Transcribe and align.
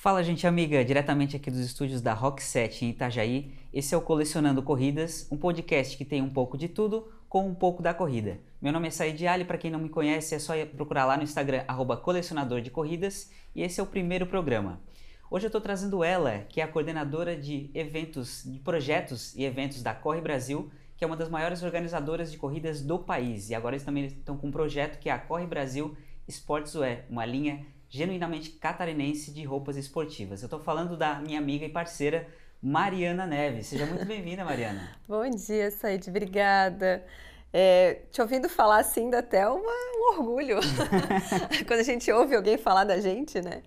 Fala, 0.00 0.22
gente 0.22 0.46
amiga, 0.46 0.84
diretamente 0.84 1.34
aqui 1.34 1.50
dos 1.50 1.58
estúdios 1.58 2.00
da 2.00 2.14
Rock 2.14 2.40
7 2.40 2.84
em 2.84 2.90
Itajaí. 2.90 3.52
Esse 3.74 3.96
é 3.96 3.98
o 3.98 4.00
Colecionando 4.00 4.62
Corridas, 4.62 5.26
um 5.28 5.36
podcast 5.36 5.96
que 5.96 6.04
tem 6.04 6.22
um 6.22 6.30
pouco 6.30 6.56
de 6.56 6.68
tudo 6.68 7.12
com 7.28 7.48
um 7.48 7.52
pouco 7.52 7.82
da 7.82 7.92
corrida. 7.92 8.38
Meu 8.62 8.72
nome 8.72 8.86
é 8.86 8.92
Said 8.92 9.26
Ali, 9.26 9.44
para 9.44 9.58
quem 9.58 9.72
não 9.72 9.80
me 9.80 9.88
conhece 9.88 10.36
é 10.36 10.38
só 10.38 10.54
procurar 10.66 11.04
lá 11.04 11.16
no 11.16 11.24
Instagram 11.24 11.64
colecionador 12.00 12.60
de 12.60 12.70
corridas 12.70 13.32
e 13.56 13.60
esse 13.60 13.80
é 13.80 13.82
o 13.82 13.86
primeiro 13.86 14.24
programa. 14.24 14.80
Hoje 15.28 15.46
eu 15.46 15.48
estou 15.48 15.60
trazendo 15.60 16.04
ela, 16.04 16.46
que 16.48 16.60
é 16.60 16.64
a 16.64 16.68
coordenadora 16.68 17.36
de 17.36 17.68
eventos, 17.74 18.44
de 18.46 18.60
projetos 18.60 19.34
e 19.34 19.44
eventos 19.44 19.82
da 19.82 19.94
Corre 19.94 20.20
Brasil, 20.20 20.70
que 20.96 21.02
é 21.02 21.08
uma 21.08 21.16
das 21.16 21.28
maiores 21.28 21.64
organizadoras 21.64 22.30
de 22.30 22.38
corridas 22.38 22.80
do 22.80 23.00
país. 23.00 23.50
E 23.50 23.54
agora 23.56 23.74
eles 23.74 23.84
também 23.84 24.04
estão 24.04 24.36
com 24.36 24.46
um 24.46 24.52
projeto 24.52 25.00
que 25.00 25.10
é 25.10 25.12
a 25.12 25.18
Corre 25.18 25.48
Brasil 25.48 25.96
Sportswear, 26.28 27.04
uma 27.10 27.24
linha 27.24 27.66
genuinamente 27.88 28.50
catarinense 28.50 29.32
de 29.32 29.44
roupas 29.44 29.76
esportivas. 29.76 30.42
Eu 30.42 30.46
estou 30.46 30.60
falando 30.60 30.96
da 30.96 31.18
minha 31.20 31.38
amiga 31.38 31.64
e 31.64 31.68
parceira 31.68 32.28
Mariana 32.62 33.26
Neves. 33.26 33.68
Seja 33.68 33.86
muito 33.86 34.04
bem-vinda, 34.04 34.44
Mariana. 34.44 34.96
Bom 35.08 35.28
dia, 35.30 35.70
Said. 35.70 36.08
Obrigada. 36.08 37.04
É, 37.52 38.02
te 38.10 38.20
ouvindo 38.20 38.46
falar 38.46 38.80
assim 38.80 39.08
dá 39.08 39.20
até 39.20 39.48
uma, 39.48 39.56
um 39.56 40.18
orgulho 40.18 40.58
quando 41.66 41.80
a 41.80 41.84
gente 41.84 42.12
ouve 42.12 42.36
alguém 42.36 42.58
falar 42.58 42.84
da 42.84 43.00
gente, 43.00 43.40
né? 43.40 43.62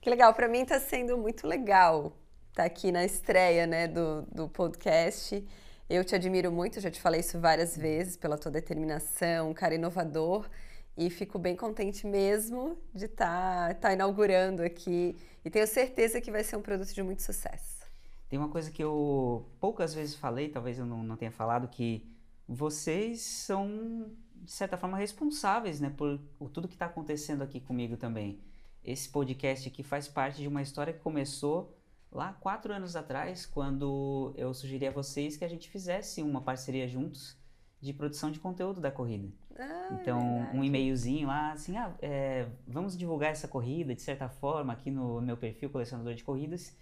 Que 0.00 0.08
legal, 0.08 0.32
para 0.32 0.46
mim 0.46 0.62
está 0.62 0.78
sendo 0.78 1.18
muito 1.18 1.46
legal 1.46 2.16
estar 2.50 2.62
tá 2.62 2.64
aqui 2.64 2.92
na 2.92 3.04
estreia 3.04 3.66
né, 3.66 3.88
do, 3.88 4.22
do 4.32 4.48
podcast. 4.48 5.44
Eu 5.90 6.04
te 6.04 6.14
admiro 6.14 6.52
muito, 6.52 6.80
já 6.80 6.90
te 6.90 7.00
falei 7.00 7.20
isso 7.20 7.40
várias 7.40 7.76
vezes, 7.76 8.16
pela 8.16 8.38
tua 8.38 8.50
determinação, 8.50 9.50
um 9.50 9.54
cara 9.54 9.74
inovador 9.74 10.48
e 10.96 11.10
fico 11.10 11.38
bem 11.38 11.54
contente 11.54 12.06
mesmo 12.06 12.78
de 12.94 13.04
estar 13.04 13.68
tá, 13.68 13.74
tá 13.74 13.92
inaugurando 13.92 14.62
aqui 14.62 15.14
e 15.44 15.50
tenho 15.50 15.66
certeza 15.66 16.20
que 16.20 16.30
vai 16.30 16.42
ser 16.42 16.56
um 16.56 16.62
produto 16.62 16.92
de 16.92 17.02
muito 17.02 17.22
sucesso. 17.22 17.84
Tem 18.28 18.38
uma 18.38 18.48
coisa 18.48 18.70
que 18.70 18.82
eu 18.82 19.46
poucas 19.60 19.94
vezes 19.94 20.14
falei, 20.14 20.48
talvez 20.48 20.78
eu 20.78 20.86
não, 20.86 21.02
não 21.02 21.16
tenha 21.16 21.30
falado, 21.30 21.68
que 21.68 22.04
vocês 22.48 23.20
são, 23.20 24.10
de 24.34 24.50
certa 24.50 24.76
forma, 24.76 24.96
responsáveis 24.96 25.80
né, 25.80 25.92
por, 25.96 26.18
por 26.38 26.50
tudo 26.50 26.66
que 26.66 26.74
está 26.74 26.86
acontecendo 26.86 27.42
aqui 27.42 27.60
comigo 27.60 27.96
também. 27.96 28.40
Esse 28.84 29.08
podcast 29.08 29.68
aqui 29.68 29.82
faz 29.82 30.08
parte 30.08 30.40
de 30.40 30.48
uma 30.48 30.62
história 30.62 30.92
que 30.92 31.00
começou 31.00 31.76
lá 32.10 32.32
quatro 32.32 32.72
anos 32.72 32.96
atrás, 32.96 33.44
quando 33.44 34.32
eu 34.36 34.54
sugeri 34.54 34.86
a 34.86 34.90
vocês 34.90 35.36
que 35.36 35.44
a 35.44 35.48
gente 35.48 35.68
fizesse 35.68 36.22
uma 36.22 36.40
parceria 36.40 36.88
juntos 36.88 37.36
de 37.80 37.92
produção 37.92 38.30
de 38.30 38.40
conteúdo 38.40 38.80
da 38.80 38.90
corrida. 38.90 39.28
Ah, 39.58 39.88
então, 39.92 40.20
um 40.52 40.62
e-mailzinho 40.62 41.28
lá, 41.28 41.52
assim, 41.52 41.76
ah, 41.76 41.92
é, 42.00 42.46
vamos 42.66 42.96
divulgar 42.96 43.30
essa 43.30 43.48
corrida 43.48 43.94
de 43.94 44.02
certa 44.02 44.28
forma 44.28 44.72
aqui 44.72 44.90
no 44.90 45.20
meu 45.20 45.36
perfil 45.36 45.70
colecionador 45.70 46.14
de 46.14 46.22
corridas. 46.22 46.76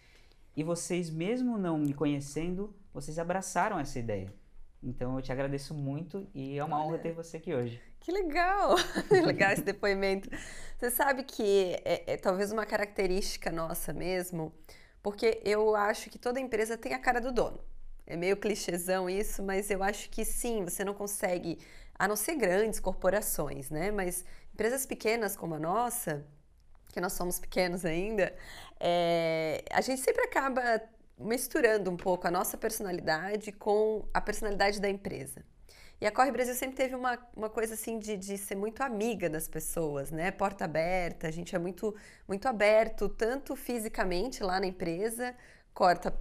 E 0.57 0.63
vocês, 0.63 1.11
mesmo 1.11 1.59
não 1.59 1.79
me 1.79 1.93
conhecendo, 1.93 2.75
vocês 2.93 3.19
abraçaram 3.19 3.79
essa 3.79 3.99
ideia. 3.99 4.33
Então, 4.83 5.17
eu 5.17 5.23
te 5.23 5.33
agradeço 5.33 5.75
muito 5.75 6.29
e 6.35 6.59
é 6.59 6.65
uma 6.65 6.77
Olha, 6.77 6.87
honra 6.87 6.99
ter 6.99 7.13
você 7.13 7.39
aqui 7.39 7.55
hoje. 7.55 7.81
Que 8.01 8.13
legal! 8.13 8.77
legal 9.11 9.53
esse 9.53 9.63
depoimento. 9.63 10.29
Você 10.79 10.91
sabe 10.91 11.25
que 11.25 11.77
é, 11.85 12.13
é 12.13 12.17
talvez 12.17 12.53
uma 12.53 12.67
característica 12.67 13.51
nossa 13.51 13.93
mesmo, 13.93 14.53
porque 15.03 15.41
eu 15.45 15.75
acho 15.75 16.11
que 16.11 16.19
toda 16.19 16.39
empresa 16.39 16.77
tem 16.77 16.93
a 16.93 16.99
cara 16.99 17.21
do 17.21 17.33
dono. 17.33 17.59
É 18.07 18.17
meio 18.17 18.37
clichêzão 18.37 19.09
isso, 19.09 19.43
mas 19.43 19.71
eu 19.71 19.83
acho 19.83 20.11
que 20.11 20.25
sim, 20.25 20.63
você 20.65 20.85
não 20.85 20.93
consegue 20.93 21.59
a 21.99 22.09
não 22.09 22.17
ser 22.17 22.37
grandes 22.37 22.81
corporações, 22.81 23.71
né? 23.71 23.91
Mas 23.91 24.25
empresas 24.53 24.87
pequenas 24.87 25.37
como 25.37 25.55
a 25.55 25.59
nossa, 25.59 26.25
que 26.93 27.01
nós 27.01 27.13
somos 27.13 27.39
pequenos 27.39 27.85
ainda, 27.85 28.35
é, 28.79 29.65
a 29.71 29.81
gente 29.81 30.01
sempre 30.01 30.25
acaba 30.25 30.81
misturando 31.19 31.91
um 31.91 31.97
pouco 31.97 32.27
a 32.27 32.31
nossa 32.31 32.57
personalidade 32.57 33.53
com 33.53 34.09
a 34.13 34.21
personalidade 34.21 34.81
da 34.81 34.89
empresa. 34.89 35.45
E 36.01 36.07
a 36.07 36.13
Corre 36.13 36.31
Brasil 36.31 36.55
sempre 36.55 36.77
teve 36.77 36.95
uma, 36.95 37.19
uma 37.37 37.49
coisa 37.49 37.75
assim 37.75 37.99
de, 37.99 38.17
de 38.17 38.37
ser 38.37 38.57
muito 38.57 38.83
amiga 38.83 39.31
das 39.31 39.49
pessoas, 39.49 40.11
né? 40.11 40.31
Porta 40.31 40.65
aberta, 40.65 41.29
a 41.29 41.31
gente 41.31 41.55
é 41.55 41.59
muito, 41.59 41.95
muito 42.27 42.47
aberto, 42.47 43.09
tanto 43.09 43.55
fisicamente 43.57 44.43
lá 44.43 44.61
na 44.61 44.67
empresa, 44.67 45.35
corta 45.75 46.13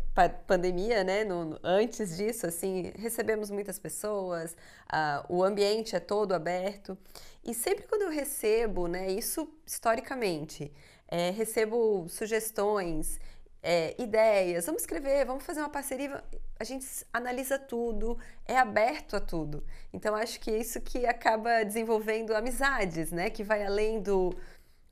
pandemia, 0.47 1.03
né? 1.03 1.23
No, 1.23 1.59
antes 1.63 2.17
disso, 2.17 2.47
assim, 2.47 2.91
recebemos 2.97 3.51
muitas 3.51 3.77
pessoas, 3.77 4.53
uh, 4.91 5.23
o 5.29 5.43
ambiente 5.43 5.95
é 5.95 5.99
todo 5.99 6.33
aberto. 6.33 6.97
E 7.43 7.53
sempre 7.53 7.85
quando 7.87 8.01
eu 8.01 8.09
recebo, 8.09 8.87
né, 8.87 9.11
isso 9.11 9.47
historicamente, 9.65 10.73
é, 11.07 11.29
recebo 11.29 12.07
sugestões, 12.09 13.19
é, 13.61 13.95
ideias, 14.01 14.65
vamos 14.65 14.81
escrever, 14.81 15.25
vamos 15.25 15.45
fazer 15.45 15.59
uma 15.61 15.69
parceria, 15.69 16.23
a 16.59 16.63
gente 16.63 16.85
analisa 17.13 17.57
tudo, 17.59 18.17
é 18.45 18.57
aberto 18.57 19.15
a 19.15 19.21
tudo. 19.21 19.63
Então 19.93 20.15
acho 20.15 20.39
que 20.39 20.51
é 20.51 20.57
isso 20.57 20.81
que 20.81 21.05
acaba 21.05 21.63
desenvolvendo 21.63 22.35
amizades, 22.35 23.11
né? 23.11 23.29
Que 23.29 23.43
vai 23.43 23.63
além 23.63 24.01
do, 24.01 24.33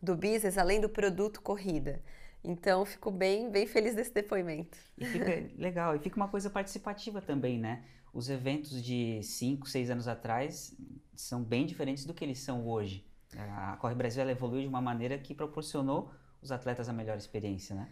do 0.02 0.16
business, 0.16 0.58
além 0.58 0.80
do 0.80 0.88
produto 0.88 1.42
corrida. 1.42 2.02
Então, 2.44 2.85
fico 2.85 3.12
bem, 3.12 3.50
bem 3.50 3.68
feliz 3.68 3.94
desse 3.94 4.13
depoimento. 4.13 4.78
E 4.97 5.06
fica 5.06 5.50
legal, 5.62 5.96
e 5.96 6.00
fica 6.00 6.16
uma 6.16 6.28
coisa 6.28 6.50
participativa 6.50 7.22
também, 7.22 7.59
né? 7.59 7.84
Os 8.13 8.29
eventos 8.29 8.84
de 8.84 9.22
5, 9.24 9.69
6 9.69 9.90
anos 9.90 10.07
atrás 10.07 10.75
são 11.16 11.44
bem 11.44 11.66
diferentes 11.66 12.06
do 12.06 12.13
que 12.13 12.25
eles 12.25 12.40
são 12.40 12.68
hoje. 12.68 13.06
A 13.38 13.78
Corre 13.78 13.96
Brasil 13.96 14.22
ela 14.22 14.31
evoluiu 14.31 14.63
de 14.63 14.68
uma 14.68 14.81
maneira 14.81 15.18
que 15.18 15.34
proporcionou 15.34 16.12
os 16.41 16.52
atletas 16.52 16.90
a 16.90 16.94
melhor 16.94 17.18
experiência, 17.18 17.75
né? 17.75 17.88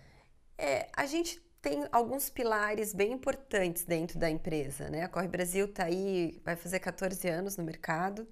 É, 0.57 0.89
a 0.93 1.05
gente 1.05 1.39
tem 1.61 1.87
alguns 1.91 2.29
pilares 2.29 2.93
bem 2.93 3.13
importantes 3.13 3.85
dentro 3.85 4.19
da 4.19 4.29
empresa, 4.29 4.89
né? 4.89 5.03
A 5.03 5.07
Corre 5.07 5.27
Brasil 5.27 5.65
está 5.65 5.85
aí, 5.85 6.41
vai 6.43 6.55
fazer 6.55 6.79
14 6.79 7.27
anos 7.29 7.55
no 7.55 7.63
mercado. 7.63 8.27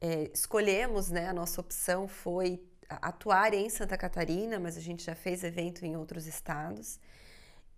É, 0.00 0.30
escolhemos, 0.32 1.10
né? 1.10 1.28
A 1.28 1.32
nossa 1.32 1.60
opção 1.60 2.06
foi 2.06 2.62
atuar 2.88 3.52
em 3.54 3.68
Santa 3.68 3.96
Catarina, 3.96 4.58
mas 4.58 4.76
a 4.76 4.80
gente 4.80 5.04
já 5.04 5.14
fez 5.14 5.44
evento 5.44 5.84
em 5.84 5.96
outros 5.96 6.26
estados. 6.26 6.98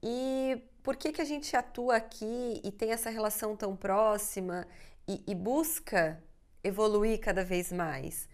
E 0.03 0.63
por 0.83 0.97
que, 0.97 1.13
que 1.13 1.21
a 1.21 1.25
gente 1.25 1.55
atua 1.57 1.97
aqui 1.97 2.61
e 2.65 2.71
tem 2.71 2.93
essa 2.93 3.11
relação 3.11 3.57
tão 3.57 3.77
próxima 3.77 4.67
e, 5.07 5.23
e 5.27 5.35
busca 5.35 6.23
evoluir 6.63 7.21
cada 7.21 7.45
vez 7.45 7.71
mais? 7.73 8.29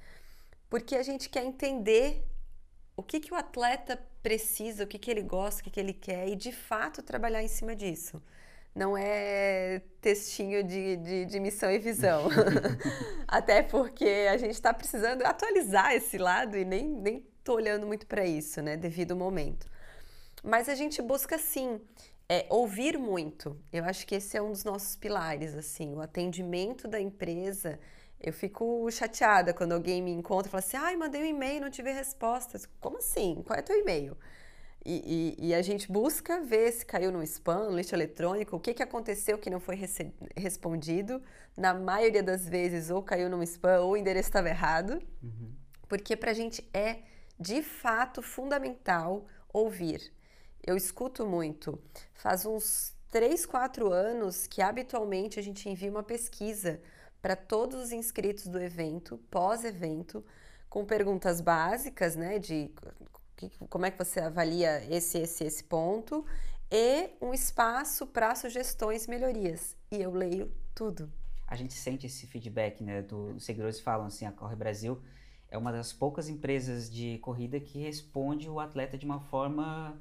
Porque 0.69 0.97
a 0.97 1.03
gente 1.03 1.29
quer 1.29 1.45
entender 1.45 2.23
o 2.97 3.03
que, 3.03 3.21
que 3.21 3.33
o 3.33 3.37
atleta 3.37 4.01
precisa, 4.23 4.85
o 4.85 4.87
que, 4.87 4.99
que 4.99 5.11
ele 5.11 5.23
gosta, 5.23 5.61
o 5.61 5.65
que, 5.65 5.71
que 5.71 5.81
ele 5.81 5.93
quer 5.93 6.29
e 6.29 6.37
de 6.37 6.53
fato 6.53 7.03
trabalhar 7.03 7.43
em 7.43 7.49
cima 7.49 7.75
disso 7.75 8.23
não 8.77 8.97
é 8.97 9.81
textinho 10.03 10.63
de, 10.63 10.97
de, 10.99 11.25
de 11.25 11.41
missão 11.41 11.71
e 11.71 11.79
visão. 11.79 12.29
Até 13.27 13.63
porque 13.63 14.29
a 14.31 14.37
gente 14.37 14.53
está 14.53 14.73
precisando 14.75 15.23
atualizar 15.23 15.95
esse 15.95 16.19
lado 16.19 16.59
e 16.59 16.65
nem, 16.65 16.87
nem 16.87 17.27
tô 17.43 17.55
olhando 17.55 17.87
muito 17.87 18.07
para 18.07 18.27
isso, 18.27 18.61
né, 18.61 18.77
devido 18.77 19.13
ao 19.13 19.17
momento. 19.17 19.67
Mas 20.45 20.69
a 20.69 20.75
gente 20.75 21.01
busca 21.01 21.39
sim 21.39 21.81
é, 22.29 22.47
ouvir 22.51 22.99
muito. 22.99 23.59
Eu 23.73 23.85
acho 23.85 24.07
que 24.07 24.15
esse 24.15 24.37
é 24.37 24.43
um 24.43 24.51
dos 24.51 24.63
nossos 24.63 24.95
pilares, 24.95 25.55
assim, 25.55 25.95
o 25.95 26.03
atendimento 26.03 26.87
da 26.87 27.01
empresa. 27.01 27.81
Eu 28.21 28.33
fico 28.33 28.91
chateada 28.91 29.55
quando 29.55 29.73
alguém 29.73 30.03
me 30.03 30.11
encontra 30.11 30.49
e 30.49 30.51
fala 30.51 30.63
assim: 30.63 30.77
ai, 30.77 30.97
mandei 30.97 31.23
um 31.23 31.27
e-mail, 31.27 31.63
não 31.63 31.71
tive 31.71 31.91
resposta. 31.93 32.61
Como 32.79 32.99
assim? 32.99 33.43
Qual 33.47 33.59
é 33.59 33.63
o 33.63 33.65
teu 33.65 33.79
e-mail? 33.79 34.17
E, 34.89 35.35
e, 35.41 35.49
e, 35.49 35.55
a 35.55 35.61
gente 35.63 35.91
busca 35.91 36.41
ver 36.43 36.71
se 36.71 36.87
caiu 36.87 37.11
no 37.11 37.21
spam, 37.25 37.71
no 37.71 37.77
lixo 37.77 37.93
eletrônico, 37.93 38.55
o 38.55 38.61
que, 38.61 38.73
que 38.73 38.83
aconteceu 38.85 39.37
que 39.37 39.51
não 39.51 39.59
foi 39.59 39.77
respondido. 40.37 41.21
Na 41.57 41.75
maioria 41.75 42.23
das 42.23 42.49
vezes, 42.49 42.89
ou 42.89 43.03
caiu 43.03 43.29
no 43.29 43.43
spam 43.43 43.81
ou 43.81 43.93
o 43.93 43.97
endereço 43.97 44.29
estava 44.29 44.49
errado. 44.49 45.03
Uhum. 45.21 45.53
Porque 45.89 46.15
para 46.15 46.31
a 46.31 46.35
gente 46.35 46.69
é 46.73 47.01
de 47.39 47.63
fato 47.63 48.23
fundamental 48.23 49.27
ouvir. 49.53 50.13
Eu 50.65 50.77
escuto 50.77 51.27
muito. 51.27 51.77
Faz 52.15 52.47
uns 52.47 52.95
3, 53.11 53.45
4 53.45 53.93
anos 53.93 54.47
que 54.47 54.63
habitualmente 54.63 55.41
a 55.41 55.43
gente 55.43 55.69
envia 55.69 55.91
uma 55.91 56.05
pesquisa 56.05 56.81
para 57.21 57.35
todos 57.35 57.87
os 57.87 57.91
inscritos 57.91 58.47
do 58.47 58.61
evento, 58.61 59.19
pós-evento, 59.33 60.25
com 60.69 60.85
perguntas 60.85 61.41
básicas, 61.41 62.15
né, 62.15 62.39
de 62.39 62.71
que, 63.37 63.51
como 63.69 63.87
é 63.87 63.91
que 63.91 63.99
você 63.99 64.21
avalia 64.21 64.85
esse, 64.93 65.19
esse, 65.19 65.45
esse 65.45 65.65
ponto 65.65 66.25
e 66.71 67.11
um 67.21 67.33
espaço 67.33 68.07
para 68.07 68.35
sugestões, 68.35 69.07
melhorias. 69.07 69.77
E 69.91 70.01
eu 70.01 70.13
leio 70.13 70.51
tudo. 70.75 71.13
A 71.47 71.55
gente 71.55 71.75
sente 71.75 72.07
esse 72.07 72.27
feedback, 72.27 72.83
né? 72.83 73.03
Do, 73.03 73.35
os 73.37 73.45
seguidores 73.45 73.79
falam 73.79 74.07
assim, 74.07 74.27
a 74.27 74.33
Corre 74.33 74.57
Brasil 74.57 75.01
é 75.49 75.57
uma 75.57 75.71
das 75.71 75.93
poucas 75.93 76.29
empresas 76.29 76.91
de 76.91 77.19
corrida 77.19 77.61
que 77.61 77.79
responde 77.79 78.49
o 78.49 78.59
atleta 78.59 78.99
de 78.99 79.07
uma 79.07 79.21
forma 79.21 80.01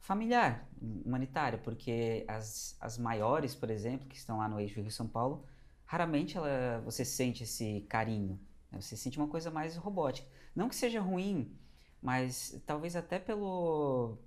familiar, 0.00 0.66
humanitária, 0.80 1.58
porque 1.58 2.24
as, 2.26 2.76
as 2.80 2.96
maiores, 2.96 3.54
por 3.54 3.68
exemplo, 3.68 4.08
que 4.08 4.16
estão 4.16 4.38
lá 4.38 4.48
no 4.48 4.58
eixo 4.58 4.80
Rio-São 4.80 5.06
Paulo, 5.06 5.44
raramente 5.84 6.36
ela, 6.36 6.80
você 6.84 7.04
sente 7.04 7.42
esse 7.42 7.84
carinho, 7.88 8.40
né? 8.70 8.80
você 8.80 8.96
sente 8.96 9.18
uma 9.18 9.28
coisa 9.28 9.50
mais 9.50 9.76
robótica. 9.76 10.26
Não 10.54 10.68
que 10.68 10.76
seja 10.76 11.00
ruim, 11.00 11.54
mas 12.02 12.60
talvez 12.66 12.96
até 12.96 13.18
pelo 13.18 14.18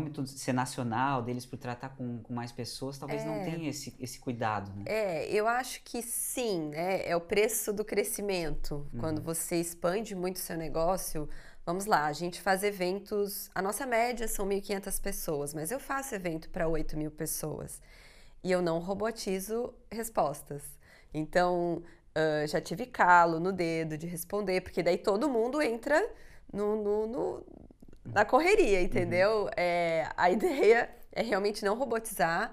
muito 0.00 0.26
ser 0.26 0.52
nacional 0.52 1.22
deles 1.22 1.46
por 1.46 1.58
tratar 1.58 1.90
com, 1.90 2.22
com 2.22 2.34
mais 2.34 2.52
pessoas, 2.52 2.98
talvez 2.98 3.22
é, 3.22 3.24
não 3.24 3.42
tenha 3.42 3.70
esse, 3.70 3.94
esse 3.98 4.18
cuidado, 4.18 4.70
né? 4.76 4.84
É, 4.86 5.32
eu 5.32 5.48
acho 5.48 5.82
que 5.82 6.02
sim, 6.02 6.68
né? 6.68 7.06
É 7.08 7.16
o 7.16 7.20
preço 7.20 7.72
do 7.72 7.84
crescimento. 7.84 8.86
Uhum. 8.92 9.00
Quando 9.00 9.22
você 9.22 9.56
expande 9.56 10.14
muito 10.14 10.38
seu 10.38 10.58
negócio, 10.58 11.26
vamos 11.64 11.86
lá, 11.86 12.04
a 12.04 12.12
gente 12.12 12.40
faz 12.40 12.62
eventos, 12.62 13.50
a 13.54 13.62
nossa 13.62 13.86
média 13.86 14.28
são 14.28 14.46
1.500 14.46 15.00
pessoas, 15.00 15.54
mas 15.54 15.70
eu 15.70 15.80
faço 15.80 16.14
evento 16.14 16.50
para 16.50 16.68
8 16.68 16.96
mil 16.98 17.10
pessoas. 17.10 17.80
E 18.44 18.50
eu 18.50 18.60
não 18.60 18.78
robotizo 18.78 19.72
respostas. 19.90 20.62
Então, 21.14 21.82
uh, 22.14 22.46
já 22.46 22.60
tive 22.60 22.84
calo 22.86 23.40
no 23.40 23.52
dedo 23.52 23.96
de 23.96 24.06
responder, 24.06 24.60
porque 24.60 24.82
daí 24.82 24.98
todo 24.98 25.30
mundo 25.30 25.62
entra 25.62 25.98
no, 26.52 26.76
no, 26.76 27.06
no 27.06 27.46
na 28.04 28.24
correria, 28.24 28.78
uhum. 28.78 28.84
entendeu? 28.84 29.42
Uhum. 29.44 29.50
É, 29.56 30.08
a 30.16 30.30
ideia 30.30 30.90
é 31.12 31.22
realmente 31.22 31.64
não 31.64 31.76
robotizar 31.76 32.52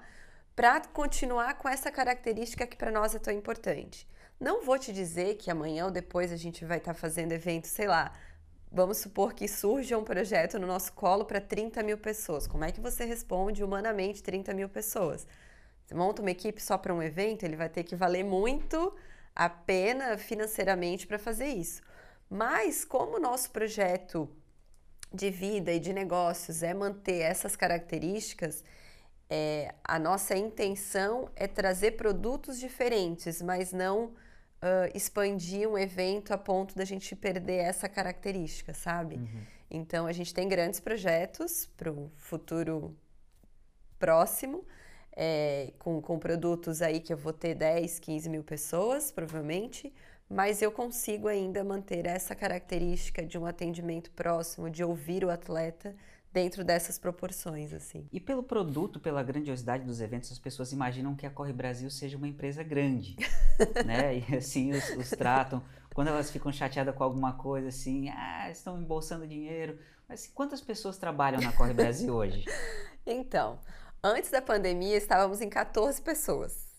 para 0.54 0.80
continuar 0.80 1.54
com 1.54 1.68
essa 1.68 1.90
característica 1.90 2.66
que 2.66 2.76
para 2.76 2.90
nós 2.90 3.14
é 3.14 3.18
tão 3.18 3.32
importante. 3.32 4.06
Não 4.38 4.62
vou 4.62 4.78
te 4.78 4.92
dizer 4.92 5.36
que 5.36 5.50
amanhã 5.50 5.86
ou 5.86 5.90
depois 5.90 6.32
a 6.32 6.36
gente 6.36 6.64
vai 6.64 6.78
estar 6.78 6.94
tá 6.94 6.98
fazendo 6.98 7.32
evento, 7.32 7.66
sei 7.66 7.86
lá, 7.86 8.12
vamos 8.70 8.98
supor 8.98 9.34
que 9.34 9.48
surja 9.48 9.98
um 9.98 10.04
projeto 10.04 10.58
no 10.58 10.66
nosso 10.66 10.92
colo 10.92 11.24
para 11.24 11.40
30 11.40 11.82
mil 11.82 11.98
pessoas. 11.98 12.46
Como 12.46 12.64
é 12.64 12.72
que 12.72 12.80
você 12.80 13.04
responde 13.04 13.64
humanamente 13.64 14.22
30 14.22 14.54
mil 14.54 14.68
pessoas? 14.68 15.26
Você 15.86 15.94
monta 15.94 16.22
uma 16.22 16.30
equipe 16.30 16.62
só 16.62 16.78
para 16.78 16.94
um 16.94 17.02
evento, 17.02 17.42
ele 17.42 17.56
vai 17.56 17.68
ter 17.68 17.82
que 17.82 17.96
valer 17.96 18.24
muito 18.24 18.94
a 19.34 19.48
pena 19.48 20.16
financeiramente 20.16 21.06
para 21.06 21.18
fazer 21.18 21.48
isso. 21.48 21.82
Mas 22.30 22.84
como 22.84 23.16
o 23.16 23.20
nosso 23.20 23.50
projeto 23.50 24.30
de 25.12 25.30
vida 25.30 25.72
e 25.72 25.80
de 25.80 25.92
negócios 25.92 26.62
é 26.62 26.72
manter 26.72 27.20
essas 27.22 27.56
características, 27.56 28.62
é, 29.28 29.74
a 29.82 29.98
nossa 29.98 30.36
intenção 30.36 31.28
é 31.34 31.48
trazer 31.48 31.92
produtos 31.92 32.58
diferentes, 32.58 33.42
mas 33.42 33.72
não 33.72 34.06
uh, 34.06 34.90
expandir 34.94 35.68
um 35.68 35.76
evento 35.76 36.32
a 36.32 36.38
ponto 36.38 36.74
da 36.76 36.84
gente 36.84 37.16
perder 37.16 37.58
essa 37.58 37.88
característica, 37.88 38.72
sabe? 38.72 39.16
Uhum. 39.16 39.42
Então 39.70 40.06
a 40.06 40.12
gente 40.12 40.32
tem 40.32 40.48
grandes 40.48 40.80
projetos 40.80 41.68
para 41.76 41.90
o 41.90 42.10
futuro 42.16 42.96
próximo, 43.98 44.64
é, 45.12 45.72
com, 45.78 46.00
com 46.00 46.18
produtos 46.18 46.80
aí 46.80 47.00
que 47.00 47.12
eu 47.12 47.16
vou 47.16 47.32
ter 47.32 47.54
10, 47.54 47.98
15 47.98 48.28
mil 48.28 48.42
pessoas, 48.42 49.12
provavelmente, 49.12 49.92
mas 50.30 50.62
eu 50.62 50.70
consigo 50.70 51.26
ainda 51.26 51.64
manter 51.64 52.06
essa 52.06 52.36
característica 52.36 53.26
de 53.26 53.36
um 53.36 53.44
atendimento 53.44 54.12
próximo, 54.12 54.70
de 54.70 54.84
ouvir 54.84 55.24
o 55.24 55.30
atleta 55.30 55.92
dentro 56.32 56.62
dessas 56.62 56.96
proporções, 56.96 57.72
assim. 57.72 58.06
E 58.12 58.20
pelo 58.20 58.44
produto, 58.44 59.00
pela 59.00 59.24
grandiosidade 59.24 59.82
dos 59.84 60.00
eventos, 60.00 60.30
as 60.30 60.38
pessoas 60.38 60.70
imaginam 60.70 61.16
que 61.16 61.26
a 61.26 61.30
Corre 61.30 61.52
Brasil 61.52 61.90
seja 61.90 62.16
uma 62.16 62.28
empresa 62.28 62.62
grande, 62.62 63.16
né? 63.84 64.18
E 64.18 64.36
assim 64.36 64.70
os, 64.70 64.88
os, 64.90 65.10
tratam. 65.10 65.64
Quando 65.92 66.06
elas 66.06 66.30
ficam 66.30 66.52
chateadas 66.52 66.94
com 66.94 67.02
alguma 67.02 67.32
coisa, 67.32 67.66
assim, 67.66 68.08
ah, 68.10 68.48
estão 68.48 68.80
embolsando 68.80 69.26
dinheiro. 69.26 69.80
Mas 70.08 70.28
quantas 70.28 70.60
pessoas 70.60 70.96
trabalham 70.96 71.40
na 71.40 71.52
Corre 71.52 71.74
Brasil 71.74 72.14
hoje? 72.14 72.44
Então, 73.06 73.58
antes 74.04 74.30
da 74.30 74.42
pandemia, 74.42 74.94
estávamos 74.94 75.40
em 75.40 75.48
14 75.48 76.02
pessoas 76.02 76.69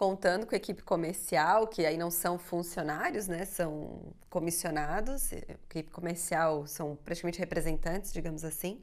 contando 0.00 0.46
com 0.46 0.54
a 0.54 0.56
equipe 0.56 0.82
comercial, 0.82 1.66
que 1.66 1.84
aí 1.84 1.98
não 1.98 2.10
são 2.10 2.38
funcionários, 2.38 3.28
né? 3.28 3.44
São 3.44 4.00
comissionados. 4.30 5.30
A 5.30 5.36
equipe 5.36 5.90
comercial 5.90 6.66
são 6.66 6.96
praticamente 7.04 7.38
representantes, 7.38 8.10
digamos 8.10 8.42
assim. 8.42 8.82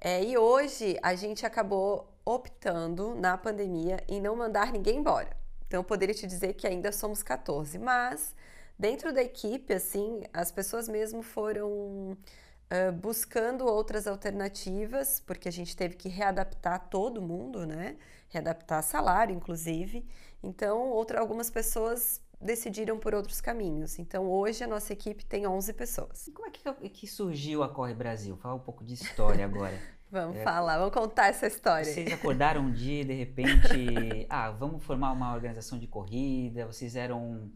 É, 0.00 0.22
e 0.22 0.38
hoje 0.38 0.96
a 1.02 1.16
gente 1.16 1.44
acabou 1.44 2.08
optando 2.24 3.12
na 3.16 3.36
pandemia 3.36 4.04
em 4.06 4.20
não 4.20 4.36
mandar 4.36 4.70
ninguém 4.70 4.98
embora. 4.98 5.36
Então 5.66 5.80
eu 5.80 5.84
poderia 5.84 6.14
te 6.14 6.28
dizer 6.28 6.52
que 6.54 6.64
ainda 6.64 6.92
somos 6.92 7.24
14, 7.24 7.76
mas 7.76 8.32
dentro 8.78 9.12
da 9.12 9.22
equipe, 9.22 9.74
assim, 9.74 10.22
as 10.32 10.52
pessoas 10.52 10.88
mesmo 10.88 11.22
foram 11.24 11.66
uh, 11.72 12.92
buscando 13.00 13.66
outras 13.66 14.06
alternativas, 14.06 15.18
porque 15.26 15.48
a 15.48 15.52
gente 15.52 15.76
teve 15.76 15.96
que 15.96 16.08
readaptar 16.08 16.88
todo 16.88 17.20
mundo, 17.20 17.66
né? 17.66 17.96
Readaptar 18.30 18.82
salário, 18.82 19.34
inclusive. 19.34 20.06
Então, 20.42 20.88
outra, 20.88 21.20
algumas 21.20 21.50
pessoas 21.50 22.20
decidiram 22.40 22.98
por 22.98 23.14
outros 23.14 23.40
caminhos. 23.40 23.98
Então, 23.98 24.26
hoje 24.26 24.64
a 24.64 24.66
nossa 24.66 24.92
equipe 24.92 25.24
tem 25.24 25.46
11 25.46 25.72
pessoas. 25.74 26.26
E 26.26 26.32
como 26.32 26.48
é 26.48 26.50
que, 26.50 26.88
que 26.88 27.06
surgiu 27.06 27.62
a 27.62 27.68
Corre 27.68 27.92
Brasil? 27.92 28.36
Fala 28.36 28.54
um 28.54 28.60
pouco 28.60 28.82
de 28.82 28.94
história 28.94 29.44
agora. 29.44 29.78
vamos 30.10 30.36
é, 30.36 30.42
falar, 30.42 30.78
vamos 30.78 30.94
contar 30.94 31.28
essa 31.28 31.46
história. 31.46 31.84
Vocês 31.84 32.10
acordaram 32.12 32.62
um 32.62 32.72
dia 32.72 33.02
e 33.02 33.04
de 33.04 33.12
repente, 33.12 34.26
ah, 34.30 34.50
vamos 34.50 34.82
formar 34.82 35.12
uma 35.12 35.34
organização 35.34 35.78
de 35.78 35.86
corrida. 35.86 36.66
Vocês 36.66 36.96
eram, 36.96 37.50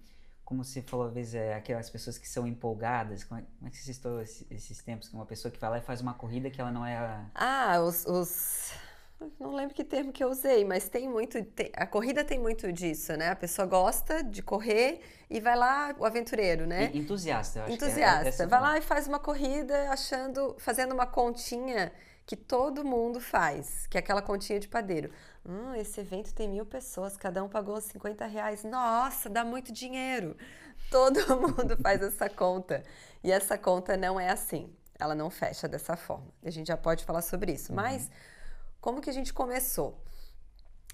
como 0.45 0.63
você 0.63 0.83
falou, 0.83 1.07
às 1.07 1.15
vezes, 1.15 1.35
é, 1.35 1.55
aquelas 1.55 1.89
pessoas 1.89 2.19
que 2.19 2.29
são 2.29 2.47
empolgadas. 2.47 3.25
Como 3.25 3.41
é, 3.41 3.45
como 3.59 3.69
é 3.69 3.71
que 3.71 3.79
você 3.79 3.91
estou 3.91 4.21
esses, 4.21 4.47
esses 4.51 4.83
tempos? 4.83 5.11
Uma 5.15 5.25
pessoa 5.25 5.51
que 5.51 5.59
vai 5.59 5.71
lá 5.71 5.79
e 5.79 5.83
faz 5.83 6.03
uma 6.03 6.13
corrida 6.13 6.51
que 6.51 6.61
ela 6.61 6.71
não 6.71 6.85
é 6.85 6.97
a... 6.97 7.27
Ah, 7.35 7.81
os... 7.81 8.05
os 8.05 8.84
não 9.39 9.55
lembro 9.55 9.75
que 9.75 9.85
termo 9.85 10.13
que 10.13 10.23
eu 10.23 10.29
usei, 10.29 10.65
mas 10.65 10.89
tem 10.89 11.09
muito. 11.09 11.43
Tem, 11.45 11.71
a 11.75 11.87
corrida 11.87 12.25
tem 12.25 12.39
muito 12.39 12.73
disso, 12.73 13.17
né? 13.17 13.31
A 13.31 13.37
pessoa 13.37 13.67
gosta 13.67 14.23
de 14.23 14.43
correr 14.43 15.01
e 15.31 15.41
vai 15.41 15.57
lá, 15.57 15.95
o 15.99 16.05
aventureiro, 16.05 16.67
né? 16.67 16.91
entusiasta, 16.95 17.59
eu 17.59 17.65
acho 17.65 17.73
Entusiasta. 17.73 18.43
É, 18.43 18.47
vai 18.47 18.61
lá 18.61 18.79
e 18.79 18.81
faz 18.81 19.07
uma 19.09 19.19
corrida 19.19 19.91
achando, 19.91 20.55
fazendo 20.59 20.93
uma 20.93 21.07
continha 21.07 21.93
que 22.27 22.37
todo 22.37 22.85
mundo 22.85 23.21
faz, 23.21 23.87
que 23.87 23.97
é 23.97 24.01
aquela 24.01 24.23
continha 24.23 24.59
de 24.59 24.69
padeiro. 24.69 25.11
Hum, 25.47 25.75
esse 25.75 26.01
evento 26.01 26.33
tem 26.33 26.49
mil 26.49 26.65
pessoas, 26.65 27.17
cada 27.17 27.43
um 27.45 27.49
pagou 27.49 27.79
50 27.81 28.25
reais. 28.27 28.65
Nossa, 28.65 29.29
dá 29.29 29.45
muito 29.45 29.73
dinheiro. 29.73 30.37
Todo 30.91 31.21
mundo 31.37 31.77
faz 31.83 32.03
essa 32.03 32.29
conta. 32.29 32.83
E 33.23 33.31
essa 33.31 33.59
conta 33.59 33.97
não 33.97 34.19
é 34.19 34.31
assim. 34.31 34.73
Ela 34.99 35.15
não 35.15 35.29
fecha 35.29 35.69
dessa 35.69 35.97
forma. 35.97 36.29
A 36.43 36.51
gente 36.51 36.69
já 36.69 36.77
pode 36.77 37.05
falar 37.05 37.23
sobre 37.23 37.53
isso. 37.53 37.73
Uhum. 37.73 37.77
Mas 37.77 38.11
como 38.85 39.01
que 39.01 39.09
a 39.09 39.15
gente 39.15 39.33
começou? 39.33 39.99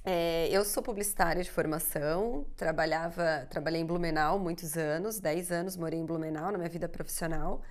É, 0.05 0.49
eu 0.49 0.65
sou 0.65 0.81
publicitária 0.81 1.43
de 1.43 1.51
formação, 1.51 2.47
trabalhava, 2.57 3.49
trabalhei 3.51 3.81
em 3.81 3.85
Blumenau 3.85 4.39
muitos 4.39 4.77
anos, 4.77 5.19
10 5.19 5.51
anos 5.51 5.77
morei 5.77 5.99
em 5.99 6.07
Blumenau 6.07 6.53
na 6.53 6.59
minha 6.59 6.71
vida 6.71 6.89
profissional 6.89 7.63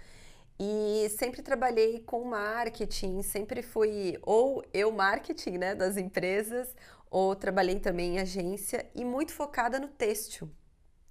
e 0.59 1.07
sempre 1.17 1.41
trabalhei 1.41 2.01
com 2.01 2.25
marketing, 2.25 3.21
sempre 3.21 3.61
fui 3.61 4.19
ou 4.21 4.61
eu 4.73 4.91
marketing 4.91 5.57
né, 5.57 5.73
das 5.73 5.95
empresas, 5.95 6.75
ou 7.09 7.33
trabalhei 7.33 7.79
também 7.79 8.17
em 8.17 8.19
agência 8.19 8.85
e 8.93 9.05
muito 9.05 9.31
focada 9.31 9.79
no 9.79 9.87
têxtil. 9.87 10.51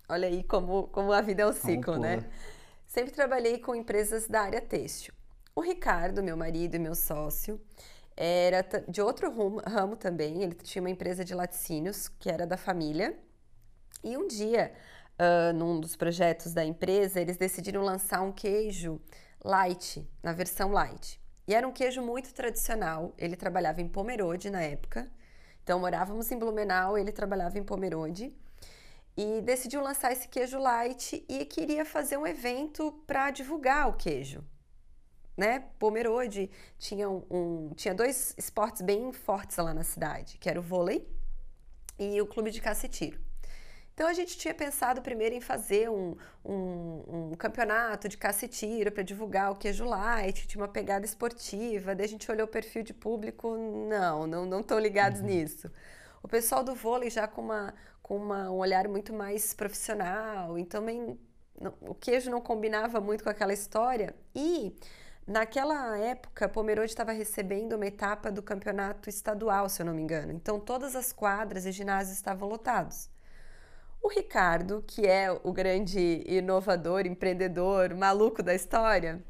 Olha 0.07 0.29
aí 0.29 0.45
como, 0.45 0.87
como 0.89 1.15
a 1.15 1.23
vida 1.23 1.45
é 1.45 1.47
um 1.47 1.53
ciclo, 1.55 1.99
né? 1.99 2.29
Sempre 2.87 3.13
trabalhei 3.13 3.57
com 3.59 3.75
empresas 3.75 4.29
da 4.29 4.43
área 4.43 4.61
têxtil. 4.61 5.15
O 5.55 5.63
Ricardo, 5.63 6.23
meu 6.23 6.37
marido 6.37 6.75
e 6.75 6.79
meu 6.79 6.95
sócio, 6.95 7.59
era 8.21 8.67
de 8.89 9.01
outro 9.01 9.33
ramo 9.65 9.97
também. 9.97 10.43
Ele 10.43 10.55
tinha 10.55 10.83
uma 10.83 10.91
empresa 10.91 11.25
de 11.25 11.35
laticínios 11.35 12.09
que 12.09 12.29
era 12.29 12.45
da 12.45 12.57
família. 12.57 13.17
E 14.03 14.17
um 14.17 14.27
dia, 14.27 14.73
uh, 15.15 15.53
num 15.53 15.79
dos 15.81 15.95
projetos 15.95 16.53
da 16.53 16.65
empresa, 16.65 17.21
eles 17.21 17.37
decidiram 17.37 17.83
lançar 17.83 18.21
um 18.23 18.33
queijo 18.33 19.01
light, 19.45 20.05
na 20.21 20.33
versão 20.33 20.73
light. 20.73 21.21
E 21.47 21.55
era 21.55 21.67
um 21.67 21.73
queijo 21.73 22.03
muito 22.03 22.35
tradicional. 22.35 23.15
Ele 23.17 23.37
trabalhava 23.37 23.81
em 23.81 23.89
Pomerode 23.89 24.51
na 24.51 24.63
época. 24.63 25.09
Então 25.63 25.79
morávamos 25.79 26.31
em 26.33 26.39
Blumenau, 26.39 26.99
ele 26.99 27.13
trabalhava 27.13 27.57
em 27.57 27.63
Pomerode. 27.63 28.37
E 29.17 29.41
decidiu 29.43 29.81
lançar 29.81 30.13
esse 30.13 30.27
queijo 30.27 30.59
light 30.59 31.25
e 31.29 31.45
queria 31.45 31.85
fazer 31.85 32.17
um 32.17 32.27
evento 32.27 32.93
para 33.07 33.31
divulgar 33.31 33.89
o 33.89 33.93
queijo 33.93 34.45
né, 35.39 35.63
Pomerode 35.79 36.51
tinha, 36.77 37.09
um, 37.09 37.23
um, 37.31 37.71
tinha 37.77 37.95
dois 37.95 38.35
esportes 38.37 38.83
bem 38.83 39.13
fortes 39.13 39.57
lá 39.57 39.73
na 39.73 39.85
cidade, 39.85 40.37
que 40.37 40.51
era 40.51 40.59
o 40.59 40.63
vôlei 40.63 41.09
e 41.97 42.21
o 42.21 42.27
clube 42.27 42.51
de 42.51 42.61
caça 42.61 42.87
e 42.87 42.89
tiro. 42.89 43.21
Então 43.95 44.09
a 44.09 44.13
gente 44.13 44.37
tinha 44.37 44.53
pensado 44.53 45.01
primeiro 45.01 45.37
em 45.37 45.41
fazer 45.41 45.89
um, 45.89 46.17
um, 46.45 47.31
um 47.31 47.35
campeonato 47.37 48.09
de 48.09 48.17
caça 48.17 48.47
e 48.47 48.49
tiro 48.49 48.91
para 48.91 49.05
divulgar 49.05 49.53
o 49.53 49.57
queijo 49.57 49.85
light, 49.85 50.49
tinha 50.49 50.61
uma 50.61 50.69
pegada 50.69 51.05
esportiva, 51.05 51.95
daí 51.95 52.07
a 52.07 52.09
gente 52.09 52.29
olhou 52.31 52.47
o 52.47 52.51
perfil 52.51 52.83
de 52.83 52.93
público, 52.93 53.57
não, 53.57 54.27
não 54.27 54.45
não 54.45 54.61
estão 54.61 54.79
ligados 54.79 55.21
uhum. 55.21 55.27
nisso. 55.27 55.71
O 56.21 56.27
pessoal 56.27 56.65
do 56.65 56.75
vôlei 56.75 57.11
já 57.11 57.29
com, 57.29 57.43
uma, 57.43 57.75
com 58.03 58.17
uma, 58.17 58.51
um 58.51 58.57
olhar 58.57 58.89
muito 58.89 59.13
mais 59.13 59.55
profissional, 59.55 60.59
então 60.59 60.81
também 60.81 61.17
o 61.81 61.95
queijo 61.95 62.29
não 62.29 62.41
combinava 62.41 63.01
muito 63.01 63.23
com 63.23 63.31
aquela 63.31 63.53
história 63.53 64.15
e 64.35 64.77
Naquela 65.29 65.99
época, 65.99 66.49
Pomerode 66.49 66.91
estava 66.91 67.13
recebendo 67.13 67.75
uma 67.75 67.87
etapa 67.87 68.33
do 68.33 68.43
campeonato 68.43 69.11
estadual, 69.11 69.69
se 69.69 69.83
eu 69.83 69.87
não 69.87 69.93
me 69.93 70.01
engano. 70.01 70.33
Então, 70.33 70.59
todas 70.59 70.97
as 70.97 71.13
quadras 71.13 71.67
e 71.67 71.71
ginásios 71.73 72.17
estavam 72.17 72.49
lotados. 72.49 73.11
O 74.03 74.09
Ricardo, 74.09 74.83
que 74.87 75.07
é 75.07 75.31
o 75.31 75.53
grande 75.53 76.25
inovador, 76.27 77.05
empreendedor, 77.07 77.95
maluco 77.95 78.43
da 78.43 78.55
história, 78.55 79.23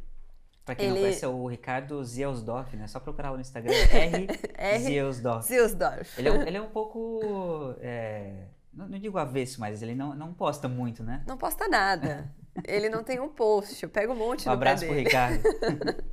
Pra 0.65 0.75
quem 0.75 0.85
Ele- 0.89 0.95
não 0.97 1.01
conhece, 1.07 1.25
é 1.25 1.29
o 1.29 1.47
Ricardo 1.47 2.05
Zielsdorf, 2.05 2.77
né? 2.77 2.87
Só 2.87 3.01
procurar 3.01 3.31
lá 3.31 3.37
no 3.37 3.41
Instagram, 3.41 3.73
R, 3.91 4.27
R. 4.55 4.79
Zielsdorf. 4.81 5.47
Zilsdorf. 5.49 6.21
Ele 6.21 6.29
é, 6.29 6.33
um- 6.33 6.43
ele 6.43 6.57
é 6.59 6.61
um 6.61 6.69
pouco, 6.69 7.75
é, 7.81 8.49
não, 8.71 8.87
não 8.87 8.99
digo 8.99 9.17
avesso, 9.17 9.59
mas 9.61 9.81
ele 9.81 9.95
não, 9.95 10.15
não 10.15 10.35
posta 10.35 10.69
muito, 10.69 11.03
né? 11.03 11.25
Não 11.27 11.39
posta 11.39 11.67
nada. 11.69 12.31
Ele 12.67 12.89
não 12.89 13.03
tem 13.03 13.21
um 13.21 13.29
post, 13.29 13.83
eu 13.83 13.89
pego 13.89 14.13
um 14.13 14.17
monte 14.17 14.49
Um 14.49 14.53
no 14.53 14.59
pé 14.59 14.71
abraço 14.71 14.87
pro. 14.87 14.95
Ricardo. 14.95 15.43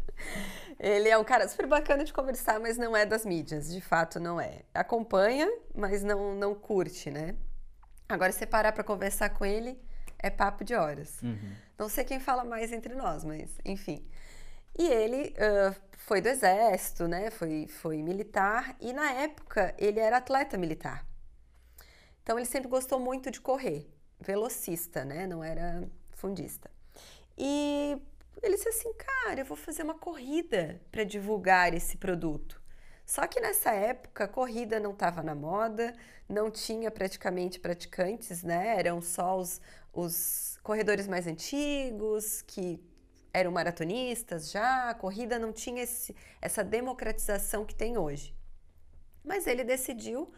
Ele 0.79 1.07
é 1.07 1.17
um 1.17 1.23
cara 1.23 1.47
super 1.47 1.67
bacana 1.67 2.03
de 2.03 2.11
conversar, 2.11 2.59
mas 2.59 2.77
não 2.77 2.95
é 2.95 3.05
das 3.05 3.25
mídias, 3.25 3.71
de 3.73 3.79
fato 3.79 4.19
não 4.19 4.39
é. 4.39 4.63
Acompanha, 4.73 5.49
mas 5.73 6.03
não, 6.03 6.35
não 6.35 6.53
curte, 6.53 7.09
né? 7.09 7.35
Agora, 8.09 8.31
se 8.31 8.45
parar 8.45 8.73
pra 8.73 8.83
conversar 8.83 9.29
com 9.29 9.45
ele, 9.45 9.79
é 10.19 10.29
papo 10.29 10.63
de 10.63 10.75
horas. 10.75 11.21
Uhum. 11.21 11.55
Não 11.77 11.89
sei 11.89 12.03
quem 12.03 12.19
fala 12.19 12.43
mais 12.43 12.71
entre 12.71 12.93
nós, 12.93 13.23
mas 13.23 13.49
enfim. 13.63 14.05
E 14.77 14.85
ele 14.85 15.33
ah, 15.39 15.73
foi 15.97 16.21
do 16.21 16.27
exército, 16.27 17.07
né? 17.07 17.31
Foi, 17.31 17.67
foi 17.67 18.01
militar 18.01 18.75
e 18.79 18.93
na 18.93 19.11
época 19.11 19.73
ele 19.77 19.99
era 19.99 20.17
atleta 20.17 20.57
militar. 20.57 21.05
Então 22.21 22.37
ele 22.37 22.45
sempre 22.45 22.67
gostou 22.67 22.99
muito 22.99 23.31
de 23.31 23.39
correr, 23.39 23.89
velocista, 24.19 25.05
né? 25.05 25.25
Não 25.25 25.43
era 25.43 25.87
fundista. 26.15 26.69
E 27.37 27.97
ele 28.41 28.55
disse 28.55 28.69
assim, 28.69 28.93
cara, 28.93 29.41
eu 29.41 29.45
vou 29.45 29.57
fazer 29.57 29.83
uma 29.83 29.95
corrida 29.95 30.81
para 30.91 31.03
divulgar 31.03 31.73
esse 31.73 31.97
produto. 31.97 32.61
Só 33.05 33.27
que 33.27 33.39
nessa 33.39 33.71
época 33.71 34.23
a 34.25 34.27
corrida 34.27 34.79
não 34.79 34.91
estava 34.91 35.21
na 35.21 35.35
moda, 35.35 35.93
não 36.27 36.49
tinha 36.49 36.89
praticamente 36.89 37.59
praticantes, 37.59 38.43
né? 38.43 38.77
Eram 38.79 39.01
só 39.01 39.37
os, 39.37 39.61
os 39.93 40.59
corredores 40.63 41.07
mais 41.07 41.27
antigos 41.27 42.41
que 42.41 42.81
eram 43.33 43.51
maratonistas 43.51 44.49
já, 44.51 44.89
a 44.89 44.95
corrida 44.95 45.37
não 45.37 45.51
tinha 45.53 45.83
esse- 45.83 46.15
essa 46.41 46.63
democratização 46.63 47.65
que 47.65 47.75
tem 47.75 47.97
hoje. 47.97 48.35
Mas 49.23 49.47
ele 49.47 49.63
decidiu, 49.63 50.31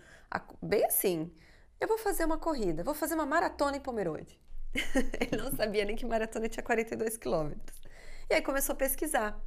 bem 0.62 0.86
assim, 0.86 1.32
eu 1.80 1.88
vou 1.88 1.98
fazer 1.98 2.26
uma 2.26 2.38
corrida, 2.38 2.84
vou 2.84 2.94
fazer 2.94 3.16
uma 3.16 3.26
maratona 3.26 3.78
em 3.78 3.82
Pomerode. 3.82 4.40
ele 5.20 5.42
não 5.42 5.56
sabia 5.56 5.86
nem 5.86 5.96
que 5.96 6.06
maratona 6.06 6.48
tinha 6.50 6.64
42 6.64 7.18
quilômetros. 7.18 7.82
E 8.30 8.34
aí 8.36 8.42
começou 8.42 8.74
a 8.74 8.76
pesquisar. 8.76 9.40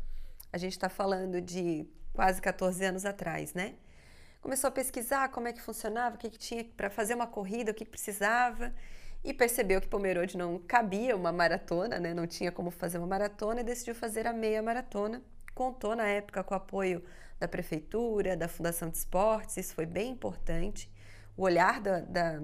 A 0.53 0.59
gente 0.59 0.73
está 0.73 0.89
falando 0.89 1.41
de 1.41 1.87
quase 2.13 2.41
14 2.41 2.85
anos 2.85 3.05
atrás, 3.05 3.55
né? 3.55 3.75
Começou 4.41 4.69
a 4.69 4.71
pesquisar 4.71 5.29
como 5.29 5.49
é 5.49 5.53
que 5.53 5.61
funcionava, 5.61 6.17
o 6.17 6.19
que, 6.19 6.31
que 6.31 6.39
tinha 6.39 6.65
para 6.65 6.89
fazer 6.89 7.15
uma 7.15 7.27
corrida, 7.27 7.73
o 7.73 7.75
que, 7.75 7.85
que 7.85 7.91
precisava 7.91 8.73
e 9.23 9.35
percebeu 9.35 9.81
que 9.81 9.87
Pomerode 9.89 10.37
não 10.37 10.59
cabia 10.59 11.15
uma 11.15 11.31
maratona, 11.31 11.99
né? 11.99 12.15
não 12.15 12.27
tinha 12.27 12.51
como 12.51 12.71
fazer 12.71 12.97
uma 12.99 13.07
maratona 13.07 13.61
e 13.61 13.65
decidiu 13.65 13.95
fazer 13.95 14.27
a 14.27 14.33
meia 14.33 14.63
maratona. 14.63 15.23
Contou 15.55 15.95
na 15.95 16.07
época 16.09 16.43
com 16.43 16.55
o 16.55 16.57
apoio 16.57 17.05
da 17.39 17.47
prefeitura, 17.47 18.37
da 18.37 18.49
Fundação 18.49 18.89
de 18.89 18.97
Esportes, 18.97 19.59
isso 19.59 19.75
foi 19.75 19.85
bem 19.85 20.11
importante. 20.13 20.91
O 21.37 21.43
olhar 21.43 21.81
da- 21.81 22.01
da- 22.01 22.41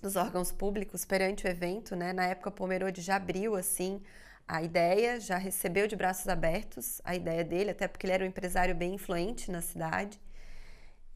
dos 0.00 0.16
órgãos 0.16 0.50
públicos 0.50 1.04
perante 1.04 1.46
o 1.46 1.48
evento, 1.48 1.94
né? 1.94 2.12
Na 2.12 2.26
época, 2.26 2.50
Pomerode 2.50 3.02
já 3.02 3.16
abriu 3.16 3.54
assim 3.54 4.00
a 4.48 4.62
ideia, 4.62 5.20
já 5.20 5.36
recebeu 5.36 5.86
de 5.86 5.94
braços 5.94 6.26
abertos 6.28 7.00
a 7.04 7.14
ideia 7.14 7.44
dele, 7.44 7.70
até 7.70 7.86
porque 7.86 8.06
ele 8.06 8.14
era 8.14 8.24
um 8.24 8.26
empresário 8.26 8.74
bem 8.74 8.94
influente 8.94 9.50
na 9.50 9.60
cidade. 9.60 10.20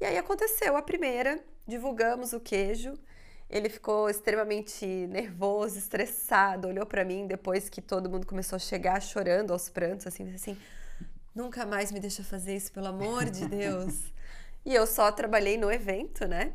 E 0.01 0.05
aí 0.05 0.17
aconteceu 0.17 0.77
a 0.77 0.83
primeira, 0.83 1.43
divulgamos 1.67 2.33
o 2.33 2.41
queijo. 2.41 2.95
Ele 3.51 3.69
ficou 3.69 4.09
extremamente 4.09 4.87
nervoso, 4.87 5.79
estressado, 5.79 6.69
olhou 6.69 6.87
para 6.87 7.05
mim 7.05 7.27
depois 7.27 7.69
que 7.69 7.83
todo 7.83 8.09
mundo 8.09 8.27
começou 8.27 8.57
a 8.57 8.61
chegar 8.61 9.01
chorando 9.01 9.53
aos 9.53 9.69
prantos, 9.69 10.07
assim, 10.07 10.33
assim: 10.35 10.57
"Nunca 11.35 11.67
mais 11.67 11.91
me 11.91 12.01
deixa 12.01 12.23
fazer 12.23 12.57
isso, 12.57 12.73
pelo 12.73 12.87
amor 12.87 13.31
de 13.31 13.47
Deus". 13.47 14.13
e 14.65 14.75
eu 14.75 14.87
só 14.87 15.11
trabalhei 15.11 15.59
no 15.59 15.71
evento, 15.71 16.27
né? 16.27 16.55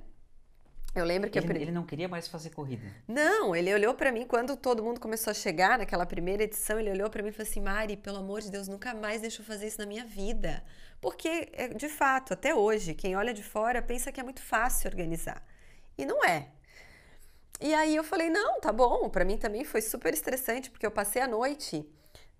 Eu 0.99 1.05
lembro 1.05 1.29
que 1.29 1.39
Ele, 1.39 1.47
pri- 1.47 1.61
ele 1.61 1.71
não 1.71 1.85
queria 1.85 2.07
mais 2.07 2.27
fazer 2.27 2.49
corrida. 2.51 2.83
não, 3.07 3.55
ele 3.55 3.73
olhou 3.73 3.93
pra 3.93 4.11
mim 4.11 4.25
quando 4.25 4.55
todo 4.55 4.83
mundo 4.83 4.99
começou 4.99 5.31
a 5.31 5.33
chegar 5.33 5.77
naquela 5.79 6.05
primeira 6.05 6.43
edição. 6.43 6.79
Ele 6.79 6.91
olhou 6.91 7.09
pra 7.09 7.23
mim 7.23 7.29
e 7.29 7.31
falou 7.31 7.49
assim: 7.49 7.61
Mari, 7.61 7.97
pelo 7.97 8.17
amor 8.17 8.41
de 8.41 8.51
Deus, 8.51 8.67
nunca 8.67 8.93
mais 8.93 9.21
deixa 9.21 9.41
eu 9.41 9.45
fazer 9.45 9.67
isso 9.67 9.79
na 9.79 9.85
minha 9.85 10.05
vida. 10.05 10.63
Porque, 11.01 11.49
é, 11.53 11.69
de 11.69 11.87
fato, 11.87 12.33
até 12.33 12.53
hoje, 12.53 12.93
quem 12.93 13.15
olha 13.15 13.33
de 13.33 13.41
fora 13.43 13.81
pensa 13.81 14.11
que 14.11 14.19
é 14.19 14.23
muito 14.23 14.41
fácil 14.41 14.89
organizar. 14.89 15.41
E 15.97 16.05
não 16.05 16.23
é. 16.25 16.47
E 17.61 17.73
aí 17.73 17.95
eu 17.95 18.03
falei: 18.03 18.29
não, 18.29 18.59
tá 18.61 18.71
bom. 18.71 19.09
Pra 19.09 19.25
mim 19.25 19.37
também 19.37 19.63
foi 19.63 19.81
super 19.81 20.13
estressante, 20.13 20.69
porque 20.69 20.85
eu 20.85 20.91
passei 20.91 21.21
a 21.21 21.27
noite. 21.27 21.85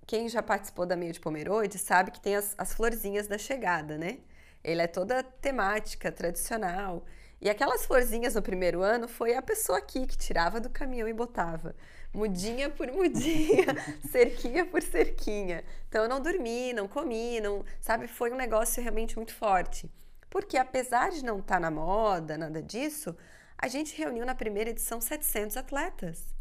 Quem 0.06 0.28
já 0.28 0.42
participou 0.42 0.86
da 0.86 0.96
meia 0.96 1.12
de 1.12 1.20
Pomerode 1.20 1.78
sabe 1.78 2.10
que 2.12 2.20
tem 2.20 2.36
as, 2.36 2.56
as 2.58 2.74
florzinhas 2.74 3.28
da 3.28 3.38
chegada, 3.38 3.98
né? 3.98 4.18
Ele 4.64 4.82
é 4.82 4.88
toda 4.88 5.22
temática, 5.24 6.12
tradicional. 6.12 7.06
E 7.42 7.50
aquelas 7.50 7.86
florzinhas 7.86 8.36
no 8.36 8.42
primeiro 8.42 8.82
ano 8.82 9.08
foi 9.08 9.34
a 9.36 9.42
pessoa 9.42 9.78
aqui 9.78 10.06
que 10.06 10.18
tirava 10.18 10.60
do 10.60 10.70
caminhão 10.70 11.08
e 11.08 11.14
botava. 11.14 11.74
Mudinha 12.14 12.70
por 12.70 12.92
mudinha, 12.92 13.66
cerquinha 14.12 14.66
por 14.66 14.82
cerquinha. 14.82 15.64
Então 15.88 16.04
eu 16.04 16.10
não 16.10 16.20
dormi, 16.20 16.74
não 16.74 16.88
comi, 16.88 17.40
não, 17.40 17.64
sabe? 17.80 18.08
Foi 18.08 18.32
um 18.32 18.36
negócio 18.36 18.82
realmente 18.82 19.16
muito 19.16 19.34
forte. 19.34 19.90
Porque 20.30 20.58
apesar 20.58 21.12
de 21.12 21.24
não 21.24 21.40
estar 21.40 21.60
na 21.60 21.72
moda, 21.72 22.38
nada 22.38 22.62
disso, 22.62 23.16
a 23.58 23.68
gente 23.68 23.98
reuniu 23.98 24.26
na 24.26 24.36
primeira 24.36 24.70
edição 24.70 25.00
700 25.00 25.56
atletas. 25.56 26.36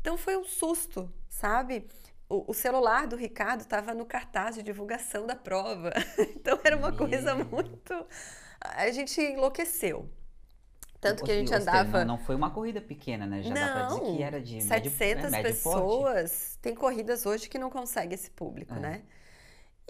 Então 0.00 0.16
foi 0.16 0.36
um 0.36 0.44
susto, 0.44 1.12
sabe? 1.28 1.88
O, 2.28 2.52
celular 2.52 3.06
do 3.06 3.16
Ricardo 3.16 3.62
estava 3.62 3.94
no 3.94 4.04
cartaz 4.04 4.54
de 4.54 4.62
divulgação 4.62 5.26
da 5.26 5.34
prova. 5.34 5.92
Então 6.36 6.60
era 6.62 6.76
uma 6.76 6.92
coisa 6.92 7.34
muito. 7.34 8.06
A 8.60 8.90
gente 8.90 9.20
enlouqueceu. 9.20 10.08
Tanto 11.00 11.24
que 11.24 11.30
a 11.30 11.34
gente 11.34 11.54
andava. 11.54 12.04
Não, 12.04 12.16
não 12.16 12.18
foi 12.18 12.34
uma 12.34 12.50
corrida 12.50 12.80
pequena, 12.80 13.24
né? 13.26 13.42
Já 13.42 13.54
dá 13.54 13.72
pra 13.72 13.86
dizer 13.86 14.00
que 14.16 14.22
era 14.22 14.40
de 14.40 14.54
médio, 14.54 14.68
700 14.68 15.24
é, 15.24 15.30
médio 15.30 15.42
porte. 15.42 15.54
pessoas. 15.54 16.58
Tem 16.60 16.74
corridas 16.74 17.24
hoje 17.24 17.48
que 17.48 17.58
não 17.58 17.70
conseguem 17.70 18.14
esse 18.14 18.30
público, 18.30 18.74
É. 18.74 18.80
né? 18.80 19.02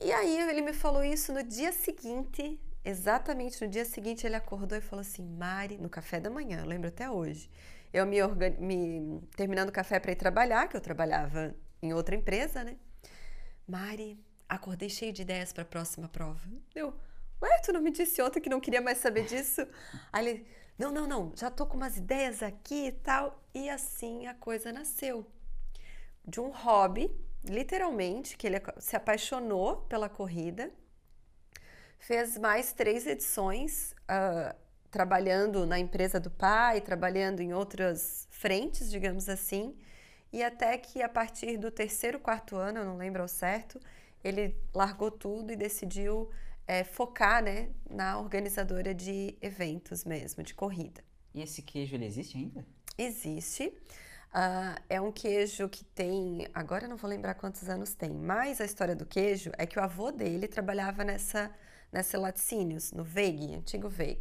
E 0.00 0.12
aí 0.12 0.38
ele 0.50 0.61
me 0.61 0.73
falou 0.73 1.03
isso 1.03 1.33
no 1.33 1.43
dia 1.43 1.73
seguinte, 1.73 2.61
exatamente 2.85 3.61
no 3.65 3.69
dia 3.69 3.85
seguinte 3.85 4.25
ele 4.25 4.37
acordou 4.37 4.79
e 4.79 4.81
falou 4.81 5.00
assim, 5.00 5.25
Mari, 5.25 5.77
no 5.77 5.88
café 5.88 6.21
da 6.21 6.31
manhã, 6.31 6.61
eu 6.61 6.67
lembro 6.67 6.88
até 6.88 7.11
hoje. 7.11 7.50
Eu 7.93 8.07
me, 8.07 8.23
organ... 8.23 8.50
me... 8.61 9.21
terminando 9.35 9.71
o 9.71 9.73
café 9.73 9.99
para 9.99 10.12
ir 10.12 10.17
trabalhar, 10.17 10.69
que 10.69 10.77
eu 10.77 10.81
trabalhava 10.81 11.55
em 11.83 11.93
outra 11.95 12.15
empresa, 12.15 12.62
né? 12.62 12.77
Mari, 13.67 14.23
acordei 14.49 14.88
cheio 14.88 15.12
de 15.12 15.23
ideias 15.23 15.53
para 15.53 15.62
a 15.62 15.67
próxima 15.67 16.09
prova. 16.09 16.41
Eu, 16.75 16.95
ué, 17.43 17.59
tu 17.65 17.73
não 17.73 17.81
me 17.81 17.91
disse 17.91 18.23
ontem 18.23 18.41
que 18.41 18.49
não 18.50 18.61
queria 18.61 18.81
mais 18.81 18.99
saber 18.99 19.25
disso? 19.25 19.67
Aí 20.12 20.27
ele, 20.29 20.47
não, 20.78 20.92
não, 20.92 21.06
não, 21.06 21.32
já 21.35 21.50
tô 21.50 21.66
com 21.66 21.76
umas 21.76 21.97
ideias 21.97 22.42
aqui 22.42 22.87
e 22.87 22.92
tal. 22.92 23.42
E 23.52 23.68
assim 23.68 24.26
a 24.26 24.35
coisa 24.35 24.73
nasceu. 24.73 25.26
De 26.25 26.40
um 26.40 26.50
hobby, 26.50 27.11
literalmente, 27.44 28.37
que 28.37 28.47
ele 28.47 28.61
se 28.78 28.94
apaixonou 28.94 29.78
pela 29.88 30.08
corrida, 30.08 30.70
fez 31.99 32.38
mais 32.38 32.73
três 32.73 33.06
edições, 33.06 33.94
ah, 34.06 34.54
trabalhando 34.90 35.66
na 35.66 35.78
empresa 35.78 36.20
do 36.20 36.30
pai, 36.30 36.80
trabalhando 36.80 37.40
em 37.40 37.52
outras 37.52 38.28
frentes, 38.30 38.90
digamos 38.90 39.28
assim, 39.28 39.76
e 40.32 40.42
até 40.42 40.76
que 40.78 41.02
a 41.02 41.08
partir 41.08 41.56
do 41.56 41.70
terceiro, 41.70 42.20
quarto 42.20 42.56
ano, 42.56 42.80
eu 42.80 42.85
não 42.85 42.97
lembro 42.97 43.23
ao 43.23 43.28
certo, 43.28 43.80
ele 44.23 44.56
largou 44.75 45.11
tudo 45.11 45.52
e 45.52 45.56
decidiu 45.56 46.30
eh, 46.69 46.85
focar, 46.85 47.43
né, 47.43 47.71
na 47.91 48.19
organizadora 48.21 48.95
de 48.95 49.37
eventos 49.41 50.05
mesmo, 50.05 50.43
de 50.45 50.55
corrida. 50.55 51.03
E 51.35 51.41
esse 51.43 51.63
queijo, 51.63 51.97
ele 51.97 52.07
existe 52.07 52.37
ainda? 52.39 52.65
Existe. 52.97 53.73
Ah, 54.33 54.77
é 54.91 55.01
um 55.01 55.11
queijo 55.11 55.69
que 55.69 55.85
tem, 55.85 56.47
agora 56.53 56.87
não 56.87 56.97
vou 56.99 57.09
lembrar 57.09 57.35
quantos 57.35 57.69
anos 57.69 57.95
tem, 57.95 58.11
mas 58.11 58.61
a 58.61 58.65
história 58.65 58.95
do 58.95 59.07
queijo 59.07 59.51
é 59.57 59.65
que 59.67 59.79
o 59.79 59.83
avô 59.83 60.11
dele 60.13 60.47
trabalhava 60.47 61.03
nessa, 61.03 61.51
nessa 61.91 62.19
laticínios, 62.19 62.93
no 62.93 63.03
Veig, 63.03 63.55
antigo 63.55 63.89
Veig. 63.89 64.21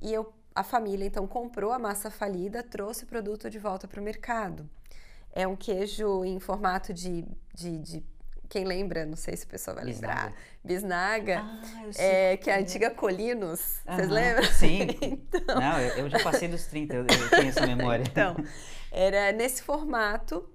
E 0.00 0.12
eu, 0.12 0.32
a 0.54 0.62
família 0.62 1.06
então 1.06 1.26
comprou 1.26 1.72
a 1.72 1.78
massa 1.78 2.10
falida, 2.10 2.62
trouxe 2.62 3.04
o 3.04 3.06
produto 3.06 3.48
de 3.48 3.58
volta 3.58 3.88
para 3.88 4.00
o 4.00 4.04
mercado. 4.04 4.68
É 5.32 5.46
um 5.48 5.56
queijo 5.56 6.24
em 6.24 6.38
formato 6.38 6.92
de, 6.92 7.24
de, 7.54 7.78
de- 7.78 8.04
quem 8.52 8.64
lembra, 8.64 9.06
não 9.06 9.16
sei 9.16 9.34
se 9.34 9.46
o 9.46 9.48
pessoal 9.48 9.76
vai 9.76 9.84
lembrar, 9.86 10.30
bisnaga, 10.62 11.40
Ah, 11.40 11.62
sei. 11.90 12.04
é, 12.04 12.36
que 12.36 12.50
é 12.50 12.54
a 12.54 12.58
antiga 12.58 12.90
Colinos, 12.90 13.78
vocês 13.86 14.08
lembram? 14.10 14.44
Sim. 14.52 14.88
Então, 15.32 15.58
Não, 15.58 15.80
eu, 15.80 16.04
eu 16.04 16.10
já 16.10 16.22
passei 16.22 16.48
dos 16.48 16.66
30, 16.66 16.94
eu, 16.96 17.00
eu 17.06 17.30
tenho 17.30 17.48
essa 17.48 17.66
memória. 17.66 18.04
Então, 18.12 18.36
era 18.90 19.32
nesse 19.32 19.62
formato. 19.62 20.46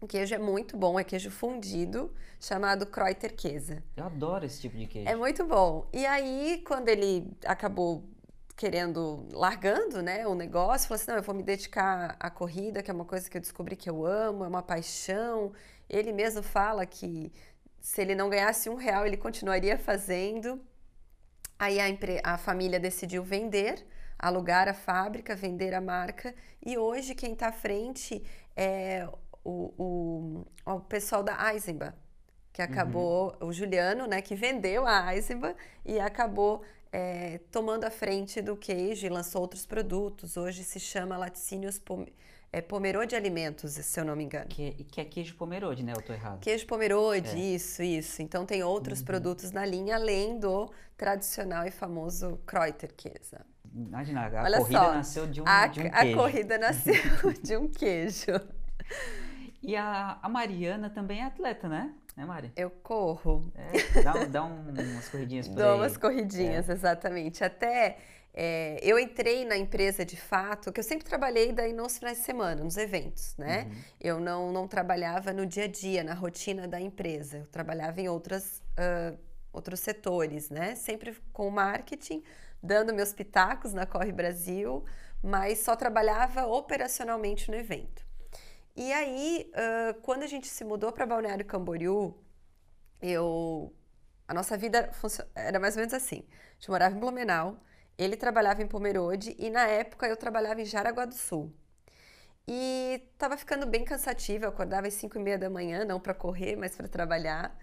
O 0.00 0.06
queijo 0.06 0.34
é 0.34 0.38
muito 0.38 0.78
bom, 0.78 0.98
é 0.98 1.04
queijo 1.04 1.30
fundido, 1.30 2.10
chamado 2.40 2.86
Kräuterkäse. 2.86 3.82
Eu 3.94 4.04
adoro 4.06 4.46
esse 4.46 4.58
tipo 4.62 4.74
de 4.78 4.86
queijo. 4.86 5.06
É 5.06 5.14
muito 5.14 5.44
bom. 5.44 5.86
E 5.92 6.06
aí, 6.06 6.62
quando 6.66 6.88
ele 6.88 7.30
acabou 7.44 8.02
querendo, 8.56 9.26
largando, 9.32 10.00
né, 10.00 10.26
o 10.26 10.34
negócio, 10.34 10.88
falou 10.88 11.00
assim, 11.00 11.10
não, 11.10 11.18
eu 11.18 11.22
vou 11.22 11.34
me 11.34 11.42
dedicar 11.42 12.16
à 12.18 12.30
corrida, 12.30 12.82
que 12.82 12.90
é 12.90 12.94
uma 12.94 13.04
coisa 13.04 13.28
que 13.28 13.36
eu 13.36 13.40
descobri 13.42 13.76
que 13.76 13.90
eu 13.90 14.06
amo, 14.06 14.42
é 14.44 14.48
uma 14.48 14.62
paixão. 14.62 15.52
Ele 15.88 16.12
mesmo 16.12 16.42
fala 16.42 16.84
que 16.84 17.32
se 17.80 18.00
ele 18.00 18.14
não 18.14 18.28
ganhasse 18.28 18.68
um 18.68 18.74
real, 18.74 19.06
ele 19.06 19.16
continuaria 19.16 19.78
fazendo. 19.78 20.60
Aí 21.58 21.78
a, 21.80 21.84
a 22.24 22.36
família 22.36 22.80
decidiu 22.80 23.22
vender, 23.22 23.86
alugar 24.18 24.68
a 24.68 24.74
fábrica, 24.74 25.36
vender 25.36 25.72
a 25.74 25.80
marca. 25.80 26.34
E 26.64 26.76
hoje 26.76 27.14
quem 27.14 27.32
está 27.32 27.48
à 27.48 27.52
frente 27.52 28.22
é 28.56 29.08
o, 29.44 29.72
o, 29.78 30.46
o 30.66 30.80
pessoal 30.80 31.22
da 31.22 31.52
Eisenbahn, 31.52 31.92
que 32.52 32.60
acabou, 32.60 33.36
uhum. 33.40 33.48
o 33.48 33.52
Juliano, 33.52 34.06
né, 34.06 34.20
que 34.20 34.34
vendeu 34.34 34.86
a 34.86 35.14
Eisenbahn 35.14 35.54
e 35.84 36.00
acabou 36.00 36.62
é, 36.92 37.38
tomando 37.52 37.84
a 37.84 37.90
frente 37.90 38.42
do 38.42 38.56
queijo 38.56 39.06
e 39.06 39.08
lançou 39.08 39.42
outros 39.42 39.64
produtos. 39.64 40.36
Hoje 40.36 40.64
se 40.64 40.80
chama 40.80 41.16
Laticínios 41.16 41.78
é 42.52 42.60
Pomerode 42.60 43.14
Alimentos, 43.14 43.72
se 43.72 44.00
eu 44.00 44.04
não 44.04 44.16
me 44.16 44.24
engano. 44.24 44.46
Que, 44.46 44.72
que 44.84 45.00
é 45.00 45.04
queijo 45.04 45.34
Pomerode, 45.36 45.82
né? 45.82 45.92
Eu 45.96 46.02
tô 46.02 46.12
errado. 46.12 46.40
Queijo 46.40 46.66
Pomerode, 46.66 47.36
é. 47.36 47.54
isso, 47.54 47.82
isso. 47.82 48.22
Então 48.22 48.46
tem 48.46 48.62
outros 48.62 49.00
uhum. 49.00 49.04
produtos 49.04 49.52
na 49.52 49.64
linha, 49.64 49.96
além 49.96 50.38
do 50.38 50.70
tradicional 50.96 51.66
e 51.66 51.70
famoso 51.70 52.40
Kreuter 52.46 52.92
Käse. 52.94 53.36
Imagina, 53.74 54.26
a 54.26 54.42
Olha 54.42 54.58
corrida 54.58 54.80
só, 54.80 54.94
nasceu 54.94 55.26
de 55.26 55.42
um, 55.42 55.44
a, 55.46 55.66
de 55.66 55.80
um 55.80 55.90
queijo. 55.90 56.18
A 56.18 56.22
corrida 56.22 56.58
nasceu 56.58 57.32
de 57.42 57.56
um 57.56 57.68
queijo. 57.68 58.40
E 59.62 59.76
a, 59.76 60.18
a 60.22 60.28
Mariana 60.28 60.88
também 60.88 61.20
é 61.20 61.24
atleta, 61.24 61.68
né? 61.68 61.92
Né, 62.16 62.24
Mari? 62.24 62.50
Eu 62.56 62.70
corro. 62.70 63.52
É, 63.54 64.02
dá, 64.02 64.24
dá 64.24 64.44
um, 64.44 64.70
umas 64.70 65.08
corridinhas 65.10 65.46
por 65.46 65.56
Dou 65.56 65.72
aí. 65.72 65.78
umas 65.78 65.96
corridinhas, 65.98 66.70
é. 66.70 66.72
exatamente. 66.72 67.44
Até 67.44 67.98
é, 68.38 68.78
eu 68.82 68.98
entrei 68.98 69.46
na 69.46 69.56
empresa 69.56 70.04
de 70.04 70.16
fato, 70.16 70.70
que 70.70 70.78
eu 70.78 70.84
sempre 70.84 71.06
trabalhei 71.06 71.52
daí 71.52 71.72
nos 71.72 71.96
finais 71.96 72.18
de 72.18 72.24
semana, 72.24 72.62
nos 72.62 72.76
eventos, 72.76 73.34
né? 73.38 73.62
Uhum. 73.62 73.82
Eu 73.98 74.20
não, 74.20 74.52
não 74.52 74.68
trabalhava 74.68 75.32
no 75.32 75.46
dia 75.46 75.64
a 75.64 75.66
dia, 75.66 76.04
na 76.04 76.12
rotina 76.12 76.68
da 76.68 76.78
empresa. 76.78 77.38
Eu 77.38 77.46
trabalhava 77.46 77.98
em 77.98 78.10
outras, 78.10 78.62
uh, 78.78 79.18
outros 79.50 79.80
setores, 79.80 80.50
né? 80.50 80.74
Sempre 80.74 81.16
com 81.32 81.48
marketing, 81.48 82.22
dando 82.62 82.92
meus 82.92 83.14
pitacos 83.14 83.72
na 83.72 83.86
Corre 83.86 84.12
Brasil, 84.12 84.84
mas 85.22 85.60
só 85.60 85.74
trabalhava 85.74 86.46
operacionalmente 86.46 87.50
no 87.50 87.56
evento. 87.56 88.04
E 88.76 88.92
aí, 88.92 89.50
uh, 89.54 89.98
quando 90.02 90.24
a 90.24 90.26
gente 90.26 90.46
se 90.46 90.62
mudou 90.62 90.92
para 90.92 91.06
Balneário 91.06 91.46
Camboriú, 91.46 92.14
eu 93.00 93.72
a 94.28 94.34
nossa 94.34 94.58
vida 94.58 94.90
era 95.34 95.58
mais 95.58 95.76
ou 95.76 95.80
menos 95.80 95.94
assim. 95.94 96.26
A 96.28 96.52
gente 96.54 96.68
morava 96.68 96.94
em 96.94 96.98
Blumenau, 96.98 97.58
ele 97.98 98.16
trabalhava 98.16 98.62
em 98.62 98.66
Pomerode 98.66 99.34
e 99.38 99.50
na 99.50 99.66
época 99.66 100.06
eu 100.06 100.16
trabalhava 100.16 100.60
em 100.60 100.64
Jaraguá 100.64 101.04
do 101.04 101.14
Sul. 101.14 101.52
E 102.48 103.02
estava 103.12 103.36
ficando 103.36 103.66
bem 103.66 103.84
cansativo, 103.84 104.44
eu 104.44 104.48
acordava 104.50 104.86
às 104.86 104.94
5 104.94 105.18
e 105.18 105.22
meia 105.22 105.38
da 105.38 105.50
manhã, 105.50 105.84
não 105.84 105.98
para 105.98 106.14
correr, 106.14 106.56
mas 106.56 106.76
para 106.76 106.86
trabalhar. 106.88 107.56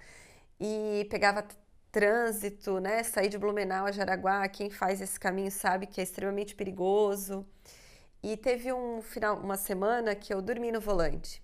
E 0.60 1.08
pegava 1.10 1.46
trânsito, 1.92 2.80
né? 2.80 3.04
Sair 3.04 3.30
de 3.30 3.38
Blumenau 3.38 3.86
a 3.86 3.92
Jaraguá, 3.92 4.48
quem 4.50 4.70
faz 4.70 5.02
esse 5.02 5.20
caminho 5.20 5.52
sabe 5.52 5.88
que 5.88 6.02
é 6.02 6.04
extremamente 6.04 6.56
perigoso. 6.56 7.48
E 8.24 8.38
teve 8.38 8.74
um 8.74 9.02
final, 9.02 9.38
uma 9.40 9.58
semana 9.58 10.16
que 10.16 10.34
eu 10.34 10.42
dormi 10.42 10.72
no 10.72 10.82
volante. 10.82 11.42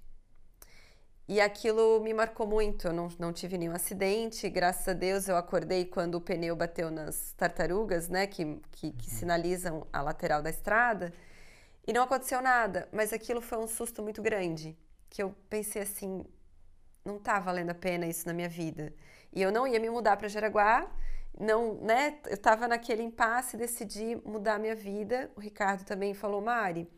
E 1.29 1.39
aquilo 1.39 1.99
me 2.01 2.11
marcou 2.11 2.47
muito. 2.47 2.87
Eu 2.87 2.93
não, 2.93 3.07
não 3.19 3.31
tive 3.31 3.55
nenhum 3.55 3.75
acidente. 3.75 4.49
Graças 4.49 4.87
a 4.87 4.93
Deus 4.93 5.27
eu 5.27 5.37
acordei 5.37 5.85
quando 5.85 6.15
o 6.15 6.21
pneu 6.21 6.55
bateu 6.55 6.89
nas 6.89 7.33
tartarugas, 7.33 8.09
né? 8.09 8.25
Que, 8.25 8.59
que, 8.71 8.91
que 8.91 9.11
uhum. 9.11 9.17
sinalizam 9.19 9.87
a 9.93 10.01
lateral 10.01 10.41
da 10.41 10.49
estrada. 10.49 11.13
E 11.85 11.93
não 11.93 12.01
aconteceu 12.01 12.41
nada. 12.41 12.89
Mas 12.91 13.13
aquilo 13.13 13.41
foi 13.41 13.59
um 13.59 13.67
susto 13.67 14.01
muito 14.01 14.23
grande. 14.23 14.75
Que 15.07 15.21
eu 15.21 15.35
pensei 15.47 15.83
assim: 15.83 16.25
não 17.05 17.19
tá 17.19 17.39
valendo 17.39 17.69
a 17.69 17.75
pena 17.75 18.07
isso 18.07 18.25
na 18.25 18.33
minha 18.33 18.49
vida. 18.49 18.91
E 19.31 19.39
eu 19.39 19.51
não 19.51 19.67
ia 19.67 19.79
me 19.79 19.87
mudar 19.87 20.17
para 20.17 20.27
Jaraguá. 20.27 20.89
Não, 21.39 21.75
né? 21.75 22.17
Eu 22.25 22.33
estava 22.33 22.67
naquele 22.67 23.03
impasse 23.03 23.55
e 23.55 23.59
decidi 23.59 24.19
mudar 24.25 24.55
a 24.55 24.59
minha 24.59 24.75
vida. 24.75 25.29
O 25.35 25.39
Ricardo 25.39 25.85
também 25.85 26.15
falou: 26.15 26.41
Mari 26.41 26.89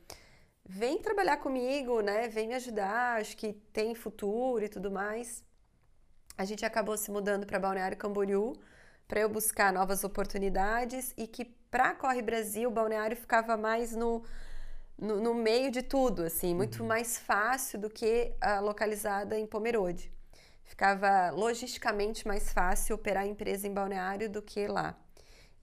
vem 0.65 1.01
trabalhar 1.01 1.37
comigo, 1.37 2.01
né? 2.01 2.27
Vem 2.27 2.47
me 2.47 2.55
ajudar, 2.55 3.19
acho 3.19 3.35
que 3.37 3.53
tem 3.73 3.93
futuro 3.95 4.63
e 4.63 4.69
tudo 4.69 4.91
mais. 4.91 5.43
A 6.37 6.45
gente 6.45 6.65
acabou 6.65 6.97
se 6.97 7.11
mudando 7.11 7.45
para 7.45 7.59
Balneário 7.59 7.97
Camboriú 7.97 8.53
para 9.07 9.19
eu 9.19 9.29
buscar 9.29 9.73
novas 9.73 10.03
oportunidades 10.03 11.13
e 11.17 11.27
que 11.27 11.43
para 11.69 11.93
Corre 11.93 12.21
Brasil, 12.21 12.71
Balneário 12.71 13.17
ficava 13.17 13.57
mais 13.57 13.93
no, 13.93 14.23
no, 14.97 15.19
no 15.19 15.33
meio 15.33 15.69
de 15.69 15.81
tudo, 15.81 16.23
assim, 16.23 16.55
muito 16.55 16.81
uhum. 16.81 16.87
mais 16.87 17.17
fácil 17.17 17.79
do 17.79 17.89
que 17.89 18.33
a 18.39 18.59
localizada 18.59 19.37
em 19.37 19.45
Pomerode. 19.45 20.11
Ficava 20.63 21.31
logisticamente 21.31 22.25
mais 22.25 22.53
fácil 22.53 22.95
operar 22.95 23.23
a 23.23 23.27
empresa 23.27 23.67
em 23.67 23.73
Balneário 23.73 24.29
do 24.29 24.41
que 24.41 24.65
lá. 24.67 24.97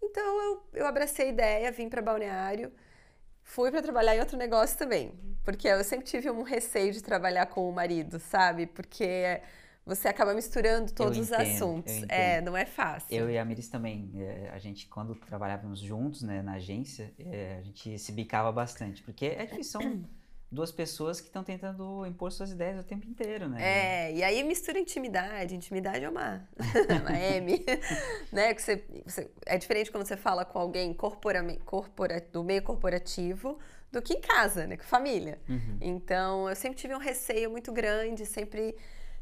Então 0.02 0.42
eu, 0.42 0.80
eu 0.80 0.86
abracei 0.86 1.26
a 1.26 1.30
ideia, 1.30 1.72
vim 1.72 1.88
para 1.88 2.02
Balneário, 2.02 2.70
fui 3.48 3.70
para 3.70 3.82
trabalhar 3.82 4.14
em 4.14 4.20
outro 4.20 4.36
negócio 4.36 4.76
também, 4.78 5.12
porque 5.42 5.66
eu 5.66 5.82
sempre 5.82 6.06
tive 6.06 6.30
um 6.30 6.42
receio 6.42 6.92
de 6.92 7.02
trabalhar 7.02 7.46
com 7.46 7.68
o 7.68 7.72
marido, 7.72 8.20
sabe? 8.20 8.66
Porque 8.66 9.40
você 9.86 10.06
acaba 10.06 10.34
misturando 10.34 10.92
todos 10.92 11.16
entendo, 11.16 11.40
os 11.40 11.54
assuntos. 11.54 11.92
É, 12.10 12.42
não 12.42 12.54
é 12.54 12.66
fácil. 12.66 13.08
Eu 13.10 13.30
e 13.30 13.38
a 13.38 13.44
Miris 13.44 13.68
também, 13.68 14.12
é, 14.16 14.50
a 14.52 14.58
gente 14.58 14.86
quando 14.86 15.14
trabalhávamos 15.14 15.80
juntos, 15.80 16.22
né, 16.22 16.42
na 16.42 16.54
agência, 16.54 17.10
é, 17.18 17.56
a 17.58 17.62
gente 17.62 17.98
se 17.98 18.12
bicava 18.12 18.52
bastante, 18.52 19.02
porque 19.02 19.24
é 19.24 19.46
difícil, 19.46 19.80
são 19.80 20.04
duas 20.50 20.72
pessoas 20.72 21.20
que 21.20 21.26
estão 21.26 21.44
tentando 21.44 22.06
impor 22.06 22.32
suas 22.32 22.50
ideias 22.50 22.80
o 22.80 22.82
tempo 22.82 23.06
inteiro, 23.06 23.48
né? 23.48 23.58
É, 23.60 24.14
e 24.14 24.22
aí 24.22 24.42
mistura 24.42 24.78
intimidade. 24.78 25.54
Intimidade 25.54 26.04
é 26.04 26.08
uma, 26.08 26.48
uma 27.02 27.18
M, 27.18 27.64
né? 28.32 28.54
Que 28.54 28.62
você, 28.62 28.84
você, 29.04 29.30
é 29.44 29.58
diferente 29.58 29.90
quando 29.90 30.06
você 30.06 30.16
fala 30.16 30.44
com 30.44 30.58
alguém 30.58 30.94
corpora, 30.94 31.44
corpora, 31.64 32.20
do 32.32 32.42
meio 32.42 32.62
corporativo 32.62 33.58
do 33.92 34.00
que 34.00 34.14
em 34.14 34.20
casa, 34.20 34.66
né? 34.66 34.76
Com 34.76 34.84
família. 34.84 35.38
Uhum. 35.48 35.78
Então, 35.80 36.48
eu 36.48 36.56
sempre 36.56 36.78
tive 36.78 36.94
um 36.94 36.98
receio 36.98 37.50
muito 37.50 37.70
grande, 37.70 38.24
sempre 38.24 38.74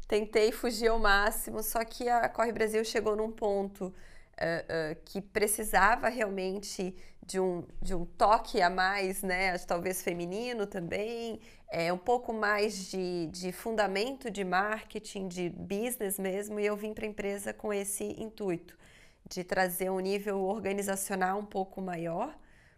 tentei 0.07 0.53
fugir 0.53 0.87
ao 0.87 0.97
máximo, 0.97 1.61
só 1.61 1.83
que 1.83 2.07
a 2.07 2.29
Corre 2.29 2.53
Brasil 2.53 2.83
chegou 2.85 3.17
num 3.17 3.31
ponto 3.31 3.87
uh, 3.87 3.91
uh, 3.91 4.97
que 5.03 5.21
precisava 5.21 6.07
realmente 6.07 6.95
de 7.27 7.39
um, 7.39 7.63
de 7.81 7.93
um 7.93 8.05
toque 8.05 8.61
a 8.61 8.69
mais, 8.69 9.21
né? 9.21 9.57
Talvez 9.59 10.01
feminino 10.01 10.65
também, 10.65 11.39
é, 11.69 11.91
um 11.91 11.97
pouco 11.97 12.33
mais 12.33 12.89
de, 12.89 13.27
de 13.27 13.51
fundamento 13.51 14.31
de 14.31 14.43
marketing, 14.43 15.27
de 15.27 15.49
business 15.49 16.17
mesmo, 16.17 16.59
e 16.59 16.65
eu 16.65 16.75
vim 16.75 16.93
para 16.93 17.05
a 17.05 17.09
empresa 17.09 17.53
com 17.53 17.73
esse 17.73 18.03
intuito 18.21 18.77
de 19.29 19.43
trazer 19.43 19.89
um 19.91 19.99
nível 19.99 20.39
organizacional 20.43 21.39
um 21.39 21.45
pouco 21.45 21.81
maior, 21.81 22.35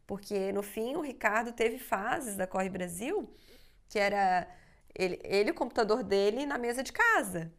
porque 0.07 0.51
no 0.51 0.63
fim 0.63 0.95
o 0.95 1.01
Ricardo 1.01 1.53
teve 1.53 1.77
fases 1.77 2.35
da 2.35 2.47
Corre 2.47 2.69
Brasil 2.69 3.29
que 3.89 3.99
era 3.99 4.47
ele, 4.95 5.19
ele 5.23 5.51
o 5.51 5.53
computador 5.53 6.03
dele 6.03 6.45
na 6.45 6.57
mesa 6.57 6.83
de 6.83 6.93
casa. 6.93 7.51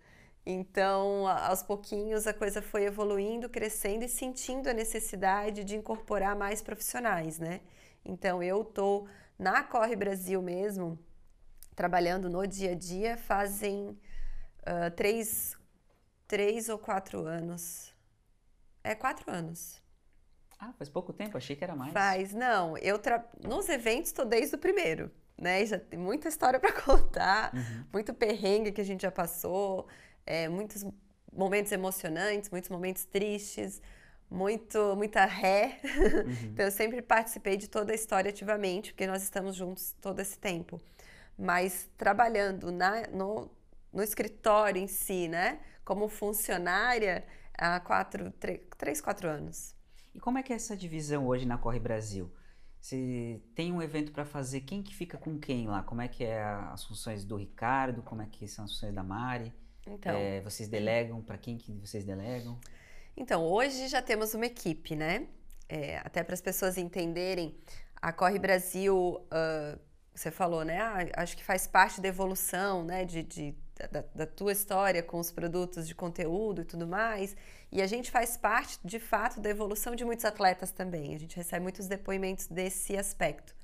Então, 0.44 1.26
aos 1.26 1.62
pouquinhos, 1.62 2.26
a 2.26 2.32
coisa 2.32 2.62
foi 2.62 2.84
evoluindo, 2.84 3.48
crescendo 3.48 4.04
e 4.04 4.08
sentindo 4.08 4.68
a 4.68 4.72
necessidade 4.72 5.64
de 5.64 5.76
incorporar 5.76 6.34
mais 6.34 6.62
profissionais, 6.62 7.38
né? 7.38 7.60
Então, 8.04 8.42
eu 8.42 8.64
tô 8.64 9.06
na 9.38 9.62
Corre 9.62 9.94
Brasil 9.94 10.40
mesmo, 10.40 10.98
trabalhando 11.76 12.28
no 12.30 12.46
dia 12.46 12.72
a 12.72 12.74
dia, 12.74 13.16
fazem 13.18 13.98
uh, 14.60 14.90
três, 14.96 15.56
três 16.26 16.68
ou 16.68 16.78
quatro 16.78 17.26
anos. 17.26 17.94
É 18.82 18.94
quatro 18.94 19.30
anos. 19.30 19.80
Ah, 20.58 20.72
faz 20.74 20.88
pouco 20.88 21.12
tempo, 21.12 21.36
achei 21.36 21.54
que 21.54 21.64
era 21.64 21.74
mais. 21.74 21.92
Faz, 21.92 22.32
não. 22.32 22.76
Eu 22.78 22.98
tra... 22.98 23.24
Nos 23.42 23.68
eventos 23.68 24.08
estou 24.08 24.24
desde 24.26 24.54
o 24.54 24.58
primeiro, 24.58 25.10
né? 25.36 25.64
Já 25.64 25.78
tem 25.78 25.98
muita 25.98 26.28
história 26.28 26.58
para 26.60 26.72
contar, 26.72 27.54
uhum. 27.54 27.84
muito 27.92 28.12
perrengue 28.12 28.72
que 28.72 28.80
a 28.80 28.84
gente 28.84 29.02
já 29.02 29.10
passou 29.10 29.86
é, 30.26 30.48
muitos 30.48 30.84
momentos 31.32 31.72
emocionantes, 31.72 32.50
muitos 32.50 32.70
momentos 32.70 33.04
tristes, 33.04 33.80
muito, 34.30 34.94
muita 34.96 35.24
ré. 35.24 35.80
Uhum. 35.84 36.30
então 36.52 36.66
eu 36.66 36.72
sempre 36.72 37.02
participei 37.02 37.56
de 37.56 37.68
toda 37.68 37.92
a 37.92 37.94
história 37.94 38.30
ativamente, 38.30 38.92
porque 38.92 39.06
nós 39.06 39.22
estamos 39.22 39.56
juntos 39.56 39.94
todo 40.00 40.20
esse 40.20 40.38
tempo. 40.38 40.80
Mas 41.38 41.88
trabalhando 41.96 42.70
na, 42.70 43.08
no, 43.08 43.50
no 43.92 44.02
escritório 44.02 44.80
em 44.80 44.86
si, 44.86 45.26
né? 45.26 45.60
Como 45.84 46.08
funcionária 46.08 47.24
há 47.56 47.80
quatro, 47.80 48.32
três, 48.78 49.00
quatro 49.00 49.28
anos. 49.28 49.74
E 50.14 50.20
como 50.20 50.38
é 50.38 50.42
que 50.42 50.52
é 50.52 50.56
essa 50.56 50.76
divisão 50.76 51.26
hoje 51.26 51.46
na 51.46 51.58
Corre 51.58 51.80
Brasil? 51.80 52.30
Você 52.80 53.42
tem 53.54 53.72
um 53.72 53.82
evento 53.82 54.10
para 54.10 54.24
fazer, 54.24 54.62
quem 54.62 54.82
que 54.82 54.94
fica 54.94 55.18
com 55.18 55.38
quem 55.38 55.68
lá? 55.68 55.82
Como 55.82 56.00
é 56.00 56.08
que 56.08 56.24
é 56.24 56.42
as 56.42 56.84
funções 56.84 57.24
do 57.24 57.36
Ricardo? 57.36 58.02
Como 58.02 58.22
é 58.22 58.26
que 58.26 58.48
são 58.48 58.64
as 58.64 58.72
funções 58.72 58.94
da 58.94 59.02
Mari? 59.02 59.52
Então, 59.86 60.16
é, 60.16 60.40
vocês 60.40 60.68
delegam? 60.68 61.22
Para 61.22 61.38
quem 61.38 61.56
que 61.56 61.72
vocês 61.72 62.04
delegam? 62.04 62.58
Então, 63.16 63.44
hoje 63.44 63.88
já 63.88 64.00
temos 64.00 64.34
uma 64.34 64.46
equipe, 64.46 64.94
né? 64.94 65.26
É, 65.68 65.98
até 65.98 66.22
para 66.22 66.34
as 66.34 66.40
pessoas 66.40 66.76
entenderem, 66.76 67.56
a 68.00 68.12
Corre 68.12 68.38
Brasil, 68.38 68.96
uh, 68.96 69.78
você 70.14 70.30
falou, 70.30 70.64
né? 70.64 70.80
Ah, 70.80 71.22
acho 71.22 71.36
que 71.36 71.44
faz 71.44 71.66
parte 71.66 72.00
da 72.00 72.08
evolução, 72.08 72.84
né? 72.84 73.04
De, 73.04 73.22
de 73.22 73.54
da, 73.90 74.04
da, 74.14 74.26
tua 74.26 74.52
história 74.52 75.02
com 75.02 75.18
os 75.18 75.30
produtos 75.30 75.86
de 75.86 75.94
conteúdo 75.94 76.62
e 76.62 76.64
tudo 76.64 76.86
mais. 76.86 77.36
E 77.72 77.80
a 77.80 77.86
gente 77.86 78.10
faz 78.10 78.36
parte, 78.36 78.78
de 78.84 78.98
fato, 78.98 79.40
da 79.40 79.48
evolução 79.48 79.94
de 79.94 80.04
muitos 80.04 80.24
atletas 80.24 80.72
também. 80.72 81.14
A 81.14 81.18
gente 81.18 81.36
recebe 81.36 81.62
muitos 81.62 81.86
depoimentos 81.86 82.46
desse 82.46 82.96
aspecto. 82.96 83.54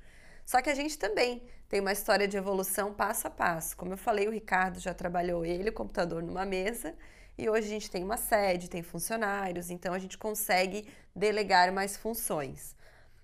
Só 0.47 0.61
que 0.61 0.69
a 0.69 0.73
gente 0.73 0.97
também 0.97 1.43
tem 1.67 1.81
uma 1.81 1.91
história 1.91 2.25
de 2.25 2.37
evolução 2.37 2.93
passo 2.93 3.27
a 3.27 3.29
passo. 3.29 3.75
Como 3.75 3.91
eu 3.91 3.97
falei, 3.97 4.29
o 4.29 4.31
Ricardo 4.31 4.79
já 4.79 4.93
trabalhou 4.93 5.45
ele, 5.45 5.71
o 5.71 5.73
computador, 5.73 6.23
numa 6.23 6.45
mesa. 6.45 6.95
E 7.37 7.49
hoje 7.49 7.67
a 7.67 7.69
gente 7.69 7.91
tem 7.91 8.01
uma 8.01 8.15
sede, 8.15 8.69
tem 8.69 8.81
funcionários, 8.81 9.69
então 9.69 9.93
a 9.93 9.99
gente 9.99 10.17
consegue 10.17 10.87
delegar 11.13 11.69
mais 11.73 11.97
funções. 11.97 12.77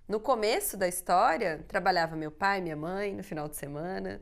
No 0.05 0.19
começo 0.19 0.75
da 0.75 0.85
história, 0.85 1.63
trabalhava 1.65 2.13
meu 2.17 2.29
pai, 2.29 2.59
minha 2.59 2.75
mãe 2.75 3.15
no 3.15 3.23
final 3.23 3.47
de 3.47 3.55
semana, 3.55 4.21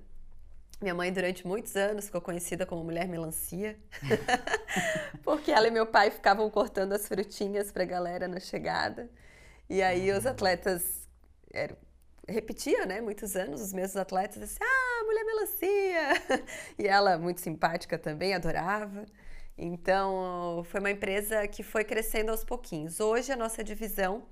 minha 0.80 0.94
mãe, 0.94 1.12
durante 1.12 1.46
muitos 1.46 1.76
anos, 1.76 2.06
ficou 2.06 2.22
conhecida 2.22 2.68
como 2.68 2.84
mulher 2.84 3.08
melancia, 3.08 3.80
porque 5.24 5.52
ela 5.52 5.68
e 5.68 5.72
meu 5.72 5.88
pai 5.88 6.12
ficavam 6.12 6.48
cortando 6.52 6.94
as 6.94 7.08
frutinhas 7.08 7.72
para 7.72 7.82
a 7.82 7.86
galera 7.88 8.28
na 8.28 8.40
chegada. 8.40 9.10
E 9.68 9.82
aí 9.82 10.12
os 10.12 10.28
atletas 10.28 11.10
eram, 11.52 11.76
repetiam, 12.28 12.86
né, 12.86 13.02
muitos 13.02 13.36
anos, 13.36 13.62
os 13.62 13.74
mesmos 13.74 13.98
atletas, 13.98 14.42
assim, 14.44 14.60
ah, 14.62 15.04
mulher 15.06 15.24
melancia! 15.24 16.46
E 16.78 16.88
ela, 16.88 17.18
muito 17.18 17.42
simpática 17.42 17.98
também, 17.98 18.34
adorava. 18.34 19.06
Então, 19.58 20.64
foi 20.66 20.80
uma 20.80 20.92
empresa 20.92 21.48
que 21.48 21.64
foi 21.64 21.84
crescendo 21.84 22.32
aos 22.32 22.44
pouquinhos. 22.44 23.00
Hoje, 23.00 23.32
a 23.32 23.36
nossa 23.36 23.64
divisão, 23.64 24.26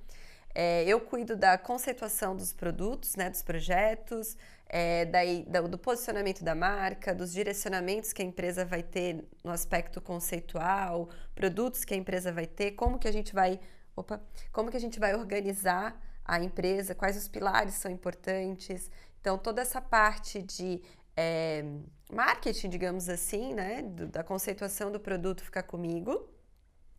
é, 0.53 0.83
eu 0.85 0.99
cuido 0.99 1.35
da 1.35 1.57
conceituação 1.57 2.35
dos 2.35 2.51
produtos, 2.53 3.15
né, 3.15 3.29
dos 3.29 3.43
projetos, 3.43 4.35
é, 4.67 5.05
daí, 5.05 5.45
do 5.69 5.77
posicionamento 5.77 6.43
da 6.43 6.55
marca, 6.55 7.13
dos 7.13 7.31
direcionamentos 7.33 8.13
que 8.13 8.21
a 8.21 8.25
empresa 8.25 8.65
vai 8.65 8.83
ter 8.83 9.23
no 9.43 9.51
aspecto 9.51 9.99
conceitual, 9.99 11.09
produtos 11.35 11.83
que 11.83 11.93
a 11.93 11.97
empresa 11.97 12.31
vai 12.31 12.45
ter, 12.47 12.71
como 12.71 12.99
que 12.99 13.07
a 13.07 13.11
gente 13.11 13.33
vai, 13.33 13.59
opa, 13.95 14.21
como 14.51 14.69
que 14.69 14.77
a 14.77 14.79
gente 14.79 14.99
vai 14.99 15.15
organizar 15.15 15.99
a 16.35 16.43
empresa, 16.43 16.95
quais 16.95 17.17
os 17.17 17.27
pilares 17.27 17.75
são 17.75 17.91
importantes. 17.91 18.89
Então, 19.19 19.37
toda 19.37 19.61
essa 19.61 19.81
parte 19.81 20.41
de 20.41 20.81
é, 21.15 21.63
marketing, 22.11 22.69
digamos 22.69 23.09
assim, 23.09 23.53
né, 23.53 23.81
do, 23.81 24.07
da 24.07 24.23
conceituação 24.23 24.91
do 24.91 24.99
produto 24.99 25.43
fica 25.43 25.63
comigo, 25.63 26.29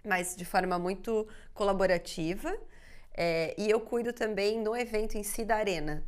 mas 0.04 0.36
de 0.36 0.44
forma 0.44 0.78
muito 0.78 1.26
colaborativa. 1.54 2.56
É, 3.14 3.54
e 3.58 3.70
eu 3.70 3.80
cuido 3.80 4.12
também 4.12 4.60
no 4.60 4.76
evento 4.76 5.16
em 5.16 5.22
si 5.22 5.44
da 5.44 5.56
arena, 5.56 6.06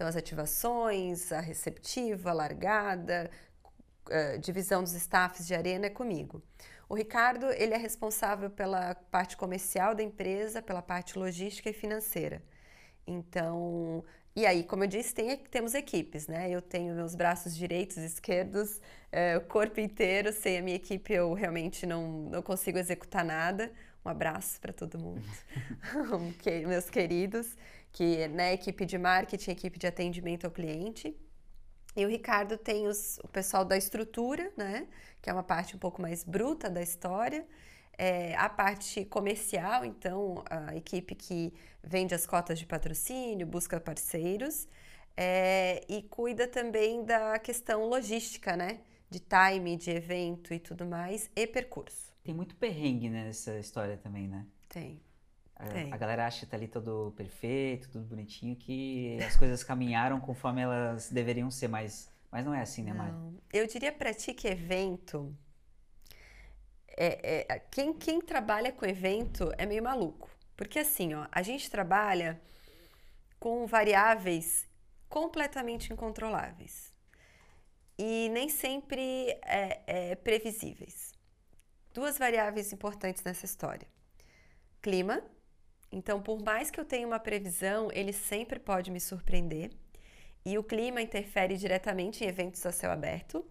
então, 0.00 0.08
as 0.08 0.16
ativações, 0.16 1.30
a 1.30 1.40
receptiva, 1.40 2.30
a 2.30 2.32
largada, 2.32 3.30
uh, 4.06 4.38
divisão 4.38 4.82
dos 4.82 4.94
staffs 4.94 5.46
de 5.46 5.54
arena 5.54 5.88
é 5.88 5.90
comigo. 5.90 6.42
O 6.88 6.94
Ricardo, 6.94 7.50
ele 7.50 7.74
é 7.74 7.76
responsável 7.76 8.48
pela 8.48 8.94
parte 8.94 9.36
comercial 9.36 9.94
da 9.94 10.02
empresa, 10.02 10.62
pela 10.62 10.80
parte 10.80 11.18
logística 11.18 11.68
e 11.68 11.74
financeira. 11.74 12.42
Então, 13.10 14.04
e 14.36 14.46
aí, 14.46 14.62
como 14.64 14.84
eu 14.84 14.88
disse, 14.88 15.14
tem, 15.14 15.36
temos 15.36 15.74
equipes, 15.74 16.26
né? 16.28 16.50
Eu 16.50 16.62
tenho 16.62 16.94
meus 16.94 17.14
braços 17.14 17.56
direitos 17.56 17.96
e 17.96 18.06
esquerdos, 18.06 18.80
é, 19.10 19.36
o 19.36 19.40
corpo 19.42 19.80
inteiro. 19.80 20.32
Sem 20.32 20.58
a 20.58 20.62
minha 20.62 20.76
equipe, 20.76 21.12
eu 21.12 21.32
realmente 21.34 21.86
não, 21.86 22.30
não 22.30 22.42
consigo 22.42 22.78
executar 22.78 23.24
nada. 23.24 23.72
Um 24.04 24.08
abraço 24.08 24.60
para 24.60 24.72
todo 24.72 24.98
mundo, 24.98 25.22
meus 26.66 26.88
queridos 26.88 27.54
que 27.92 28.28
né, 28.28 28.52
equipe 28.52 28.84
de 28.84 28.98
marketing, 28.98 29.50
equipe 29.50 29.78
de 29.78 29.86
atendimento 29.86 30.44
ao 30.44 30.50
cliente. 30.50 31.16
E 31.96 32.04
o 32.04 32.08
Ricardo 32.08 32.56
tem 32.56 32.86
os, 32.86 33.18
o 33.18 33.28
pessoal 33.28 33.64
da 33.64 33.76
estrutura, 33.76 34.52
né, 34.56 34.86
que 35.20 35.28
é 35.28 35.32
uma 35.32 35.42
parte 35.42 35.74
um 35.74 35.78
pouco 35.78 36.00
mais 36.00 36.22
bruta 36.22 36.70
da 36.70 36.80
história. 36.80 37.44
É, 38.02 38.34
a 38.36 38.48
parte 38.48 39.04
comercial, 39.04 39.84
então, 39.84 40.42
a 40.48 40.74
equipe 40.74 41.14
que 41.14 41.52
vende 41.84 42.14
as 42.14 42.24
cotas 42.24 42.58
de 42.58 42.64
patrocínio, 42.64 43.46
busca 43.46 43.78
parceiros 43.78 44.66
é, 45.14 45.84
e 45.86 46.00
cuida 46.04 46.48
também 46.48 47.04
da 47.04 47.38
questão 47.38 47.84
logística, 47.84 48.56
né? 48.56 48.80
De 49.10 49.20
time, 49.20 49.76
de 49.76 49.90
evento 49.90 50.54
e 50.54 50.58
tudo 50.58 50.86
mais, 50.86 51.30
e 51.36 51.46
percurso. 51.46 52.10
Tem 52.24 52.34
muito 52.34 52.56
perrengue 52.56 53.10
nessa 53.10 53.58
história 53.58 53.98
também, 53.98 54.26
né? 54.26 54.46
Tem. 54.66 54.98
A, 55.54 55.94
a, 55.94 55.98
galera 55.98 56.26
acha 56.26 56.40
que 56.40 56.46
tá 56.46 56.56
ali 56.56 56.68
todo 56.68 57.12
perfeito, 57.14 57.90
tudo 57.90 58.06
bonitinho, 58.06 58.56
que 58.56 59.18
as 59.22 59.36
coisas 59.36 59.62
caminharam 59.62 60.18
conforme 60.18 60.62
elas 60.62 61.10
deveriam 61.10 61.50
ser, 61.50 61.68
mas, 61.68 62.10
mas 62.32 62.46
não 62.46 62.54
é 62.54 62.62
assim, 62.62 62.82
né, 62.82 62.94
Mari? 62.94 63.14
Eu 63.52 63.66
diria 63.66 63.92
para 63.92 64.14
ti 64.14 64.32
que 64.32 64.48
evento. 64.48 65.36
É, 66.96 67.46
é, 67.48 67.58
quem, 67.70 67.92
quem 67.94 68.20
trabalha 68.20 68.72
com 68.72 68.84
evento 68.84 69.52
é 69.56 69.64
meio 69.66 69.82
maluco. 69.82 70.30
Porque 70.56 70.78
assim, 70.78 71.14
ó, 71.14 71.26
a 71.32 71.42
gente 71.42 71.70
trabalha 71.70 72.40
com 73.38 73.66
variáveis 73.66 74.68
completamente 75.08 75.92
incontroláveis 75.92 76.92
e 77.98 78.28
nem 78.30 78.48
sempre 78.48 79.02
é, 79.42 79.82
é, 79.86 80.14
previsíveis. 80.16 81.12
Duas 81.92 82.18
variáveis 82.18 82.72
importantes 82.72 83.24
nessa 83.24 83.46
história: 83.46 83.88
clima 84.82 85.22
então, 85.92 86.22
por 86.22 86.40
mais 86.42 86.70
que 86.70 86.78
eu 86.78 86.84
tenha 86.84 87.06
uma 87.06 87.18
previsão, 87.18 87.88
ele 87.92 88.12
sempre 88.12 88.58
pode 88.58 88.90
me 88.90 89.00
surpreender. 89.00 89.72
E 90.44 90.56
o 90.56 90.62
clima 90.62 91.02
interfere 91.02 91.56
diretamente 91.56 92.24
em 92.24 92.28
eventos 92.28 92.64
a 92.64 92.72
céu 92.72 92.92
aberto. 92.92 93.44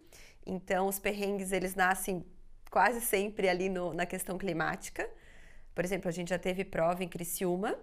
Então, 0.45 0.87
os 0.87 0.99
perrengues 0.99 1.51
eles 1.51 1.75
nascem 1.75 2.25
quase 2.69 3.01
sempre 3.01 3.49
ali 3.49 3.69
no, 3.69 3.93
na 3.93 4.05
questão 4.05 4.37
climática. 4.37 5.09
Por 5.73 5.83
exemplo, 5.83 6.09
a 6.09 6.11
gente 6.11 6.29
já 6.29 6.39
teve 6.39 6.63
prova 6.63 7.03
em 7.03 7.07
Criciúma, 7.07 7.75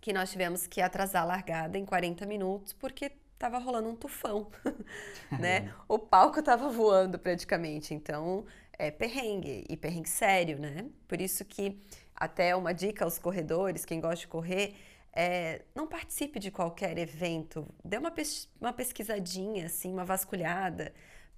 que 0.00 0.12
nós 0.12 0.30
tivemos 0.30 0.66
que 0.66 0.80
atrasar 0.80 1.22
a 1.22 1.26
largada 1.26 1.78
em 1.78 1.84
40 1.84 2.26
minutos 2.26 2.72
porque 2.72 3.12
estava 3.34 3.58
rolando 3.58 3.88
um 3.88 3.96
tufão, 3.96 4.50
né? 5.38 5.72
O 5.88 5.98
palco 5.98 6.40
estava 6.40 6.68
voando 6.68 7.18
praticamente, 7.18 7.94
então 7.94 8.46
é 8.78 8.90
perrengue 8.90 9.64
e 9.68 9.76
perrengue 9.76 10.08
sério, 10.08 10.58
né? 10.58 10.86
Por 11.06 11.20
isso 11.20 11.44
que 11.44 11.80
até 12.14 12.56
uma 12.56 12.72
dica 12.72 13.04
aos 13.04 13.18
corredores, 13.18 13.84
quem 13.84 14.00
gosta 14.00 14.20
de 14.20 14.28
correr, 14.28 14.74
é, 15.12 15.62
não 15.74 15.86
participe 15.86 16.38
de 16.38 16.50
qualquer 16.50 16.96
evento. 16.98 17.66
Dê 17.84 17.98
uma, 17.98 18.10
pes 18.10 18.48
uma 18.60 18.72
pesquisadinha, 18.72 19.66
assim, 19.66 19.92
uma 19.92 20.04
vasculhada, 20.04 20.92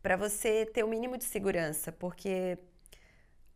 para 0.08 0.16
você 0.16 0.64
ter 0.64 0.82
o 0.82 0.88
mínimo 0.88 1.18
de 1.18 1.24
segurança, 1.24 1.92
porque 1.92 2.56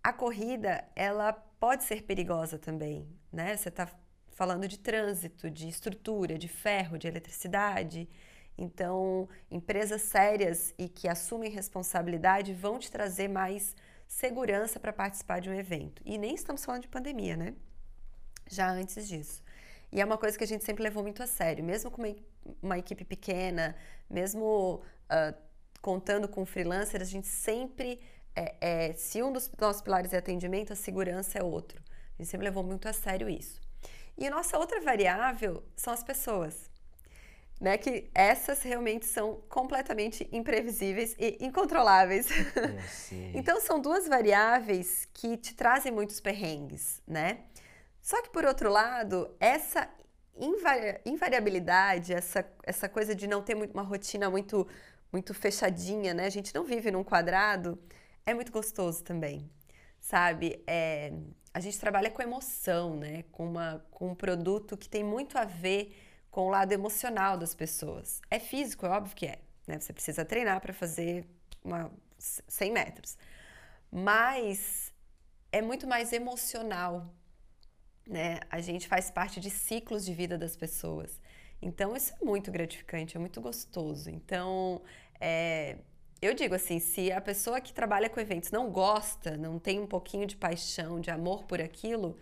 a 0.04 0.12
corrida 0.12 0.84
ela 0.94 1.32
pode 1.32 1.82
ser 1.82 2.02
perigosa 2.02 2.58
também, 2.58 3.08
né? 3.32 3.56
Você 3.56 3.70
está 3.70 3.88
falando 4.32 4.68
de 4.68 4.78
trânsito, 4.78 5.50
de 5.50 5.66
estrutura, 5.66 6.36
de 6.36 6.48
ferro, 6.48 6.98
de 6.98 7.08
eletricidade. 7.08 8.06
Então, 8.58 9.30
empresas 9.50 10.02
sérias 10.02 10.74
e 10.76 10.90
que 10.90 11.08
assumem 11.08 11.50
responsabilidade 11.50 12.52
vão 12.52 12.78
te 12.78 12.90
trazer 12.92 13.28
mais 13.28 13.74
segurança 14.06 14.78
para 14.78 14.92
participar 14.92 15.40
de 15.40 15.48
um 15.48 15.54
evento. 15.54 16.02
E 16.04 16.18
nem 16.18 16.34
estamos 16.34 16.62
falando 16.62 16.82
de 16.82 16.88
pandemia, 16.88 17.34
né? 17.34 17.54
Já 18.46 18.68
antes 18.70 19.08
disso. 19.08 19.42
E 19.90 20.02
é 20.02 20.04
uma 20.04 20.18
coisa 20.18 20.36
que 20.36 20.44
a 20.44 20.46
gente 20.46 20.64
sempre 20.64 20.82
levou 20.82 21.02
muito 21.02 21.22
a 21.22 21.26
sério, 21.26 21.64
mesmo 21.64 21.90
com 21.90 22.02
uma, 22.02 22.14
uma 22.62 22.78
equipe 22.78 23.06
pequena, 23.06 23.74
mesmo 24.10 24.82
uh, 25.10 25.51
contando 25.82 26.26
com 26.26 26.46
freelancers, 26.46 27.02
a 27.02 27.10
gente 27.10 27.26
sempre, 27.26 28.00
é, 28.34 28.54
é, 28.60 28.92
se 28.94 29.22
um 29.22 29.30
dos 29.30 29.50
nossos 29.60 29.82
pilares 29.82 30.14
é 30.14 30.16
atendimento, 30.16 30.72
a 30.72 30.76
segurança 30.76 31.38
é 31.38 31.42
outro. 31.42 31.82
A 32.18 32.22
gente 32.22 32.30
sempre 32.30 32.46
levou 32.46 32.62
muito 32.62 32.88
a 32.88 32.92
sério 32.94 33.28
isso. 33.28 33.60
E 34.16 34.26
a 34.26 34.30
nossa 34.30 34.56
outra 34.58 34.80
variável 34.80 35.62
são 35.76 35.92
as 35.92 36.02
pessoas 36.02 36.72
né? 37.62 37.78
Que 37.78 38.10
essas 38.12 38.60
realmente 38.62 39.06
são 39.06 39.40
completamente 39.48 40.28
imprevisíveis 40.32 41.14
e 41.16 41.38
incontroláveis. 41.40 42.26
então 43.32 43.60
são 43.60 43.80
duas 43.80 44.08
variáveis 44.08 45.08
que 45.14 45.36
te 45.36 45.54
trazem 45.54 45.92
muitos 45.92 46.18
perrengues, 46.18 47.00
né? 47.06 47.44
Só 48.00 48.20
que 48.20 48.30
por 48.30 48.44
outro 48.44 48.68
lado, 48.68 49.30
essa 49.38 49.88
invari 50.36 51.00
invariabilidade, 51.04 52.12
essa, 52.12 52.44
essa 52.64 52.88
coisa 52.88 53.14
de 53.14 53.28
não 53.28 53.40
ter 53.40 53.54
uma 53.54 53.82
rotina 53.82 54.28
muito 54.28 54.66
muito 55.12 55.34
fechadinha, 55.34 56.14
né? 56.14 56.26
A 56.26 56.30
gente 56.30 56.54
não 56.54 56.64
vive 56.64 56.90
num 56.90 57.04
quadrado, 57.04 57.78
é 58.24 58.32
muito 58.32 58.50
gostoso 58.50 59.04
também, 59.04 59.50
sabe? 60.00 60.62
É, 60.66 61.12
a 61.52 61.60
gente 61.60 61.78
trabalha 61.78 62.10
com 62.10 62.22
emoção, 62.22 62.96
né? 62.96 63.24
Com, 63.30 63.46
uma, 63.46 63.84
com 63.90 64.10
um 64.10 64.14
produto 64.14 64.76
que 64.76 64.88
tem 64.88 65.04
muito 65.04 65.36
a 65.36 65.44
ver 65.44 65.94
com 66.30 66.46
o 66.46 66.48
lado 66.48 66.72
emocional 66.72 67.36
das 67.36 67.54
pessoas. 67.54 68.22
É 68.30 68.38
físico, 68.38 68.86
é 68.86 68.88
óbvio 68.88 69.14
que 69.14 69.26
é. 69.26 69.38
Né? 69.66 69.78
Você 69.78 69.92
precisa 69.92 70.24
treinar 70.24 70.60
para 70.60 70.72
fazer 70.72 71.26
uma 71.62 71.92
100 72.18 72.72
metros. 72.72 73.18
Mas 73.90 74.92
é 75.52 75.60
muito 75.60 75.86
mais 75.86 76.12
emocional. 76.12 77.14
Né? 78.08 78.40
A 78.50 78.60
gente 78.60 78.88
faz 78.88 79.10
parte 79.10 79.38
de 79.38 79.50
ciclos 79.50 80.06
de 80.06 80.14
vida 80.14 80.38
das 80.38 80.56
pessoas. 80.56 81.20
Então, 81.62 81.96
isso 81.96 82.12
é 82.20 82.24
muito 82.24 82.50
gratificante, 82.50 83.16
é 83.16 83.20
muito 83.20 83.40
gostoso. 83.40 84.10
Então, 84.10 84.82
é, 85.20 85.78
eu 86.20 86.34
digo 86.34 86.54
assim, 86.54 86.78
se 86.80 87.12
a 87.12 87.20
pessoa 87.20 87.60
que 87.60 87.72
trabalha 87.72 88.10
com 88.10 88.20
eventos 88.20 88.50
não 88.50 88.70
gosta, 88.70 89.36
não 89.36 89.58
tem 89.58 89.80
um 89.80 89.86
pouquinho 89.86 90.26
de 90.26 90.36
paixão, 90.36 91.00
de 91.00 91.10
amor 91.10 91.44
por 91.44 91.60
aquilo, 91.60 92.18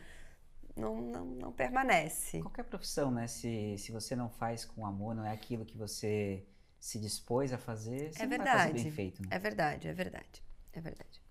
não, 0.77 1.01
não, 1.01 1.25
não 1.25 1.53
permanece. 1.53 2.41
Qualquer 2.41 2.65
profissão, 2.65 3.11
né? 3.11 3.27
Se, 3.27 3.77
se 3.79 3.91
você 3.91 4.15
não 4.15 4.29
faz 4.29 4.65
com 4.65 4.87
amor, 4.87 5.15
não 5.15 5.25
é 5.25 5.33
aquilo 5.33 5.65
que 5.65 5.77
você 5.77 6.45
se 6.79 6.99
dispôs 6.99 7.53
a 7.53 7.59
fazer, 7.59 8.13
você 8.13 8.21
é 8.21 8.23
não 8.23 8.31
verdade. 8.31 8.57
vai 8.57 8.69
fazer 8.69 8.83
bem 8.83 8.93
feito. 8.93 9.23
Né? 9.23 9.29
É 9.31 9.39
verdade, 9.39 9.89
é 9.89 9.93
verdade. 9.93 10.45
É 10.73 10.81
verdade. 10.81 11.23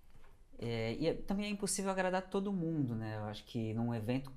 É, 0.58 0.94
e 0.94 1.08
é, 1.08 1.14
também 1.14 1.46
é 1.46 1.48
impossível 1.48 1.90
agradar 1.90 2.28
todo 2.28 2.52
mundo, 2.52 2.94
né? 2.94 3.16
Eu 3.16 3.24
acho 3.24 3.44
que 3.44 3.72
num 3.74 3.94
evento 3.94 4.30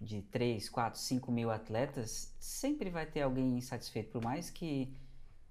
de 0.00 0.22
3, 0.22 0.68
4, 0.68 0.98
5 0.98 1.30
mil 1.30 1.50
atletas, 1.50 2.34
sempre 2.38 2.88
vai 2.88 3.04
ter 3.04 3.22
alguém 3.22 3.58
insatisfeito. 3.58 4.10
Por 4.10 4.22
mais 4.22 4.48
que 4.48 4.92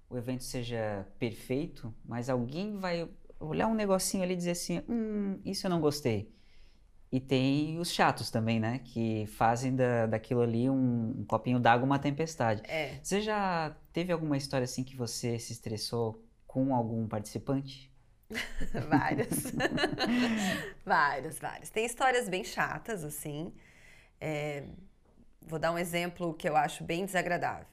o 0.08 0.18
evento 0.18 0.42
seja 0.42 1.06
perfeito, 1.18 1.94
mas 2.04 2.28
alguém 2.28 2.76
vai 2.76 3.08
olhar 3.38 3.68
um 3.68 3.74
negocinho 3.74 4.24
ali 4.24 4.34
e 4.34 4.36
dizer 4.36 4.50
assim: 4.50 4.82
hum, 4.88 5.40
isso 5.44 5.66
eu 5.66 5.70
não 5.70 5.80
gostei. 5.80 6.34
E 7.12 7.18
tem 7.18 7.78
os 7.78 7.90
chatos 7.90 8.30
também, 8.30 8.60
né? 8.60 8.80
Que 8.84 9.26
fazem 9.26 9.74
da, 9.74 10.06
daquilo 10.06 10.42
ali 10.42 10.70
um, 10.70 11.16
um 11.18 11.24
copinho 11.24 11.58
d'água 11.58 11.84
uma 11.84 11.98
tempestade. 11.98 12.62
É. 12.66 13.00
Você 13.02 13.20
já 13.20 13.76
teve 13.92 14.12
alguma 14.12 14.36
história 14.36 14.64
assim 14.64 14.84
que 14.84 14.96
você 14.96 15.38
se 15.38 15.52
estressou 15.52 16.24
com 16.46 16.74
algum 16.74 17.08
participante? 17.08 17.90
várias. 18.88 19.52
várias, 20.86 21.38
várias. 21.40 21.70
Tem 21.70 21.84
histórias 21.84 22.28
bem 22.28 22.44
chatas, 22.44 23.02
assim. 23.02 23.52
É, 24.20 24.64
vou 25.40 25.58
dar 25.58 25.72
um 25.72 25.78
exemplo 25.78 26.34
que 26.34 26.48
eu 26.48 26.56
acho 26.56 26.84
bem 26.84 27.04
desagradável. 27.04 27.66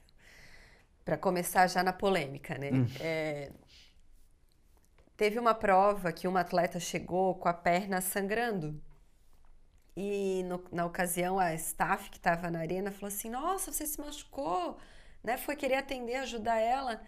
Para 1.04 1.16
começar 1.16 1.66
já 1.66 1.82
na 1.82 1.92
polêmica, 1.92 2.56
né? 2.58 2.70
Hum. 2.72 2.86
É, 3.00 3.50
teve 5.16 5.38
uma 5.38 5.54
prova 5.54 6.12
que 6.12 6.26
uma 6.28 6.40
atleta 6.40 6.80
chegou 6.80 7.34
com 7.34 7.48
a 7.48 7.54
perna 7.54 8.00
sangrando. 8.00 8.80
E 9.96 10.44
no, 10.44 10.64
na 10.70 10.86
ocasião, 10.86 11.38
a 11.38 11.54
staff 11.54 12.08
que 12.10 12.18
estava 12.18 12.50
na 12.50 12.60
arena 12.60 12.90
falou 12.90 13.08
assim: 13.08 13.30
Nossa, 13.30 13.72
você 13.72 13.86
se 13.86 14.00
machucou, 14.00 14.78
né? 15.24 15.36
Foi 15.36 15.56
querer 15.56 15.76
atender, 15.76 16.16
ajudar 16.16 16.58
ela. 16.58 17.02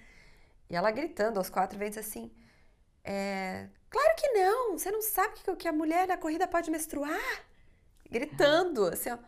E 0.68 0.74
ela 0.74 0.90
gritando 0.90 1.38
aos 1.38 1.48
quatro 1.48 1.78
ventos 1.78 1.98
assim: 1.98 2.32
é, 3.04 3.68
Claro 3.88 4.14
que 4.16 4.28
não, 4.32 4.78
você 4.78 4.90
não 4.90 5.02
sabe 5.02 5.34
que, 5.34 5.56
que 5.56 5.68
a 5.68 5.72
mulher 5.72 6.06
na 6.08 6.16
corrida 6.16 6.46
pode 6.46 6.70
menstruar? 6.70 7.49
Gritando, 8.10 8.86
assim, 8.86 9.10
ó, 9.10 9.18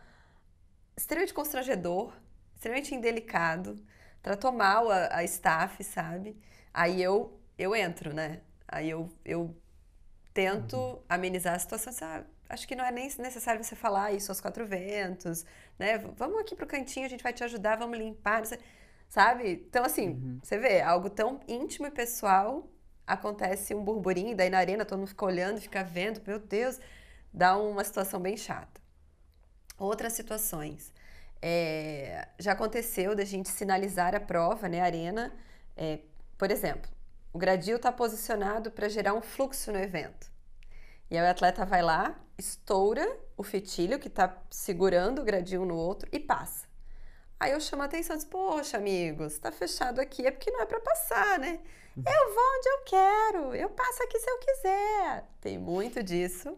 extremamente 0.95 1.33
constrangedor, 1.33 2.13
extremamente 2.55 2.93
indelicado, 2.93 3.83
tratou 4.21 4.51
mal 4.51 4.89
a, 4.89 5.17
a 5.17 5.23
staff, 5.23 5.83
sabe? 5.83 6.37
Aí 6.73 7.01
eu, 7.01 7.39
eu 7.57 7.75
entro, 7.75 8.13
né? 8.13 8.41
Aí 8.67 8.89
eu, 8.89 9.09
eu 9.23 9.55
tento 10.33 10.77
uhum. 10.77 10.99
amenizar 11.07 11.55
a 11.55 11.59
situação, 11.59 11.93
sabe? 11.93 12.25
acho 12.53 12.67
que 12.67 12.75
não 12.75 12.85
é 12.85 12.91
nem 12.91 13.05
necessário 13.17 13.63
você 13.63 13.75
falar 13.75 14.11
isso 14.11 14.31
aos 14.31 14.39
quatro 14.39 14.65
ventos, 14.65 15.45
né? 15.77 15.97
Vamos 15.97 16.39
aqui 16.39 16.55
pro 16.55 16.67
cantinho, 16.67 17.05
a 17.05 17.09
gente 17.09 17.23
vai 17.23 17.33
te 17.33 17.43
ajudar, 17.43 17.77
vamos 17.77 17.97
limpar, 17.97 18.43
sabe? 19.09 19.65
Então, 19.67 19.83
assim, 19.83 20.09
uhum. 20.09 20.39
você 20.41 20.57
vê, 20.57 20.81
algo 20.81 21.09
tão 21.09 21.39
íntimo 21.47 21.87
e 21.87 21.91
pessoal, 21.91 22.69
acontece 23.05 23.73
um 23.73 23.83
burburinho, 23.83 24.35
daí 24.35 24.49
na 24.49 24.59
arena 24.59 24.85
todo 24.85 24.99
mundo 24.99 25.09
fica 25.09 25.25
olhando, 25.25 25.59
fica 25.59 25.83
vendo, 25.83 26.21
meu 26.25 26.39
Deus, 26.39 26.79
dá 27.33 27.57
uma 27.57 27.83
situação 27.83 28.19
bem 28.19 28.37
chata. 28.37 28.81
Outras 29.77 30.13
situações. 30.13 30.93
É, 31.41 32.27
já 32.39 32.53
aconteceu 32.53 33.15
da 33.15 33.25
gente 33.25 33.49
sinalizar 33.49 34.15
a 34.15 34.19
prova, 34.19 34.69
né, 34.69 34.81
a 34.81 34.85
arena, 34.85 35.33
é, 35.75 35.99
por 36.37 36.51
exemplo, 36.51 36.89
o 37.33 37.37
gradil 37.37 37.77
está 37.77 37.91
posicionado 37.91 38.71
para 38.71 38.87
gerar 38.87 39.13
um 39.13 39.21
fluxo 39.21 39.71
no 39.71 39.79
evento. 39.79 40.31
E 41.09 41.17
aí 41.17 41.25
o 41.25 41.29
atleta 41.29 41.65
vai 41.65 41.81
lá, 41.81 42.15
estoura 42.37 43.19
o 43.35 43.43
fitilho 43.43 43.99
que 43.99 44.07
está 44.07 44.41
segurando 44.49 45.21
o 45.21 45.25
gradil 45.25 45.65
no 45.65 45.75
outro 45.75 46.07
e 46.11 46.19
passa. 46.19 46.65
Aí 47.39 47.51
eu 47.51 47.59
chamo 47.59 47.81
a 47.81 47.85
atenção 47.85 48.15
e 48.15 48.19
digo, 48.19 48.31
poxa, 48.31 48.77
amigos, 48.77 49.33
está 49.33 49.51
fechado 49.51 49.99
aqui, 49.99 50.25
é 50.25 50.31
porque 50.31 50.49
não 50.49 50.61
é 50.61 50.65
para 50.65 50.79
passar, 50.79 51.39
né? 51.39 51.59
Uhum. 51.97 52.03
Eu 52.07 52.33
vou 52.33 52.43
onde 52.57 52.69
eu 52.69 52.83
quero, 52.85 53.55
eu 53.55 53.69
passo 53.69 54.03
aqui 54.03 54.17
se 54.17 54.29
eu 54.29 54.39
quiser. 54.39 55.25
Tem 55.41 55.57
muito 55.57 56.01
disso. 56.01 56.57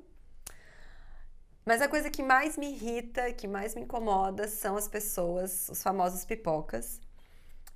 Mas 1.66 1.82
a 1.82 1.88
coisa 1.88 2.12
que 2.12 2.22
mais 2.22 2.58
me 2.60 2.70
irrita, 2.70 3.34
que 3.34 3.48
mais 3.48 3.74
me 3.74 3.82
incomoda, 3.82 4.48
são 4.48 4.78
as 4.78 4.88
pessoas, 4.88 5.68
os 5.68 5.82
famosos 5.82 6.24
pipocas, 6.24 7.02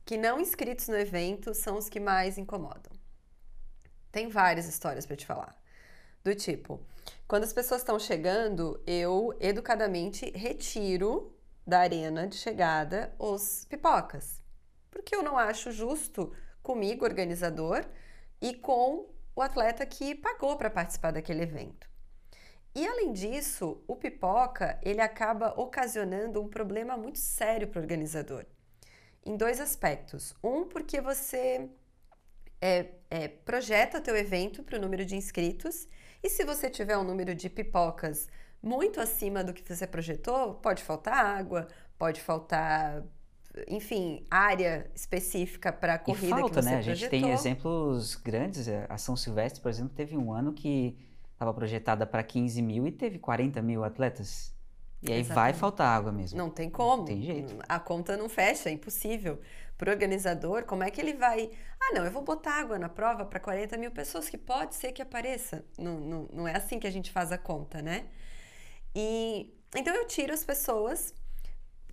que 0.06 0.16
não 0.16 0.40
inscritos 0.40 0.88
no 0.88 0.96
evento 0.96 1.56
são 1.56 1.76
os 1.76 1.90
que 1.90 2.00
mais 2.00 2.38
incomodam. 2.38 2.94
Tem 4.12 4.30
várias 4.30 4.68
histórias 4.68 5.08
para 5.08 5.16
te 5.16 5.26
falar. 5.26 5.60
Do 6.24 6.36
tipo, 6.36 6.80
quando 7.28 7.46
as 7.46 7.54
pessoas 7.54 7.82
estão 7.82 7.98
chegando, 7.98 8.80
eu 8.86 9.36
educadamente 9.40 10.30
retiro 10.38 11.36
da 11.66 11.80
arena 11.80 12.28
de 12.28 12.36
chegada 12.36 13.12
os 13.18 13.66
pipocas. 13.66 14.40
Porque 14.92 15.16
eu 15.16 15.24
não 15.24 15.36
acho 15.36 15.72
justo 15.72 16.32
comigo, 16.62 17.06
organizador, 17.06 17.84
e 18.40 18.54
com 18.54 19.10
o 19.36 19.42
atleta 19.42 19.84
que 19.84 20.14
pagou 20.14 20.58
para 20.58 20.70
participar 20.70 21.10
daquele 21.10 21.42
evento. 21.42 21.89
E 22.76 22.88
além 22.88 23.12
disso, 23.12 23.84
o 23.88 23.96
pipoca 23.96 24.80
ele 24.84 25.02
acaba 25.02 25.60
ocasionando 25.60 26.42
um 26.42 26.48
problema 26.48 26.96
muito 26.96 27.18
sério 27.18 27.68
para 27.68 27.80
o 27.80 27.82
organizador, 27.82 28.46
em 29.26 29.36
dois 29.36 29.60
aspectos. 29.60 30.36
Um, 30.44 30.66
porque 30.66 31.02
você 31.02 31.70
é, 32.62 32.88
é, 33.10 33.28
projeta 33.28 34.00
teu 34.00 34.16
evento 34.16 34.64
para 34.64 34.78
o 34.78 34.82
número 34.82 35.04
de 35.06 35.16
inscritos 35.16 35.88
e 36.22 36.30
se 36.30 36.44
você 36.44 36.70
tiver 36.70 36.98
um 36.98 37.04
número 37.04 37.34
de 37.34 37.50
pipocas 37.50 38.28
muito 38.62 39.00
acima 39.00 39.44
do 39.44 39.54
que 39.54 39.64
você 39.64 39.88
projetou, 39.88 40.56
pode 40.56 40.84
faltar 40.84 41.26
água, 41.26 41.68
pode 41.98 42.22
faltar, 42.22 43.04
enfim, 43.68 44.26
área 44.30 44.92
específica 44.94 45.72
para 45.72 45.94
a 45.94 46.00
corrida 46.00 46.28
e 46.28 46.30
falta, 46.30 46.50
que 46.50 46.62
você 46.62 46.70
né? 46.70 46.84
projetou. 46.84 46.92
A 46.92 46.96
gente 46.96 47.10
tem 47.10 47.32
exemplos 47.32 48.16
grandes. 48.16 48.68
A 48.90 48.98
São 48.98 49.16
Silvestre, 49.16 49.62
por 49.62 49.70
exemplo, 49.70 49.94
teve 49.96 50.18
um 50.18 50.34
ano 50.34 50.54
que 50.54 50.98
estava 51.40 51.54
projetada 51.54 52.06
para 52.06 52.22
15 52.22 52.62
mil 52.62 52.86
e 52.86 52.92
teve 52.92 53.18
40 53.18 53.62
mil 53.62 53.86
atletas. 53.86 54.54
E 55.02 55.10
aí 55.10 55.22
Exatamente. 55.22 55.34
vai 55.34 55.54
faltar 55.54 55.88
água 55.88 56.12
mesmo. 56.12 56.38
Não 56.38 56.50
tem 56.50 56.70
como. 56.70 56.98
Não 56.98 57.06
tem 57.06 57.22
jeito. 57.22 57.58
A 57.70 57.80
conta 57.80 58.18
não 58.18 58.28
fecha, 58.28 58.68
é 58.68 58.74
impossível. 58.74 59.40
Para 59.78 59.90
o 59.90 59.94
organizador, 59.94 60.66
como 60.66 60.84
é 60.84 60.92
que 60.92 61.00
ele 61.00 61.14
vai. 61.14 61.50
Ah, 61.80 61.94
não, 61.94 62.04
eu 62.04 62.12
vou 62.12 62.22
botar 62.22 62.60
água 62.60 62.78
na 62.78 62.90
prova 62.90 63.24
para 63.24 63.40
40 63.40 63.78
mil 63.78 63.90
pessoas, 63.90 64.28
que 64.28 64.38
pode 64.38 64.76
ser 64.76 64.92
que 64.92 65.02
apareça. 65.02 65.64
Não, 65.78 65.98
não, 66.02 66.30
não 66.34 66.46
é 66.46 66.58
assim 66.58 66.78
que 66.78 66.86
a 66.86 66.92
gente 66.92 67.10
faz 67.10 67.32
a 67.32 67.38
conta, 67.38 67.82
né? 67.82 68.08
E 68.94 69.58
então 69.74 69.96
eu 69.96 70.06
tiro 70.06 70.34
as 70.34 70.44
pessoas. 70.44 71.14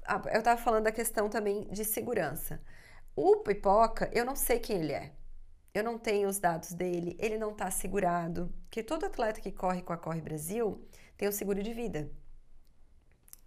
Ah, 0.05 0.21
eu 0.33 0.41
estava 0.41 0.61
falando 0.61 0.85
da 0.85 0.93
questão 0.93 1.29
também 1.29 1.69
de 1.71 1.85
segurança. 1.85 2.61
O 3.15 3.37
pipoca, 3.37 4.11
eu 4.13 4.25
não 4.25 4.35
sei 4.35 4.59
quem 4.59 4.81
ele 4.81 4.93
é. 4.93 5.13
Eu 5.77 5.85
não 5.85 5.99
tenho 5.99 6.27
os 6.27 6.39
dados 6.39 6.73
dele, 6.73 7.15
ele 7.21 7.37
não 7.37 7.51
está 7.51 7.71
segurado. 7.71 8.51
Porque 8.63 8.83
todo 8.83 9.05
atleta 9.05 9.43
que 9.43 9.53
corre 9.53 9.83
com 9.83 9.93
a 9.93 9.99
Corre 9.99 10.23
Brasil 10.23 10.83
tem 11.19 11.29
um 11.29 11.33
seguro 11.33 11.63
de 11.63 11.71
vida. 11.75 12.11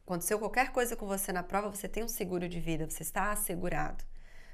Aconteceu 0.06 0.38
qualquer 0.38 0.72
coisa 0.72 0.96
com 0.96 1.08
você 1.08 1.34
na 1.34 1.42
prova, 1.42 1.72
você 1.72 1.88
tem 1.88 2.04
um 2.04 2.08
seguro 2.08 2.48
de 2.48 2.60
vida, 2.60 2.88
você 2.88 3.02
está 3.02 3.32
assegurado. 3.32 4.04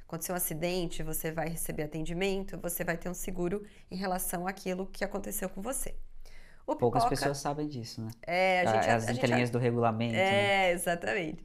Aconteceu 0.08 0.34
um 0.34 0.38
acidente, 0.38 1.04
você 1.04 1.34
vai 1.34 1.50
receber 1.50 1.84
atendimento, 1.84 2.58
você 2.58 2.82
vai 2.82 2.96
ter 2.96 3.10
um 3.10 3.14
seguro 3.14 3.62
em 3.92 3.98
relação 3.98 4.48
àquilo 4.48 4.88
que 4.88 5.04
aconteceu 5.04 5.50
com 5.50 5.62
você. 5.62 5.98
O 6.66 6.78
Poucas 6.78 7.04
pipoca, 7.04 7.20
pessoas 7.20 7.40
sabem 7.40 7.68
disso, 7.68 8.02
né? 8.02 8.12
É, 8.22 8.62
a 8.62 8.66
gente, 8.74 8.90
As 8.90 9.10
entrelinhas 9.10 9.50
do 9.50 9.60
regulamento. 9.60 10.16
É, 10.16 10.18
né? 10.18 10.72
exatamente. 10.72 11.44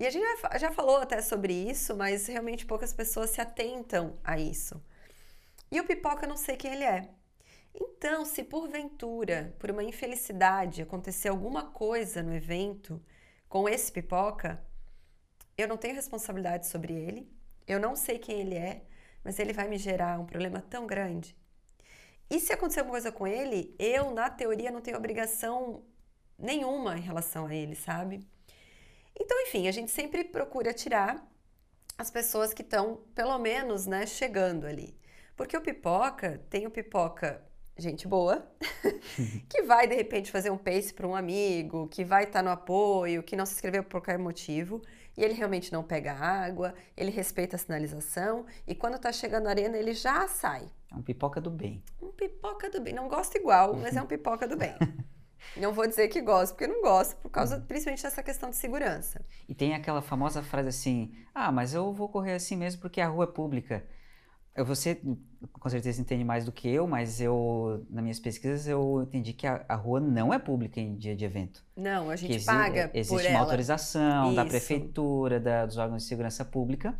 E 0.00 0.06
a 0.06 0.10
gente 0.10 0.24
já, 0.24 0.56
já 0.56 0.72
falou 0.72 0.96
até 0.96 1.20
sobre 1.20 1.52
isso, 1.52 1.94
mas 1.94 2.26
realmente 2.26 2.64
poucas 2.64 2.94
pessoas 2.94 3.28
se 3.28 3.42
atentam 3.42 4.16
a 4.24 4.38
isso. 4.38 4.80
E 5.70 5.80
o 5.80 5.84
pipoca, 5.84 6.24
eu 6.24 6.28
não 6.28 6.36
sei 6.36 6.56
quem 6.56 6.72
ele 6.72 6.84
é. 6.84 7.10
Então, 7.74 8.24
se 8.24 8.42
porventura, 8.44 9.54
por 9.58 9.70
uma 9.70 9.84
infelicidade, 9.84 10.82
acontecer 10.82 11.28
alguma 11.28 11.70
coisa 11.70 12.22
no 12.22 12.34
evento, 12.34 13.02
com 13.48 13.68
esse 13.68 13.92
pipoca, 13.92 14.64
eu 15.58 15.68
não 15.68 15.76
tenho 15.76 15.94
responsabilidade 15.94 16.66
sobre 16.66 16.94
ele, 16.94 17.30
eu 17.66 17.80
não 17.80 17.96
sei 17.96 18.18
quem 18.18 18.40
ele 18.40 18.54
é, 18.54 18.82
mas 19.24 19.38
ele 19.38 19.52
vai 19.52 19.68
me 19.68 19.76
gerar 19.76 20.20
um 20.20 20.26
problema 20.26 20.60
tão 20.60 20.86
grande. 20.86 21.36
E 22.30 22.40
se 22.40 22.52
acontecer 22.52 22.80
alguma 22.80 22.94
coisa 22.94 23.12
com 23.12 23.26
ele, 23.26 23.74
eu, 23.78 24.12
na 24.12 24.30
teoria, 24.30 24.70
não 24.70 24.80
tenho 24.80 24.96
obrigação 24.96 25.84
nenhuma 26.38 26.96
em 26.96 27.02
relação 27.02 27.46
a 27.46 27.54
ele, 27.54 27.74
sabe? 27.74 28.26
Então, 29.18 29.40
enfim, 29.42 29.68
a 29.68 29.72
gente 29.72 29.90
sempre 29.90 30.24
procura 30.24 30.72
tirar 30.74 31.26
as 31.96 32.10
pessoas 32.10 32.52
que 32.52 32.62
estão, 32.62 33.02
pelo 33.14 33.38
menos, 33.38 33.86
né, 33.86 34.06
chegando 34.06 34.66
ali. 34.66 34.96
Porque 35.36 35.56
o 35.56 35.60
pipoca, 35.60 36.40
tem 36.48 36.66
o 36.66 36.70
pipoca 36.70 37.42
gente 37.78 38.08
boa, 38.08 38.46
que 39.48 39.62
vai 39.62 39.86
de 39.86 39.94
repente 39.94 40.30
fazer 40.30 40.50
um 40.50 40.56
pace 40.56 40.94
para 40.94 41.06
um 41.06 41.14
amigo, 41.14 41.88
que 41.88 42.04
vai 42.04 42.24
estar 42.24 42.38
tá 42.38 42.42
no 42.42 42.50
apoio, 42.50 43.22
que 43.22 43.36
não 43.36 43.44
se 43.44 43.52
inscreveu 43.54 43.82
por 43.82 43.90
qualquer 43.90 44.18
motivo, 44.18 44.80
e 45.16 45.22
ele 45.22 45.34
realmente 45.34 45.72
não 45.72 45.82
pega 45.82 46.14
água, 46.14 46.74
ele 46.96 47.10
respeita 47.10 47.56
a 47.56 47.58
sinalização, 47.58 48.46
e 48.66 48.74
quando 48.74 48.96
está 48.96 49.12
chegando 49.12 49.44
na 49.44 49.50
arena 49.50 49.76
ele 49.76 49.92
já 49.92 50.26
sai. 50.26 50.66
É 50.90 50.94
um 50.94 51.02
pipoca 51.02 51.40
do 51.40 51.50
bem. 51.50 51.82
Um 52.00 52.10
pipoca 52.12 52.70
do 52.70 52.80
bem. 52.80 52.94
Não 52.94 53.08
gosto 53.08 53.36
igual, 53.36 53.74
mas 53.74 53.94
é 53.94 54.02
um 54.02 54.06
pipoca 54.06 54.48
do 54.48 54.56
bem. 54.56 54.74
Não 55.56 55.72
vou 55.72 55.86
dizer 55.86 56.08
que 56.08 56.20
gosto, 56.20 56.54
porque 56.54 56.66
não 56.66 56.82
gosto, 56.82 57.16
por 57.16 57.30
causa 57.30 57.60
principalmente 57.60 58.02
dessa 58.02 58.22
questão 58.22 58.50
de 58.50 58.56
segurança. 58.56 59.24
E 59.48 59.54
tem 59.54 59.74
aquela 59.74 60.02
famosa 60.02 60.42
frase 60.42 60.68
assim: 60.68 61.14
ah, 61.32 61.52
mas 61.52 61.72
eu 61.72 61.92
vou 61.92 62.08
correr 62.08 62.32
assim 62.32 62.56
mesmo 62.56 62.80
porque 62.80 63.00
a 63.00 63.06
rua 63.06 63.24
é 63.24 63.28
pública. 63.28 63.86
Você 64.64 65.00
com 65.52 65.68
certeza 65.68 66.00
entende 66.00 66.24
mais 66.24 66.44
do 66.44 66.52
que 66.52 66.68
eu, 66.68 66.86
mas 66.86 67.20
eu, 67.20 67.84
nas 67.90 68.02
minhas 68.02 68.20
pesquisas, 68.20 68.66
eu 68.66 69.02
entendi 69.02 69.32
que 69.32 69.46
a, 69.46 69.64
a 69.68 69.74
rua 69.74 70.00
não 70.00 70.32
é 70.32 70.38
pública 70.38 70.80
em 70.80 70.96
dia 70.96 71.14
de 71.14 71.24
evento. 71.24 71.64
Não, 71.76 72.10
a 72.10 72.16
gente 72.16 72.36
exi 72.36 72.46
paga 72.46 72.90
existe 72.94 73.14
por 73.14 73.20
uma 73.20 73.30
ela. 73.30 73.40
autorização 73.40 74.26
Isso. 74.26 74.36
da 74.36 74.44
prefeitura, 74.44 75.40
da, 75.40 75.66
dos 75.66 75.76
órgãos 75.76 76.02
de 76.02 76.08
segurança 76.08 76.44
pública, 76.44 76.96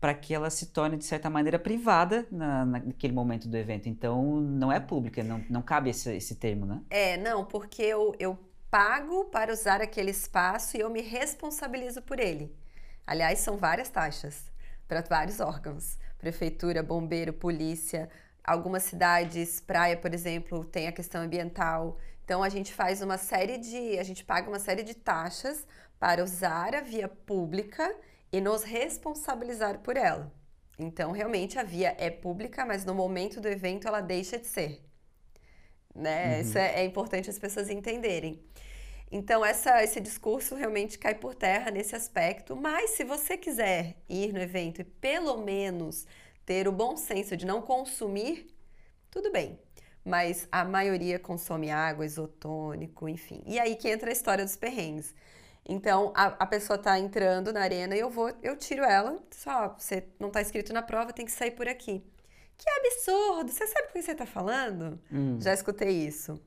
para 0.00 0.14
que 0.14 0.32
ela 0.32 0.48
se 0.48 0.66
torne, 0.66 0.96
de 0.96 1.04
certa 1.04 1.28
maneira, 1.28 1.58
privada 1.58 2.26
na, 2.30 2.64
naquele 2.64 3.12
momento 3.12 3.48
do 3.48 3.56
evento. 3.56 3.88
Então, 3.88 4.40
não 4.40 4.72
é 4.72 4.78
pública, 4.78 5.22
não, 5.22 5.44
não 5.50 5.62
cabe 5.62 5.90
esse, 5.90 6.14
esse 6.14 6.36
termo, 6.36 6.64
né? 6.66 6.80
É, 6.88 7.16
não, 7.16 7.44
porque 7.44 7.82
eu, 7.82 8.14
eu 8.18 8.38
pago 8.70 9.24
para 9.26 9.52
usar 9.52 9.80
aquele 9.80 10.10
espaço 10.10 10.76
e 10.76 10.80
eu 10.80 10.90
me 10.90 11.00
responsabilizo 11.00 12.00
por 12.02 12.20
ele. 12.20 12.54
Aliás, 13.06 13.40
são 13.40 13.56
várias 13.56 13.88
taxas 13.88 14.44
para 14.86 15.02
vários 15.02 15.40
órgãos 15.40 15.98
prefeitura, 16.18 16.82
bombeiro, 16.82 17.32
polícia. 17.32 18.08
Algumas 18.44 18.82
cidades, 18.84 19.60
praia, 19.60 19.96
por 19.96 20.12
exemplo, 20.12 20.64
tem 20.64 20.88
a 20.88 20.92
questão 20.92 21.22
ambiental. 21.22 21.98
Então 22.24 22.42
a 22.42 22.48
gente 22.48 22.72
faz 22.72 23.00
uma 23.00 23.16
série 23.16 23.58
de, 23.58 23.98
a 23.98 24.02
gente 24.02 24.24
paga 24.24 24.48
uma 24.48 24.58
série 24.58 24.82
de 24.82 24.94
taxas 24.94 25.66
para 25.98 26.22
usar 26.22 26.74
a 26.74 26.80
via 26.80 27.08
pública 27.08 27.94
e 28.32 28.40
nos 28.40 28.62
responsabilizar 28.62 29.78
por 29.78 29.96
ela. 29.96 30.32
Então, 30.78 31.10
realmente 31.10 31.58
a 31.58 31.64
via 31.64 31.96
é 31.98 32.08
pública, 32.08 32.64
mas 32.64 32.84
no 32.84 32.94
momento 32.94 33.40
do 33.40 33.48
evento 33.48 33.88
ela 33.88 34.00
deixa 34.00 34.38
de 34.38 34.46
ser. 34.46 34.84
Né? 35.94 36.34
Uhum. 36.34 36.40
Isso 36.40 36.58
é, 36.58 36.80
é, 36.80 36.84
importante 36.84 37.28
as 37.28 37.38
pessoas 37.38 37.68
entenderem. 37.68 38.40
Então, 39.10 39.44
essa, 39.44 39.82
esse 39.82 40.00
discurso 40.00 40.54
realmente 40.54 40.98
cai 40.98 41.14
por 41.14 41.34
terra 41.34 41.70
nesse 41.70 41.96
aspecto. 41.96 42.54
Mas, 42.54 42.90
se 42.90 43.04
você 43.04 43.36
quiser 43.36 43.96
ir 44.08 44.32
no 44.32 44.40
evento 44.40 44.80
e 44.80 44.84
pelo 44.84 45.38
menos 45.38 46.06
ter 46.44 46.68
o 46.68 46.72
bom 46.72 46.96
senso 46.96 47.36
de 47.36 47.46
não 47.46 47.62
consumir, 47.62 48.54
tudo 49.10 49.32
bem. 49.32 49.58
Mas 50.04 50.46
a 50.50 50.64
maioria 50.64 51.18
consome 51.18 51.70
água, 51.70 52.04
isotônico, 52.04 53.08
enfim. 53.08 53.42
E 53.46 53.58
aí 53.58 53.76
que 53.76 53.88
entra 53.88 54.10
a 54.10 54.12
história 54.12 54.44
dos 54.44 54.56
perrengues. 54.56 55.14
Então, 55.66 56.12
a, 56.14 56.26
a 56.26 56.46
pessoa 56.46 56.78
tá 56.78 56.98
entrando 56.98 57.52
na 57.52 57.60
arena 57.60 57.94
e 57.94 58.00
eu 58.00 58.08
vou, 58.08 58.32
eu 58.42 58.56
tiro 58.56 58.82
ela. 58.82 59.18
Só, 59.30 59.76
você 59.78 60.04
não 60.18 60.30
tá 60.30 60.40
escrito 60.40 60.72
na 60.72 60.82
prova, 60.82 61.12
tem 61.12 61.26
que 61.26 61.32
sair 61.32 61.50
por 61.50 61.68
aqui. 61.68 62.02
Que 62.56 62.68
absurdo! 62.70 63.52
Você 63.52 63.66
sabe 63.66 63.88
com 63.88 63.92
que 63.92 64.02
você 64.02 64.14
tá 64.14 64.26
falando? 64.26 64.98
Hum. 65.12 65.38
Já 65.40 65.52
escutei 65.52 65.90
isso. 65.90 66.40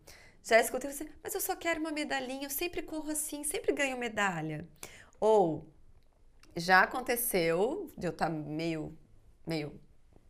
Já 0.44 0.60
escutei 0.60 0.92
você, 0.92 1.08
mas 1.24 1.34
eu 1.36 1.42
só 1.42 1.56
quero 1.56 1.80
uma 1.80 1.92
medalhinha, 1.92 2.46
eu 2.46 2.50
sempre 2.50 2.82
corro 2.82 3.12
assim, 3.12 3.44
sempre 3.44 3.72
ganho 3.72 3.98
medalha. 3.98 4.68
Ou 5.20 5.68
já 6.56 6.82
aconteceu 6.82 7.92
de 7.98 8.08
eu 8.08 8.12
estar 8.12 8.26
tá 8.26 8.32
meio, 8.32 8.98
meio 9.46 9.80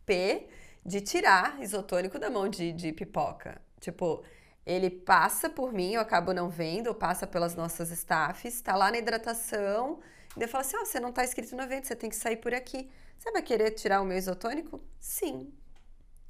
P 0.05 0.47
de 0.85 0.99
tirar 1.01 1.61
isotônico 1.61 2.19
da 2.19 2.29
mão 2.29 2.49
de, 2.49 2.73
de 2.73 2.91
pipoca. 2.91 3.61
Tipo, 3.79 4.23
ele 4.65 4.89
passa 4.89 5.49
por 5.49 5.71
mim, 5.71 5.93
eu 5.93 6.01
acabo 6.01 6.33
não 6.33 6.49
vendo, 6.49 6.87
ou 6.87 6.95
passa 6.95 7.25
pelas 7.25 7.55
nossas 7.55 7.89
staffs, 7.91 8.55
está 8.55 8.75
lá 8.75 8.91
na 8.91 8.97
hidratação, 8.97 9.99
e 10.37 10.41
eu 10.41 10.47
falo 10.47 10.61
assim: 10.61 10.77
ó, 10.77 10.81
oh, 10.81 10.85
você 10.85 10.99
não 10.99 11.09
está 11.09 11.23
inscrito 11.23 11.55
no 11.55 11.63
evento, 11.63 11.87
você 11.87 11.95
tem 11.95 12.09
que 12.09 12.15
sair 12.15 12.37
por 12.37 12.53
aqui. 12.53 12.89
Você 13.17 13.31
vai 13.31 13.41
querer 13.41 13.71
tirar 13.71 14.01
o 14.01 14.05
meu 14.05 14.17
isotônico? 14.17 14.81
Sim. 14.99 15.53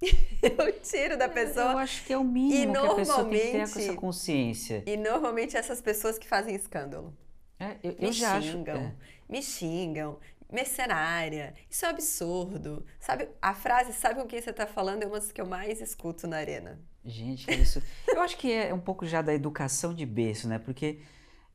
eu 0.42 0.80
tiro 0.80 1.18
da 1.18 1.30
pessoa. 1.30 1.74
Eu 1.74 1.78
acho 1.78 2.04
que 2.04 2.14
é 2.14 2.18
o 2.18 2.24
mínimo 2.24 2.76
e 2.76 2.80
que 2.80 2.88
a 2.88 2.96
pessoa 2.96 3.26
tem 3.26 3.40
que 3.40 3.52
ter 3.52 3.72
com 3.72 3.80
essa 3.80 3.94
consciência. 3.94 4.84
E 4.86 4.98
normalmente 4.98 5.56
essas 5.56 5.82
pessoas 5.82 6.18
que 6.18 6.28
fazem 6.28 6.56
escândalo. 6.56 7.16
É, 7.60 7.76
eu, 7.84 7.92
eu 7.92 8.08
me 8.08 8.12
já 8.12 8.42
xingam, 8.42 8.76
acho, 8.76 8.86
é. 8.86 8.94
me 9.30 9.44
xingam, 9.44 10.18
mercenária, 10.52 11.54
isso 11.70 11.86
é 11.86 11.88
um 11.88 11.92
absurdo. 11.92 12.86
Sabe, 13.00 13.30
a 13.40 13.54
frase, 13.54 13.94
sabe 13.94 14.20
com 14.20 14.28
quem 14.28 14.42
você 14.42 14.50
está 14.50 14.66
falando, 14.66 15.04
é 15.04 15.06
uma 15.06 15.20
das 15.20 15.32
que 15.32 15.40
eu 15.40 15.46
mais 15.46 15.80
escuto 15.80 16.28
na 16.28 16.38
arena. 16.38 16.80
Gente, 17.06 17.52
isso. 17.52 17.82
eu 18.10 18.22
acho 18.22 18.36
que 18.38 18.52
é 18.52 18.74
um 18.74 18.80
pouco 18.80 19.06
já 19.06 19.22
da 19.22 19.34
educação 19.34 19.94
de 19.94 20.06
berço, 20.06 20.48
né? 20.48 20.58
Porque 20.58 21.00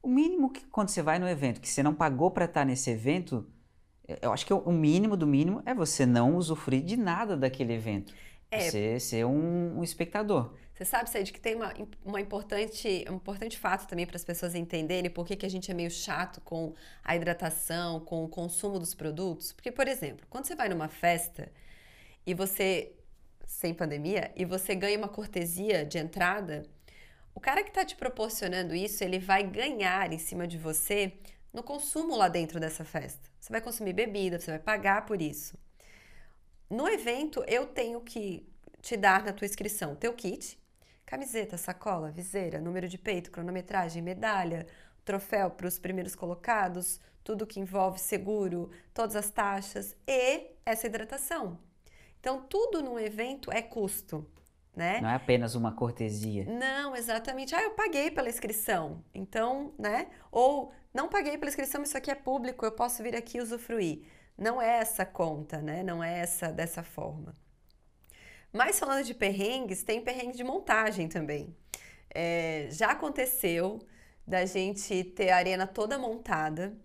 o 0.00 0.09
mínimo 0.09 0.50
que 0.50 0.64
quando 0.66 0.90
você 0.90 1.02
vai 1.02 1.18
no 1.18 1.28
evento, 1.28 1.61
que 1.61 1.68
você 1.68 1.82
não 1.82 1.92
pagou 1.92 2.30
para 2.30 2.44
estar 2.44 2.64
nesse 2.64 2.90
evento, 2.90 3.44
eu 4.22 4.32
acho 4.32 4.46
que 4.46 4.52
o 4.52 4.72
mínimo 4.72 5.16
do 5.16 5.26
mínimo 5.26 5.62
é 5.66 5.74
você 5.74 6.06
não 6.06 6.37
usufruir 6.37 6.85
de 6.85 6.96
nada 6.96 7.37
daquele 7.37 7.72
evento. 7.72 8.14
É. 8.50 8.70
Você 8.70 9.00
ser 9.00 9.24
um, 9.24 9.78
um 9.78 9.82
espectador. 9.82 10.54
Você 10.72 10.85
sabe, 10.85 11.09
Said, 11.09 11.32
que 11.32 11.40
tem 11.40 11.54
uma, 11.54 11.72
uma 12.04 12.20
importante, 12.20 13.04
um 13.09 13.14
importante 13.14 13.59
fato 13.59 13.88
também 13.88 14.06
para 14.06 14.16
as 14.16 14.24
pessoas 14.24 14.54
entenderem 14.54 15.11
por 15.11 15.26
que, 15.26 15.35
que 15.35 15.46
a 15.46 15.48
gente 15.48 15.70
é 15.70 15.74
meio 15.74 15.90
chato 15.90 16.40
com 16.42 16.74
a 17.02 17.16
hidratação, 17.16 18.00
com 18.00 18.24
o 18.24 18.28
consumo 18.28 18.78
dos 18.78 18.94
produtos. 18.94 19.54
Porque, 19.54 19.72
por 19.72 19.88
exemplo, 19.88 20.26
quando 20.28 20.44
você 20.44 20.54
vai 20.54 20.68
numa 20.68 20.88
festa 20.88 21.50
e 22.26 22.35
você 22.35 22.92
sem 23.46 23.72
pandemia 23.72 24.30
e 24.37 24.44
você 24.44 24.74
ganha 24.74 24.98
uma 24.98 25.09
cortesia 25.09 25.85
de 25.85 25.96
entrada, 25.96 26.64
o 27.35 27.40
cara 27.40 27.62
que 27.62 27.70
está 27.70 27.85
te 27.85 27.96
proporcionando 27.96 28.74
isso, 28.74 29.02
ele 29.02 29.18
vai 29.18 29.44
ganhar 29.44 30.12
em 30.12 30.18
cima 30.18 30.46
de 30.46 30.59
você 30.59 31.14
no 31.54 31.62
consumo 31.62 32.14
lá 32.16 32.28
dentro 32.28 32.61
dessa 32.61 32.85
festa. 32.85 33.30
Você 33.40 33.50
vai 33.50 33.62
consumir 33.62 33.94
bebida, 33.94 34.38
você 34.38 34.50
vai 34.50 34.61
pagar 34.61 35.06
por 35.06 35.22
isso. 35.22 35.56
No 36.68 36.88
evento, 36.88 37.44
eu 37.46 37.66
tenho 37.66 38.00
que 38.00 38.46
te 38.83 38.96
dar 38.96 39.24
na 39.24 39.33
tua 39.33 39.46
inscrição 39.46 39.94
teu 39.94 40.12
kit, 40.12 40.59
camiseta, 41.05 41.57
sacola, 41.57 42.11
viseira, 42.11 42.61
número 42.61 42.88
de 42.88 42.98
peito, 42.98 43.31
cronometragem, 43.31 44.02
medalha, 44.02 44.66
troféu 45.05 45.50
para 45.50 45.68
os 45.68 45.79
primeiros 45.79 46.16
colocados, 46.16 47.00
tudo 47.22 47.46
que 47.46 47.61
envolve 47.61 48.00
seguro, 48.00 48.70
todas 48.92 49.14
as 49.14 49.31
taxas 49.31 49.96
e 50.07 50.48
essa 50.64 50.87
hidratação. 50.87 51.59
Então, 52.18 52.42
tudo 52.42 52.83
no 52.83 52.98
evento 52.98 53.52
é 53.52 53.62
custo, 53.62 54.26
né? 54.74 55.00
Não 55.00 55.09
é 55.09 55.14
apenas 55.14 55.55
uma 55.55 55.72
cortesia. 55.72 56.44
Não, 56.44 56.96
exatamente. 56.96 57.55
Ah, 57.55 57.62
eu 57.62 57.70
paguei 57.70 58.11
pela 58.11 58.29
inscrição. 58.29 59.05
Então, 59.14 59.72
né? 59.79 60.09
Ou 60.33 60.72
não 60.92 61.09
paguei 61.09 61.38
pela 61.38 61.48
inscrição, 61.48 61.83
isso 61.83 61.96
aqui 61.96 62.11
é 62.11 62.14
público, 62.16 62.64
eu 62.64 62.72
posso 62.72 63.02
vir 63.02 63.14
aqui 63.14 63.40
usufruir. 63.40 64.02
Não 64.37 64.61
é 64.61 64.79
essa 64.79 65.07
conta, 65.07 65.61
né? 65.61 65.83
Não 65.83 66.03
é 66.03 66.18
essa 66.18 66.53
dessa 66.53 66.83
forma. 66.83 67.35
Mas 68.53 68.79
falando 68.79 69.05
de 69.05 69.14
perrengues, 69.14 69.83
tem 69.83 70.03
perrengue 70.03 70.37
de 70.37 70.44
montagem 70.44 71.09
também. 71.09 71.55
É, 72.14 72.68
já 72.70 72.92
aconteceu 72.92 73.81
da 74.27 74.44
gente 74.44 75.05
ter 75.05 75.31
a 75.31 75.37
arena 75.37 75.66
toda 75.66 75.99
montada 75.99 76.77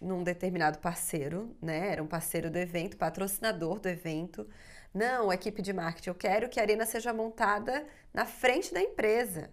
num 0.00 0.22
determinado 0.22 0.78
parceiro, 0.78 1.56
né? 1.62 1.88
Era 1.92 2.02
um 2.02 2.06
parceiro 2.06 2.50
do 2.50 2.58
evento, 2.58 2.96
patrocinador 2.96 3.78
do 3.80 3.88
evento. 3.88 4.48
Não, 4.92 5.32
equipe 5.32 5.62
de 5.62 5.72
marketing, 5.72 6.10
eu 6.10 6.14
quero 6.14 6.48
que 6.48 6.60
a 6.60 6.62
arena 6.62 6.84
seja 6.86 7.12
montada 7.12 7.86
na 8.12 8.26
frente 8.26 8.74
da 8.74 8.80
empresa. 8.80 9.50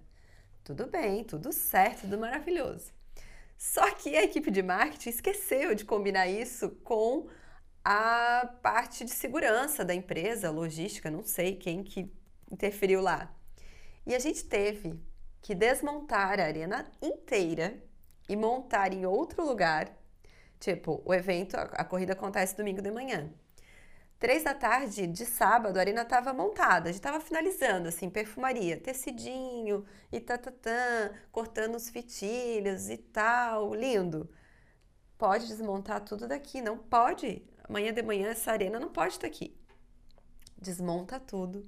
Tudo 0.63 0.87
bem, 0.87 1.23
tudo 1.23 1.51
certo, 1.53 2.01
tudo 2.01 2.17
maravilhoso. 2.17 2.91
Só 3.59 3.93
que 3.93 4.17
a 4.17 4.23
equipe 4.23 4.49
de 4.49 4.63
marketing 4.63 5.09
esqueceu 5.09 5.75
de 5.75 5.85
combinar 5.85 6.27
isso 6.27 6.71
com 6.83 7.29
a 7.85 8.51
parte 8.63 9.05
de 9.05 9.11
segurança 9.11 9.85
da 9.85 9.93
empresa, 9.93 10.49
logística, 10.49 11.11
não 11.11 11.23
sei 11.23 11.55
quem 11.55 11.83
que 11.83 12.11
interferiu 12.51 13.01
lá. 13.01 13.31
E 14.07 14.15
a 14.15 14.19
gente 14.19 14.43
teve 14.45 14.99
que 15.43 15.53
desmontar 15.53 16.39
a 16.39 16.45
arena 16.45 16.91
inteira 16.99 17.83
e 18.27 18.35
montar 18.35 18.93
em 18.93 19.05
outro 19.05 19.45
lugar 19.45 19.99
Tipo, 20.59 21.01
o 21.05 21.13
evento, 21.13 21.55
a, 21.55 21.85
corrida 21.85 22.13
acontece 22.13 22.55
domingo 22.55 22.81
de 22.81 22.91
manhã. 22.91 23.31
Três 24.19 24.43
da 24.43 24.53
tarde 24.53 25.07
de 25.07 25.25
sábado, 25.25 25.77
a 25.77 25.79
arena 25.79 26.01
estava 26.01 26.33
montada, 26.33 26.89
a 26.89 26.91
gente 26.91 26.99
estava 26.99 27.21
finalizando, 27.21 27.87
assim, 27.87 28.09
perfumaria, 28.09 28.75
tecidinho 28.77 29.85
e 30.11 30.19
tatatã, 30.19 31.09
cortando 31.31 31.75
os 31.75 31.89
fitilhos 31.89 32.89
e 32.89 32.97
tal, 32.97 33.73
lindo. 33.73 34.29
Pode 35.17 35.47
desmontar 35.47 36.01
tudo 36.01 36.27
daqui, 36.27 36.61
não 36.61 36.77
pode. 36.77 37.41
Amanhã 37.63 37.93
de 37.93 38.01
manhã 38.01 38.27
essa 38.27 38.51
arena 38.51 38.77
não 38.77 38.89
pode 38.89 39.13
estar 39.13 39.27
aqui. 39.27 39.57
Desmonta 40.57 41.17
tudo, 41.17 41.65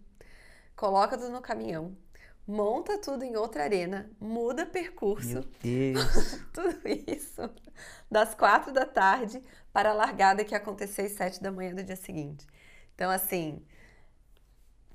coloca 0.76 1.18
tudo 1.18 1.30
no 1.30 1.41
caminhão, 1.41 1.95
monta 2.48 2.98
tudo 2.98 3.24
em 3.24 3.36
outra 3.36 3.64
arena, 3.64 4.10
muda 4.20 4.66
percurso. 4.66 5.28
Meu 5.28 5.46
Deus! 5.62 6.39
tudo 6.54 6.80
isso 7.08 7.50
das 8.10 8.36
quatro 8.36 8.74
da 8.74 8.86
tarde 8.86 9.42
para 9.72 9.92
a 9.92 9.94
largada 9.94 10.44
que 10.44 10.54
ia 10.54 10.58
acontecer 10.58 11.04
às 11.04 11.14
sete 11.14 11.42
da 11.42 11.52
manhã 11.52 11.74
do 11.74 11.84
dia 11.84 11.96
seguinte. 11.96 12.46
Então, 12.94 13.10
assim, 13.10 13.64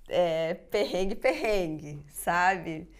é, 0.09 0.55
perrengue, 0.55 1.15
perrengue, 1.15 2.05
sabe? 2.11 2.91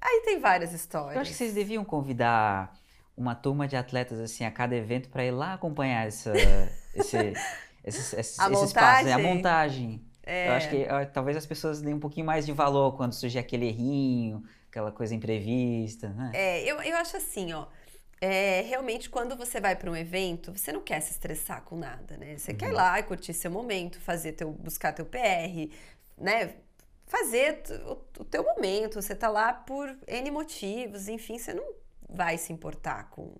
Aí 0.00 0.22
tem 0.24 0.38
várias 0.38 0.72
histórias. 0.72 1.14
Eu 1.14 1.22
acho 1.22 1.30
que 1.30 1.36
vocês 1.36 1.54
deviam 1.54 1.84
convidar 1.84 2.72
uma 3.16 3.34
turma 3.34 3.66
de 3.66 3.76
atletas 3.76 4.18
assim 4.18 4.44
a 4.44 4.50
cada 4.50 4.74
evento 4.74 5.08
para 5.08 5.24
ir 5.24 5.30
lá 5.30 5.54
acompanhar 5.54 6.06
essa, 6.06 6.32
esse, 6.94 7.16
esse, 7.84 8.16
esse, 8.16 8.16
esse 8.16 8.64
espaço, 8.64 9.04
né? 9.04 9.12
a 9.12 9.18
montagem. 9.18 10.04
É. 10.26 10.48
Eu 10.48 10.52
acho 10.52 10.70
que 10.70 10.86
ó, 10.90 11.04
talvez 11.06 11.36
as 11.36 11.46
pessoas 11.46 11.80
deem 11.80 11.94
um 11.94 12.00
pouquinho 12.00 12.26
mais 12.26 12.46
de 12.46 12.52
valor 12.52 12.96
quando 12.96 13.12
surgir 13.12 13.38
aquele 13.38 13.66
errinho, 13.66 14.42
aquela 14.68 14.90
coisa 14.90 15.14
imprevista, 15.14 16.08
né? 16.10 16.32
É, 16.34 16.62
eu, 16.64 16.80
eu 16.82 16.96
acho 16.96 17.16
assim, 17.16 17.52
ó. 17.52 17.66
É, 18.20 18.62
realmente, 18.62 19.10
quando 19.10 19.36
você 19.36 19.60
vai 19.60 19.76
para 19.76 19.90
um 19.90 19.96
evento, 19.96 20.56
você 20.56 20.72
não 20.72 20.80
quer 20.80 21.00
se 21.00 21.12
estressar 21.12 21.62
com 21.62 21.76
nada, 21.76 22.16
né? 22.16 22.38
Você 22.38 22.52
uhum. 22.52 22.56
quer 22.58 22.68
ir 22.70 22.72
lá 22.72 22.98
e 22.98 23.02
curtir 23.02 23.34
seu 23.34 23.50
momento, 23.50 24.00
fazer 24.00 24.32
teu, 24.32 24.50
buscar 24.50 24.92
teu 24.92 25.04
PR, 25.04 25.70
né? 26.16 26.54
Fazer 27.06 27.62
o, 27.86 28.22
o 28.22 28.24
teu 28.24 28.42
momento. 28.42 29.00
Você 29.02 29.14
tá 29.14 29.28
lá 29.28 29.52
por 29.52 29.94
N 30.08 30.30
motivos, 30.30 31.06
enfim, 31.06 31.38
você 31.38 31.52
não 31.52 31.74
vai 32.08 32.38
se 32.38 32.52
importar 32.52 33.10
com. 33.10 33.34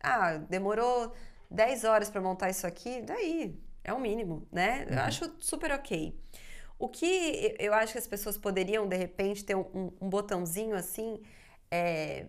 Ah, 0.00 0.36
demorou 0.36 1.12
10 1.50 1.84
horas 1.84 2.08
para 2.08 2.20
montar 2.20 2.50
isso 2.50 2.66
aqui, 2.66 3.02
daí 3.02 3.58
é 3.84 3.92
o 3.92 4.00
mínimo, 4.00 4.46
né? 4.50 4.86
Uhum. 4.88 4.94
Eu 4.94 5.00
acho 5.00 5.36
super 5.40 5.72
ok. 5.72 6.18
O 6.78 6.88
que 6.88 7.56
eu 7.58 7.72
acho 7.74 7.92
que 7.92 7.98
as 7.98 8.06
pessoas 8.06 8.36
poderiam, 8.36 8.88
de 8.88 8.96
repente, 8.96 9.44
ter 9.44 9.54
um, 9.54 9.92
um 10.00 10.08
botãozinho 10.08 10.74
assim, 10.74 11.22
é, 11.70 12.26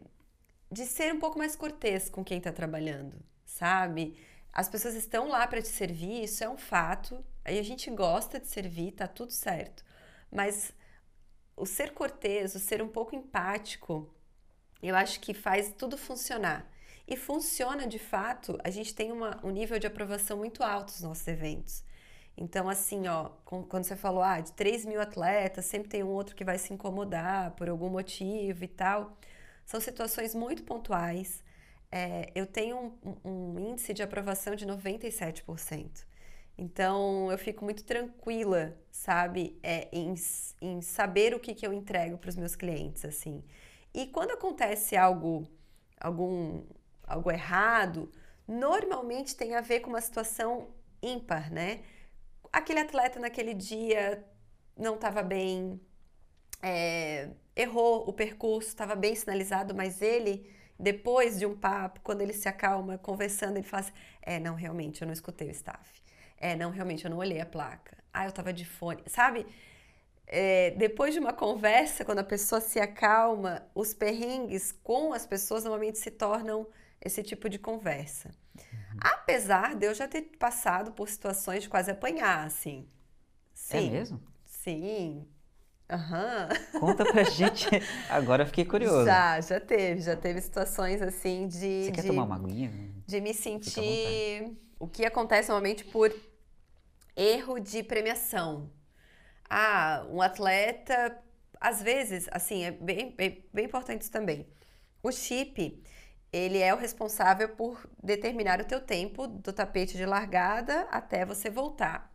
de 0.72 0.86
ser 0.86 1.14
um 1.14 1.20
pouco 1.20 1.38
mais 1.38 1.56
cortês 1.56 2.10
com 2.10 2.24
quem 2.24 2.38
está 2.38 2.52
trabalhando, 2.52 3.16
sabe? 3.46 4.18
As 4.52 4.70
pessoas 4.70 4.94
estão 4.96 5.28
lá 5.28 5.48
para 5.48 5.62
te 5.62 5.68
servir, 5.68 6.24
isso 6.24 6.44
é 6.44 6.50
um 6.50 6.58
fato. 6.58 7.24
Aí 7.44 7.58
a 7.58 7.64
gente 7.64 7.90
gosta 7.90 8.40
de 8.40 8.48
servir, 8.48 8.92
tá 8.92 9.08
tudo 9.08 9.32
certo. 9.32 9.84
Mas 10.32 10.72
o 11.56 11.66
ser 11.66 11.92
cortês, 11.94 12.56
o 12.56 12.60
ser 12.60 12.82
um 12.82 12.88
pouco 12.88 13.16
empático, 13.16 14.14
eu 14.82 14.96
acho 14.96 15.20
que 15.20 15.34
faz 15.34 15.74
tudo 15.78 15.98
funcionar. 15.98 16.70
E 17.14 17.16
funciona 17.16 17.86
de 17.86 18.00
fato, 18.00 18.58
a 18.64 18.72
gente 18.72 18.96
tem 18.96 19.12
uma, 19.12 19.40
um 19.44 19.52
nível 19.52 19.78
de 19.78 19.86
aprovação 19.86 20.36
muito 20.36 20.64
alto 20.64 20.92
nos 20.94 21.02
nossos 21.02 21.28
eventos. 21.28 21.84
Então, 22.36 22.68
assim, 22.68 23.08
ó, 23.08 23.30
quando 23.46 23.84
você 23.84 23.96
falou, 23.96 24.24
ah, 24.24 24.40
de 24.40 24.52
3 24.54 24.84
mil 24.86 25.00
atletas, 25.00 25.64
sempre 25.66 25.90
tem 25.90 26.04
um 26.04 26.08
outro 26.08 26.36
que 26.36 26.44
vai 26.44 26.58
se 26.58 26.74
incomodar 26.74 27.52
por 27.52 27.70
algum 27.70 27.88
motivo 27.88 28.64
e 28.64 28.68
tal. 28.68 29.16
São 29.64 29.80
situações 29.80 30.34
muito 30.34 30.64
pontuais. 30.64 31.44
É, 31.92 32.32
eu 32.34 32.48
tenho 32.48 32.96
um, 33.06 33.16
um, 33.24 33.60
índice 33.60 33.94
de 33.94 34.02
aprovação 34.02 34.56
de 34.56 34.66
97%. 34.66 36.08
Então, 36.58 37.32
eu 37.32 37.38
fico 37.38 37.64
muito 37.64 37.84
tranquila, 37.84 38.76
sabe, 38.92 39.60
é, 39.62 39.88
em, 39.92 40.16
em 40.60 40.82
saber 40.82 41.36
o 41.36 41.40
que, 41.40 41.54
que 41.54 41.68
eu 41.68 41.74
entrego 41.74 42.18
para 42.18 42.30
os 42.30 42.36
meus 42.36 42.56
clientes, 42.56 43.06
assim. 43.06 43.44
E 43.94 44.08
quando 44.08 44.32
acontece 44.32 44.98
algo, 44.98 45.48
algum, 46.02 46.64
algo 47.06 47.32
errado, 47.32 48.12
normalmente 48.48 49.36
tem 49.36 49.56
a 49.56 49.62
ver 49.62 49.82
com 49.82 49.90
uma 49.90 50.02
situação 50.02 50.70
ímpar, 51.02 51.52
né? 51.52 51.82
Aquele 52.52 52.80
atleta 52.80 53.20
naquele 53.20 53.54
dia 53.54 54.24
não 54.78 54.96
estava 54.96 55.22
bem, 55.22 55.80
é, 56.62 57.30
errou 57.56 58.08
o 58.08 58.14
percurso, 58.14 58.70
estava 58.70 58.96
bem 58.96 59.16
sinalizado, 59.16 59.74
mas 59.76 60.02
ele, 60.02 60.50
depois 60.80 61.38
de 61.40 61.46
um 61.46 61.56
papo, 61.56 62.00
quando 62.02 62.22
ele 62.22 62.34
se 62.34 62.48
acalma, 62.48 62.98
conversando, 62.98 63.58
ele 63.58 63.68
fala 63.68 63.82
assim, 63.82 63.94
é, 64.22 64.40
não, 64.40 64.56
realmente, 64.56 65.02
eu 65.02 65.06
não 65.06 65.14
escutei 65.14 65.48
o 65.48 65.52
staff. 65.52 66.02
É, 66.38 66.56
não, 66.56 66.72
realmente, 66.72 67.06
eu 67.06 67.12
não 67.12 67.18
olhei 67.18 67.40
a 67.40 67.46
placa. 67.46 67.98
Ah, 68.14 68.26
eu 68.26 68.30
estava 68.30 68.52
de 68.52 68.66
fone. 68.66 69.02
Sabe, 69.08 69.46
é, 70.28 70.72
depois 70.72 71.14
de 71.14 71.20
uma 71.20 71.34
conversa, 71.34 72.04
quando 72.06 72.20
a 72.20 72.24
pessoa 72.24 72.62
se 72.62 72.80
acalma, 72.80 73.66
os 73.74 73.94
perrengues 73.94 74.72
com 74.84 75.14
as 75.14 75.26
pessoas 75.26 75.64
normalmente 75.64 76.00
se 76.00 76.12
tornam 76.12 76.68
esse 77.04 77.22
tipo 77.24 77.50
de 77.50 77.60
conversa. 77.60 78.32
Uhum. 78.56 79.00
Apesar 79.00 79.76
de 79.76 79.86
eu 79.86 79.94
já 79.94 80.08
ter 80.08 80.22
passado 80.40 80.92
por 80.92 81.10
situações 81.10 81.64
de 81.64 81.70
quase 81.70 81.92
apanhar, 81.92 82.46
assim. 82.46 82.88
É 83.70 83.80
Sim. 83.80 83.88
É 83.88 83.92
mesmo? 83.92 84.22
Sim, 84.46 85.28
Aham. 85.90 86.50
Conta 86.80 87.06
pra 87.06 87.24
gente. 87.30 87.68
Agora 88.10 88.46
fiquei 88.46 88.66
curioso. 88.66 89.06
Já, 89.06 89.40
já 89.42 89.60
teve. 89.60 90.02
Já 90.02 90.16
teve 90.16 90.42
situações 90.42 91.02
assim 91.02 91.48
de. 91.48 91.58
Você 91.58 91.92
de, 91.92 91.92
quer 91.92 92.04
tomar 92.08 92.24
uma 92.24 92.36
aguinha? 92.36 92.72
De 93.06 93.22
me 93.22 93.34
sentir. 93.34 94.58
O 94.80 94.88
que 94.88 95.06
acontece 95.06 95.50
normalmente 95.50 95.86
por 95.86 96.14
erro 97.16 97.60
de 97.60 97.84
premiação. 97.84 98.70
Ah, 99.50 100.06
um 100.10 100.22
atleta. 100.22 101.18
Às 101.60 101.82
vezes, 101.82 102.28
assim, 102.32 102.64
é 102.66 102.72
bem, 102.72 103.12
bem, 103.16 103.46
bem 103.54 103.66
importante 103.66 104.02
isso 104.02 104.12
também. 104.12 104.48
O 105.02 105.12
chip, 105.12 105.82
ele 106.34 106.58
é 106.58 106.74
o 106.74 106.78
responsável 106.78 107.48
por 107.50 107.88
determinar 108.02 108.60
o 108.60 108.66
teu 108.66 108.82
tempo 108.82 109.28
do 109.28 109.54
tapete 109.54 109.96
de 109.96 110.06
largada 110.06 110.88
até 110.90 111.24
você 111.24 111.48
voltar. 111.48 112.12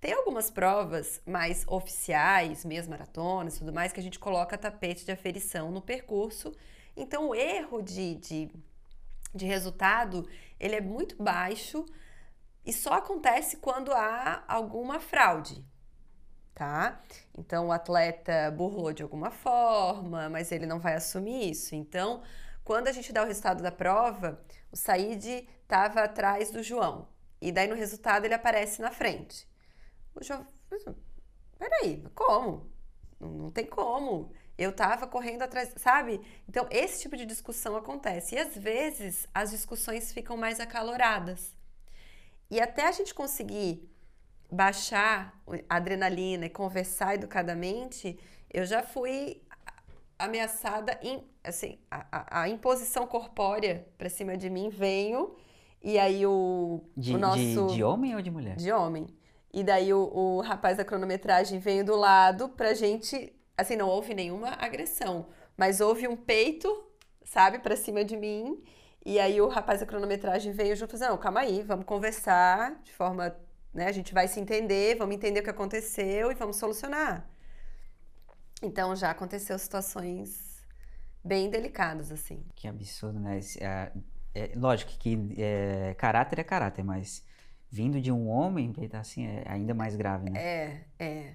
Tem 0.00 0.12
algumas 0.12 0.50
provas 0.50 1.20
mais 1.26 1.64
oficiais, 1.66 2.64
meias 2.64 2.86
maratonas 2.86 3.56
e 3.56 3.58
tudo 3.58 3.72
mais, 3.72 3.92
que 3.92 3.98
a 3.98 4.02
gente 4.02 4.20
coloca 4.20 4.56
tapete 4.56 5.04
de 5.04 5.10
aferição 5.10 5.72
no 5.72 5.82
percurso. 5.82 6.54
Então, 6.96 7.30
o 7.30 7.34
erro 7.34 7.82
de, 7.82 8.14
de, 8.14 8.50
de 9.34 9.46
resultado, 9.46 10.28
ele 10.60 10.76
é 10.76 10.80
muito 10.80 11.20
baixo 11.20 11.84
e 12.64 12.72
só 12.72 12.92
acontece 12.94 13.56
quando 13.56 13.92
há 13.92 14.44
alguma 14.46 15.00
fraude, 15.00 15.64
tá? 16.54 17.02
Então, 17.36 17.66
o 17.66 17.72
atleta 17.72 18.50
burlou 18.52 18.92
de 18.92 19.02
alguma 19.02 19.32
forma, 19.32 20.28
mas 20.28 20.52
ele 20.52 20.66
não 20.66 20.78
vai 20.78 20.94
assumir 20.94 21.50
isso. 21.50 21.74
Então, 21.74 22.22
quando 22.66 22.88
a 22.88 22.92
gente 22.92 23.12
dá 23.12 23.22
o 23.22 23.26
resultado 23.26 23.62
da 23.62 23.70
prova, 23.70 24.44
o 24.72 24.76
Said 24.76 25.48
estava 25.62 26.02
atrás 26.02 26.50
do 26.50 26.64
João. 26.64 27.06
E 27.40 27.52
daí, 27.52 27.68
no 27.68 27.76
resultado, 27.76 28.24
ele 28.24 28.34
aparece 28.34 28.82
na 28.82 28.90
frente. 28.90 29.48
O 30.12 30.24
jovem, 30.24 30.44
peraí, 31.56 32.04
como? 32.12 32.68
Não, 33.20 33.52
tem 33.52 33.64
como. 33.64 34.32
Eu 34.58 34.72
tava 34.72 35.06
correndo 35.06 35.42
atrás, 35.42 35.72
sabe? 35.76 36.20
Então, 36.48 36.66
esse 36.68 37.02
tipo 37.02 37.16
de 37.16 37.24
discussão 37.24 37.76
acontece. 37.76 38.34
E 38.34 38.38
às 38.38 38.56
vezes 38.56 39.28
as 39.32 39.52
discussões 39.52 40.12
ficam 40.12 40.36
mais 40.36 40.58
acaloradas. 40.58 41.54
E 42.50 42.60
até 42.60 42.88
a 42.88 42.92
gente 42.92 43.14
conseguir 43.14 43.88
baixar 44.50 45.40
a 45.68 45.76
adrenalina 45.76 46.46
e 46.46 46.50
conversar 46.50 47.14
educadamente, 47.14 48.18
eu 48.52 48.66
já 48.66 48.82
fui 48.82 49.45
ameaçada 50.18 50.98
em, 51.02 51.22
assim, 51.44 51.78
a, 51.90 52.42
a, 52.42 52.48
imposição 52.48 53.06
corpórea 53.06 53.86
para 53.98 54.08
cima 54.08 54.36
de 54.36 54.48
mim 54.48 54.68
veio 54.68 55.36
e 55.82 55.98
aí 55.98 56.26
o, 56.26 56.82
de, 56.96 57.14
o 57.14 57.18
nosso 57.18 57.66
de, 57.68 57.74
de 57.74 57.84
homem 57.84 58.14
ou 58.14 58.22
de 58.22 58.30
mulher? 58.30 58.56
De 58.56 58.72
homem. 58.72 59.06
E 59.52 59.62
daí 59.62 59.92
o, 59.92 60.10
o 60.12 60.40
rapaz 60.40 60.76
da 60.76 60.84
cronometragem 60.84 61.58
veio 61.58 61.84
do 61.84 61.96
lado 61.96 62.48
pra 62.48 62.74
gente. 62.74 63.32
Assim, 63.56 63.76
não 63.76 63.88
houve 63.88 64.12
nenhuma 64.12 64.50
agressão, 64.58 65.28
mas 65.56 65.80
houve 65.80 66.06
um 66.06 66.16
peito, 66.16 66.84
sabe, 67.24 67.58
pra 67.58 67.76
cima 67.76 68.04
de 68.04 68.16
mim. 68.16 68.62
E 69.04 69.18
aí 69.18 69.40
o 69.40 69.48
rapaz 69.48 69.80
da 69.80 69.86
cronometragem 69.86 70.52
veio 70.52 70.76
junto 70.76 70.96
e 70.96 70.98
falou: 70.98 71.14
não, 71.14 71.22
calma 71.22 71.40
aí, 71.40 71.62
vamos 71.62 71.86
conversar 71.86 72.80
de 72.82 72.92
forma. 72.92 73.34
Né, 73.72 73.86
a 73.86 73.92
gente 73.92 74.12
vai 74.14 74.26
se 74.26 74.40
entender, 74.40 74.96
vamos 74.96 75.14
entender 75.14 75.40
o 75.40 75.42
que 75.42 75.50
aconteceu 75.50 76.32
e 76.32 76.34
vamos 76.34 76.56
solucionar. 76.56 77.28
Então 78.62 78.96
já 78.96 79.10
aconteceu 79.10 79.58
situações 79.58 80.64
bem 81.22 81.50
delicadas, 81.50 82.10
assim. 82.10 82.44
Que 82.54 82.68
absurdo, 82.68 83.18
né? 83.18 83.40
É, 83.60 83.92
é, 84.34 84.52
lógico 84.54 84.92
que 84.98 85.34
é, 85.36 85.94
caráter 85.98 86.38
é 86.38 86.44
caráter, 86.44 86.84
mas 86.84 87.24
vindo 87.70 88.00
de 88.00 88.12
um 88.12 88.28
homem, 88.28 88.72
tá 88.72 89.00
assim, 89.00 89.26
é 89.26 89.44
ainda 89.46 89.74
mais 89.74 89.96
grave, 89.96 90.30
né? 90.30 90.40
É, 90.40 90.84
é. 90.98 91.34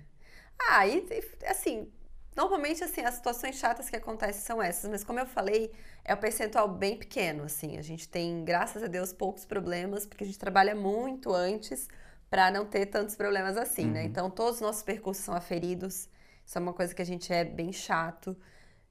Ah, 0.70 0.88
e 0.88 1.06
assim, 1.48 1.92
normalmente 2.36 2.84
assim, 2.84 3.02
as 3.02 3.16
situações 3.16 3.56
chatas 3.56 3.90
que 3.90 3.96
acontecem 3.96 4.42
são 4.42 4.62
essas, 4.62 4.90
mas 4.90 5.04
como 5.04 5.20
eu 5.20 5.26
falei, 5.26 5.72
é 6.04 6.14
um 6.14 6.18
percentual 6.18 6.68
bem 6.68 6.98
pequeno, 6.98 7.44
assim. 7.44 7.78
A 7.78 7.82
gente 7.82 8.08
tem, 8.08 8.44
graças 8.46 8.84
a 8.84 8.88
Deus, 8.88 9.12
poucos 9.12 9.46
problemas, 9.46 10.06
porque 10.06 10.24
a 10.24 10.28
gente 10.28 10.40
trabalha 10.40 10.74
muito 10.74 11.34
antes 11.34 11.88
para 12.30 12.50
não 12.50 12.66
ter 12.66 12.86
tantos 12.86 13.16
problemas 13.16 13.58
assim, 13.58 13.84
né? 13.84 13.88
uhum. 13.88 13.94
né? 13.94 14.04
Então, 14.06 14.30
todos 14.30 14.56
os 14.56 14.62
nossos 14.62 14.84
percursos 14.84 15.24
são 15.24 15.36
aferidos. 15.36 16.08
Isso 16.46 16.58
é 16.58 16.62
uma 16.62 16.74
coisa 16.74 16.94
que 16.94 17.02
a 17.02 17.06
gente 17.06 17.32
é 17.32 17.44
bem 17.44 17.72
chato. 17.72 18.36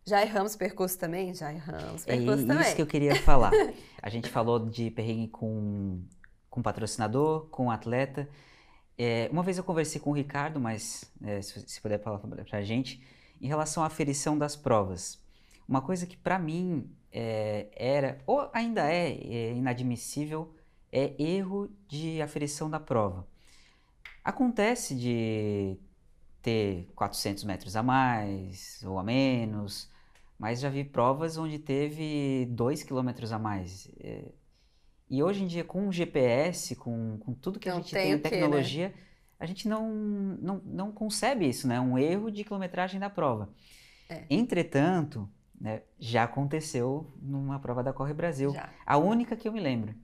Já 0.05 0.23
erramos 0.23 0.57
percurso 0.57 0.99
também? 0.99 1.35
Já 1.35 1.53
erramos 1.53 2.05
percurso 2.05 2.45
é 2.45 2.47
também. 2.47 2.63
isso 2.63 2.77
que 2.77 2.83
eu 2.83 2.87
queria 2.87 3.17
falar. 3.17 3.53
A 4.03 4.09
gente 4.09 4.31
falou 4.31 4.59
de 4.59 4.91
perrengue 4.91 5.29
com 5.29 6.03
com 6.51 6.61
patrocinador, 6.61 7.47
com 7.47 7.71
atleta. 7.71 8.29
É, 8.99 9.29
uma 9.33 9.43
vez 9.43 9.57
eu 9.57 9.65
conversei 9.65 10.01
com 10.01 10.11
o 10.11 10.13
Ricardo, 10.13 10.61
mas 10.61 11.11
é, 11.23 11.41
se, 11.41 11.65
se, 11.67 11.81
puder 11.81 12.03
falar 12.03 12.19
para 12.19 12.59
a 12.59 12.63
gente, 12.63 13.01
em 13.41 13.47
relação 13.47 13.83
à 13.83 13.87
aferição 13.87 14.37
das 14.37 14.57
provas. 14.57 15.23
Uma 15.67 15.81
coisa 15.81 16.07
que 16.07 16.17
para 16.17 16.39
mim 16.39 16.91
é, 17.13 17.69
era, 17.75 18.19
ou 18.27 18.51
ainda 18.53 18.93
é, 18.93 19.13
é, 19.13 19.53
inadmissível, 19.53 20.53
é 20.93 21.15
erro 21.23 21.71
de 21.89 22.21
aferição 22.21 22.69
da 22.69 22.81
prova. 22.81 23.27
Acontece 24.25 24.95
de 24.95 25.79
ter 26.43 26.89
400 26.95 27.45
metros 27.45 27.77
a 27.77 27.83
mais 27.83 28.83
ou 28.85 28.99
a 28.99 29.03
menos, 29.03 29.91
mas 30.39 30.61
já 30.61 30.69
vi 30.69 30.85
provas 30.85 31.37
onde 31.37 31.59
teve 31.59 32.47
2 32.51 32.83
quilômetros 32.83 33.33
a 33.33 33.39
mais. 33.39 33.91
É, 34.01 34.33
e 35.09 35.23
hoje 35.23 35.43
em 35.43 35.47
dia, 35.47 35.65
com 35.65 35.89
o 35.89 35.93
GPS, 35.93 36.77
com, 36.77 37.19
com 37.19 37.35
tudo 37.35 37.59
que 37.59 37.69
não 37.69 37.77
a 37.77 37.81
gente 37.81 37.93
tem, 37.93 38.03
tem 38.05 38.13
em 38.13 38.19
tecnologia, 38.19 38.89
né? 38.89 38.95
a 39.39 39.47
gente 39.47 39.69
não, 39.69 39.91
não, 39.91 40.63
não 40.65 40.93
concebe 40.93 41.49
isso, 41.49 41.67
né? 41.67 41.81
Um 41.81 41.99
erro 41.99 42.31
de 42.31 42.45
quilometragem 42.45 43.01
da 43.01 43.11
prova. 43.11 43.49
É. 44.09 44.25
Entretanto, 44.31 45.29
né, 45.61 45.83
já 45.99 46.25
aconteceu 46.25 47.13
numa 47.21 47.59
prova 47.59 47.83
da 47.83 47.93
Corre 47.93 48.15
Brasil. 48.15 48.53
Já. 48.53 48.71
A 48.87 48.97
única 48.97 49.37
que 49.37 49.47
eu 49.47 49.53
me 49.53 49.61
lembro, 49.61 49.95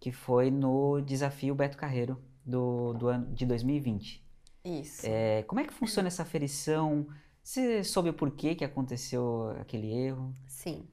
que 0.00 0.10
foi 0.10 0.50
no 0.50 1.00
desafio 1.00 1.54
Beto 1.54 1.76
Carreiro 1.76 2.22
do, 2.44 2.94
do 2.94 3.08
ano 3.08 3.34
de 3.34 3.44
2020. 3.44 4.23
Isso. 4.64 5.02
É, 5.04 5.42
como 5.42 5.60
é 5.60 5.64
que 5.64 5.74
funciona 5.74 6.08
essa 6.08 6.22
aferição? 6.22 7.06
Você 7.42 7.84
soube 7.84 8.08
o 8.08 8.14
porquê 8.14 8.54
que 8.54 8.64
aconteceu 8.64 9.54
aquele 9.60 9.92
erro? 9.92 10.34
Sim. 10.46 10.88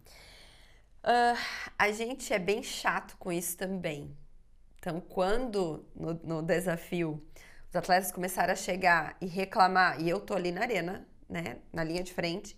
Uh, 1.03 1.37
a 1.79 1.91
gente 1.91 2.33
é 2.33 2.37
bem 2.37 2.61
chato 2.61 3.15
com 3.17 3.31
isso 3.31 3.57
também. 3.57 4.15
Então, 4.77 4.99
quando 4.99 5.85
no, 5.95 6.13
no, 6.15 6.41
desafio 6.41 7.23
os 7.69 7.75
atletas 7.75 8.11
começaram 8.11 8.51
a 8.51 8.55
chegar 8.55 9.15
e 9.21 9.25
reclamar, 9.25 10.01
e 10.01 10.09
eu 10.09 10.19
tô 10.19 10.33
ali 10.33 10.51
na 10.51 10.61
arena, 10.61 11.07
né, 11.29 11.59
na 11.71 11.83
linha 11.83 12.03
de 12.03 12.13
frente, 12.13 12.57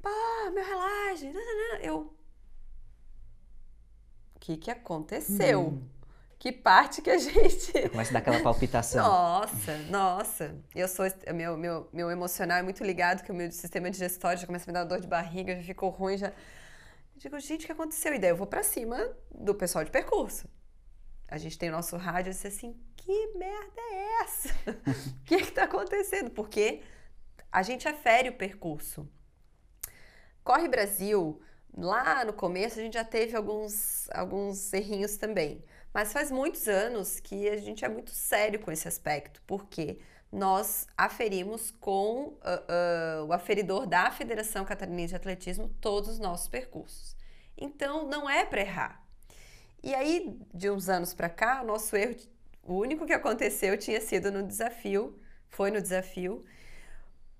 pá, 0.00 0.10
meu 0.54 0.64
relógio, 0.64 1.32
eu. 1.82 2.14
O 4.36 4.38
que 4.38 4.56
que 4.56 4.70
aconteceu? 4.70 5.68
Hum. 5.68 5.95
Que 6.38 6.52
parte 6.52 7.00
que 7.02 7.10
a 7.10 7.16
gente. 7.18 7.88
Começa 7.88 8.10
a 8.10 8.12
dar 8.14 8.18
aquela 8.18 8.40
palpitação. 8.40 9.02
Nossa, 9.06 9.78
nossa. 9.90 10.54
Eu 10.74 10.86
sou. 10.88 11.06
Meu, 11.34 11.56
meu, 11.56 11.88
meu 11.92 12.10
emocional 12.10 12.58
é 12.58 12.62
muito 12.62 12.84
ligado, 12.84 13.22
que 13.22 13.32
o 13.32 13.34
meu 13.34 13.50
sistema 13.50 13.90
digestório 13.90 14.38
já 14.38 14.46
começa 14.46 14.64
a 14.64 14.68
me 14.68 14.72
dar 14.72 14.84
dor 14.84 15.00
de 15.00 15.06
barriga, 15.06 15.56
já 15.56 15.62
ficou 15.62 15.88
ruim, 15.90 16.18
já 16.18 16.32
eu 17.16 17.20
digo, 17.20 17.40
gente, 17.40 17.62
o 17.62 17.66
que 17.66 17.72
aconteceu? 17.72 18.14
E 18.14 18.18
daí 18.18 18.28
eu 18.28 18.36
vou 18.36 18.46
para 18.46 18.62
cima 18.62 19.10
do 19.30 19.54
pessoal 19.54 19.82
de 19.82 19.90
percurso. 19.90 20.46
A 21.26 21.38
gente 21.38 21.58
tem 21.58 21.70
o 21.70 21.72
nosso 21.72 21.96
rádio 21.96 22.30
e 22.30 22.32
disse 22.34 22.46
assim, 22.46 22.78
que 22.94 23.32
merda 23.34 23.80
é 23.80 24.22
essa? 24.22 24.48
O 24.76 25.24
que 25.24 25.36
está 25.36 25.64
acontecendo? 25.64 26.30
Porque 26.30 26.82
a 27.50 27.62
gente 27.62 27.88
afere 27.88 28.28
o 28.28 28.34
percurso. 28.34 29.08
Corre 30.44 30.68
Brasil, 30.68 31.40
lá 31.74 32.22
no 32.22 32.34
começo 32.34 32.78
a 32.78 32.82
gente 32.82 32.94
já 32.94 33.04
teve 33.04 33.34
alguns, 33.34 34.10
alguns 34.10 34.70
errinhos 34.74 35.16
também. 35.16 35.64
Mas 35.96 36.12
faz 36.12 36.30
muitos 36.30 36.68
anos 36.68 37.20
que 37.20 37.48
a 37.48 37.56
gente 37.56 37.82
é 37.82 37.88
muito 37.88 38.10
sério 38.10 38.60
com 38.60 38.70
esse 38.70 38.86
aspecto. 38.86 39.40
Porque 39.46 39.98
nós 40.30 40.86
aferimos 40.94 41.70
com 41.70 42.24
uh, 42.24 43.22
uh, 43.22 43.24
o 43.24 43.32
aferidor 43.32 43.86
da 43.86 44.10
Federação 44.10 44.62
Catarinense 44.66 45.12
de 45.12 45.16
Atletismo 45.16 45.70
todos 45.80 46.10
os 46.10 46.18
nossos 46.18 46.48
percursos. 46.48 47.16
Então, 47.56 48.06
não 48.06 48.28
é 48.28 48.44
para 48.44 48.60
errar. 48.60 49.02
E 49.82 49.94
aí, 49.94 50.38
de 50.52 50.68
uns 50.68 50.90
anos 50.90 51.14
para 51.14 51.30
cá, 51.30 51.62
o 51.62 51.66
nosso 51.66 51.96
erro, 51.96 52.14
o 52.62 52.74
único 52.74 53.06
que 53.06 53.14
aconteceu 53.14 53.78
tinha 53.78 54.02
sido 54.02 54.30
no 54.30 54.42
desafio, 54.42 55.18
foi 55.48 55.70
no 55.70 55.80
desafio, 55.80 56.44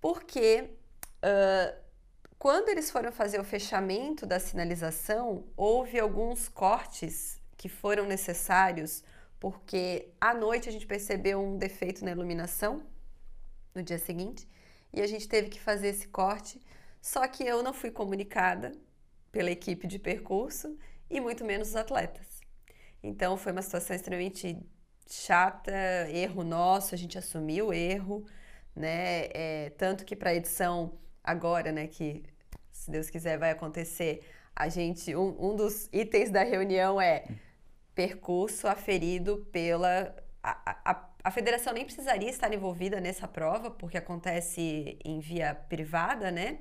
porque 0.01 0.71
uh, 1.17 1.79
quando 2.39 2.71
eles 2.71 2.91
foram 2.91 3.13
fazer 3.13 3.39
o 3.39 3.45
fechamento 3.45 4.25
da 4.25 4.41
sinalização, 4.41 5.45
houve 5.59 6.01
alguns 6.01 6.49
cortes 6.49 7.39
que 7.57 7.69
foram 7.69 8.07
necessários 8.07 9.03
porque 9.39 10.09
à 10.21 10.35
noite 10.35 10.69
a 10.69 10.73
gente 10.73 10.87
percebeu 10.87 11.41
um 11.41 11.59
defeito 11.59 12.05
na 12.05 12.11
iluminação 12.11 12.83
no 13.75 13.83
dia 13.83 13.99
seguinte 13.99 14.49
e 14.93 15.01
a 15.01 15.07
gente 15.07 15.29
teve 15.29 15.49
que 15.49 15.61
fazer 15.61 15.89
esse 15.89 16.09
corte. 16.09 16.61
Só 17.01 17.27
que 17.29 17.45
eu 17.45 17.63
não 17.63 17.73
fui 17.73 17.91
comunicada 17.91 18.73
pela 19.31 19.51
equipe 19.51 19.87
de 19.87 19.99
percurso 19.99 20.77
e 21.11 21.21
muito 21.21 21.45
menos 21.45 21.69
os 21.69 21.77
atletas. 21.77 22.41
Então 23.03 23.37
foi 23.37 23.53
uma 23.53 23.63
situação 23.63 23.95
extremamente 23.95 24.59
chata, 25.09 25.73
erro 26.11 26.43
nosso, 26.43 26.95
a 26.95 26.99
gente 26.99 27.17
assumiu 27.17 27.69
o 27.69 27.73
erro, 27.73 28.27
né? 28.75 29.29
É, 29.33 29.71
tanto 29.77 30.05
que 30.05 30.17
para 30.17 30.31
a 30.31 30.35
edição 30.35 30.99
agora, 31.23 31.71
né, 31.71 31.87
que 31.87 32.25
se 32.73 32.91
Deus 32.91 33.11
quiser 33.11 33.39
vai 33.39 33.51
acontecer, 33.51 34.27
a 34.55 34.69
gente 34.69 35.15
um, 35.15 35.53
um 35.53 35.55
dos 35.55 35.89
itens 35.93 36.31
da 36.31 36.43
reunião 36.43 37.01
é 37.01 37.27
percurso 37.97 38.69
aferido 38.69 39.39
pela. 39.51 40.15
A, 40.43 40.93
a, 40.93 41.09
a 41.25 41.31
federação 41.33 41.73
nem 41.73 41.85
precisaria 41.85 42.31
estar 42.31 42.53
envolvida 42.55 43.01
nessa 43.01 43.27
prova, 43.27 43.69
porque 43.69 43.97
acontece 43.99 44.97
em 45.05 45.19
via 45.19 45.57
privada, 45.69 46.31
né? 46.31 46.59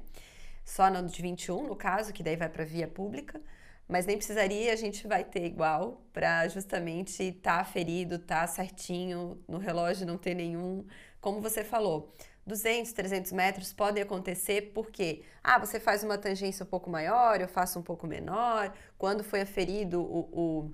Só 0.64 0.90
no 0.90 1.06
de 1.06 1.22
21, 1.22 1.68
no 1.68 1.76
caso, 1.76 2.12
que 2.12 2.24
daí 2.24 2.36
vai 2.36 2.50
para 2.50 2.66
via 2.66 2.88
pública. 2.88 3.40
Mas 3.88 4.08
nem 4.08 4.18
precisaria, 4.18 4.74
a 4.74 4.76
gente 4.76 5.08
vai 5.08 5.24
ter 5.24 5.46
igual 5.46 6.02
para 6.12 6.48
justamente 6.48 7.22
estar 7.22 7.58
tá 7.58 7.62
aferido, 7.62 8.16
estar 8.16 8.42
tá 8.42 8.48
certinho, 8.48 9.40
no 9.48 9.60
relógio 9.60 10.08
não 10.08 10.18
ter 10.18 10.34
nenhum. 10.34 10.84
Como 11.22 11.40
você 11.42 11.64
falou, 11.64 12.12
200, 12.48 12.92
300 12.94 13.32
metros 13.34 13.74
podem 13.74 14.02
acontecer 14.02 14.72
porque, 14.74 15.24
ah, 15.44 15.60
você 15.60 15.80
faz 15.80 16.04
uma 16.04 16.18
tangência 16.18 16.64
um 16.64 16.68
pouco 16.68 16.90
maior, 16.90 17.40
eu 17.40 17.48
faço 17.48 17.78
um 17.78 17.84
pouco 17.84 18.08
menor. 18.08 18.74
Quando 18.98 19.24
foi 19.24 19.42
aferido 19.42 20.02
o, 20.02 20.30
o 20.32 20.74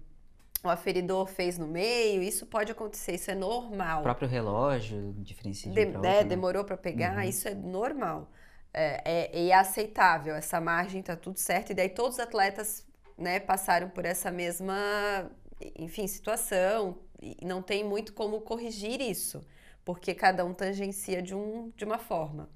o 0.63 0.69
aferidor 0.69 1.27
fez 1.27 1.57
no 1.57 1.67
meio, 1.67 2.21
isso 2.21 2.45
pode 2.45 2.71
acontecer, 2.71 3.15
isso 3.15 3.31
é 3.31 3.35
normal. 3.35 4.01
O 4.01 4.03
próprio 4.03 4.27
relógio 4.27 5.13
diferencia 5.17 5.71
de, 5.71 5.85
de 5.85 5.95
outro, 5.95 6.05
é, 6.05 6.21
né? 6.21 6.23
demorou 6.23 6.63
para 6.63 6.77
pegar, 6.77 7.17
uhum. 7.17 7.23
isso 7.23 7.47
é 7.47 7.55
normal. 7.55 8.31
É, 8.73 9.01
é, 9.03 9.47
é, 9.47 9.53
aceitável, 9.53 10.35
essa 10.35 10.61
margem 10.61 11.01
tá 11.01 11.15
tudo 11.15 11.37
certo, 11.39 11.71
e 11.71 11.73
daí 11.73 11.89
todos 11.89 12.13
os 12.15 12.19
atletas 12.19 12.85
né, 13.17 13.39
passaram 13.39 13.89
por 13.89 14.05
essa 14.05 14.31
mesma, 14.31 15.29
enfim, 15.75 16.07
situação, 16.07 16.97
e 17.21 17.43
não 17.43 17.61
tem 17.61 17.83
muito 17.83 18.13
como 18.13 18.39
corrigir 18.41 19.01
isso, 19.01 19.45
porque 19.83 20.13
cada 20.13 20.45
um 20.45 20.53
tangencia 20.53 21.21
de, 21.21 21.35
um, 21.35 21.71
de 21.75 21.83
uma 21.83 21.97
forma. 21.97 22.49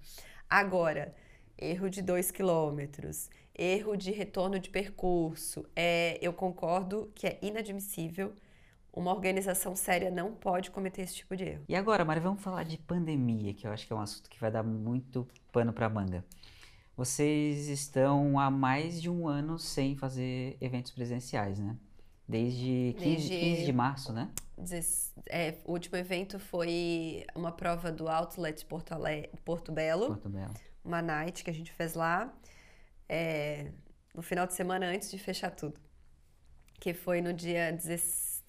Agora, 0.49 1.13
erro 1.57 1.89
de 1.89 2.01
dois 2.01 2.31
quilômetros, 2.31 3.29
erro 3.57 3.95
de 3.95 4.11
retorno 4.11 4.59
de 4.59 4.69
percurso. 4.69 5.65
É, 5.75 6.17
eu 6.21 6.33
concordo 6.33 7.11
que 7.15 7.25
é 7.25 7.39
inadmissível. 7.41 8.33
Uma 8.93 9.13
organização 9.13 9.75
séria 9.75 10.09
não 10.09 10.33
pode 10.33 10.71
cometer 10.71 11.01
esse 11.01 11.15
tipo 11.15 11.35
de 11.35 11.43
erro. 11.43 11.63
E 11.67 11.75
agora, 11.75 12.05
Mari, 12.05 12.19
vamos 12.19 12.41
falar 12.41 12.63
de 12.63 12.77
pandemia, 12.77 13.53
que 13.53 13.67
eu 13.67 13.71
acho 13.71 13.85
que 13.85 13.91
é 13.91 13.95
um 13.95 13.99
assunto 13.99 14.29
que 14.29 14.39
vai 14.39 14.49
dar 14.51 14.63
muito 14.63 15.27
pano 15.51 15.73
para 15.73 15.89
manga. 15.89 16.23
Vocês 16.95 17.67
estão 17.67 18.39
há 18.39 18.49
mais 18.49 19.01
de 19.01 19.09
um 19.09 19.27
ano 19.27 19.59
sem 19.59 19.97
fazer 19.97 20.55
eventos 20.61 20.91
presenciais, 20.91 21.59
né? 21.59 21.75
Desde 22.27 22.95
15, 22.97 23.03
Desde... 23.03 23.37
15 23.37 23.65
de 23.65 23.73
março, 23.73 24.13
né? 24.13 24.31
É, 25.27 25.55
o 25.65 25.73
último 25.73 25.97
evento 25.97 26.39
foi 26.39 27.25
uma 27.35 27.51
prova 27.51 27.91
do 27.91 28.07
Outlet 28.07 28.65
Porto, 28.65 28.93
Ale... 28.93 29.29
Porto 29.43 29.73
Belo. 29.73 30.07
Porto 30.07 30.29
Belo. 30.29 30.53
Uma 30.83 31.01
night 31.01 31.43
que 31.43 31.49
a 31.49 31.53
gente 31.53 31.71
fez 31.73 31.93
lá 31.95 32.33
é, 33.07 33.71
no 34.13 34.21
final 34.21 34.47
de 34.47 34.53
semana 34.53 34.87
antes 34.87 35.11
de 35.11 35.19
fechar 35.19 35.51
tudo, 35.51 35.79
que 36.79 36.93
foi 36.93 37.21
no 37.21 37.33
dia 37.33 37.77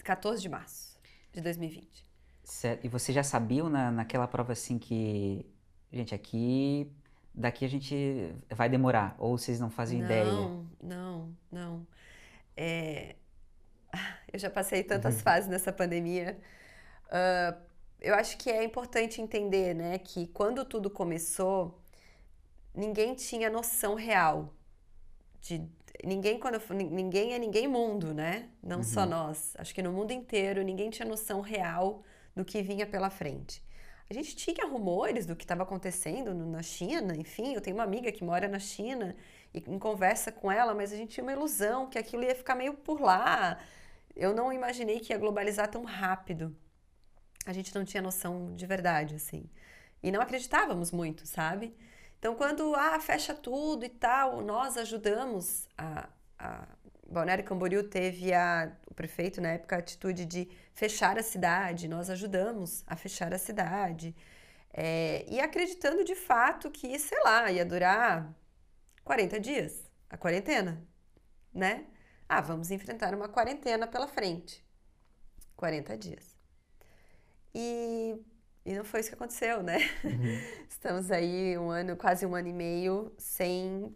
14 0.04 0.40
de 0.40 0.48
março 0.48 0.98
de 1.32 1.40
2020. 1.40 2.06
Certo. 2.44 2.84
E 2.84 2.88
você 2.88 3.12
já 3.12 3.22
sabia 3.22 3.64
na, 3.68 3.90
naquela 3.90 4.28
prova 4.28 4.52
assim 4.52 4.78
que, 4.78 5.44
gente, 5.92 6.14
aqui, 6.14 6.90
daqui 7.34 7.64
a 7.64 7.68
gente 7.68 8.34
vai 8.50 8.68
demorar, 8.68 9.16
ou 9.18 9.36
vocês 9.36 9.58
não 9.58 9.68
fazem 9.68 9.98
não, 9.98 10.04
ideia? 10.04 10.24
Não, 10.24 10.66
não, 10.82 11.36
não. 11.50 11.86
É, 12.56 13.16
eu 14.32 14.38
já 14.38 14.48
passei 14.48 14.84
tantas 14.84 15.16
uhum. 15.16 15.20
fases 15.22 15.48
nessa 15.48 15.72
pandemia. 15.72 16.38
Uh, 17.06 17.60
eu 18.00 18.14
acho 18.14 18.36
que 18.38 18.50
é 18.50 18.62
importante 18.62 19.20
entender, 19.20 19.74
né, 19.74 19.98
que 19.98 20.28
quando 20.28 20.64
tudo 20.64 20.88
começou, 20.88 21.80
ninguém 22.76 23.14
tinha 23.14 23.48
noção 23.48 23.94
real 23.94 24.54
de 25.40 25.66
ninguém 26.04 26.38
quando 26.38 26.54
eu, 26.56 26.74
ninguém 26.74 27.32
é 27.32 27.38
ninguém 27.38 27.66
mundo, 27.66 28.12
né? 28.12 28.48
Não 28.62 28.78
uhum. 28.78 28.82
só 28.82 29.06
nós. 29.06 29.54
Acho 29.56 29.74
que 29.74 29.82
no 29.82 29.92
mundo 29.92 30.12
inteiro 30.12 30.62
ninguém 30.62 30.90
tinha 30.90 31.08
noção 31.08 31.40
real 31.40 32.02
do 32.34 32.44
que 32.44 32.60
vinha 32.62 32.86
pela 32.86 33.08
frente. 33.08 33.64
A 34.08 34.14
gente 34.14 34.36
tinha 34.36 34.66
rumores 34.66 35.26
do 35.26 35.34
que 35.34 35.44
estava 35.44 35.64
acontecendo 35.64 36.32
na 36.32 36.62
China, 36.62 37.16
enfim, 37.16 37.54
eu 37.54 37.60
tenho 37.60 37.76
uma 37.76 37.82
amiga 37.82 38.12
que 38.12 38.22
mora 38.22 38.46
na 38.46 38.60
China 38.60 39.16
e 39.52 39.58
em 39.58 39.78
conversa 39.78 40.30
com 40.30 40.50
ela, 40.50 40.74
mas 40.74 40.92
a 40.92 40.96
gente 40.96 41.14
tinha 41.14 41.24
uma 41.24 41.32
ilusão 41.32 41.88
que 41.88 41.98
aquilo 41.98 42.22
ia 42.22 42.34
ficar 42.34 42.54
meio 42.54 42.74
por 42.74 43.00
lá. 43.00 43.58
Eu 44.14 44.32
não 44.32 44.52
imaginei 44.52 45.00
que 45.00 45.12
ia 45.12 45.18
globalizar 45.18 45.68
tão 45.68 45.82
rápido. 45.82 46.56
A 47.44 47.52
gente 47.52 47.74
não 47.74 47.84
tinha 47.84 48.02
noção 48.02 48.54
de 48.54 48.64
verdade, 48.64 49.16
assim. 49.16 49.50
E 50.02 50.12
não 50.12 50.20
acreditávamos 50.20 50.92
muito, 50.92 51.26
sabe? 51.26 51.74
Então, 52.18 52.34
quando 52.34 52.74
ah, 52.74 52.98
fecha 53.00 53.34
tudo 53.34 53.84
e 53.84 53.88
tal, 53.88 54.40
nós 54.40 54.76
ajudamos 54.76 55.68
a, 55.76 56.08
a 56.38 56.66
Balneário 57.08 57.44
Camboriú 57.44 57.84
teve 57.84 58.32
a, 58.32 58.72
o 58.86 58.94
prefeito 58.94 59.40
na 59.40 59.50
época 59.50 59.76
a 59.76 59.78
atitude 59.78 60.24
de 60.24 60.48
fechar 60.74 61.18
a 61.18 61.22
cidade, 61.22 61.88
nós 61.88 62.10
ajudamos 62.10 62.82
a 62.86 62.96
fechar 62.96 63.32
a 63.32 63.38
cidade. 63.38 64.14
É, 64.72 65.24
e 65.28 65.40
acreditando 65.40 66.04
de 66.04 66.14
fato 66.14 66.70
que, 66.70 66.98
sei 66.98 67.18
lá, 67.22 67.50
ia 67.50 67.64
durar 67.64 68.34
40 69.04 69.40
dias, 69.40 69.84
a 70.10 70.16
quarentena, 70.16 70.82
né? 71.54 71.86
Ah, 72.28 72.40
vamos 72.40 72.70
enfrentar 72.70 73.14
uma 73.14 73.28
quarentena 73.28 73.86
pela 73.86 74.08
frente. 74.08 74.64
40 75.56 75.96
dias. 75.96 76.36
E, 77.54 78.20
e 78.66 78.74
não 78.74 78.84
foi 78.84 78.98
isso 78.98 79.10
que 79.10 79.14
aconteceu, 79.14 79.62
né? 79.62 79.78
Uhum. 80.02 80.40
Estamos 80.68 81.12
aí 81.12 81.56
um 81.56 81.70
ano, 81.70 81.96
quase 81.96 82.26
um 82.26 82.34
ano 82.34 82.48
e 82.48 82.52
meio 82.52 83.12
sem 83.16 83.94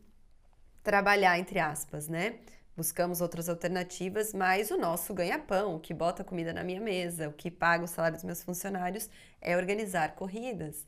trabalhar, 0.81 1.39
entre 1.41 1.59
aspas, 1.59 2.07
né? 2.07 2.39
Buscamos 2.77 3.21
outras 3.21 3.49
alternativas, 3.49 4.33
mas 4.33 4.71
o 4.71 4.79
nosso 4.79 5.13
ganha-pão, 5.13 5.75
o 5.75 5.81
que 5.81 5.93
bota 5.93 6.23
comida 6.23 6.53
na 6.53 6.63
minha 6.63 6.81
mesa, 6.81 7.29
o 7.29 7.33
que 7.33 7.51
paga 7.51 7.85
o 7.85 7.89
salário 7.89 8.17
dos 8.17 8.25
meus 8.25 8.45
funcionários, 8.45 9.11
é 9.41 9.57
organizar 9.57 10.15
corridas. 10.15 10.87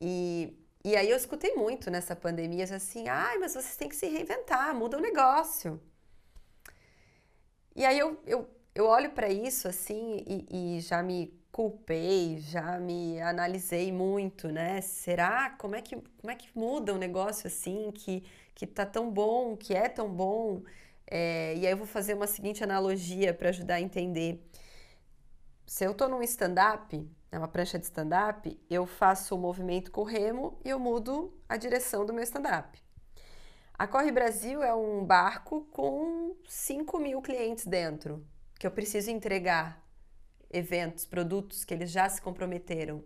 E, 0.00 0.56
e 0.84 0.96
aí 0.96 1.10
eu 1.10 1.16
escutei 1.16 1.54
muito 1.56 1.90
nessa 1.90 2.14
pandemia, 2.14 2.64
assim, 2.72 3.08
ai, 3.08 3.36
mas 3.38 3.52
vocês 3.52 3.76
têm 3.76 3.88
que 3.88 3.96
se 3.96 4.06
reinventar, 4.06 4.72
muda 4.76 4.96
o 4.96 5.00
negócio. 5.00 5.82
E 7.74 7.84
aí 7.84 7.98
eu, 7.98 8.22
eu, 8.24 8.48
eu 8.74 8.86
olho 8.86 9.10
para 9.10 9.28
isso, 9.28 9.66
assim, 9.66 10.24
e, 10.24 10.76
e 10.76 10.80
já 10.80 11.02
me 11.02 11.37
culpei, 11.58 12.38
já 12.38 12.78
me 12.78 13.20
analisei 13.20 13.90
muito, 13.90 14.46
né? 14.46 14.80
Será? 14.80 15.50
Como 15.58 15.74
é 15.74 15.82
que, 15.82 15.96
como 15.96 16.30
é 16.30 16.36
que 16.36 16.48
muda 16.56 16.94
um 16.94 16.96
negócio 16.96 17.48
assim, 17.48 17.90
que, 17.92 18.22
que 18.54 18.64
tá 18.64 18.86
tão 18.86 19.10
bom, 19.10 19.56
que 19.56 19.74
é 19.74 19.88
tão 19.88 20.08
bom? 20.08 20.62
É, 21.04 21.56
e 21.56 21.66
aí 21.66 21.72
eu 21.72 21.76
vou 21.76 21.84
fazer 21.86 22.14
uma 22.14 22.28
seguinte 22.28 22.62
analogia 22.62 23.34
para 23.34 23.48
ajudar 23.48 23.74
a 23.74 23.80
entender. 23.80 24.40
Se 25.66 25.84
eu 25.84 25.90
estou 25.90 26.08
num 26.08 26.22
stand-up, 26.22 27.04
é 27.32 27.36
uma 27.36 27.48
prancha 27.48 27.76
de 27.76 27.86
stand-up, 27.86 28.56
eu 28.70 28.86
faço 28.86 29.34
o 29.34 29.38
movimento 29.38 29.90
com 29.90 30.02
o 30.02 30.04
remo 30.04 30.60
e 30.64 30.70
eu 30.70 30.78
mudo 30.78 31.36
a 31.48 31.56
direção 31.56 32.06
do 32.06 32.14
meu 32.14 32.22
stand-up. 32.22 32.80
A 33.76 33.88
Corre 33.88 34.12
Brasil 34.12 34.62
é 34.62 34.72
um 34.72 35.04
barco 35.04 35.66
com 35.72 36.36
5 36.46 37.00
mil 37.00 37.20
clientes 37.20 37.66
dentro, 37.66 38.24
que 38.60 38.64
eu 38.64 38.70
preciso 38.70 39.10
entregar 39.10 39.87
eventos, 40.50 41.06
produtos 41.06 41.64
que 41.64 41.74
eles 41.74 41.90
já 41.90 42.08
se 42.08 42.20
comprometeram, 42.20 43.04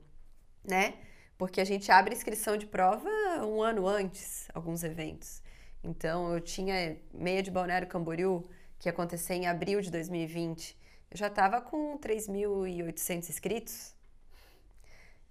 né? 0.65 0.95
Porque 1.37 1.61
a 1.61 1.65
gente 1.65 1.91
abre 1.91 2.15
inscrição 2.15 2.57
de 2.57 2.67
prova 2.67 3.09
um 3.45 3.61
ano 3.63 3.87
antes, 3.87 4.49
alguns 4.55 4.85
eventos. 4.85 5.43
Então, 5.83 6.33
eu 6.33 6.41
tinha 6.41 6.97
meia 7.13 7.43
de 7.43 7.51
Balneário 7.51 7.89
Camboriú, 7.89 8.49
que 8.79 8.89
ia 8.89 8.93
acontecer 8.93 9.35
em 9.35 9.47
abril 9.47 9.81
de 9.81 9.91
2020. 9.91 10.79
Eu 11.11 11.17
já 11.17 11.27
estava 11.27 11.61
com 11.61 11.99
3.800 11.99 13.29
inscritos. 13.29 13.95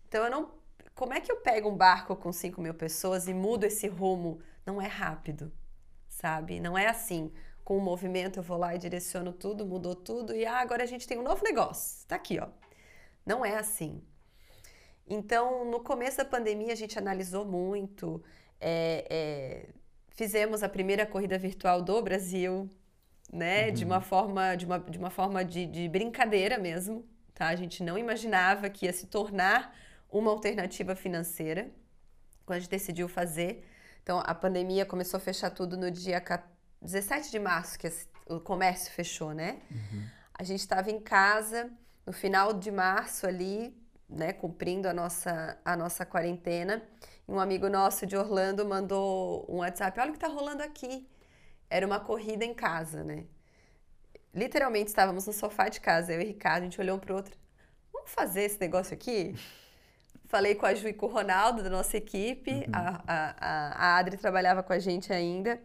Então, 0.07 0.26
eu 0.26 0.30
não. 0.30 0.51
Como 0.93 1.14
é 1.14 1.22
que 1.22 1.32
eu 1.32 1.38
pego 1.38 1.70
um 1.70 1.76
barco 1.76 2.16
com 2.16 2.34
5 2.34 2.62
mil 2.62 2.74
pessoas 2.74 3.28
e 3.28 3.34
mudo 3.34 3.64
esse 3.64 3.88
rumo? 3.88 4.41
Não 4.66 4.82
é 4.82 4.88
rápido, 4.88 5.51
sabe? 6.09 6.59
Não 6.59 6.78
é 6.78 6.88
assim. 6.88 7.32
Com 7.72 7.78
o 7.78 7.80
movimento, 7.80 8.39
eu 8.39 8.43
vou 8.43 8.57
lá 8.57 8.76
e 8.76 8.78
direciono 8.78 9.32
tudo, 9.32 9.65
mudou 9.65 9.95
tudo 9.95 10.36
e 10.36 10.45
ah, 10.45 10.59
agora 10.59 10.84
a 10.84 10.86
gente 10.86 11.07
tem 11.07 11.17
um 11.17 11.24
novo 11.24 11.41
negócio. 11.41 11.99
Está 11.99 12.17
aqui, 12.17 12.38
ó. 12.38 12.49
Não 13.26 13.45
é 13.45 13.55
assim. 13.55 14.03
Então, 15.07 15.63
no 15.63 15.80
começo 15.80 16.17
da 16.17 16.26
pandemia, 16.26 16.74
a 16.74 16.76
gente 16.76 16.99
analisou 16.99 17.45
muito. 17.45 18.22
É, 18.59 19.07
é, 19.09 19.69
Fizemos 20.09 20.63
a 20.63 20.67
primeira 20.67 21.05
corrida 21.05 21.38
virtual 21.38 21.82
do 21.82 22.01
Brasil, 22.01 22.69
né? 23.32 23.67
Uhum. 23.67 23.74
De 23.74 23.86
uma 23.86 24.01
forma, 24.01 24.53
de 24.55 24.65
uma, 24.65 24.78
de 24.78 24.97
uma 24.97 25.09
forma 25.09 25.45
de, 25.45 25.65
de 25.65 25.88
brincadeira 25.88 26.57
mesmo, 26.57 27.05
tá? 27.34 27.47
A 27.47 27.55
gente 27.55 27.82
não 27.84 27.97
imaginava 27.97 28.69
que 28.69 28.86
ia 28.86 28.91
se 28.91 29.07
tornar 29.07 29.74
uma 30.09 30.30
alternativa 30.30 30.93
financeira 30.93 31.72
quando 32.45 32.57
a 32.57 32.59
gente 32.59 32.69
decidiu 32.69 33.07
fazer. 33.07 33.65
Então, 34.03 34.22
a 34.26 34.36
pandemia 34.36 34.86
começou 34.86 35.19
a 35.19 35.22
fechar 35.22 35.51
tudo 35.51 35.78
no 35.78 35.89
dia 35.89 36.19
17 36.82 37.32
de 37.32 37.39
março, 37.39 37.77
que 37.77 37.91
o 38.27 38.39
comércio 38.39 38.91
fechou, 38.91 39.34
né? 39.34 39.61
Uhum. 39.69 40.07
A 40.34 40.43
gente 40.43 40.59
estava 40.59 40.89
em 40.89 40.99
casa 40.99 41.69
no 42.05 42.13
final 42.13 42.53
de 42.53 42.71
março 42.71 43.27
ali, 43.27 43.77
né, 44.09 44.34
cumprindo 44.34 44.88
a 44.88 44.93
nossa, 44.93 45.57
a 45.63 45.77
nossa 45.77 46.05
quarentena 46.05 46.84
um 47.32 47.39
amigo 47.39 47.69
nosso 47.69 48.05
de 48.05 48.17
Orlando 48.17 48.65
mandou 48.65 49.45
um 49.47 49.57
WhatsApp: 49.57 49.97
olha 49.99 50.09
o 50.09 50.11
que 50.11 50.17
está 50.17 50.27
rolando 50.27 50.61
aqui. 50.61 51.07
Era 51.69 51.88
uma 51.88 51.99
corrida 51.99 52.43
em 52.43 52.53
casa, 52.53 53.03
né? 53.03 53.23
Literalmente 54.34 54.89
estávamos 54.89 55.25
no 55.27 55.34
sofá 55.34 55.69
de 55.69 55.79
casa, 55.79 56.13
eu 56.13 56.21
e 56.21 56.25
Ricardo, 56.25 56.63
a 56.63 56.65
gente 56.65 56.82
olhou 56.82 56.97
um 56.97 56.99
para 56.99 57.13
o 57.13 57.15
outro: 57.15 57.34
vamos 57.93 58.11
fazer 58.11 58.43
esse 58.43 58.59
negócio 58.59 58.93
aqui? 58.93 59.34
Falei 60.25 60.55
com 60.55 60.65
a 60.65 60.73
Ju 60.73 60.88
e 60.88 60.93
com 60.93 61.05
o 61.05 61.09
Ronaldo 61.09 61.63
da 61.63 61.69
nossa 61.69 61.97
equipe, 61.97 62.51
uhum. 62.51 62.63
a, 62.73 63.03
a, 63.07 63.93
a 63.93 63.97
Adri 63.97 64.17
trabalhava 64.17 64.61
com 64.61 64.73
a 64.73 64.79
gente 64.79 65.11
ainda. 65.11 65.61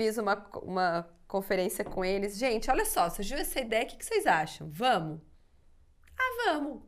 Fiz 0.00 0.16
uma, 0.16 0.48
uma 0.62 1.06
conferência 1.28 1.84
com 1.84 2.02
eles. 2.02 2.38
Gente, 2.38 2.70
olha 2.70 2.86
só, 2.86 3.10
surgiu 3.10 3.36
essa 3.36 3.60
ideia, 3.60 3.84
o 3.84 3.86
que 3.86 4.02
vocês 4.02 4.26
acham? 4.26 4.66
Vamos? 4.70 5.20
Ah, 6.18 6.44
vamos! 6.46 6.80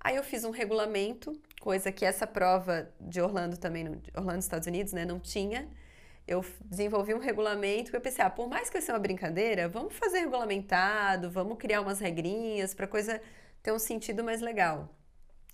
Aí 0.00 0.16
eu 0.16 0.24
fiz 0.24 0.42
um 0.42 0.50
regulamento, 0.50 1.40
coisa 1.60 1.92
que 1.92 2.04
essa 2.04 2.26
prova 2.26 2.92
de 3.00 3.20
Orlando 3.20 3.56
também, 3.56 3.86
Orlando, 4.16 4.40
Estados 4.40 4.66
Unidos, 4.66 4.92
né, 4.92 5.04
não 5.04 5.20
tinha. 5.20 5.68
Eu 6.26 6.44
desenvolvi 6.64 7.14
um 7.14 7.20
regulamento 7.20 7.94
eu 7.94 8.00
pensei, 8.00 8.24
ah, 8.24 8.30
por 8.30 8.48
mais 8.48 8.68
que 8.68 8.80
seja 8.80 8.92
uma 8.92 8.98
brincadeira, 8.98 9.68
vamos 9.68 9.94
fazer 9.94 10.18
regulamentado, 10.18 11.30
vamos 11.30 11.56
criar 11.58 11.80
umas 11.80 12.00
regrinhas 12.00 12.74
para 12.74 12.88
coisa 12.88 13.22
ter 13.62 13.70
um 13.70 13.78
sentido 13.78 14.24
mais 14.24 14.40
legal. 14.40 14.92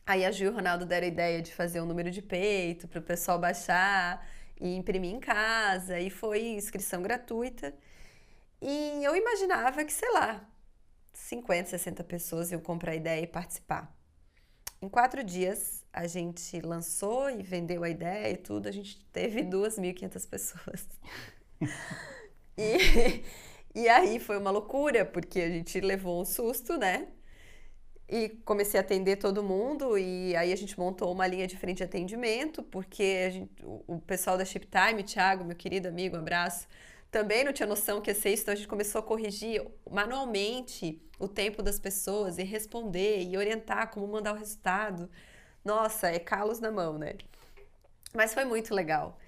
Aí 0.07 0.24
a 0.24 0.30
Gil 0.30 0.47
e 0.47 0.51
o 0.51 0.55
Ronaldo 0.55 0.86
deram 0.86 1.05
a 1.05 1.09
ideia 1.09 1.43
de 1.43 1.55
fazer 1.55 1.82
um 1.82 1.84
número 1.84 2.11
de 2.11 2.22
peito 2.22 2.89
para 2.89 2.99
o 2.99 3.03
pessoal 3.03 3.39
baixar 3.39 4.26
e 4.61 4.75
imprimir 4.77 5.15
em 5.15 5.21
casa, 5.21 5.99
e 6.01 6.11
foi 6.11 6.49
inscrição 6.49 7.03
gratuita. 7.03 7.75
E 8.61 9.05
eu 9.05 9.15
imaginava 9.15 9.85
que, 9.85 9.93
sei 9.93 10.11
lá, 10.13 10.47
50, 11.13 11.69
60 11.71 12.05
pessoas 12.05 12.51
iam 12.51 12.61
comprar 12.61 12.93
a 12.93 12.97
ideia 12.97 13.23
e 13.23 13.27
participar. 13.27 13.95
Em 14.81 14.89
quatro 14.89 15.25
dias, 15.25 15.85
a 15.93 16.07
gente 16.07 16.61
lançou 16.61 17.29
e 17.31 17.43
vendeu 17.43 17.83
a 17.83 17.91
ideia 17.91 18.33
e 18.33 18.37
tudo, 18.37 18.69
a 18.69 18.73
gente 18.73 19.05
teve 19.07 19.43
2.500 19.43 20.29
pessoas. 20.29 20.87
e, 22.57 23.25
e 23.75 23.89
aí 23.89 24.21
foi 24.21 24.39
uma 24.39 24.51
loucura, 24.51 25.05
porque 25.05 25.41
a 25.41 25.49
gente 25.49 25.81
levou 25.81 26.21
um 26.23 26.25
susto, 26.25 26.77
né? 26.77 27.09
E 28.09 28.31
comecei 28.45 28.81
a 28.81 28.83
atender 28.83 29.17
todo 29.17 29.43
mundo, 29.43 29.99
e 29.99 30.35
aí 30.35 30.51
a 30.51 30.57
gente 30.57 30.79
montou 30.79 31.13
uma 31.13 31.27
linha 31.27 31.47
diferente 31.47 31.79
de 31.79 31.85
atendimento, 31.85 32.63
porque 32.63 33.31
gente, 33.31 33.51
o, 33.63 33.99
pessoal 34.01 34.39
da 34.39 34.47
Shiptime, 34.47 35.03
Thiago, 35.03 35.45
meu 35.45 35.55
querido 35.55 35.89
amigo, 35.89 36.17
um 36.17 36.21
abraço, 36.21 36.67
também 37.11 37.45
não 37.45 37.53
tinha 37.53 37.67
noção 37.67 38.01
que 38.01 38.11
ia 38.11 38.15
ser 38.15 38.31
isso, 38.33 38.45
então 38.45 38.55
a 38.55 38.57
gente 38.57 38.69
começou 38.69 39.01
a 39.01 39.03
corrigir 39.03 39.63
manualmente 39.91 41.03
o 41.19 41.29
tempo 41.29 41.63
das 41.63 41.79
pessoas 41.79 42.39
e 42.39 42.43
responder 42.45 43.25
e 43.25 43.37
orientar 43.37 43.91
como 43.91 44.07
mandar 44.07 44.33
o 44.33 44.39
resultado. 44.39 45.11
Nossa, 45.63 46.09
é 46.09 46.19
calos 46.19 46.61
na 46.61 46.71
mão, 46.71 46.97
né? 46.97 47.15
Mas 48.15 48.33
foi 48.33 48.45
muito 48.47 48.75
legal. 48.75 49.19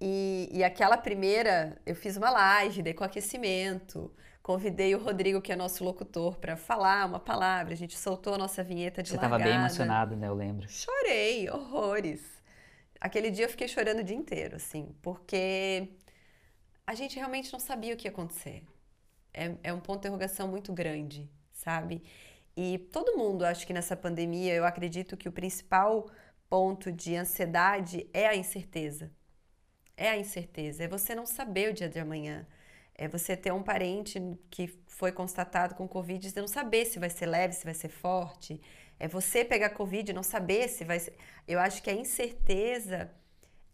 E, 0.00 0.48
e 0.50 0.64
aquela 0.64 0.96
primeira, 0.96 1.80
eu 1.84 1.94
fiz 1.94 2.16
uma 2.16 2.30
live, 2.30 2.82
dei 2.82 2.94
com 2.94 3.04
aquecimento, 3.04 4.10
convidei 4.42 4.94
o 4.94 4.98
Rodrigo, 4.98 5.40
que 5.40 5.52
é 5.52 5.56
nosso 5.56 5.84
locutor, 5.84 6.36
para 6.38 6.56
falar 6.56 7.06
uma 7.06 7.20
palavra. 7.20 7.72
A 7.72 7.76
gente 7.76 7.96
soltou 7.96 8.34
a 8.34 8.38
nossa 8.38 8.62
vinheta 8.62 9.02
de 9.02 9.10
Você 9.10 9.16
largada. 9.16 9.36
Você 9.44 9.48
estava 9.48 9.58
bem 9.58 9.66
emocionado, 9.66 10.16
né? 10.16 10.28
Eu 10.28 10.34
lembro. 10.34 10.68
Chorei, 10.68 11.48
horrores. 11.48 12.20
Aquele 13.00 13.30
dia 13.30 13.46
eu 13.46 13.48
fiquei 13.48 13.68
chorando 13.68 14.00
o 14.00 14.04
dia 14.04 14.16
inteiro, 14.16 14.56
assim, 14.56 14.94
porque 15.02 15.88
a 16.86 16.94
gente 16.94 17.16
realmente 17.16 17.52
não 17.52 17.60
sabia 17.60 17.94
o 17.94 17.96
que 17.96 18.06
ia 18.06 18.10
acontecer. 18.10 18.64
É, 19.32 19.54
é 19.62 19.72
um 19.72 19.80
ponto 19.80 20.02
de 20.02 20.08
interrogação 20.08 20.46
muito 20.46 20.72
grande, 20.72 21.28
sabe? 21.52 22.02
E 22.56 22.78
todo 22.92 23.16
mundo, 23.16 23.44
acho 23.44 23.66
que 23.66 23.72
nessa 23.72 23.96
pandemia, 23.96 24.54
eu 24.54 24.64
acredito 24.64 25.16
que 25.16 25.28
o 25.28 25.32
principal 25.32 26.06
ponto 26.48 26.92
de 26.92 27.16
ansiedade 27.16 28.06
é 28.12 28.26
a 28.26 28.36
incerteza. 28.36 29.10
É 29.96 30.10
a 30.10 30.18
incerteza, 30.18 30.84
é 30.84 30.88
você 30.88 31.14
não 31.14 31.26
saber 31.26 31.70
o 31.70 31.72
dia 31.72 31.88
de 31.88 31.98
amanhã. 31.98 32.46
É 32.94 33.08
você 33.08 33.36
ter 33.36 33.52
um 33.52 33.62
parente 33.62 34.20
que 34.50 34.68
foi 34.86 35.10
constatado 35.12 35.74
com 35.74 35.88
Covid 35.88 36.28
e 36.28 36.36
não 36.36 36.46
saber 36.46 36.84
se 36.84 36.98
vai 36.98 37.10
ser 37.10 37.26
leve, 37.26 37.54
se 37.54 37.64
vai 37.64 37.74
ser 37.74 37.88
forte. 37.88 38.60
É 38.98 39.08
você 39.08 39.44
pegar 39.44 39.70
Covid 39.70 40.10
e 40.10 40.14
não 40.14 40.22
saber 40.22 40.68
se 40.68 40.84
vai 40.84 41.00
ser. 41.00 41.16
Eu 41.48 41.58
acho 41.58 41.82
que 41.82 41.90
a 41.90 41.94
incerteza 41.94 43.10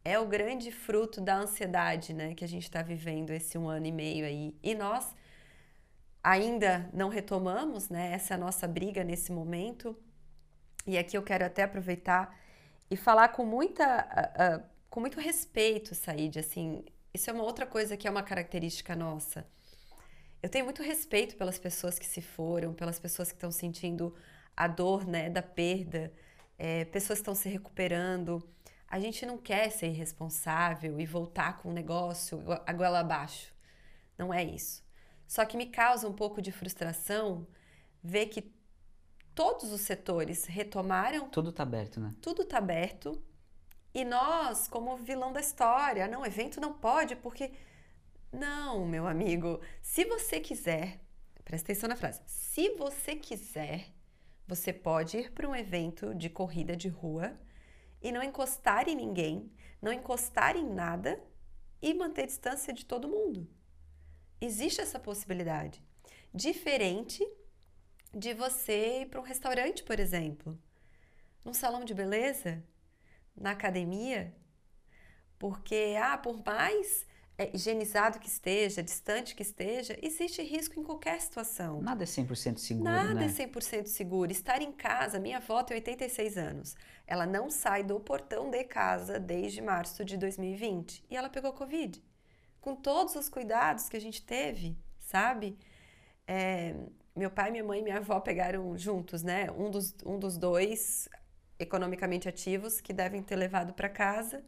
é 0.05 0.19
o 0.19 0.27
grande 0.27 0.71
fruto 0.71 1.21
da 1.21 1.37
ansiedade, 1.37 2.15
né, 2.15 2.35
que 2.35 2.45
a 2.45 2.49
gente 2.49 2.63
está 2.63 2.83
vivendo 2.83 3.31
esse 3.31 3.59
um 3.59 3.69
ano 3.69 3.87
e 3.87 3.93
meio 3.93 4.25
aí. 4.25 4.57
E 4.63 4.75
nós 4.75 5.15
ainda 6.23 6.89
não 6.93 7.09
retomamos, 7.09 7.89
né? 7.89 8.13
Essa 8.13 8.35
é 8.35 8.37
a 8.37 8.39
nossa 8.39 8.67
briga 8.67 9.05
nesse 9.05 9.33
momento. 9.33 9.97
E 10.87 10.97
aqui 10.97 11.17
eu 11.17 11.23
quero 11.23 11.45
até 11.45 11.63
aproveitar 11.63 12.35
e 12.91 12.97
falar 12.97 13.29
com 13.29 13.45
muita, 13.45 13.85
uh, 13.87 14.59
uh, 14.59 14.65
com 14.89 15.01
muito 15.01 15.21
respeito, 15.21 15.95
Said, 15.95 16.39
assim, 16.39 16.85
isso 17.13 17.31
é 17.31 17.33
uma 17.33 17.45
outra 17.45 17.67
coisa 17.67 17.97
que 17.97 18.07
é 18.07 18.11
uma 18.11 18.23
característica 18.23 18.95
nossa. 18.95 19.47
Eu 20.43 20.49
tenho 20.49 20.65
muito 20.65 20.83
respeito 20.83 21.37
pelas 21.37 21.59
pessoas 21.59 21.99
que 21.99 22.07
se 22.07 22.21
foram, 22.21 22.73
pelas 22.73 22.99
pessoas 22.99 23.31
que 23.31 23.37
estão 23.37 23.51
sentindo 23.51 24.15
a 24.57 24.69
dor, 24.69 25.07
né, 25.07 25.29
da 25.29 25.43
perda 25.43 26.13
é, 26.59 26.85
pessoas 26.87 27.21
estão 27.21 27.35
se 27.35 27.49
recuperando. 27.49 28.43
A 28.89 28.99
gente 28.99 29.25
não 29.25 29.39
quer 29.39 29.71
ser 29.71 29.87
irresponsável 29.87 30.99
e 31.01 31.07
voltar 31.07 31.59
com 31.59 31.71
o 31.71 31.73
negócio 31.73 32.43
a 32.67 32.73
goela 32.73 33.01
abaixo. 33.01 33.55
Não 34.19 34.35
é 34.35 34.43
isso. 34.43 34.83
Só 35.27 35.45
que 35.45 35.57
me 35.57 35.67
causa 35.67 36.09
um 36.09 36.13
pouco 36.13 36.43
de 36.43 36.51
frustração 36.51 37.47
ver 38.03 38.27
que 38.27 38.53
todos 39.35 39.71
os 39.71 39.83
setores 39.83 40.47
retomaram. 40.47 41.29
Tudo 41.29 41.51
está 41.51 41.63
aberto, 41.63 42.01
né? 42.01 42.15
Tudo 42.21 42.43
está 42.43 42.59
aberto. 42.59 43.23
E 43.99 44.05
nós, 44.05 44.69
como 44.69 44.97
vilão 44.97 45.33
da 45.33 45.41
história, 45.41 46.07
não, 46.07 46.25
evento 46.25 46.61
não 46.61 46.73
pode, 46.73 47.17
porque. 47.17 47.51
Não, 48.31 48.87
meu 48.87 49.09
amigo. 49.09 49.61
Se 49.83 50.05
você 50.05 50.39
quiser, 50.39 51.01
presta 51.45 51.73
atenção 51.73 51.89
na 51.89 51.97
frase. 51.97 52.23
Se 52.25 52.77
você 52.77 53.17
quiser, 53.17 53.93
você 54.47 54.73
pode 54.73 55.17
ir 55.17 55.33
para 55.33 55.49
um 55.49 55.57
evento 55.57 56.15
de 56.15 56.31
corrida 56.31 56.77
de 56.77 56.87
rua 56.87 57.37
e 58.01 58.13
não 58.13 58.23
encostar 58.23 58.89
em 58.89 58.95
ninguém, 58.95 59.51
não 59.83 59.93
encostar 59.93 60.55
em 60.57 60.73
nada 60.73 61.21
e 61.83 61.93
manter 61.93 62.27
distância 62.27 62.73
de 62.73 62.85
todo 62.85 63.09
mundo. 63.09 63.51
Existe 64.41 64.81
essa 64.81 65.01
possibilidade. 65.01 65.83
Diferente 66.33 67.27
de 68.15 68.33
você 68.33 69.01
ir 69.01 69.07
para 69.07 69.21
um 69.21 69.25
restaurante, 69.25 69.83
por 69.83 69.99
exemplo, 69.99 70.57
num 71.45 71.53
salão 71.53 71.85
de 71.85 71.95
beleza, 71.95 72.63
na 73.41 73.53
academia, 73.53 74.35
porque, 75.39 75.97
ah, 76.03 76.19
por 76.19 76.43
mais 76.45 77.07
é, 77.39 77.55
higienizado 77.55 78.19
que 78.19 78.27
esteja, 78.27 78.83
distante 78.83 79.35
que 79.35 79.43
esteja, 79.43 79.97
existe 80.03 80.43
risco 80.43 80.79
em 80.79 80.83
qualquer 80.83 81.21
situação. 81.21 81.81
Nada 81.81 82.03
é 82.03 82.07
100% 82.07 82.59
seguro, 82.59 82.85
Nada 82.85 83.15
né? 83.15 83.27
é 83.27 83.29
100% 83.29 83.87
seguro. 83.87 84.33
Estar 84.33 84.61
em 84.61 84.73
casa, 84.73 85.21
minha 85.21 85.37
avó 85.37 85.63
tem 85.63 85.77
86 85.77 86.37
anos. 86.37 86.75
Ela 87.07 87.27
não 87.27 87.49
sai 87.49 87.85
do 87.85 88.01
portão 88.01 88.51
de 88.51 88.65
casa 88.65 89.21
desde 89.21 89.63
março 89.63 90.05
de 90.05 90.17
2020 90.17 91.05
e 91.09 91.17
ela 91.17 91.31
pegou 91.31 91.53
Covid. 91.53 92.03
Com 92.61 92.75
todos 92.75 93.15
os 93.15 93.29
cuidados 93.29 93.89
que 93.89 93.97
a 93.97 94.01
gente 94.01 94.21
teve, 94.21 94.77
sabe? 94.99 95.57
É, 96.27 96.75
meu 97.15 97.31
pai, 97.31 97.53
minha 97.53 97.63
mãe 97.63 97.79
e 97.79 97.83
minha 97.83 97.99
avó 97.99 98.19
pegaram 98.19 98.77
juntos, 98.77 99.23
né? 99.23 99.49
Um 99.53 99.71
dos, 99.71 99.95
um 100.05 100.19
dos 100.19 100.37
dois 100.37 101.09
economicamente 101.59 102.29
ativos 102.29 102.81
que 102.81 102.93
devem 102.93 103.23
ter 103.23 103.37
levado 103.37 103.73
para 103.73 103.89
casa 103.89 104.43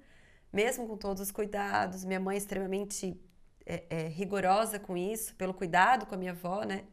mesmo 0.52 0.86
com 0.86 0.96
todos 0.96 1.22
os 1.22 1.30
cuidados, 1.30 2.04
minha 2.04 2.20
mãe 2.20 2.36
extremamente 2.36 3.18
é, 3.64 3.84
é, 3.88 4.08
rigorosa 4.08 4.78
com 4.78 4.96
isso, 4.96 5.34
pelo 5.36 5.54
cuidado 5.54 6.06
com 6.06 6.14
a 6.14 6.18
minha 6.18 6.32
avó, 6.32 6.64
né? 6.64 6.84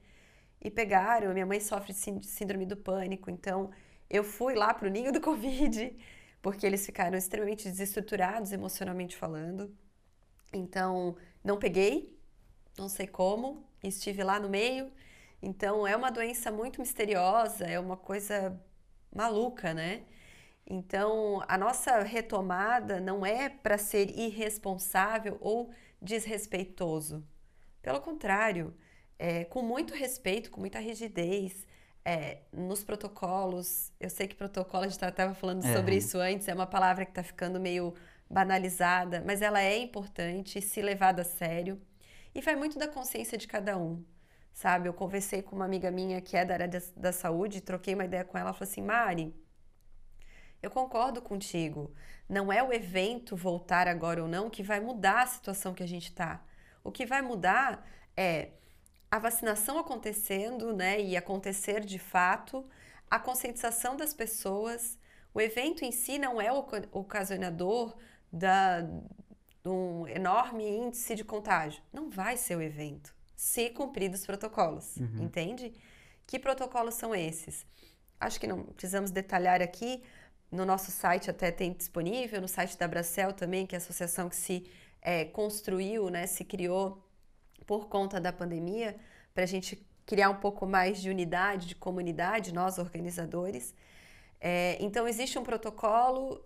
E 0.61 0.70
pegaram, 0.70 1.34
minha 1.34 1.45
mãe 1.45 1.59
sofre 1.59 1.93
de 1.93 2.28
síndrome 2.28 2.65
do 2.65 2.78
pânico, 2.78 3.30
então 3.30 3.72
eu 4.09 4.24
fui 4.24 4.55
lá 4.55 4.74
para 4.74 4.88
o 4.88 4.91
ninho 4.91 5.11
do 5.11 5.22
Covid, 5.22 5.95
porque 6.41 6.65
eles 6.65 6.86
ficaram 6.86 7.18
extremamente 7.18 7.68
desestruturados 7.70 8.51
emocionalmente 8.51 9.15
falando. 9.15 9.76
Então, 10.53 11.15
não 11.43 11.57
peguei, 11.57 12.18
não 12.78 12.89
sei 12.89 13.07
como, 13.07 13.65
estive 13.84 14.24
lá 14.24 14.39
no 14.39 14.49
meio. 14.49 14.91
Então, 15.41 15.86
é 15.88 15.95
uma 15.95 16.11
doença 16.11 16.51
muito 16.51 16.80
misteriosa, 16.80 17.65
é 17.65 17.80
uma 17.80 17.97
coisa 17.97 18.59
maluca, 19.14 19.74
né? 19.74 20.03
Então, 20.66 21.41
a 21.47 21.58
nossa 21.58 21.99
retomada 21.99 22.99
não 22.99 23.26
é 23.26 23.47
para 23.49 23.78
ser 23.78 24.10
irresponsável 24.18 25.38
ou 25.39 25.72
desrespeitoso. 26.01 27.26
Pelo 27.82 28.01
contrário, 28.01 28.76
é, 29.18 29.45
com 29.45 29.62
muito 29.62 29.93
respeito, 29.93 30.51
com 30.51 30.60
muita 30.60 30.80
rigidez, 30.80 31.66
é, 32.03 32.39
nos 32.53 32.84
protocolos. 32.84 33.91
Eu 33.99 34.10
sei 34.10 34.28
que 34.28 34.36
protocolo, 34.36 34.84
a 34.84 34.88
gente 34.88 35.01
estava 35.01 35.34
falando 35.34 35.66
é. 35.66 35.74
sobre 35.74 35.95
isso 35.95 36.18
antes, 36.18 36.47
é 36.47 36.53
uma 36.53 36.68
palavra 36.68 37.05
que 37.05 37.12
está 37.12 37.24
ficando 37.24 37.60
meio 37.60 37.93
banalizada, 38.30 39.24
mas 39.26 39.41
ela 39.41 39.62
é 39.62 39.78
importante 39.78 40.62
se 40.62 40.82
levada 40.82 41.22
a 41.22 41.26
sério. 41.26 41.82
E 42.36 42.41
vai 42.41 42.55
muito 42.55 42.78
da 42.78 42.88
consciência 42.88 43.38
de 43.38 43.47
cada 43.47 43.78
um, 43.78 44.03
sabe? 44.58 44.89
Eu 44.89 44.93
conversei 44.93 45.43
com 45.43 45.55
uma 45.55 45.66
amiga 45.66 45.91
minha 45.91 46.20
que 46.20 46.36
é 46.36 46.43
da 46.43 46.55
área 46.55 46.68
da, 46.95 47.12
saúde, 47.12 47.62
troquei 47.62 47.93
uma 47.93 48.05
ideia 48.05 48.26
com 48.26 48.36
ela, 48.39 48.49
ela 48.49 48.53
falou 48.58 48.68
assim, 48.68 48.82
Mari, 48.82 49.32
eu 50.64 50.72
concordo 50.72 51.22
contigo. 51.22 51.93
Não 52.28 52.51
é 52.51 52.64
o 52.64 52.74
evento 52.74 53.36
voltar 53.36 53.88
agora 53.88 54.20
ou 54.20 54.28
não 54.28 54.49
que 54.49 54.64
vai 54.64 54.80
mudar 54.80 55.22
a 55.22 55.28
situação 55.28 55.76
que 55.76 55.84
a 55.84 55.88
gente 55.88 56.10
está. 56.10 56.43
O 56.84 56.91
que 56.91 57.05
vai 57.05 57.22
mudar 57.22 57.88
é 58.16 58.49
a 59.12 59.20
vacinação 59.20 59.78
acontecendo, 59.78 60.76
né, 60.76 60.99
e 60.99 61.16
acontecer 61.16 61.86
de 61.86 61.99
fato, 61.99 62.68
a 63.12 63.20
conscientização 63.20 63.95
das 63.95 64.12
pessoas. 64.12 64.97
O 65.36 65.39
evento 65.39 65.86
em 65.86 65.91
si 65.91 66.18
não 66.18 66.41
é 66.41 66.51
o 66.51 66.66
ocasionador 66.91 67.95
da, 68.34 68.82
de 68.82 69.70
um 69.70 70.08
enorme 70.08 70.68
índice 70.68 71.14
de 71.14 71.24
contágio. 71.24 71.80
Não 71.93 72.10
vai 72.10 72.36
ser 72.38 72.55
o 72.55 72.62
evento, 72.62 73.16
se 73.38 73.69
cumpridos 73.69 74.21
os 74.21 74.25
protocolos, 74.25 74.97
uhum. 74.97 75.25
entende? 75.25 75.71
Que 76.25 76.39
protocolos 76.39 76.95
são 76.95 77.13
esses? 77.13 77.63
Acho 78.19 78.39
que 78.39 78.47
não 78.47 78.63
precisamos 78.63 79.11
detalhar 79.11 79.61
aqui, 79.61 80.03
no 80.51 80.65
nosso 80.65 80.89
site 80.89 81.29
até 81.29 81.51
tem 81.51 81.71
disponível, 81.71 82.41
no 82.41 82.47
site 82.47 82.75
da 82.75 82.88
Bracel 82.88 83.31
também, 83.33 83.67
que 83.67 83.75
é 83.75 83.77
a 83.77 83.81
associação 83.81 84.27
que 84.27 84.35
se 84.35 84.67
é, 85.01 85.23
construiu, 85.23 86.09
né, 86.09 86.25
se 86.25 86.43
criou 86.43 87.07
por 87.67 87.88
conta 87.88 88.19
da 88.19 88.33
pandemia, 88.33 88.97
para 89.35 89.43
a 89.43 89.47
gente 89.47 89.85
criar 90.03 90.31
um 90.31 90.38
pouco 90.38 90.65
mais 90.65 90.99
de 90.99 91.09
unidade, 91.11 91.67
de 91.67 91.75
comunidade, 91.75 92.51
nós 92.51 92.79
organizadores. 92.79 93.75
É, 94.41 94.77
então, 94.79 95.07
existe 95.07 95.38
um 95.38 95.43
protocolo 95.43 96.43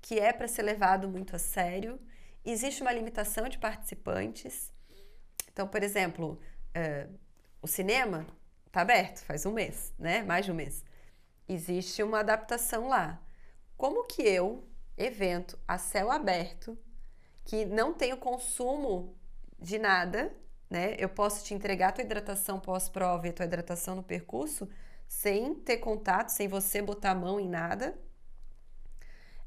que 0.00 0.18
é 0.18 0.32
para 0.32 0.48
ser 0.48 0.62
levado 0.62 1.06
muito 1.06 1.36
a 1.36 1.38
sério, 1.38 2.00
existe 2.42 2.80
uma 2.80 2.92
limitação 2.92 3.46
de 3.46 3.58
participantes. 3.58 4.72
Então, 5.52 5.66
por 5.66 5.82
exemplo, 5.82 6.40
é, 6.74 7.08
o 7.60 7.66
cinema 7.66 8.26
está 8.66 8.82
aberto 8.82 9.20
faz 9.24 9.44
um 9.44 9.52
mês, 9.52 9.92
né? 9.98 10.22
Mais 10.22 10.44
de 10.44 10.52
um 10.52 10.54
mês. 10.54 10.84
Existe 11.48 12.02
uma 12.02 12.20
adaptação 12.20 12.88
lá. 12.88 13.20
Como 13.76 14.04
que 14.04 14.22
eu, 14.22 14.68
evento 14.96 15.58
a 15.66 15.78
céu 15.78 16.10
aberto, 16.10 16.78
que 17.44 17.64
não 17.64 17.92
tenho 17.92 18.16
consumo 18.16 19.18
de 19.58 19.78
nada, 19.78 20.34
né? 20.68 20.94
Eu 20.98 21.08
posso 21.08 21.44
te 21.44 21.52
entregar 21.54 21.88
a 21.88 21.92
tua 21.92 22.04
hidratação 22.04 22.60
pós-prova 22.60 23.26
e 23.26 23.30
a 23.30 23.32
tua 23.32 23.46
hidratação 23.46 23.96
no 23.96 24.02
percurso 24.02 24.68
sem 25.10 25.56
ter 25.56 25.78
contato, 25.78 26.28
sem 26.28 26.46
você 26.46 26.80
botar 26.80 27.10
a 27.10 27.14
mão 27.14 27.40
em 27.40 27.48
nada. 27.48 27.98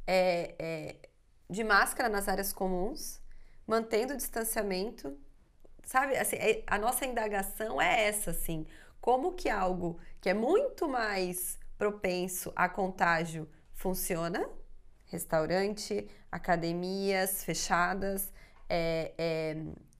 É, 0.05 0.55
é, 0.59 1.09
de 1.49 1.63
máscara 1.63 2.09
nas 2.09 2.27
áreas 2.27 2.51
comuns, 2.51 3.21
mantendo 3.65 4.13
o 4.13 4.17
distanciamento. 4.17 5.17
Sabe, 5.83 6.15
assim, 6.15 6.37
é, 6.37 6.63
a 6.65 6.77
nossa 6.77 7.05
indagação 7.05 7.81
é 7.81 8.07
essa, 8.07 8.31
assim. 8.31 8.65
Como 9.01 9.33
que 9.33 9.49
algo 9.49 9.99
que 10.21 10.29
é 10.29 10.33
muito 10.33 10.87
mais 10.87 11.59
propenso 11.77 12.53
a 12.55 12.69
contágio 12.69 13.47
funciona. 13.73 14.47
Restaurante, 15.07 16.07
academias 16.31 17.43
fechadas, 17.43 18.31
é, 18.69 19.13
é, 19.17 19.57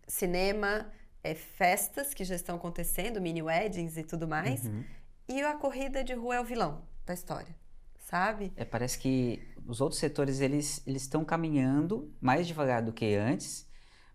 cinema, 0.08 0.92
é, 1.24 1.36
festas 1.36 2.14
que 2.14 2.24
já 2.24 2.36
estão 2.36 2.56
acontecendo, 2.56 3.22
mini 3.22 3.42
weddings 3.42 3.98
e 3.98 4.04
tudo 4.04 4.28
mais. 4.28 4.66
Uhum. 4.66 4.84
E 5.28 5.42
a 5.42 5.54
corrida 5.56 6.04
de 6.04 6.14
rua 6.14 6.36
é 6.36 6.42
o 6.42 6.44
vilão 6.44 6.82
da 7.06 7.14
história, 7.14 7.56
sabe? 8.00 8.52
É, 8.56 8.66
parece 8.66 8.98
que 8.98 9.46
os 9.68 9.80
outros 9.82 10.00
setores 10.00 10.40
eles 10.40 10.82
eles 10.86 11.04
estão 11.04 11.24
caminhando 11.24 12.12
mais 12.20 12.48
devagar 12.48 12.82
do 12.82 12.92
que 12.92 13.14
antes, 13.16 13.68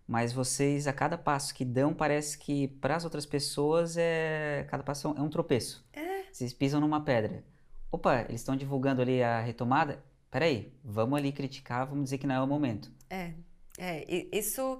mas 0.09 0.33
vocês 0.33 0.87
a 0.87 0.93
cada 0.93 1.17
passo 1.17 1.53
que 1.53 1.63
dão 1.63 1.93
parece 1.93 2.37
que 2.37 2.67
para 2.67 2.95
as 2.95 3.05
outras 3.05 3.25
pessoas 3.25 3.95
é 3.95 4.65
cada 4.67 4.83
passo 4.83 5.13
é 5.15 5.21
um 5.21 5.29
tropeço. 5.29 5.85
É. 5.93 6.23
Vocês 6.33 6.51
pisam 6.51 6.81
numa 6.81 7.01
pedra 7.01 7.43
opa, 7.91 8.21
eles 8.27 8.41
estão 8.41 8.55
divulgando 8.55 9.01
ali 9.01 9.21
a 9.21 9.39
retomada, 9.39 10.03
peraí, 10.29 10.73
vamos 10.83 11.17
ali 11.17 11.31
criticar, 11.31 11.85
vamos 11.87 12.05
dizer 12.05 12.17
que 12.17 12.27
não 12.27 12.35
é 12.35 12.41
o 12.41 12.47
momento. 12.47 12.91
É, 13.09 13.33
é, 13.77 14.27
isso... 14.31 14.79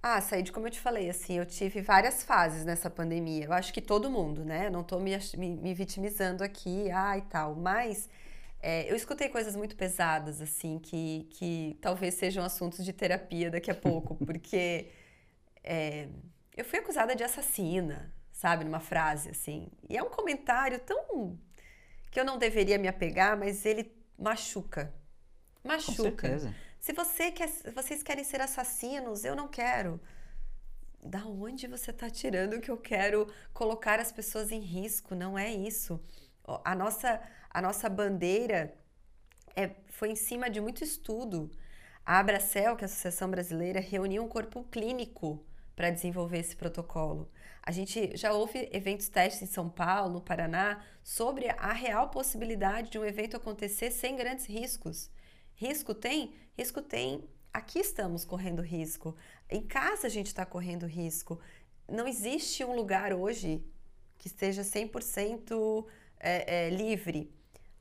Ah, 0.00 0.20
Said, 0.20 0.52
como 0.52 0.68
eu 0.68 0.70
te 0.70 0.78
falei, 0.78 1.10
assim, 1.10 1.38
eu 1.38 1.44
tive 1.44 1.80
várias 1.80 2.22
fases 2.22 2.64
nessa 2.64 2.88
pandemia. 2.88 3.46
Eu 3.46 3.52
acho 3.52 3.72
que 3.72 3.80
todo 3.80 4.08
mundo, 4.08 4.44
né? 4.44 4.70
Não 4.70 4.82
estou 4.82 5.00
me, 5.00 5.10
me, 5.36 5.56
me, 5.56 5.74
vitimizando 5.74 6.44
aqui, 6.44 6.88
ah, 6.92 7.18
e 7.18 7.22
tal. 7.22 7.56
Mas 7.56 8.08
é, 8.60 8.90
eu 8.90 8.96
escutei 8.96 9.28
coisas 9.28 9.54
muito 9.54 9.76
pesadas, 9.76 10.40
assim, 10.40 10.78
que, 10.78 11.28
que 11.30 11.78
talvez 11.80 12.14
sejam 12.14 12.44
assuntos 12.44 12.84
de 12.84 12.92
terapia 12.92 13.50
daqui 13.50 13.70
a 13.70 13.74
pouco, 13.76 14.14
porque 14.24 14.90
é, 15.62 16.08
eu 16.56 16.64
fui 16.64 16.78
acusada 16.78 17.14
de 17.14 17.22
assassina, 17.22 18.12
sabe? 18.32 18.64
Numa 18.64 18.80
frase, 18.80 19.30
assim. 19.30 19.68
E 19.88 19.96
é 19.96 20.02
um 20.02 20.10
comentário 20.10 20.78
tão 20.80 21.38
que 22.10 22.18
eu 22.18 22.24
não 22.24 22.38
deveria 22.38 22.78
me 22.78 22.88
apegar, 22.88 23.38
mas 23.38 23.64
ele 23.64 23.92
machuca. 24.18 24.92
Machuca. 25.62 26.54
Se 26.80 26.92
você 26.92 27.30
quer, 27.30 27.48
vocês 27.74 28.02
querem 28.02 28.24
ser 28.24 28.40
assassinos, 28.40 29.24
eu 29.24 29.36
não 29.36 29.48
quero. 29.48 30.00
Da 31.04 31.24
onde 31.26 31.66
você 31.66 31.90
está 31.90 32.10
tirando 32.10 32.60
que 32.60 32.70
eu 32.70 32.76
quero 32.76 33.32
colocar 33.52 34.00
as 34.00 34.10
pessoas 34.10 34.50
em 34.50 34.60
risco? 34.60 35.14
Não 35.14 35.38
é 35.38 35.52
isso. 35.52 36.00
A 36.64 36.74
nossa, 36.74 37.20
a 37.50 37.62
nossa 37.62 37.88
bandeira 37.88 38.74
é, 39.56 39.70
foi 39.88 40.10
em 40.10 40.16
cima 40.16 40.48
de 40.48 40.60
muito 40.60 40.84
estudo. 40.84 41.50
A 42.04 42.18
Abracel, 42.18 42.76
que 42.76 42.84
é 42.84 42.86
a 42.86 42.90
Associação 42.90 43.30
Brasileira, 43.30 43.80
reuniu 43.80 44.24
um 44.24 44.28
corpo 44.28 44.64
clínico 44.64 45.44
para 45.74 45.90
desenvolver 45.90 46.38
esse 46.38 46.56
protocolo. 46.56 47.30
A 47.62 47.70
gente 47.70 48.16
já 48.16 48.32
houve 48.32 48.68
eventos 48.72 49.08
testes 49.08 49.42
em 49.42 49.52
São 49.52 49.68
Paulo, 49.68 50.14
no 50.14 50.20
Paraná, 50.20 50.82
sobre 51.02 51.48
a 51.50 51.72
real 51.72 52.08
possibilidade 52.08 52.90
de 52.90 52.98
um 52.98 53.04
evento 53.04 53.36
acontecer 53.36 53.90
sem 53.90 54.16
grandes 54.16 54.46
riscos. 54.46 55.10
Risco 55.54 55.94
tem? 55.94 56.34
Risco 56.56 56.80
tem. 56.80 57.28
Aqui 57.52 57.78
estamos 57.78 58.24
correndo 58.24 58.62
risco. 58.62 59.14
Em 59.50 59.62
casa 59.62 60.06
a 60.06 60.10
gente 60.10 60.28
está 60.28 60.46
correndo 60.46 60.86
risco. 60.86 61.40
Não 61.88 62.06
existe 62.06 62.64
um 62.64 62.74
lugar 62.74 63.12
hoje 63.12 63.62
que 64.16 64.28
esteja 64.28 64.62
100% 64.62 65.86
é, 66.18 66.66
é, 66.66 66.70
livre, 66.70 67.32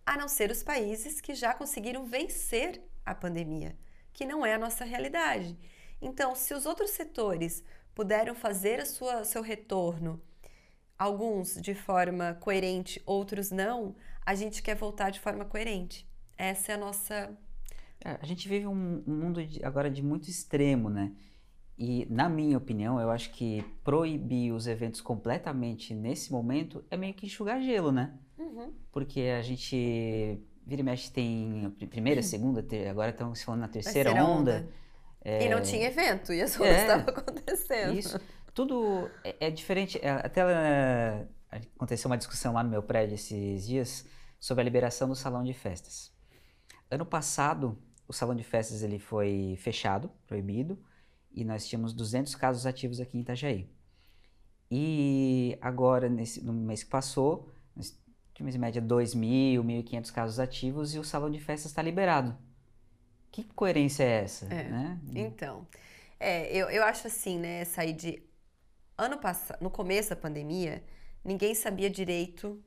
a 0.07 0.15
não 0.15 0.29
ser 0.29 0.49
os 0.49 0.63
países 0.63 1.19
que 1.19 1.35
já 1.35 1.53
conseguiram 1.53 2.05
vencer 2.05 2.81
a 3.05 3.13
pandemia, 3.13 3.77
que 4.13 4.25
não 4.25 4.45
é 4.45 4.53
a 4.53 4.57
nossa 4.57 4.85
realidade. 4.85 5.59
Então, 6.01 6.33
se 6.33 6.53
os 6.53 6.65
outros 6.65 6.91
setores 6.91 7.61
puderam 7.93 8.33
fazer 8.33 8.79
a 8.79 8.85
sua, 8.85 9.25
seu 9.25 9.41
retorno, 9.41 10.21
alguns 10.97 11.55
de 11.61 11.75
forma 11.75 12.35
coerente, 12.35 13.01
outros 13.05 13.51
não, 13.51 13.97
a 14.25 14.33
gente 14.33 14.63
quer 14.63 14.75
voltar 14.75 15.09
de 15.09 15.19
forma 15.19 15.43
coerente. 15.43 16.07
Essa 16.37 16.71
é 16.71 16.75
a 16.75 16.77
nossa. 16.77 17.37
É, 17.99 18.11
a 18.21 18.25
gente 18.25 18.47
vive 18.47 18.65
um, 18.65 19.03
mundo 19.05 19.45
de, 19.45 19.63
agora 19.65 19.91
de 19.91 20.01
muito 20.01 20.29
extremo, 20.29 20.89
né? 20.89 21.11
E, 21.77 22.07
na 22.09 22.27
minha 22.27 22.57
opinião, 22.57 22.99
eu 22.99 23.11
acho 23.11 23.29
que 23.31 23.63
proibir 23.83 24.51
os 24.51 24.65
eventos 24.65 24.99
completamente 24.99 25.93
nesse 25.93 26.31
momento 26.31 26.83
é 26.89 26.97
meio 26.97 27.13
que 27.13 27.27
enxugar 27.27 27.61
gelo, 27.61 27.91
né? 27.91 28.17
Uhum. 28.37 28.73
Porque 28.91 29.21
a 29.21 29.43
gente 29.43 30.41
vira 30.65 30.81
e 30.81 30.83
mexe 30.83 31.11
tem 31.11 31.69
primeira, 31.87 32.23
segunda, 32.23 32.63
ter, 32.63 32.87
agora 32.87 33.11
estão 33.11 33.33
se 33.35 33.45
falando 33.45 33.61
na 33.61 33.67
terceira, 33.67 34.09
terceira 34.09 34.27
onda. 34.27 34.51
onda. 34.51 34.69
É... 35.23 35.45
E 35.45 35.49
não 35.49 35.61
tinha 35.61 35.87
evento, 35.87 36.33
e 36.33 36.41
as 36.41 36.55
ondas 36.55 36.67
é, 36.67 36.81
estavam 36.81 37.09
acontecendo. 37.09 37.93
Isso. 37.93 38.19
Tudo 38.55 39.07
é, 39.23 39.47
é 39.47 39.51
diferente. 39.51 39.99
É, 40.01 40.09
até 40.09 40.41
ela, 40.41 41.29
aconteceu 41.75 42.09
uma 42.09 42.17
discussão 42.17 42.53
lá 42.53 42.63
no 42.63 42.71
meu 42.71 42.81
prédio 42.81 43.13
esses 43.13 43.67
dias 43.67 44.03
sobre 44.39 44.61
a 44.61 44.65
liberação 44.65 45.07
do 45.07 45.15
salão 45.15 45.43
de 45.43 45.53
festas. 45.53 46.11
Ano 46.89 47.05
passado, 47.05 47.77
o 48.07 48.13
salão 48.13 48.35
de 48.35 48.43
festas 48.43 48.81
ele 48.81 48.97
foi 48.97 49.55
fechado, 49.59 50.09
proibido 50.25 50.77
e 51.37 51.45
nós 51.45 51.67
tínhamos 51.67 51.93
200 51.93 52.33
casos 52.33 52.65
ativos 52.65 52.99
aqui 52.99 53.15
em 53.15 53.21
Itajaí. 53.21 53.69
E 54.71 55.55
agora, 55.61 56.09
nesse, 56.09 56.43
no 56.43 56.51
mês 56.51 56.83
que 56.83 56.89
passou, 56.89 57.53
nós 57.75 57.95
tínhamos 58.33 58.55
em 58.55 58.57
média 58.57 58.81
2.000, 58.81 59.63
1.500 59.63 60.11
casos 60.11 60.39
ativos 60.39 60.95
e 60.95 60.99
o 60.99 61.03
salão 61.03 61.29
de 61.29 61.39
festas 61.39 61.69
está 61.69 61.81
liberado. 61.83 62.35
Que 63.31 63.43
coerência 63.43 64.03
é 64.03 64.23
essa? 64.23 64.45
É. 64.47 64.63
Né? 64.63 64.99
Então, 65.13 65.67
é, 66.19 66.51
eu, 66.51 66.71
eu 66.71 66.83
acho 66.83 67.05
assim, 67.05 67.37
né, 67.37 67.63
sair 67.65 67.93
de... 67.93 68.23
Ano 68.97 69.19
passado, 69.19 69.61
no 69.61 69.69
começo 69.69 70.09
da 70.09 70.15
pandemia, 70.15 70.83
ninguém 71.23 71.53
sabia 71.53 71.87
direito 71.87 72.59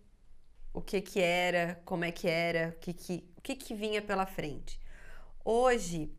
o 0.72 0.80
que 0.80 1.00
que 1.00 1.18
era, 1.20 1.82
como 1.84 2.04
é 2.04 2.12
que 2.12 2.28
era, 2.28 2.68
o 2.68 2.78
que 2.78 2.92
que, 2.92 3.28
o 3.36 3.40
que, 3.40 3.56
que 3.56 3.74
vinha 3.74 4.00
pela 4.00 4.26
frente. 4.26 4.80
Hoje, 5.44 6.14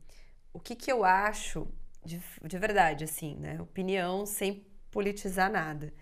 o 0.52 0.60
que 0.60 0.76
que 0.76 0.91
eu 0.91 1.06
acho 1.06 1.66
de, 2.04 2.22
de 2.43 2.58
verdade, 2.58 3.04
assim, 3.04 3.36
né? 3.36 3.62
Opinião 3.62 4.26
sem 4.26 4.66
politizar 4.89 5.52
nada. 5.52 5.93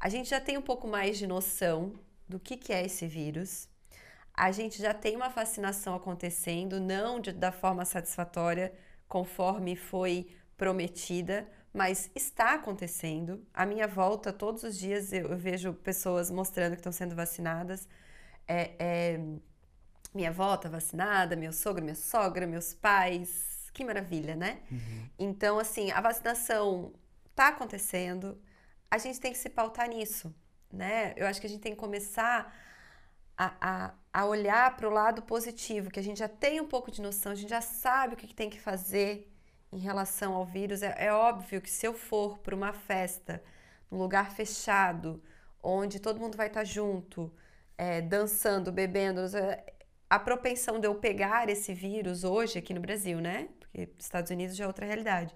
A 0.00 0.08
gente 0.08 0.30
já 0.30 0.40
tem 0.40 0.56
um 0.56 0.62
pouco 0.62 0.86
mais 0.86 1.18
de 1.18 1.26
noção 1.26 1.92
do 2.28 2.38
que, 2.38 2.56
que 2.56 2.72
é 2.72 2.84
esse 2.84 3.06
vírus. 3.06 3.68
A 4.32 4.52
gente 4.52 4.80
já 4.80 4.94
tem 4.94 5.16
uma 5.16 5.28
vacinação 5.28 5.94
acontecendo, 5.94 6.80
não 6.80 7.20
de, 7.20 7.32
da 7.32 7.50
forma 7.50 7.84
satisfatória, 7.84 8.72
conforme 9.08 9.74
foi 9.74 10.28
prometida, 10.56 11.48
mas 11.72 12.10
está 12.14 12.54
acontecendo. 12.54 13.44
A 13.52 13.66
minha 13.66 13.88
volta, 13.88 14.32
todos 14.32 14.62
os 14.62 14.78
dias, 14.78 15.12
eu, 15.12 15.28
eu 15.28 15.36
vejo 15.36 15.72
pessoas 15.72 16.30
mostrando 16.30 16.72
que 16.72 16.80
estão 16.80 16.92
sendo 16.92 17.16
vacinadas. 17.16 17.88
É, 18.46 18.72
é, 18.78 19.20
minha 20.14 20.30
avó 20.30 20.54
está 20.54 20.68
vacinada, 20.68 21.34
meu 21.36 21.52
sogro, 21.52 21.82
minha 21.82 21.94
sogra, 21.94 22.46
meus 22.46 22.72
pais, 22.72 23.57
que 23.78 23.84
maravilha, 23.84 24.34
né? 24.34 24.60
Uhum. 24.70 25.08
Então, 25.18 25.58
assim, 25.58 25.92
a 25.92 26.00
vacinação 26.00 26.92
está 27.30 27.48
acontecendo, 27.48 28.36
a 28.90 28.98
gente 28.98 29.20
tem 29.20 29.30
que 29.30 29.38
se 29.38 29.48
pautar 29.48 29.88
nisso, 29.88 30.34
né? 30.72 31.14
Eu 31.16 31.26
acho 31.28 31.40
que 31.40 31.46
a 31.46 31.50
gente 31.50 31.60
tem 31.60 31.72
que 31.72 31.78
começar 31.78 32.52
a, 33.36 33.54
a, 33.60 33.94
a 34.12 34.26
olhar 34.26 34.76
para 34.76 34.88
o 34.88 34.90
lado 34.90 35.22
positivo, 35.22 35.90
que 35.90 36.00
a 36.00 36.02
gente 36.02 36.18
já 36.18 36.28
tem 36.28 36.60
um 36.60 36.66
pouco 36.66 36.90
de 36.90 37.00
noção, 37.00 37.30
a 37.30 37.34
gente 37.36 37.50
já 37.50 37.60
sabe 37.60 38.14
o 38.14 38.16
que, 38.16 38.26
que 38.26 38.34
tem 38.34 38.50
que 38.50 38.60
fazer 38.60 39.32
em 39.70 39.78
relação 39.78 40.34
ao 40.34 40.44
vírus. 40.44 40.82
É, 40.82 40.94
é 40.98 41.12
óbvio 41.12 41.60
que 41.60 41.70
se 41.70 41.86
eu 41.86 41.94
for 41.94 42.38
para 42.38 42.56
uma 42.56 42.72
festa, 42.72 43.40
num 43.88 43.98
lugar 43.98 44.32
fechado, 44.32 45.22
onde 45.62 46.00
todo 46.00 46.18
mundo 46.18 46.36
vai 46.36 46.48
estar 46.48 46.60
tá 46.60 46.64
junto, 46.64 47.32
é, 47.76 48.00
dançando, 48.02 48.72
bebendo, 48.72 49.20
a 50.10 50.18
propensão 50.18 50.80
de 50.80 50.88
eu 50.88 50.96
pegar 50.96 51.48
esse 51.48 51.72
vírus 51.72 52.24
hoje 52.24 52.58
aqui 52.58 52.74
no 52.74 52.80
Brasil, 52.80 53.20
né? 53.20 53.48
Porque 53.72 53.88
Estados 53.98 54.30
Unidos 54.30 54.56
já 54.56 54.64
é 54.64 54.66
outra 54.66 54.86
realidade, 54.86 55.34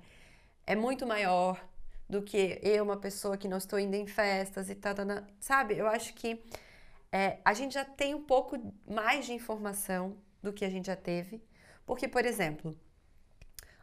é 0.67 0.75
muito 0.75 1.07
maior 1.07 1.63
do 2.09 2.23
que 2.23 2.59
eu, 2.63 2.85
uma 2.85 2.97
pessoa 2.97 3.37
que 3.37 3.49
não 3.49 3.59
estou 3.59 3.79
indo 3.79 3.95
em 3.95 4.07
festas 4.07 4.69
e 4.69 4.75
tal, 4.75 4.95
sabe? 5.41 5.77
Eu 5.77 5.87
acho 5.87 6.13
que 6.15 6.43
é, 7.11 7.39
a 7.45 7.55
gente 7.55 7.75
já 7.75 7.85
tem 7.85 8.15
um 8.15 8.23
pouco 8.23 8.57
mais 8.87 9.27
de 9.27 9.33
informação 9.33 10.17
do 10.43 10.53
que 10.53 10.65
a 10.65 10.71
gente 10.71 10.87
já 10.87 10.97
teve, 10.97 11.43
porque, 11.87 12.09
por 12.09 12.25
exemplo, 12.25 12.77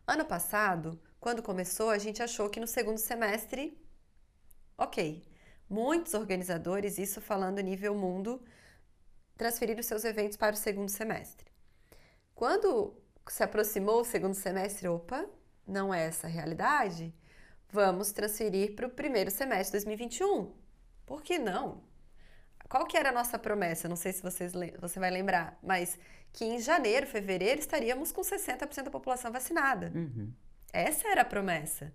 ano 0.05 0.25
passado, 0.25 0.99
quando 1.19 1.43
começou, 1.43 1.89
a 1.89 1.97
gente 1.97 2.21
achou 2.23 2.49
que 2.49 2.59
no 2.59 2.67
segundo 2.67 2.97
semestre, 2.97 3.77
ok, 4.77 5.23
muitos 5.69 6.13
organizadores, 6.13 6.97
isso 6.97 7.21
falando 7.21 7.59
nível 7.61 7.93
mundo, 7.95 8.41
transferiram 9.37 9.83
seus 9.83 10.03
eventos 10.03 10.37
para 10.37 10.53
o 10.53 10.57
segundo 10.57 10.89
semestre. 10.89 11.47
Quando 12.33 12.95
se 13.31 13.43
aproximou 13.43 14.01
o 14.01 14.05
segundo 14.05 14.33
semestre, 14.33 14.87
opa, 14.87 15.25
não 15.67 15.93
é 15.93 16.05
essa 16.05 16.27
a 16.27 16.29
realidade, 16.29 17.13
vamos 17.71 18.11
transferir 18.11 18.75
para 18.75 18.87
o 18.87 18.89
primeiro 18.89 19.29
semestre 19.29 19.79
de 19.79 19.85
2021. 19.85 20.51
Por 21.05 21.21
que 21.21 21.37
não? 21.37 21.83
Qual 22.67 22.85
que 22.85 22.97
era 22.97 23.09
a 23.09 23.11
nossa 23.11 23.39
promessa? 23.39 23.89
Não 23.89 23.95
sei 23.95 24.13
se 24.13 24.21
vocês, 24.21 24.53
você 24.79 24.99
vai 24.99 25.09
lembrar, 25.09 25.57
mas 25.63 25.97
que 26.31 26.45
em 26.45 26.59
janeiro, 26.59 27.07
fevereiro, 27.07 27.59
estaríamos 27.59 28.11
com 28.11 28.21
60% 28.21 28.83
da 28.83 28.91
população 28.91 29.31
vacinada. 29.31 29.91
Uhum. 29.95 30.31
Essa 30.71 31.07
era 31.07 31.21
a 31.21 31.25
promessa. 31.25 31.91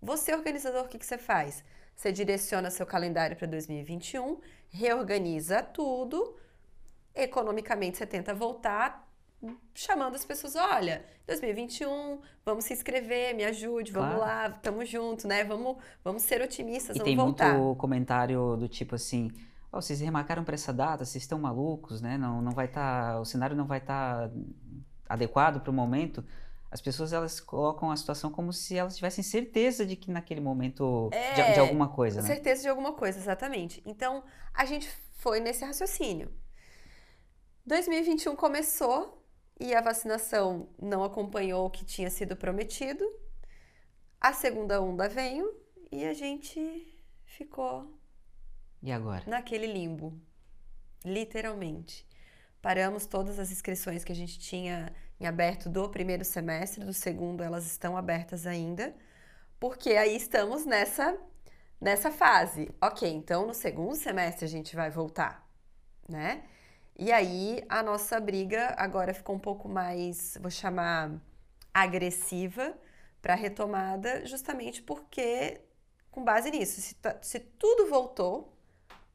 Você, 0.00 0.34
organizador, 0.34 0.84
o 0.84 0.88
que, 0.88 0.98
que 0.98 1.06
você 1.06 1.18
faz? 1.18 1.62
Você 1.94 2.10
direciona 2.10 2.70
seu 2.70 2.86
calendário 2.86 3.36
para 3.36 3.46
2021, 3.46 4.40
reorganiza 4.70 5.62
tudo, 5.62 6.36
economicamente 7.14 7.98
você 7.98 8.06
tenta 8.06 8.34
voltar, 8.34 9.03
chamando 9.74 10.14
as 10.14 10.24
pessoas, 10.24 10.56
olha, 10.56 11.04
2021, 11.26 12.20
vamos 12.44 12.64
se 12.64 12.72
inscrever, 12.72 13.34
me 13.34 13.44
ajude, 13.44 13.92
vamos 13.92 14.16
claro. 14.16 14.50
lá, 14.52 14.58
tamo 14.60 14.84
junto, 14.84 15.26
né? 15.26 15.44
Vamos, 15.44 15.76
vamos 16.02 16.22
ser 16.22 16.40
otimistas, 16.42 16.96
e 16.96 16.98
vamos 16.98 17.14
voltar. 17.16 17.50
tem 17.50 17.60
muito 17.60 17.78
comentário 17.78 18.56
do 18.56 18.68
tipo 18.68 18.94
assim, 18.94 19.30
oh, 19.72 19.80
vocês 19.80 20.00
remarcaram 20.00 20.44
para 20.44 20.54
essa 20.54 20.72
data, 20.72 21.04
vocês 21.04 21.22
estão 21.22 21.38
malucos, 21.38 22.00
né? 22.00 22.16
Não, 22.16 22.40
não 22.40 22.52
vai 22.52 22.66
estar, 22.66 23.14
tá, 23.14 23.20
o 23.20 23.24
cenário 23.24 23.56
não 23.56 23.66
vai 23.66 23.78
estar 23.78 24.28
tá 24.28 24.34
adequado 25.08 25.60
para 25.60 25.70
o 25.70 25.74
momento. 25.74 26.24
As 26.70 26.80
pessoas 26.80 27.12
elas 27.12 27.38
colocam 27.38 27.90
a 27.90 27.96
situação 27.96 28.30
como 28.30 28.52
se 28.52 28.76
elas 28.76 28.96
tivessem 28.96 29.22
certeza 29.22 29.86
de 29.86 29.94
que 29.94 30.10
naquele 30.10 30.40
momento 30.40 31.08
é, 31.12 31.34
de, 31.34 31.54
de 31.54 31.60
alguma 31.60 31.88
coisa, 31.88 32.20
né? 32.20 32.26
Certeza 32.26 32.62
de 32.62 32.68
alguma 32.68 32.92
coisa, 32.92 33.18
exatamente. 33.18 33.82
Então 33.86 34.24
a 34.52 34.64
gente 34.64 34.88
foi 35.18 35.38
nesse 35.40 35.64
raciocínio. 35.64 36.30
2021 37.66 38.36
começou, 38.36 39.23
e 39.58 39.74
a 39.74 39.80
vacinação 39.80 40.68
não 40.80 41.04
acompanhou 41.04 41.66
o 41.66 41.70
que 41.70 41.84
tinha 41.84 42.10
sido 42.10 42.36
prometido. 42.36 43.04
A 44.20 44.32
segunda 44.32 44.80
onda 44.80 45.08
veio 45.08 45.54
e 45.92 46.04
a 46.04 46.14
gente 46.14 46.98
ficou. 47.24 47.98
E 48.82 48.90
agora? 48.90 49.24
Naquele 49.26 49.66
limbo, 49.66 50.18
literalmente. 51.04 52.06
Paramos 52.60 53.06
todas 53.06 53.38
as 53.38 53.50
inscrições 53.50 54.04
que 54.04 54.12
a 54.12 54.14
gente 54.14 54.38
tinha 54.38 54.92
em 55.20 55.26
aberto 55.26 55.68
do 55.68 55.88
primeiro 55.88 56.24
semestre, 56.24 56.84
do 56.84 56.92
segundo 56.92 57.42
elas 57.42 57.66
estão 57.66 57.96
abertas 57.96 58.46
ainda, 58.46 58.94
porque 59.60 59.90
aí 59.90 60.16
estamos 60.16 60.64
nessa 60.64 61.16
nessa 61.80 62.10
fase. 62.10 62.70
OK, 62.80 63.06
então 63.08 63.46
no 63.46 63.52
segundo 63.52 63.94
semestre 63.94 64.44
a 64.44 64.48
gente 64.48 64.74
vai 64.74 64.90
voltar, 64.90 65.46
né? 66.08 66.44
E 66.96 67.10
aí 67.10 67.64
a 67.68 67.82
nossa 67.82 68.20
briga 68.20 68.74
agora 68.78 69.12
ficou 69.12 69.34
um 69.34 69.38
pouco 69.38 69.68
mais, 69.68 70.38
vou 70.40 70.50
chamar, 70.50 71.10
agressiva 71.72 72.74
para 73.20 73.34
retomada, 73.34 74.24
justamente 74.26 74.82
porque, 74.82 75.60
com 76.10 76.22
base 76.22 76.50
nisso, 76.50 76.80
se, 76.80 76.96
se 77.20 77.40
tudo 77.40 77.88
voltou, 77.88 78.56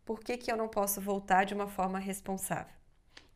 por 0.04 0.20
que, 0.20 0.36
que 0.36 0.52
eu 0.52 0.58
não 0.58 0.68
posso 0.68 1.00
voltar 1.00 1.46
de 1.46 1.54
uma 1.54 1.68
forma 1.68 2.00
responsável? 2.00 2.74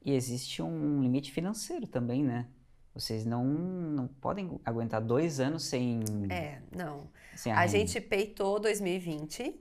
E 0.04 0.14
existe 0.14 0.62
um 0.62 1.02
limite 1.02 1.32
financeiro 1.32 1.88
também, 1.88 2.24
né? 2.24 2.48
Vocês 2.94 3.26
não, 3.26 3.46
não 3.46 4.08
podem 4.08 4.60
aguentar 4.66 5.02
dois 5.02 5.40
anos 5.40 5.64
sem. 5.66 6.02
É, 6.30 6.62
não. 6.76 7.10
Sem 7.36 7.52
a 7.52 7.62
renda. 7.62 7.68
gente 7.70 8.02
peitou 8.02 8.60
2020, 8.60 9.60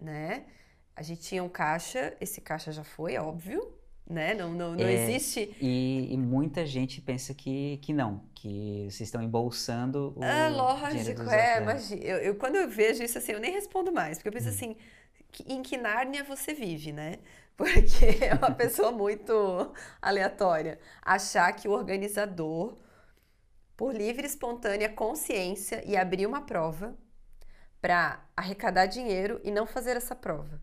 né? 0.00 0.46
A 0.96 1.02
gente 1.02 1.20
tinha 1.20 1.44
um 1.44 1.48
caixa, 1.48 2.16
esse 2.20 2.40
caixa 2.40 2.72
já 2.72 2.82
foi, 2.82 3.16
óbvio, 3.16 3.72
né? 4.12 4.34
Não, 4.34 4.52
não, 4.52 4.74
não 4.76 4.88
É, 4.88 4.88
existe. 4.88 5.54
E, 5.60 6.08
e 6.12 6.16
muita 6.16 6.66
gente 6.66 7.00
pensa 7.00 7.34
que, 7.34 7.78
que 7.78 7.92
não, 7.92 8.28
que 8.34 8.84
vocês 8.90 9.02
estão 9.02 9.22
embolsando 9.22 10.12
o 10.16 10.24
Ah, 10.24 10.48
lógico, 10.48 11.30
é, 11.30 11.58
imagina. 11.58 12.02
Eu, 12.02 12.18
eu- 12.18 12.36
quando 12.36 12.56
eu 12.56 12.68
vejo 12.68 13.02
isso 13.02 13.18
assim, 13.18 13.32
eu 13.32 13.40
nem 13.40 13.52
respondo 13.52 13.92
mais, 13.92 14.18
porque 14.18 14.28
eu 14.28 14.32
Hum. 14.32 14.32
penso 14.32 14.48
assim, 14.48 14.76
que- 15.32 15.44
em 15.52 15.62
que 15.62 15.76
Nárnia 15.76 16.22
você 16.24 16.54
vive, 16.54 16.92
né? 16.92 17.18
Porque 17.56 18.24
é 18.24 18.34
uma 18.34 18.50
pessoa 18.50 18.90
muito 18.92 19.32
aleatória. 20.00 20.80
Achar 21.02 21.52
que 21.52 21.68
o 21.68 21.72
organizador, 21.72 22.76
por 23.76 23.94
livre 23.94 24.22
e 24.24 24.26
espontânea 24.26 24.88
consciência, 24.90 25.84
ia 25.88 26.02
abrir 26.02 26.26
uma 26.26 26.42
prova 26.42 26.96
para 27.80 28.24
arrecadar 28.36 28.86
dinheiro 28.86 29.40
e 29.44 29.50
não 29.52 29.66
fazer 29.66 29.96
essa 29.96 30.16
prova. 30.16 30.60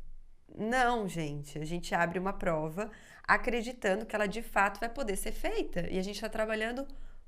Não, 0.59 1.07
gente, 1.07 1.57
a 1.57 1.63
gente 1.63 1.95
abre 1.95 2.19
uma 2.19 2.33
prova 2.33 2.91
acreditando 3.25 4.05
que 4.05 4.13
ela 4.13 4.27
de 4.27 4.41
fato 4.41 4.79
vai 4.79 4.89
poder 4.89 5.15
ser 5.15 5.31
feita 5.31 5.87
e 5.89 5.97
a 5.97 6.01
gente 6.01 6.15
está 6.15 6.27
trabalhando 6.27 6.85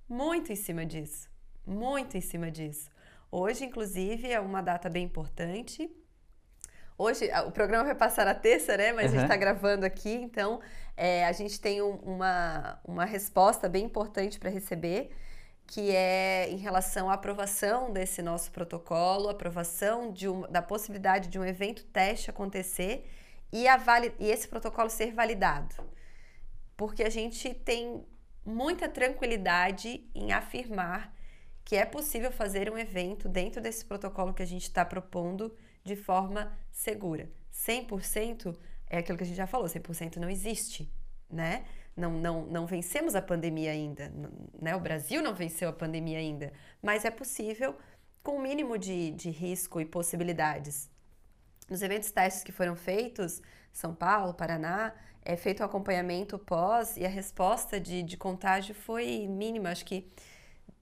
muito 0.09 0.51
em 0.51 0.55
cima 0.55 0.86
disso, 0.86 1.29
muito 1.65 2.17
em 2.17 2.21
cima 2.21 2.51
disso. 2.51 2.89
Hoje, 3.32 3.63
inclusive, 3.63 4.29
é 4.29 4.39
uma 4.39 4.61
data 4.61 4.89
bem 4.89 5.05
importante. 5.05 5.89
Hoje, 6.97 7.29
o 7.47 7.51
programa 7.51 7.86
vai 7.86 7.95
passar 7.95 8.25
na 8.25 8.34
terça, 8.36 8.75
né? 8.75 8.91
Mas 8.91 9.05
a 9.05 9.07
gente 9.15 9.23
está 9.23 9.38
gravando 9.38 9.86
aqui, 9.86 10.13
então 10.13 10.59
é, 10.97 11.25
a 11.25 11.32
gente 11.32 11.59
tem 11.59 11.82
um- 11.82 11.95
uma, 12.03 12.79
uma 12.84 13.05
resposta 13.05 13.69
bem 13.69 13.86
importante 13.86 14.38
para 14.38 14.49
receber, 14.49 15.09
que 15.65 15.95
é 15.95 16.49
em 16.49 16.57
relação 16.57 17.09
à 17.09 17.13
aprovação 17.13 17.93
desse 17.93 18.21
nosso 18.21 18.51
protocolo, 18.51 19.29
aprovação 19.29 20.11
de 20.11 20.27
um- 20.27 20.41
da 20.51 20.61
possibilidade 20.61 21.29
de 21.29 21.39
um 21.39 21.45
evento 21.45 21.86
teste 21.86 22.29
acontecer 22.29 23.05
e, 23.52 23.66
e 24.20 24.30
esse 24.30 24.47
protocolo 24.47 24.89
ser 24.89 25.14
validado. 25.14 25.76
Porque 26.76 27.04
a 27.04 27.10
gente 27.10 27.54
tem 27.54 28.06
muita 28.45 28.89
tranquilidade 28.89 30.10
em 30.16 30.32
afirmar 30.32 31.14
que 31.64 31.76
é 31.76 31.86
possível 31.86 32.32
fazer 32.32 32.72
um 32.72 32.78
evento 32.78 33.30
dentro 33.30 33.62
desse 33.62 33.86
protocolo 33.86 34.34
que 34.34 34.43
a 34.43 34.47
gente 34.47 34.64
está 34.64 34.84
propondo 34.84 35.56
de 35.84 35.95
forma 35.95 36.52
segura. 36.72 37.30
100% 37.54 38.58
é 38.89 38.97
aquilo 38.97 39.18
que 39.18 39.24
a 39.24 39.28
gente 39.28 39.38
já 39.38 39.47
falou, 39.47 39.68
100% 39.68 40.18
não 40.18 40.30
existe, 40.30 40.91
né? 41.30 41.66
Não, 41.95 42.12
não, 42.12 42.45
não 42.45 42.66
vencemos 42.66 43.16
a 43.16 43.22
pandemia 43.22 43.72
ainda, 43.72 44.12
né? 44.60 44.76
O 44.76 44.80
Brasil 44.80 45.22
não 45.22 45.34
venceu 45.34 45.70
a 45.70 45.74
pandemia 45.74 46.18
ainda, 46.18 46.52
mas 46.82 47.06
é 47.06 47.12
possível 47.12 47.78
com 48.22 48.36
o 48.36 48.41
mínimo 48.41 48.78
de, 48.78 49.12
de 49.12 49.30
risco 49.30 49.80
e 49.80 49.86
possibilidades. 49.86 50.91
Nos 51.72 51.82
eventos 51.82 52.11
testes 52.11 52.43
que 52.43 52.51
foram 52.51 52.76
feitos, 52.76 53.41
São 53.72 53.95
Paulo, 53.95 54.34
Paraná, 54.34 54.93
é 55.24 55.38
feito 55.38 55.61
o 55.61 55.63
acompanhamento 55.63 56.38
pós 56.38 56.97
e 56.97 57.05
a 57.05 57.07
resposta 57.07 57.80
de, 57.80 58.03
de 58.03 58.17
contágio 58.17 58.76
foi 58.76 59.26
mínima. 59.26 59.69
Acho 59.69 59.86
que 59.86 60.05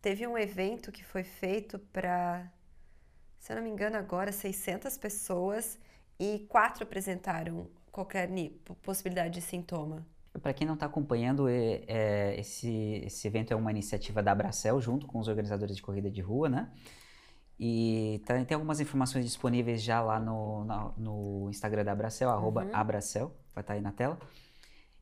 teve 0.02 0.26
um 0.26 0.36
evento 0.36 0.92
que 0.92 1.04
foi 1.04 1.22
feito 1.22 1.78
para, 1.94 2.52
se 3.38 3.52
eu 3.52 3.58
não 3.58 3.64
me 3.64 3.70
engano 3.70 3.98
agora, 3.98 4.32
600 4.32 4.98
pessoas 4.98 5.78
e 6.20 6.48
quatro 6.50 6.86
apresentaram 6.86 7.70
qualquer 7.92 8.28
possibilidade 8.82 9.36
de 9.36 9.42
sintoma. 9.42 10.04
Para 10.42 10.54
quem 10.54 10.66
não 10.66 10.74
está 10.74 10.88
acompanhando, 10.88 11.48
é- 11.48 11.84
é, 11.88 12.40
esse, 12.40 13.04
esse 13.06 13.28
evento 13.28 13.54
é 13.54 13.56
uma 13.56 13.70
iniciativa 13.70 14.24
da 14.24 14.32
Abracel, 14.32 14.82
junto 14.82 15.06
com 15.06 15.20
os 15.20 15.28
organizadores 15.28 15.76
de 15.76 15.84
corrida 15.84 16.10
de 16.10 16.22
rua, 16.22 16.50
né? 16.50 16.68
E 17.60 18.22
tá- 18.26 18.44
tem 18.46 18.56
algumas 18.56 18.80
informações 18.80 19.26
disponíveis 19.26 19.82
já 19.84 20.02
lá 20.02 20.20
no, 20.20 20.64
na- 20.64 20.94
no 20.98 21.48
Instagram 21.50 21.84
da 21.84 21.92
Abracel, 21.92 22.30
arroba 22.30 22.64
Uhum. 22.64 22.70
Abracel, 22.74 23.36
vai 23.54 23.62
estar 23.62 23.74
aí 23.74 23.82
na 23.82 23.92
tela. 23.92 24.18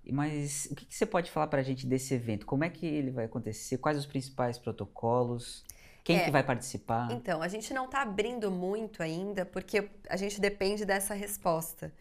Mas 0.09 0.67
o 0.71 0.75
que, 0.75 0.85
que 0.85 0.95
você 0.95 1.05
pode 1.05 1.29
falar 1.29 1.47
para 1.47 1.59
a 1.59 1.63
gente 1.63 1.85
desse 1.85 2.13
evento? 2.13 2.45
Como 2.45 2.63
é 2.63 2.69
que 2.69 2.85
ele 2.85 3.11
vai 3.11 3.25
acontecer? 3.25 3.77
Quais 3.77 3.97
os 3.97 4.05
principais 4.05 4.57
protocolos? 4.57 5.65
Quem 6.03 6.17
É. 6.19 6.23
que 6.23 6.31
vai 6.31 6.41
participar? 6.43 7.11
Então, 7.11 7.41
a 7.41 7.47
gente 7.49 7.73
não 7.73 7.85
está 7.85 8.01
abrindo 8.01 8.49
muito 8.49 9.03
ainda, 9.03 9.45
porque 9.45 9.89
a 10.09 10.15
gente 10.15 10.39
depende 10.39 10.85
dessa 10.85 11.13
resposta. 11.13 11.91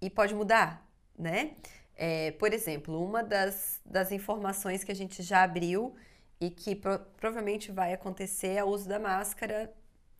E 0.00 0.10
pode 0.10 0.34
mudar, 0.34 0.86
né? 1.18 1.52
É, 1.96 2.32
por 2.32 2.52
exemplo, 2.52 3.02
uma 3.02 3.22
das, 3.24 3.80
das 3.86 4.12
informações 4.12 4.84
que 4.84 4.92
a 4.92 4.94
gente 4.94 5.22
já 5.22 5.42
abriu 5.42 5.94
e 6.38 6.50
que 6.50 6.74
pro- 6.76 6.98
provavelmente 7.16 7.72
vai 7.72 7.94
acontecer 7.94 8.48
é 8.56 8.64
o 8.64 8.68
uso 8.68 8.86
da 8.86 8.98
máscara 8.98 9.72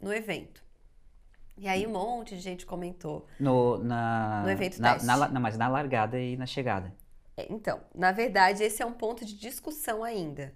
no 0.04 0.12
evento. 0.12 0.62
E 1.56 1.66
aí 1.66 1.86
um 1.86 1.92
monte 1.92 2.36
de 2.36 2.42
gente 2.42 2.66
comentou. 2.66 3.26
No, 3.40 3.78
na, 3.78 4.42
No 4.42 4.50
evento 4.50 4.80
na, 4.80 4.92
teste. 4.92 5.06
na 5.06 5.28
não, 5.28 5.40
mas 5.40 5.56
na 5.56 5.68
largada 5.68 6.20
e 6.20 6.36
na 6.36 6.46
chegada. 6.46 6.92
É, 7.36 7.46
Então, 7.50 7.80
na 7.94 8.12
verdade, 8.12 8.62
esse 8.62 8.82
é 8.82 8.86
um 8.86 8.92
ponto 8.92 9.24
de 9.24 9.34
discussão 9.34 10.04
ainda. 10.04 10.52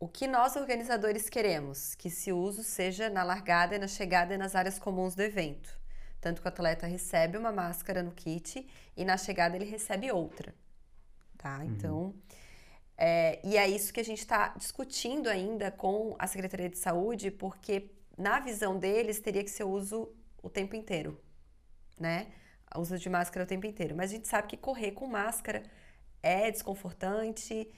O 0.00 0.08
que 0.08 0.26
nós 0.26 0.56
organizadores 0.56 1.28
queremos? 1.28 1.94
Que 1.94 2.08
esse 2.08 2.32
uso 2.32 2.62
seja 2.62 3.10
na 3.10 3.22
largada, 3.22 3.78
na 3.78 3.86
chegada 3.86 4.34
e 4.34 4.38
nas 4.38 4.54
áreas 4.56 4.78
comuns 4.78 5.14
do 5.14 5.22
evento. 5.22 5.78
Tanto 6.20 6.40
que 6.40 6.46
o 6.46 6.50
atleta 6.50 6.86
recebe 6.86 7.36
uma 7.36 7.52
máscara 7.52 8.02
no 8.02 8.12
kit 8.12 8.66
e 8.96 9.04
na 9.04 9.16
chegada 9.16 9.56
ele 9.56 9.64
recebe 9.64 10.10
outra. 10.10 10.54
Tá? 11.36 11.64
Então, 11.64 12.14
é, 12.96 13.40
e 13.44 13.56
é 13.56 13.68
isso 13.68 13.92
que 13.92 13.98
a 13.98 14.04
gente 14.04 14.20
está 14.20 14.48
discutindo 14.56 15.28
ainda 15.28 15.72
com 15.72 16.14
a 16.18 16.26
Secretaria 16.28 16.68
de 16.68 16.78
Saúde, 16.78 17.32
porque 17.32 17.90
na 18.16 18.40
visão 18.40 18.78
deles 18.78 19.20
teria 19.20 19.42
que 19.42 19.50
ser 19.50 19.64
uso 19.64 20.14
o 20.42 20.50
tempo 20.50 20.76
inteiro, 20.76 21.20
né? 21.98 22.32
Uso 22.76 22.98
de 22.98 23.08
máscara 23.08 23.44
o 23.44 23.48
tempo 23.48 23.66
inteiro. 23.66 23.94
Mas 23.96 24.10
a 24.10 24.14
gente 24.14 24.28
sabe 24.28 24.48
que 24.48 24.56
correr 24.56 24.92
com 24.92 25.06
máscara 25.06 25.62
é 26.22 26.50
desconfortante, 26.50 27.70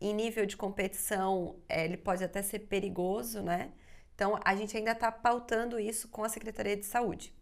em 0.00 0.14
nível 0.14 0.46
de 0.46 0.56
competição, 0.56 1.56
é, 1.68 1.84
ele 1.84 1.96
pode 1.96 2.24
até 2.24 2.42
ser 2.42 2.60
perigoso, 2.60 3.42
né? 3.42 3.72
Então, 4.14 4.38
a 4.44 4.54
gente 4.54 4.76
ainda 4.76 4.92
está 4.92 5.10
pautando 5.10 5.78
isso 5.78 6.08
com 6.08 6.24
a 6.24 6.28
Secretaria 6.28 6.76
de 6.76 6.84
Saúde, 6.84 7.34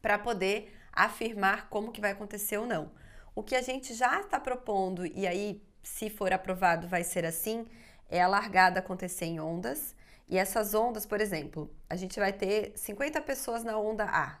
para 0.00 0.18
poder 0.18 0.72
afirmar 0.92 1.68
como 1.68 1.92
que 1.92 2.00
vai 2.00 2.12
acontecer 2.12 2.56
ou 2.56 2.66
não. 2.66 2.92
O 3.34 3.42
que 3.42 3.56
a 3.56 3.62
gente 3.62 3.94
já 3.94 4.20
está 4.20 4.38
propondo, 4.38 5.06
e 5.06 5.26
aí, 5.26 5.62
se 5.82 6.10
for 6.10 6.32
aprovado, 6.32 6.86
vai 6.86 7.02
ser 7.02 7.24
assim, 7.24 7.66
é 8.08 8.20
a 8.20 8.28
largada 8.28 8.80
acontecer 8.80 9.24
em 9.24 9.40
ondas. 9.40 9.94
E 10.32 10.38
essas 10.38 10.72
ondas, 10.72 11.04
por 11.04 11.20
exemplo, 11.20 11.70
a 11.90 11.94
gente 11.94 12.18
vai 12.18 12.32
ter 12.32 12.72
50 12.74 13.20
pessoas 13.20 13.62
na 13.62 13.76
onda 13.76 14.04
A, 14.04 14.38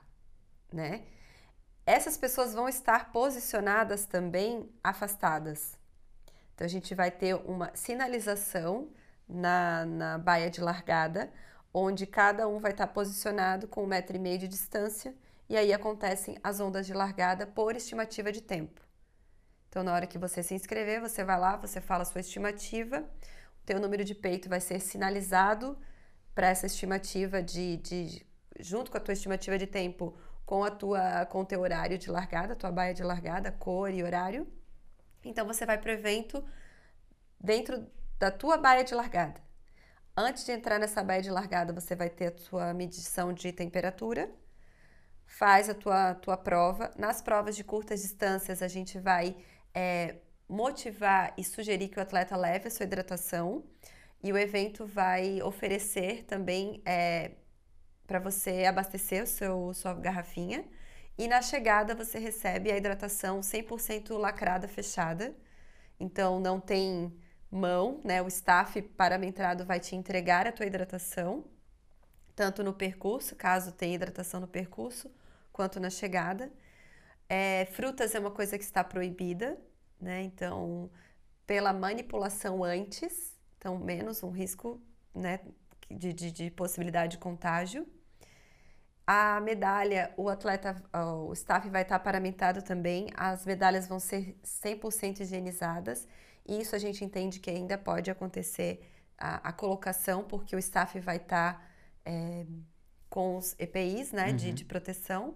né? 0.72 1.02
Essas 1.84 2.16
pessoas 2.16 2.54
vão 2.54 2.66
estar 2.66 3.12
posicionadas 3.12 4.06
também 4.06 4.72
afastadas. 4.82 5.78
Então, 6.54 6.64
a 6.64 6.68
gente 6.68 6.94
vai 6.94 7.10
ter 7.10 7.34
uma 7.34 7.70
sinalização 7.74 8.88
na, 9.28 9.84
na 9.84 10.16
baia 10.16 10.48
de 10.48 10.62
largada, 10.62 11.30
onde 11.74 12.06
cada 12.06 12.48
um 12.48 12.58
vai 12.58 12.70
estar 12.70 12.86
posicionado 12.86 13.68
com 13.68 13.84
um 13.84 13.86
metro 13.86 14.16
e 14.16 14.18
meio 14.18 14.38
de 14.38 14.48
distância, 14.48 15.14
e 15.46 15.58
aí 15.58 15.74
acontecem 15.74 16.38
as 16.42 16.58
ondas 16.58 16.86
de 16.86 16.94
largada 16.94 17.46
por 17.46 17.76
estimativa 17.76 18.32
de 18.32 18.40
tempo. 18.40 18.80
Então, 19.68 19.82
na 19.82 19.92
hora 19.92 20.06
que 20.06 20.16
você 20.16 20.42
se 20.42 20.54
inscrever, 20.54 21.02
você 21.02 21.22
vai 21.22 21.38
lá, 21.38 21.54
você 21.56 21.82
fala 21.82 22.00
a 22.00 22.06
sua 22.06 22.22
estimativa, 22.22 23.04
teu 23.64 23.80
número 23.80 24.04
de 24.04 24.14
peito 24.14 24.48
vai 24.48 24.60
ser 24.60 24.80
sinalizado 24.80 25.78
para 26.34 26.48
essa 26.48 26.66
estimativa 26.66 27.42
de, 27.42 27.76
de, 27.78 28.26
junto 28.58 28.90
com 28.90 28.96
a 28.96 29.00
tua 29.00 29.12
estimativa 29.12 29.58
de 29.58 29.66
tempo, 29.66 30.16
com 30.44 30.64
a 30.64 30.70
tua 30.70 31.26
com 31.26 31.40
o 31.40 31.44
teu 31.44 31.60
horário 31.60 31.98
de 31.98 32.10
largada, 32.10 32.56
tua 32.56 32.70
baia 32.72 32.94
de 32.94 33.02
largada, 33.02 33.52
cor 33.52 33.90
e 33.90 34.02
horário. 34.02 34.46
Então 35.24 35.46
você 35.46 35.64
vai 35.64 35.78
para 35.78 35.90
o 35.90 35.94
evento 35.94 36.44
dentro 37.40 37.86
da 38.18 38.30
tua 38.30 38.56
baia 38.56 38.84
de 38.84 38.94
largada. 38.94 39.40
Antes 40.16 40.44
de 40.44 40.52
entrar 40.52 40.78
nessa 40.78 41.02
baia 41.02 41.22
de 41.22 41.30
largada, 41.30 41.72
você 41.72 41.96
vai 41.96 42.10
ter 42.10 42.26
a 42.26 42.30
tua 42.32 42.74
medição 42.74 43.32
de 43.32 43.50
temperatura, 43.52 44.30
faz 45.24 45.70
a 45.70 45.74
tua, 45.74 46.14
tua 46.14 46.36
prova. 46.36 46.92
Nas 46.96 47.22
provas 47.22 47.56
de 47.56 47.64
curtas 47.64 48.02
distâncias, 48.02 48.62
a 48.62 48.68
gente 48.68 48.98
vai 48.98 49.36
é, 49.74 50.16
motivar 50.52 51.32
e 51.36 51.42
sugerir 51.42 51.88
que 51.88 51.98
o 51.98 52.02
atleta 52.02 52.36
leve 52.36 52.68
a 52.68 52.70
sua 52.70 52.84
hidratação. 52.84 53.64
E 54.22 54.32
o 54.32 54.38
evento 54.38 54.86
vai 54.86 55.42
oferecer 55.42 56.24
também 56.24 56.82
é, 56.84 57.32
para 58.06 58.20
você 58.20 58.66
abastecer 58.66 59.24
o 59.24 59.26
seu, 59.26 59.74
sua 59.74 59.94
garrafinha. 59.94 60.64
E 61.18 61.26
na 61.26 61.40
chegada 61.42 61.94
você 61.94 62.18
recebe 62.18 62.70
a 62.70 62.76
hidratação 62.76 63.40
100% 63.40 64.16
lacrada, 64.18 64.68
fechada. 64.68 65.34
Então 65.98 66.38
não 66.38 66.60
tem 66.60 67.12
mão, 67.50 68.00
né? 68.04 68.22
O 68.22 68.28
staff 68.28 68.80
parametrado 68.82 69.64
vai 69.64 69.80
te 69.80 69.96
entregar 69.96 70.46
a 70.46 70.52
tua 70.52 70.66
hidratação, 70.66 71.44
tanto 72.36 72.62
no 72.62 72.72
percurso, 72.72 73.36
caso 73.36 73.72
tenha 73.72 73.94
hidratação 73.94 74.40
no 74.40 74.48
percurso, 74.48 75.10
quanto 75.52 75.80
na 75.80 75.90
chegada. 75.90 76.52
É, 77.28 77.66
frutas 77.72 78.14
é 78.14 78.18
uma 78.18 78.30
coisa 78.30 78.58
que 78.58 78.64
está 78.64 78.84
proibida, 78.84 79.58
né? 80.02 80.22
Então, 80.22 80.90
pela 81.46 81.72
manipulação 81.72 82.64
antes, 82.64 83.38
então 83.56 83.78
menos 83.78 84.22
um 84.22 84.30
risco 84.30 84.82
né, 85.14 85.40
de, 85.90 86.12
de, 86.12 86.32
de 86.32 86.50
possibilidade 86.50 87.12
de 87.12 87.18
contágio. 87.18 87.86
A 89.06 89.40
medalha, 89.40 90.12
o 90.16 90.28
atleta, 90.28 90.82
o 91.26 91.32
staff 91.32 91.68
vai 91.68 91.82
estar 91.82 91.98
paramentado 91.98 92.62
também, 92.62 93.08
as 93.16 93.44
medalhas 93.44 93.86
vão 93.86 93.98
ser 93.98 94.36
100% 94.44 95.20
higienizadas, 95.20 96.06
e 96.46 96.60
isso 96.60 96.74
a 96.74 96.78
gente 96.78 97.04
entende 97.04 97.40
que 97.40 97.50
ainda 97.50 97.76
pode 97.76 98.10
acontecer 98.10 98.88
a, 99.18 99.48
a 99.48 99.52
colocação, 99.52 100.24
porque 100.24 100.54
o 100.54 100.58
staff 100.58 100.98
vai 101.00 101.16
estar 101.16 101.68
é, 102.04 102.46
com 103.10 103.36
os 103.36 103.54
EPIs, 103.58 104.12
né, 104.12 104.30
uhum. 104.30 104.36
de, 104.36 104.52
de 104.52 104.64
proteção. 104.64 105.34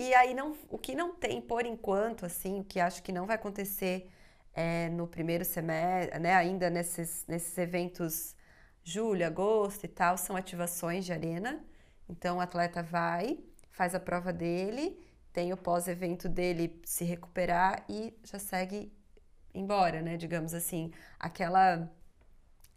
E 0.00 0.14
aí, 0.14 0.32
não, 0.32 0.56
o 0.70 0.78
que 0.78 0.94
não 0.94 1.14
tem 1.14 1.42
por 1.42 1.66
enquanto, 1.66 2.24
assim, 2.24 2.60
o 2.60 2.64
que 2.64 2.80
acho 2.80 3.02
que 3.02 3.12
não 3.12 3.26
vai 3.26 3.36
acontecer 3.36 4.10
é, 4.54 4.88
no 4.88 5.06
primeiro 5.06 5.44
semestre, 5.44 6.18
né, 6.18 6.34
ainda 6.34 6.70
nesses, 6.70 7.26
nesses 7.28 7.58
eventos 7.58 8.34
julho, 8.82 9.26
agosto 9.26 9.84
e 9.84 9.88
tal, 9.88 10.16
são 10.16 10.36
ativações 10.36 11.04
de 11.04 11.12
arena. 11.12 11.62
Então 12.08 12.38
o 12.38 12.40
atleta 12.40 12.82
vai, 12.82 13.40
faz 13.72 13.94
a 13.94 14.00
prova 14.00 14.32
dele, 14.32 14.98
tem 15.34 15.52
o 15.52 15.56
pós-evento 15.56 16.30
dele 16.30 16.80
se 16.82 17.04
recuperar 17.04 17.84
e 17.86 18.18
já 18.24 18.38
segue 18.38 18.90
embora, 19.52 20.00
né? 20.00 20.16
Digamos 20.16 20.54
assim, 20.54 20.94
aquela 21.18 21.92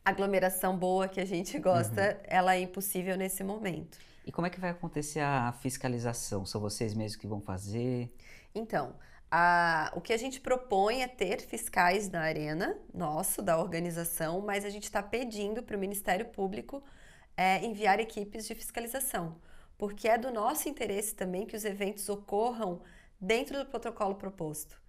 aglomeração 0.03 0.77
boa 0.77 1.07
que 1.07 1.21
a 1.21 1.25
gente 1.25 1.57
gosta, 1.57 2.01
uhum. 2.01 2.23
ela 2.25 2.53
é 2.53 2.59
impossível 2.59 3.15
nesse 3.15 3.45
momento. 3.45 3.97
E 4.25 4.31
como 4.31 4.47
é 4.47 4.49
que 4.49 4.59
vai 4.59 4.69
acontecer 4.69 5.19
a 5.19 5.51
fiscalização? 5.51 6.45
São 6.45 6.61
vocês 6.61 6.93
mesmos 6.93 7.15
que 7.15 7.27
vão 7.27 7.41
fazer? 7.41 8.13
Então, 8.55 8.95
a, 9.29 9.91
o 9.95 10.01
que 10.01 10.13
a 10.13 10.17
gente 10.17 10.39
propõe 10.39 11.01
é 11.01 11.07
ter 11.07 11.41
fiscais 11.41 12.09
na 12.09 12.21
arena, 12.21 12.77
nosso, 12.93 13.41
da 13.41 13.57
organização, 13.57 14.41
mas 14.41 14.63
a 14.63 14.69
gente 14.69 14.83
está 14.83 15.01
pedindo 15.01 15.63
para 15.63 15.75
o 15.75 15.79
Ministério 15.79 16.27
Público 16.27 16.83
é, 17.35 17.65
enviar 17.65 17.99
equipes 17.99 18.45
de 18.45 18.53
fiscalização, 18.53 19.41
porque 19.77 20.07
é 20.07 20.17
do 20.17 20.31
nosso 20.31 20.69
interesse 20.69 21.15
também 21.15 21.45
que 21.45 21.55
os 21.55 21.65
eventos 21.65 22.07
ocorram 22.09 22.81
dentro 23.19 23.57
do 23.57 23.65
protocolo 23.65 24.15
proposto. 24.15 24.79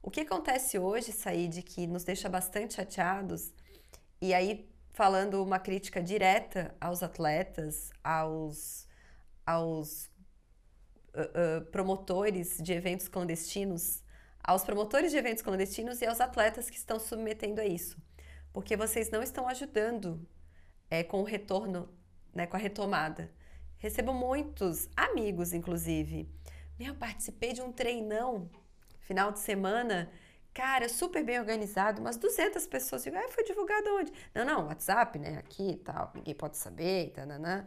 O 0.00 0.10
que 0.10 0.20
acontece 0.20 0.78
hoje, 0.78 1.10
Said, 1.10 1.60
que 1.62 1.86
nos 1.86 2.04
deixa 2.04 2.28
bastante 2.28 2.74
chateados, 2.74 3.52
e 4.20 4.32
aí 4.32 4.67
falando 4.98 5.40
uma 5.44 5.60
crítica 5.60 6.02
direta 6.02 6.74
aos 6.80 7.04
atletas, 7.04 7.88
aos, 8.02 8.84
aos 9.46 10.06
uh, 11.14 11.60
uh, 11.60 11.64
promotores 11.66 12.58
de 12.60 12.72
eventos 12.72 13.06
clandestinos, 13.06 14.02
aos 14.42 14.64
promotores 14.64 15.12
de 15.12 15.16
eventos 15.16 15.40
clandestinos 15.40 16.02
e 16.02 16.06
aos 16.06 16.20
atletas 16.20 16.68
que 16.68 16.76
estão 16.76 16.98
submetendo 16.98 17.60
a 17.60 17.64
isso. 17.64 17.96
Porque 18.52 18.76
vocês 18.76 19.08
não 19.08 19.22
estão 19.22 19.46
ajudando 19.46 20.26
é, 20.90 21.04
com 21.04 21.20
o 21.20 21.24
retorno, 21.24 21.88
né, 22.34 22.48
com 22.48 22.56
a 22.56 22.58
retomada. 22.58 23.30
Recebo 23.76 24.12
muitos 24.12 24.88
amigos, 24.96 25.52
inclusive. 25.52 26.28
Meu, 26.76 26.96
participei 26.96 27.52
de 27.52 27.62
um 27.62 27.70
treinão 27.70 28.50
final 28.98 29.30
de 29.30 29.38
semana, 29.38 30.10
cara, 30.52 30.88
super 30.88 31.24
bem 31.24 31.38
organizado, 31.38 32.00
umas 32.00 32.16
200 32.16 32.66
pessoas. 32.66 33.04
Digo, 33.04 33.16
ah, 33.16 33.28
foi 33.28 33.44
divulgado 33.44 33.88
onde? 33.96 34.12
Não, 34.34 34.44
não, 34.44 34.66
WhatsApp, 34.66 35.18
né, 35.18 35.38
aqui 35.38 35.70
e 35.70 35.76
tal, 35.76 36.12
ninguém 36.14 36.34
pode 36.34 36.56
saber, 36.56 37.12
tananã. 37.14 37.66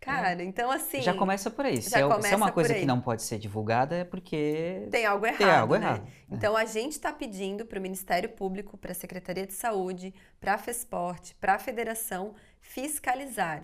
Cara, 0.00 0.40
é. 0.40 0.44
então 0.44 0.70
assim. 0.70 1.00
Já 1.00 1.14
começa 1.14 1.50
por 1.50 1.64
aí. 1.64 1.80
Se 1.82 1.88
é, 1.88 2.20
se 2.20 2.32
é, 2.32 2.36
uma 2.36 2.52
coisa 2.52 2.74
que 2.74 2.84
não 2.84 3.00
pode 3.00 3.22
ser 3.22 3.38
divulgada, 3.38 3.96
é 3.96 4.04
porque. 4.04 4.86
Tem 4.90 5.04
algo 5.04 5.26
errado. 5.26 5.38
Tem 5.38 5.50
algo 5.50 5.74
né? 5.76 5.86
errado. 5.86 6.06
É. 6.06 6.34
Então 6.34 6.56
a 6.56 6.64
gente 6.64 6.92
está 6.92 7.12
pedindo 7.12 7.66
para 7.66 7.78
o 7.78 7.82
Ministério 7.82 8.28
Público, 8.28 8.76
para 8.76 8.92
a 8.92 8.94
Secretaria 8.94 9.46
de 9.46 9.52
Saúde, 9.52 10.14
para 10.38 10.54
a 10.54 10.58
FESPORT, 10.58 11.34
para 11.40 11.54
a 11.54 11.58
Federação 11.58 12.34
fiscalizar. 12.60 13.62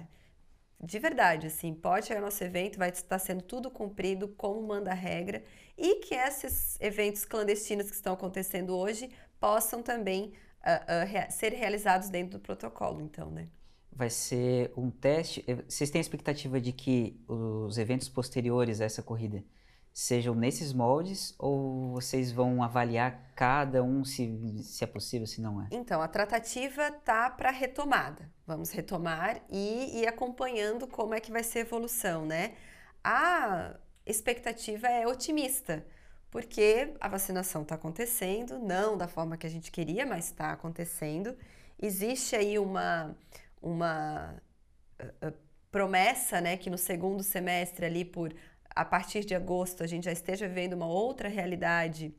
De 0.83 0.99
verdade, 0.99 1.47
assim, 1.47 1.73
pode 1.73 2.07
chegar 2.07 2.21
nosso 2.21 2.43
evento, 2.43 2.79
vai 2.79 2.91
estar 2.91 3.19
sendo 3.19 3.43
tudo 3.43 3.71
cumprido 3.71 4.29
como 4.29 4.61
manda 4.61 4.91
a 4.91 4.95
regra 4.95 5.45
e 5.79 6.01
que 6.01 6.15
esses 6.15 6.77
eventos 6.81 7.25
clandestinos 7.25 7.89
que 7.89 7.95
estão 7.95 8.15
acontecendo 8.15 8.77
hoje 8.77 9.09
possam 9.39 9.83
também 9.83 10.33
uh, 10.61 11.29
uh, 11.29 11.33
ser 11.33 11.53
realizados 11.53 12.09
dentro 12.09 12.39
do 12.39 12.43
protocolo, 12.43 13.01
então, 13.01 13.31
né? 13.31 13.49
vai 13.95 14.09
ser 14.09 14.73
um 14.77 14.91
teste. 14.91 15.45
Eh, 15.47 15.57
vocês 15.69 15.91
têm 15.91 15.99
a 15.99 16.03
expectativa 16.03 16.61
de 16.61 16.73
que 16.73 17.21
os 17.29 17.77
eventos 17.77 18.09
posteriores 18.09 18.81
a 18.81 18.85
essa 18.85 19.03
corrida 19.03 19.45
sejam 19.93 20.35
nesses 20.35 20.73
moldes 20.73 21.35
ou 21.39 21.93
vocês 21.93 22.33
vão 22.33 22.63
avaliar 22.63 23.33
cada 23.35 23.83
um 23.83 24.05
se, 24.05 24.63
se 24.63 24.83
é 24.83 24.87
possível, 24.87 25.27
se 25.27 25.41
não 25.41 25.61
é? 25.63 25.69
Então, 25.71 26.01
a 26.01 26.09
tratativa 26.09 26.91
tá 26.91 27.29
para 27.29 27.51
retomada. 27.51 28.31
Vamos 28.47 28.71
retomar 28.71 29.43
e 29.51 30.01
ir 30.01 30.07
acompanhando 30.07 30.87
como 30.87 31.15
é 31.15 31.21
que 31.21 31.31
vai 31.31 31.43
ser 31.43 31.59
a 31.59 31.63
evolução, 31.63 32.25
né? 32.25 32.55
A 33.05 33.77
expectativa 34.07 34.89
é 34.89 35.07
otimista, 35.07 35.85
porque 36.31 36.95
a 37.01 37.09
vacinação 37.09 37.63
está 37.63 37.75
acontecendo, 37.75 38.59
não 38.59 38.97
da 38.97 39.07
forma 39.07 39.37
que 39.37 39.47
a 39.47 39.51
gente 39.51 39.71
queria, 39.71 40.07
mas 40.07 40.27
está 40.27 40.53
acontecendo. 40.53 41.37
Existe 41.81 42.35
aí 42.35 42.59
uma 42.59 43.15
uma 43.61 44.43
uh, 45.01 45.33
promessa, 45.71 46.41
né, 46.41 46.57
que 46.57 46.69
no 46.69 46.77
segundo 46.77 47.23
semestre 47.23 47.87
ali 47.87 48.05
por 48.05 48.35
a 48.75 48.85
partir 48.85 49.25
de 49.25 49.35
agosto 49.35 49.83
a 49.83 49.87
gente 49.87 50.05
já 50.05 50.13
esteja 50.13 50.49
vivendo 50.49 50.75
uma 50.75 50.87
outra 50.87 51.29
realidade, 51.29 52.15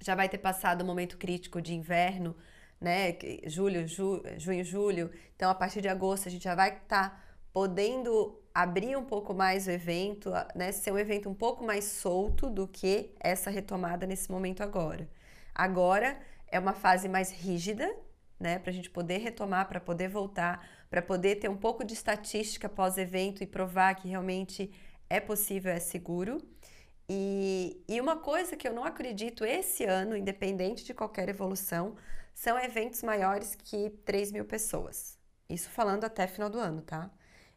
já 0.00 0.14
vai 0.14 0.28
ter 0.28 0.38
passado 0.38 0.82
o 0.82 0.84
momento 0.84 1.16
crítico 1.16 1.60
de 1.60 1.74
inverno, 1.74 2.36
né, 2.80 3.16
julho, 3.46 3.86
ju, 3.86 4.22
junho, 4.36 4.64
julho. 4.64 5.10
Então 5.36 5.50
a 5.50 5.54
partir 5.54 5.80
de 5.80 5.88
agosto 5.88 6.28
a 6.28 6.30
gente 6.30 6.44
já 6.44 6.54
vai 6.54 6.70
estar 6.70 7.10
tá 7.10 7.22
podendo 7.52 8.40
abrir 8.54 8.96
um 8.96 9.04
pouco 9.04 9.32
mais 9.32 9.66
o 9.66 9.70
evento, 9.70 10.30
né, 10.54 10.72
ser 10.72 10.92
um 10.92 10.98
evento 10.98 11.28
um 11.28 11.34
pouco 11.34 11.64
mais 11.64 11.84
solto 11.84 12.50
do 12.50 12.66
que 12.66 13.14
essa 13.20 13.50
retomada 13.50 14.06
nesse 14.06 14.30
momento 14.30 14.62
agora. 14.62 15.08
Agora 15.54 16.18
é 16.48 16.58
uma 16.58 16.72
fase 16.72 17.08
mais 17.08 17.30
rígida, 17.30 17.94
né, 18.38 18.58
para 18.58 18.70
a 18.70 18.74
gente 18.74 18.90
poder 18.90 19.18
retomar, 19.18 19.68
para 19.68 19.80
poder 19.80 20.08
voltar, 20.08 20.66
para 20.90 21.00
poder 21.00 21.36
ter 21.36 21.48
um 21.48 21.56
pouco 21.56 21.84
de 21.84 21.94
estatística 21.94 22.68
pós-evento 22.68 23.42
e 23.42 23.46
provar 23.46 23.94
que 23.94 24.08
realmente 24.08 24.70
é 25.16 25.20
possível, 25.20 25.72
é 25.72 25.78
seguro. 25.80 26.38
E, 27.08 27.82
e 27.88 28.00
uma 28.00 28.16
coisa 28.16 28.56
que 28.56 28.66
eu 28.66 28.72
não 28.72 28.84
acredito 28.84 29.44
esse 29.44 29.84
ano, 29.84 30.16
independente 30.16 30.84
de 30.84 30.94
qualquer 30.94 31.28
evolução, 31.28 31.94
são 32.34 32.58
eventos 32.58 33.02
maiores 33.02 33.54
que 33.54 33.90
3 34.04 34.32
mil 34.32 34.44
pessoas. 34.44 35.18
Isso 35.48 35.68
falando 35.68 36.04
até 36.04 36.26
final 36.26 36.48
do 36.48 36.58
ano, 36.58 36.80
tá? 36.80 37.10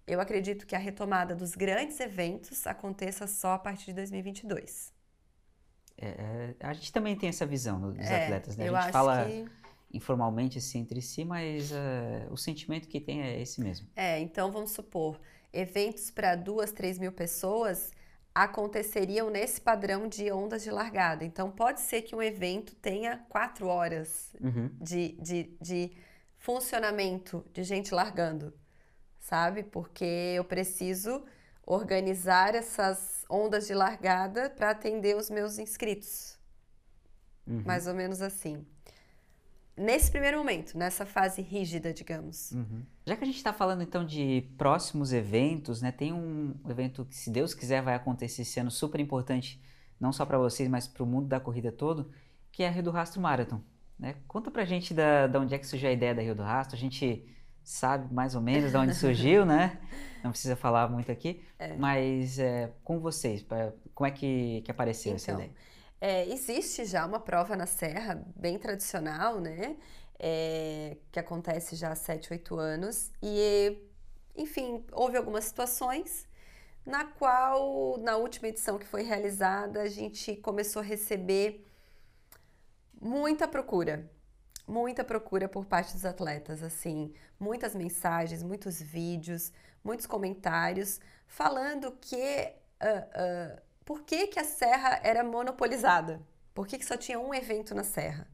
Eu 0.06 0.20
acredito 0.20 0.68
que 0.68 0.76
a 0.76 0.80
retomada 0.80 1.34
dos 1.34 1.56
grandes 1.56 1.99
eventos 1.99 2.68
aconteça 2.68 3.26
só 3.26 3.53
a 3.53 3.60
partir 3.60 3.86
de 3.86 3.93
2022. 3.93 4.93
É, 5.97 6.08
é, 6.08 6.55
a 6.59 6.74
gente 6.74 6.92
também 6.92 7.16
tem 7.16 7.30
essa 7.30 7.46
visão 7.46 7.80
dos 7.80 7.97
é, 7.97 8.25
atletas, 8.25 8.58
né? 8.58 8.67
A 8.67 8.82
gente 8.82 8.92
fala 8.92 9.25
que 9.25 9.46
informalmente 9.93 10.58
assim 10.58 10.80
entre 10.80 11.01
si, 11.01 11.24
mas 11.24 11.71
uh, 11.71 11.75
o 12.30 12.36
sentimento 12.36 12.88
que 12.89 13.00
tem 13.00 13.21
é 13.21 13.39
esse 13.42 13.62
mesmo. 13.62 13.88
É, 13.96 14.20
então 14.20 14.51
vamos 14.51 14.71
supor, 14.71 15.20
eventos 15.56 16.12
para 16.12 16.36
duas, 16.36 16.72
três 16.72 17.00
mil 17.00 17.12
pessoas 17.12 17.92
aconteceriam 18.34 19.30
nesse 19.30 19.62
padrão 19.62 20.08
de 20.08 20.30
ondas 20.32 20.62
de 20.64 20.70
largada. 20.70 21.24
Então 21.24 21.50
pode 21.50 21.80
ser 21.82 22.02
que 22.02 22.16
um 22.16 22.22
evento 22.22 22.76
tenha 22.76 23.26
quatro 23.30 23.68
horas 23.68 24.36
uhum. 24.42 24.70
de, 24.82 25.14
de, 25.14 25.58
de 25.62 25.92
funcionamento 26.38 27.46
de 27.54 27.64
gente 27.64 27.94
largando, 27.94 28.54
sabe? 29.20 29.64
Porque 29.64 30.34
eu 30.36 30.44
preciso 30.44 31.26
organizar 31.66 32.54
essas 32.54 33.24
ondas 33.30 33.66
de 33.66 33.74
largada 33.74 34.50
para 34.50 34.70
atender 34.70 35.16
os 35.16 35.30
meus 35.30 35.58
inscritos. 35.58 36.38
Uhum. 37.48 37.64
Mais 37.66 37.88
ou 37.88 37.94
menos 37.94 38.22
assim 38.22 38.66
nesse 39.78 40.10
primeiro 40.10 40.38
momento, 40.38 40.78
nessa 40.78 41.06
fase 41.06 41.42
rígida, 41.42 41.93
digamos. 41.93 42.52
Uhum. 42.52 42.84
Já 43.06 43.16
que 43.16 43.24
a 43.24 43.28
gente 43.28 43.38
está 43.38 43.54
falando 43.54 43.84
então 43.84 44.06
de 44.06 44.47
próximos 44.58 45.12
eventos, 45.12 45.82
né? 45.82 45.92
Tem 45.92 46.14
um 46.14 46.56
evento 46.70 47.06
que, 47.06 47.16
se 47.16 47.30
Deus 47.30 47.54
quiser, 47.54 47.82
vai 47.82 47.96
acontecer 47.96 48.43
esse 48.43 48.60
ano 48.60 48.72
super 48.72 49.00
importante, 49.00 49.62
não 50.00 50.12
só 50.12 50.26
para 50.26 50.38
vocês, 50.38 50.70
mas 50.70 50.88
para 50.88 51.04
o 51.04 51.06
mundo 51.06 51.28
da 51.28 51.39
corrida 51.39 51.72
todo, 51.72 52.12
que 52.52 52.64
é 52.64 52.68
a 52.68 52.72
Rio 52.72 52.84
do 52.84 52.92
Rastro 52.92 53.22
Marathon. 53.22 53.62
Né? 53.97 54.16
Conta 54.28 54.52
pra 54.52 54.66
gente 54.66 54.93
da, 54.93 55.28
da 55.28 55.39
onde 55.39 55.54
é 55.54 55.58
que 55.58 55.68
surgiu 55.68 55.89
a 55.89 55.92
ideia 55.92 56.14
da 56.14 56.22
Rio 56.22 56.36
do 56.36 56.43
Rastro. 56.43 56.76
A 56.76 56.80
gente 56.80 57.26
sabe 57.64 58.14
mais 58.14 58.36
ou 58.36 58.42
menos 58.42 58.72
de 58.72 58.78
onde 58.78 58.93
surgiu, 58.93 59.46
né? 59.46 59.80
Não 60.24 60.32
precisa 60.32 60.56
falar 60.56 60.89
muito 60.89 61.12
aqui, 61.12 61.43
é. 61.60 61.76
mas 61.78 62.39
é, 62.39 62.72
com 62.84 63.00
vocês, 63.00 63.43
pra, 63.43 63.72
como 63.93 64.08
é 64.08 64.12
que, 64.12 64.62
que 64.62 64.72
apareceu 64.72 65.12
então, 65.12 65.16
essa 65.16 65.32
ideia? 65.32 65.52
É, 66.08 66.32
existe 66.32 66.86
já 66.86 67.04
uma 67.04 67.20
prova 67.20 67.56
na 67.56 67.66
Serra, 67.66 68.24
bem 68.36 68.60
tradicional, 68.60 69.40
né? 69.42 69.76
É, 70.20 70.98
que 71.12 71.20
acontece 71.20 71.76
já 71.76 71.92
há 71.92 71.96
7, 71.96 72.32
8 72.32 72.60
anos. 72.60 73.12
E, 73.24 73.76
enfim, 74.36 74.86
houve 74.92 75.18
algumas 75.18 75.46
situações, 75.46 76.28
na 76.86 77.06
qual, 77.06 77.98
na 77.98 78.18
última 78.18 78.50
edição 78.50 78.78
que 78.78 78.86
foi 78.86 79.02
realizada, 79.02 79.82
a 79.82 79.88
gente 79.88 80.36
começou 80.36 80.84
a 80.84 80.86
receber 80.86 81.66
muita 83.02 83.48
procura, 83.48 84.08
muita 84.68 85.04
procura 85.04 85.50
por 85.50 85.66
parte 85.66 85.94
dos 85.94 86.06
atletas, 86.06 86.62
assim, 86.62 87.16
muitas 87.40 87.74
mensagens, 87.74 88.44
muitos 88.44 88.80
vídeos, 88.80 89.52
muitos 89.84 90.06
comentários 90.06 91.00
falando 91.26 91.92
que 91.94 92.54
uh, 92.80 93.58
uh, 93.58 93.64
por 93.86 94.01
que, 94.01 94.28
que 94.28 94.39
a 94.39 94.43
Serra 94.43 94.99
era 95.03 95.24
monopolizada, 95.24 96.21
por 96.53 96.67
que, 96.67 96.78
que 96.78 96.86
só 96.86 96.97
tinha 96.97 97.20
um 97.20 97.33
evento 97.33 97.74
na 97.74 97.83
Serra 97.83 98.28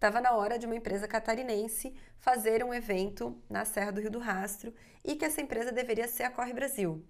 estava 0.00 0.18
na 0.18 0.32
hora 0.32 0.58
de 0.58 0.64
uma 0.64 0.74
empresa 0.74 1.06
catarinense 1.06 1.94
fazer 2.18 2.64
um 2.64 2.72
evento 2.72 3.38
na 3.50 3.66
Serra 3.66 3.92
do 3.92 4.00
Rio 4.00 4.10
do 4.10 4.18
Rastro 4.18 4.72
e 5.04 5.14
que 5.14 5.26
essa 5.26 5.42
empresa 5.42 5.70
deveria 5.70 6.08
ser 6.08 6.22
a 6.22 6.30
Corre 6.30 6.54
Brasil. 6.54 7.04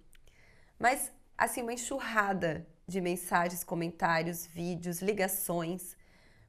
Mas, 0.77 1.09
assim, 1.37 1.61
uma 1.61 1.71
enxurrada 1.71 2.67
de 2.85 2.99
mensagens, 2.99 3.63
comentários, 3.63 4.45
vídeos, 4.45 5.01
ligações, 5.01 5.95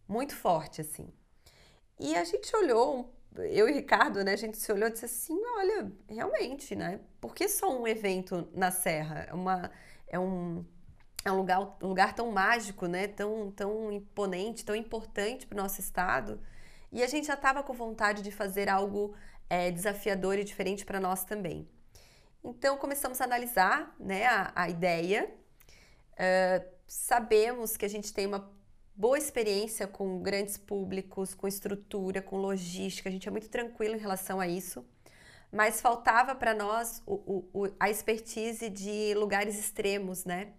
muito 0.09 0.35
forte, 0.35 0.81
assim. 0.81 1.13
E 1.97 2.17
a 2.17 2.25
gente 2.25 2.55
olhou, 2.57 3.15
eu 3.37 3.69
e 3.69 3.73
Ricardo, 3.73 4.25
né, 4.25 4.33
a 4.33 4.37
gente 4.37 4.57
se 4.57 4.73
olhou 4.73 4.89
e 4.89 4.93
disse 4.93 5.05
assim, 5.05 5.41
olha, 5.59 5.93
realmente, 6.09 6.75
né, 6.75 6.99
por 7.21 7.37
que 7.37 7.49
só 7.49 7.81
um 7.81 7.87
evento 7.87 8.49
na 8.53 8.73
Serra? 8.73 9.27
É, 9.29 9.33
uma, 9.33 9.71
é 10.09 10.19
um 10.19 10.65
é 11.25 11.31
um 11.31 11.37
lugar, 11.37 11.61
um 11.83 11.89
lugar 11.89 12.15
tão 12.15 12.31
mágico, 12.33 12.87
né? 12.87 13.07
tão, 13.09 13.51
tão 13.51 13.93
imponente, 13.93 14.65
tão 14.65 14.75
importante 14.75 15.47
para 15.47 15.59
o 15.59 15.63
nosso 15.63 15.81
estado. 15.81 16.41
E 16.91 17.03
a 17.03 17.07
gente 17.07 17.27
já 17.27 17.35
estava 17.35 17.63
com 17.63 17.73
vontade 17.73 18.23
de 18.23 18.31
fazer 18.31 18.69
algo 18.69 19.15
é, 19.49 19.71
desafiador 19.71 20.39
e 20.39 20.45
diferente 20.45 20.85
para 20.85 21.01
nós 21.01 21.25
também. 21.25 21.69
Então 22.45 22.77
começamos 22.77 23.21
a 23.21 23.25
analisar 23.25 23.95
né, 23.99 24.27
a, 24.27 24.53
a 24.55 24.69
ideia. 24.69 25.33
Uh, 26.13 26.67
sabemos 26.87 27.77
que 27.77 27.85
a 27.85 27.89
gente 27.89 28.13
tem 28.13 28.27
uma 28.27 28.51
boa 28.95 29.17
experiência 29.17 29.87
com 29.87 30.21
grandes 30.21 30.57
públicos, 30.57 31.35
com 31.35 31.47
estrutura, 31.47 32.21
com 32.21 32.37
logística, 32.37 33.09
a 33.09 33.13
gente 33.13 33.29
é 33.29 33.31
muito 33.31 33.49
tranquilo 33.49 33.95
em 33.95 33.99
relação 33.99 34.41
a 34.41 34.47
isso. 34.47 34.85
Mas 35.51 35.81
faltava 35.81 36.35
para 36.35 36.55
nós 36.55 37.03
o, 37.07 37.45
o, 37.53 37.69
a 37.79 37.91
expertise 37.91 38.69
de 38.71 39.15
lugares 39.15 39.59
extremos, 39.59 40.25
né? 40.25 40.53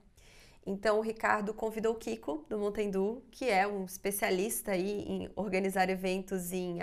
Então 0.65 0.97
o 0.99 1.01
Ricardo 1.01 1.53
convidou 1.53 1.93
o 1.93 1.97
Kiko 1.97 2.45
do 2.49 2.57
Montendu, 2.57 3.23
que 3.31 3.49
é 3.49 3.67
um 3.67 3.85
especialista 3.85 4.71
aí 4.71 5.01
em 5.01 5.29
organizar 5.35 5.89
eventos 5.89 6.51
em 6.51 6.79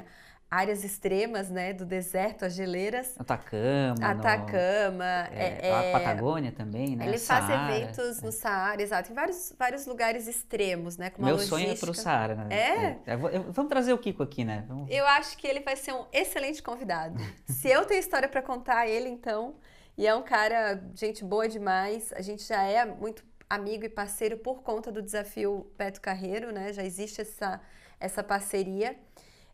áreas 0.51 0.83
extremas, 0.83 1.49
né, 1.49 1.73
do 1.73 1.87
deserto, 1.87 2.45
as 2.45 2.55
geleiras. 2.55 3.15
Atacama. 3.17 3.95
Atacama. 4.03 5.29
No, 5.31 5.37
é, 5.37 5.59
é, 5.63 5.91
a 5.91 5.93
Patagônia 5.93 6.51
também, 6.51 6.97
né? 6.97 7.07
Ele 7.07 7.19
Saara, 7.19 7.47
faz 7.47 7.77
eventos 7.77 8.19
é. 8.19 8.27
no 8.27 8.33
Saara, 8.33 8.83
exato, 8.83 9.13
em 9.13 9.15
vários, 9.15 9.55
vários 9.57 9.87
lugares 9.87 10.27
extremos, 10.27 10.97
né, 10.97 11.13
Meu 11.17 11.39
sonho 11.39 11.71
é 11.71 11.77
pro 11.77 11.95
Saara, 11.95 12.35
né? 12.35 12.99
É? 13.07 13.13
é 13.13 13.17
vamos 13.17 13.69
trazer 13.69 13.93
o 13.93 13.99
Kiko 13.99 14.25
aqui, 14.25 14.45
né? 14.45 14.65
Vamos... 14.67 14.91
Eu 14.91 15.07
acho 15.07 15.39
que 15.39 15.47
ele 15.47 15.61
vai 15.61 15.77
ser 15.77 15.93
um 15.93 16.05
excelente 16.13 16.61
convidado. 16.61 17.15
Se 17.47 17.69
eu 17.69 17.85
tenho 17.85 18.01
história 18.01 18.29
para 18.29 18.43
contar 18.43 18.89
ele, 18.89 19.09
então, 19.09 19.55
e 19.97 20.05
é 20.05 20.15
um 20.17 20.23
cara, 20.23 20.83
gente 20.95 21.25
boa 21.25 21.49
demais, 21.49 22.13
a 22.13 22.23
gente 22.23 22.43
já 22.43 22.61
é 22.65 22.85
muito 22.85 23.30
amigo 23.51 23.85
e 23.85 23.89
parceiro 23.89 24.39
por 24.39 24.63
conta 24.63 24.93
do 24.93 25.03
desafio 25.03 25.67
Beto 25.77 26.01
Carreiro, 26.01 26.53
né? 26.53 26.73
Já 26.73 26.85
existe 26.85 27.21
essa, 27.21 27.61
essa 27.99 28.23
parceria. 28.23 28.97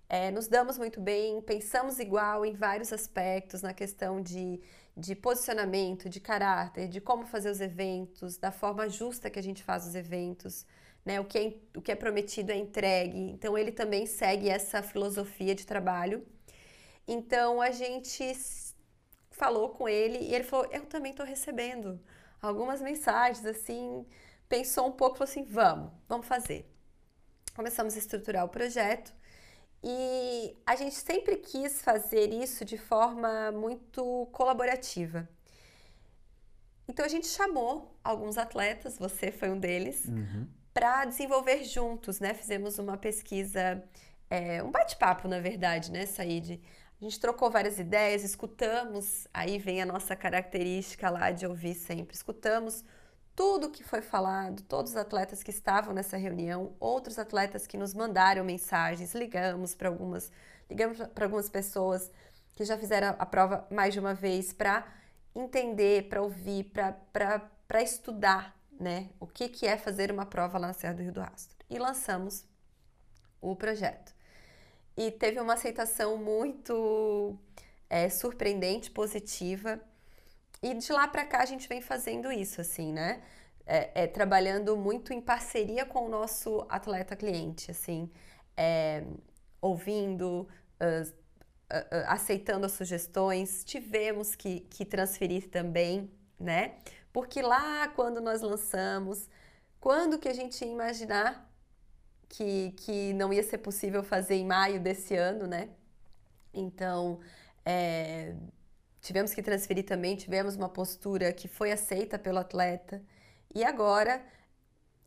É, 0.09 0.31
nos 0.31 0.47
damos 0.47 0.77
muito 0.77 1.01
bem, 1.01 1.41
pensamos 1.41 1.99
igual 1.99 2.45
em 2.45 2.53
vários 2.53 2.93
aspectos, 2.93 3.63
na 3.63 3.73
questão 3.73 4.21
de, 4.21 4.61
de 4.97 5.17
posicionamento, 5.17 6.09
de 6.11 6.21
caráter, 6.21 6.89
de 6.89 7.01
como 7.01 7.25
fazer 7.27 7.51
os 7.51 7.61
eventos, 7.61 8.37
da 8.37 8.53
forma 8.53 8.89
justa 8.89 9.31
que 9.31 9.39
a 9.39 9.43
gente 9.43 9.63
faz 9.65 9.87
os 9.87 9.95
eventos, 9.95 10.67
né? 11.05 11.19
O 11.19 11.25
que 11.25 11.39
é, 11.39 11.79
o 11.79 11.81
que 11.81 11.91
é 11.91 11.97
prometido 11.97 12.53
é 12.53 12.57
entregue. 12.57 13.19
Então, 13.31 13.57
ele 13.57 13.73
também 13.73 14.05
segue 14.07 14.49
essa 14.51 14.83
filosofia 14.83 15.55
de 15.55 15.67
trabalho. 15.67 16.25
Então, 17.09 17.63
a 17.63 17.71
gente 17.71 18.33
falou 19.31 19.71
com 19.71 19.89
ele 19.89 20.19
e 20.19 20.35
ele 20.35 20.45
falou: 20.45 20.67
Eu 20.71 20.85
também 20.87 21.13
estou 21.13 21.25
recebendo 21.27 21.99
algumas 22.47 22.81
mensagens, 22.81 23.45
assim, 23.45 24.07
pensou 24.49 24.87
um 24.87 24.93
pouco, 24.93 25.17
falou 25.17 25.31
assim, 25.31 25.45
vamos, 25.45 25.91
vamos 26.09 26.27
fazer. 26.27 26.71
Começamos 27.55 27.95
a 27.95 27.99
estruturar 27.99 28.45
o 28.45 28.49
projeto 28.49 29.15
e 29.83 30.57
a 30.67 30.77
gente 30.77 30.95
sempre 30.95 31.37
quis 31.37 31.81
fazer 31.81 32.33
isso 32.33 32.65
de 32.65 32.77
forma 32.77 33.51
muito 33.53 34.29
colaborativa. 34.33 35.29
Então 36.89 37.05
a 37.05 37.09
gente 37.09 37.27
chamou 37.27 37.97
alguns 38.03 38.39
atletas, 38.39 38.99
você 38.99 39.33
foi 39.33 39.51
um 39.51 39.59
deles, 39.59 40.05
uhum. 40.07 40.47
para 40.73 41.05
desenvolver 41.05 41.65
juntos, 41.65 42.21
né? 42.21 42.33
Fizemos 42.33 42.79
uma 42.79 42.97
pesquisa, 42.97 43.83
é, 44.31 44.63
um 44.63 44.71
bate-papo, 44.71 45.27
na 45.27 45.41
verdade, 45.41 45.91
né, 45.91 46.07
Said? 46.07 46.61
A 46.99 47.05
gente 47.05 47.21
trocou 47.21 47.51
várias 47.51 47.79
ideias, 47.79 48.25
escutamos, 48.25 49.29
aí 49.33 49.59
vem 49.59 49.83
a 49.83 49.87
nossa 49.87 50.17
característica 50.17 51.11
lá 51.11 51.31
de 51.31 51.47
ouvir 51.47 51.75
sempre. 51.75 52.17
Escutamos 52.17 52.83
tudo 53.35 53.71
que 53.71 53.85
foi 53.85 54.01
falado, 54.01 54.63
todos 54.63 54.93
os 54.93 54.97
atletas 54.97 55.43
que 55.43 55.51
estavam 55.51 55.93
nessa 55.93 56.17
reunião, 56.17 56.75
outros 56.81 57.19
atletas 57.19 57.67
que 57.67 57.77
nos 57.77 57.93
mandaram 57.93 58.43
mensagens, 58.43 59.15
ligamos 59.15 59.75
para 59.75 59.91
algumas, 59.91 60.33
ligamos 60.71 60.97
para 61.09 61.27
algumas 61.27 61.51
pessoas 61.51 62.11
que 62.55 62.65
já 62.65 62.79
fizeram 62.79 63.15
a 63.19 63.27
prova 63.27 63.67
mais 63.71 63.93
de 63.93 64.01
uma 64.01 64.15
vez 64.15 64.55
para 64.55 64.87
entender, 65.35 66.09
para 66.09 66.23
ouvir, 66.23 66.73
para 66.73 67.83
estudar, 67.83 68.57
né, 68.81 69.11
o 69.21 69.27
que, 69.27 69.51
que 69.51 69.67
é 69.67 69.77
fazer 69.77 70.11
uma 70.11 70.25
prova 70.25 70.57
lá 70.57 70.69
na 70.69 70.73
Serra 70.73 70.95
do 70.95 71.03
Rio 71.03 71.13
do 71.13 71.21
Rastro. 71.21 71.59
E 71.69 71.79
lançamos 71.79 72.47
o 73.39 73.55
projeto 73.55 74.16
e 74.97 75.11
teve 75.11 75.39
uma 75.41 75.55
aceitação 75.55 76.17
muito 76.17 77.37
é, 77.89 78.09
surpreendente, 78.09 78.91
positiva. 78.91 79.81
E 80.63 80.73
de 80.75 80.93
lá 80.93 81.07
para 81.07 81.25
cá 81.25 81.43
a 81.43 81.47
gente 81.47 81.69
vem 81.69 81.81
fazendo 81.81 82.33
isso, 82.33 82.61
assim, 82.61 82.93
né? 82.93 83.23
É, 83.67 84.05
é, 84.05 84.07
trabalhando 84.07 84.77
muito 84.77 85.13
em 85.13 85.21
parceria 85.21 85.85
com 85.85 86.07
o 86.07 86.09
nosso 86.09 86.65
atleta 86.69 87.17
cliente, 87.17 87.71
assim, 87.71 88.11
é, 88.57 89.05
ouvindo, 89.61 90.49
uh, 90.81 91.03
uh, 91.03 91.79
uh, 91.79 92.05
aceitando 92.07 92.65
as 92.65 92.73
sugestões. 92.73 93.65
Tivemos 93.65 94.35
que, 94.35 94.61
que 94.61 94.85
transferir 94.85 95.49
também, 95.51 96.11
né? 96.39 96.77
Porque 97.13 97.43
lá 97.43 97.89
quando 97.89 98.21
nós 98.21 98.41
lançamos, 98.41 99.29
quando 99.81 100.19
que 100.19 100.29
a 100.29 100.35
gente 100.35 100.65
ia 100.65 100.71
imaginar 100.71 101.46
que, 102.29 102.73
que 102.77 103.13
não 103.15 103.33
ia 103.33 103.43
ser 103.43 103.59
possível 103.59 104.03
fazer 104.03 104.35
em 104.35 104.47
maio 104.47 104.81
desse 104.81 105.15
ano, 105.17 105.47
né? 105.47 105.69
Então, 106.53 107.21
é, 107.65 108.35
tivemos 109.01 109.35
que 109.35 109.43
transferir 109.43 109.85
também, 109.85 110.17
tivemos 110.17 110.57
uma 110.57 110.69
postura 110.69 111.33
que 111.33 111.49
foi 111.49 111.73
aceita 111.73 112.19
pelo 112.19 112.39
atleta. 112.39 113.03
E 113.55 113.65
agora, 113.65 114.25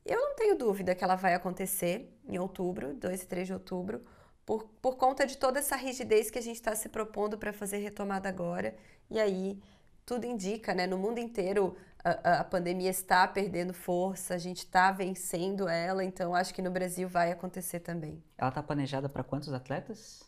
eu 0.06 0.20
não 0.20 0.36
tenho 0.36 0.58
dúvida 0.58 0.96
que 0.96 1.04
ela 1.04 1.16
vai 1.16 1.34
acontecer 1.34 2.12
em 2.28 2.38
outubro, 2.40 2.94
2 2.94 3.24
e 3.24 3.28
3 3.28 3.48
de 3.48 3.54
outubro, 3.54 4.04
por, 4.46 4.64
por 4.82 4.98
conta 4.98 5.26
de 5.26 5.38
toda 5.38 5.60
essa 5.60 5.76
rigidez 5.76 6.32
que 6.32 6.40
a 6.40 6.42
gente 6.42 6.56
está 6.56 6.76
se 6.76 6.90
propondo 6.90 7.38
para 7.38 7.54
fazer 7.54 7.78
retomada 7.78 8.28
agora. 8.28 8.76
E 9.10 9.20
aí, 9.20 9.62
tudo 10.06 10.26
indica, 10.26 10.74
né? 10.74 10.88
No 10.88 10.98
mundo 10.98 11.20
inteiro, 11.20 11.76
a, 12.04 12.40
a 12.40 12.44
pandemia 12.44 12.90
está 12.90 13.28
perdendo 13.28 13.74
força, 13.74 14.34
a 14.34 14.38
gente 14.38 14.60
está 14.60 14.92
vencendo 14.92 15.68
ela, 15.68 16.04
então 16.04 16.34
acho 16.34 16.54
que 16.54 16.62
no 16.62 16.72
Brasil 16.72 17.08
vai 17.08 17.32
acontecer 17.32 17.80
também. 17.80 18.24
Ela 18.38 18.50
está 18.50 18.64
planejada 18.64 19.10
para 19.10 19.24
quantos 19.24 19.52
atletas? 19.52 20.24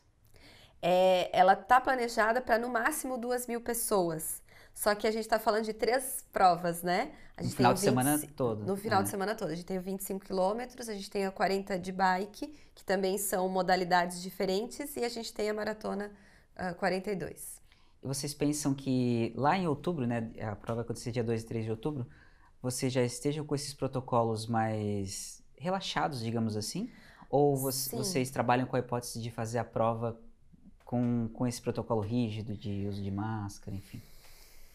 É, 0.81 1.29
ela 1.37 1.53
está 1.53 1.79
planejada 1.79 2.41
para 2.41 2.57
no 2.57 2.69
máximo 2.69 3.17
duas 3.17 3.47
mil 3.47 3.61
pessoas. 3.61 4.41
Só 4.73 4.95
que 4.95 5.05
a 5.05 5.11
gente 5.11 5.23
está 5.23 5.37
falando 5.37 5.65
de 5.65 5.73
três 5.73 6.25
provas, 6.31 6.81
né? 6.81 7.11
No 7.39 7.49
final 7.49 7.73
20, 7.73 7.79
de 7.79 7.83
semana 7.83 8.21
todo. 8.35 8.65
No 8.65 8.77
final 8.77 8.99
de 8.99 9.07
né? 9.07 9.11
semana 9.11 9.35
todo. 9.35 9.51
A 9.51 9.55
gente 9.55 9.65
tem 9.65 9.77
o 9.77 9.81
25 9.81 10.25
quilômetros, 10.25 10.87
a 10.87 10.93
gente 10.93 11.09
tem 11.09 11.25
a 11.25 11.31
40 11.31 11.77
de 11.77 11.91
bike, 11.91 12.47
que 12.73 12.83
também 12.83 13.17
são 13.17 13.47
modalidades 13.49 14.21
diferentes, 14.21 14.95
e 14.95 15.03
a 15.03 15.09
gente 15.09 15.33
tem 15.33 15.49
a 15.49 15.53
maratona 15.53 16.09
uh, 16.55 16.73
42 16.75 17.50
vocês 18.01 18.33
pensam 18.33 18.73
que 18.73 19.33
lá 19.35 19.57
em 19.57 19.67
outubro, 19.67 20.07
né, 20.07 20.31
a 20.41 20.55
prova 20.55 20.77
vai 20.77 20.85
acontecer 20.85 21.11
dia 21.11 21.23
2 21.23 21.43
e 21.43 21.45
3 21.45 21.65
de 21.65 21.71
outubro, 21.71 22.07
vocês 22.61 22.91
já 22.91 23.03
estejam 23.03 23.45
com 23.45 23.55
esses 23.55 23.73
protocolos 23.73 24.47
mais 24.47 25.43
relaxados, 25.57 26.21
digamos 26.23 26.57
assim? 26.57 26.89
Ou 27.29 27.55
vocês 27.55 28.29
trabalham 28.29 28.65
com 28.65 28.75
a 28.75 28.79
hipótese 28.79 29.21
de 29.21 29.31
fazer 29.31 29.59
a 29.59 29.63
prova 29.63 30.19
com, 30.83 31.29
com 31.29 31.47
esse 31.47 31.61
protocolo 31.61 32.01
rígido 32.01 32.57
de 32.57 32.85
uso 32.87 33.01
de 33.01 33.09
máscara, 33.09 33.75
enfim? 33.75 34.01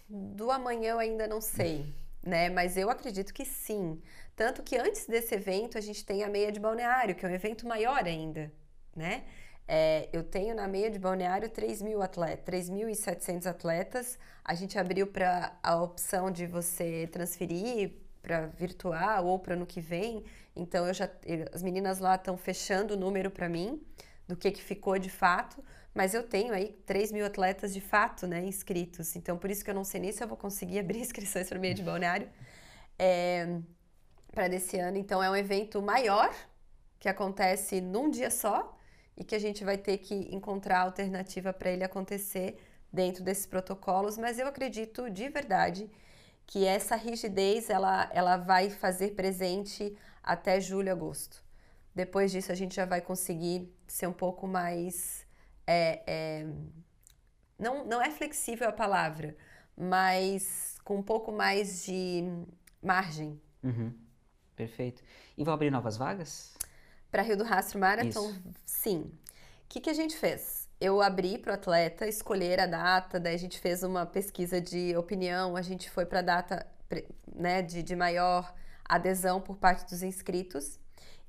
Do 0.08 0.50
amanhã 0.50 0.92
eu 0.92 0.98
ainda 0.98 1.26
não 1.26 1.40
sei, 1.40 1.92
né? 2.22 2.48
Mas 2.48 2.76
eu 2.76 2.88
acredito 2.88 3.34
que 3.34 3.44
sim. 3.44 4.00
Tanto 4.34 4.62
que 4.62 4.76
antes 4.76 5.06
desse 5.06 5.34
evento 5.34 5.76
a 5.76 5.80
gente 5.80 6.04
tem 6.04 6.22
a 6.22 6.28
meia 6.28 6.50
de 6.50 6.58
balneário, 6.58 7.14
que 7.14 7.26
é 7.26 7.28
um 7.28 7.34
evento 7.34 7.66
maior 7.66 8.04
ainda, 8.04 8.50
né? 8.94 9.24
É, 9.68 10.08
eu 10.12 10.22
tenho 10.22 10.54
na 10.54 10.68
meia 10.68 10.90
de 10.90 10.98
balneário 10.98 11.48
3 11.48 11.82
mil 11.82 12.00
atletas, 12.00 12.68
3.700 12.68 13.46
atletas. 13.46 14.18
A 14.44 14.54
gente 14.54 14.78
abriu 14.78 15.06
para 15.08 15.58
a 15.62 15.82
opção 15.82 16.30
de 16.30 16.46
você 16.46 17.08
transferir 17.08 17.92
para 18.22 18.46
virtual 18.46 19.26
ou 19.26 19.38
para 19.38 19.54
ano 19.54 19.66
que 19.66 19.80
vem. 19.80 20.24
Então 20.54 20.86
eu 20.86 20.94
já, 20.94 21.10
as 21.52 21.62
meninas 21.62 21.98
lá 21.98 22.14
estão 22.14 22.36
fechando 22.36 22.94
o 22.94 22.96
número 22.96 23.30
para 23.30 23.48
mim 23.48 23.82
do 24.28 24.36
que, 24.36 24.50
que 24.52 24.62
ficou 24.62 24.98
de 24.98 25.10
fato. 25.10 25.62
Mas 25.92 26.14
eu 26.14 26.22
tenho 26.22 26.52
aí 26.52 26.78
3 26.84 27.10
mil 27.10 27.24
atletas 27.24 27.72
de 27.72 27.80
fato, 27.80 28.26
né, 28.26 28.44
inscritos. 28.44 29.16
Então 29.16 29.36
por 29.36 29.50
isso 29.50 29.64
que 29.64 29.70
eu 29.70 29.74
não 29.74 29.84
sei 29.84 30.00
nem 30.00 30.12
se 30.12 30.22
eu 30.22 30.28
vou 30.28 30.36
conseguir 30.36 30.78
abrir 30.80 31.00
inscrições 31.00 31.48
para 31.48 31.58
meia 31.58 31.74
de 31.74 31.82
balneário 31.82 32.28
é, 32.98 33.58
para 34.30 34.46
desse 34.46 34.78
ano. 34.78 34.96
Então 34.96 35.20
é 35.20 35.28
um 35.28 35.34
evento 35.36 35.82
maior 35.82 36.32
que 37.00 37.08
acontece 37.08 37.80
num 37.80 38.08
dia 38.10 38.30
só 38.30 38.75
e 39.16 39.24
que 39.24 39.34
a 39.34 39.38
gente 39.38 39.64
vai 39.64 39.78
ter 39.78 39.98
que 39.98 40.14
encontrar 40.34 40.80
alternativa 40.80 41.52
para 41.52 41.70
ele 41.70 41.84
acontecer 41.84 42.58
dentro 42.92 43.22
desses 43.24 43.46
protocolos, 43.46 44.16
mas 44.16 44.38
eu 44.38 44.46
acredito 44.46 45.10
de 45.10 45.28
verdade 45.28 45.90
que 46.46 46.64
essa 46.64 46.94
rigidez 46.94 47.70
ela, 47.70 48.08
ela 48.12 48.36
vai 48.36 48.70
fazer 48.70 49.14
presente 49.14 49.96
até 50.22 50.60
julho, 50.60 50.92
agosto. 50.92 51.44
Depois 51.94 52.30
disso 52.30 52.52
a 52.52 52.54
gente 52.54 52.76
já 52.76 52.84
vai 52.84 53.00
conseguir 53.00 53.72
ser 53.86 54.06
um 54.06 54.12
pouco 54.12 54.46
mais 54.46 55.26
é, 55.66 56.02
é, 56.06 56.46
não, 57.58 57.84
não 57.84 58.00
é 58.00 58.10
flexível 58.10 58.68
a 58.68 58.72
palavra, 58.72 59.36
mas 59.76 60.76
com 60.84 60.96
um 60.96 61.02
pouco 61.02 61.32
mais 61.32 61.84
de 61.84 62.22
margem. 62.82 63.40
Uhum. 63.62 63.92
Perfeito. 64.54 65.02
E 65.36 65.44
vão 65.44 65.52
abrir 65.52 65.70
novas 65.70 65.96
vagas? 65.96 66.55
Para 67.16 67.22
Rio 67.22 67.38
do 67.38 67.44
Rastro 67.44 67.78
Marathon, 67.78 68.28
Isso. 68.28 68.42
sim. 68.66 68.98
O 69.00 69.68
que, 69.70 69.80
que 69.80 69.88
a 69.88 69.94
gente 69.94 70.14
fez? 70.14 70.68
Eu 70.78 71.00
abri 71.00 71.38
para 71.38 71.52
o 71.52 71.54
atleta 71.54 72.06
escolher 72.06 72.60
a 72.60 72.66
data, 72.66 73.18
daí 73.18 73.34
a 73.34 73.38
gente 73.38 73.58
fez 73.58 73.82
uma 73.82 74.04
pesquisa 74.04 74.60
de 74.60 74.94
opinião, 74.94 75.56
a 75.56 75.62
gente 75.62 75.88
foi 75.88 76.04
para 76.04 76.18
a 76.18 76.22
data 76.22 76.66
né, 77.34 77.62
de, 77.62 77.82
de 77.82 77.96
maior 77.96 78.54
adesão 78.84 79.40
por 79.40 79.56
parte 79.56 79.88
dos 79.88 80.02
inscritos. 80.02 80.78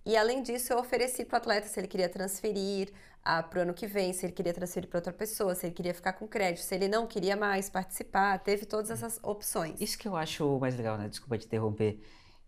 E 0.06 0.18
além 0.18 0.44
disso, 0.44 0.74
eu 0.74 0.78
ofereci 0.78 1.24
para 1.24 1.36
o 1.36 1.38
atleta 1.38 1.68
se 1.70 1.80
ele 1.80 1.88
queria 1.88 2.10
transferir 2.10 2.92
para 3.24 3.60
o 3.60 3.62
ano 3.62 3.74
que 3.74 3.88
vem, 3.88 4.12
se 4.12 4.26
ele 4.26 4.34
queria 4.34 4.54
transferir 4.54 4.90
para 4.90 4.98
outra 4.98 5.14
pessoa, 5.14 5.56
se 5.56 5.68
ele 5.68 5.74
queria 5.74 5.94
ficar 5.94 6.12
com 6.12 6.28
crédito, 6.28 6.66
se 6.66 6.76
ele 6.76 6.90
não 6.90 7.08
queria 7.08 7.38
mais 7.38 7.70
participar, 7.70 8.38
teve 8.40 8.66
todas 8.66 8.92
essas 8.92 9.22
opções. 9.24 9.80
Isso 9.80 9.98
que 9.98 10.06
eu 10.06 10.18
acho 10.18 10.60
mais 10.60 10.76
legal, 10.76 10.98
né? 10.98 11.08
Desculpa 11.08 11.38
te 11.38 11.46
interromper 11.46 11.98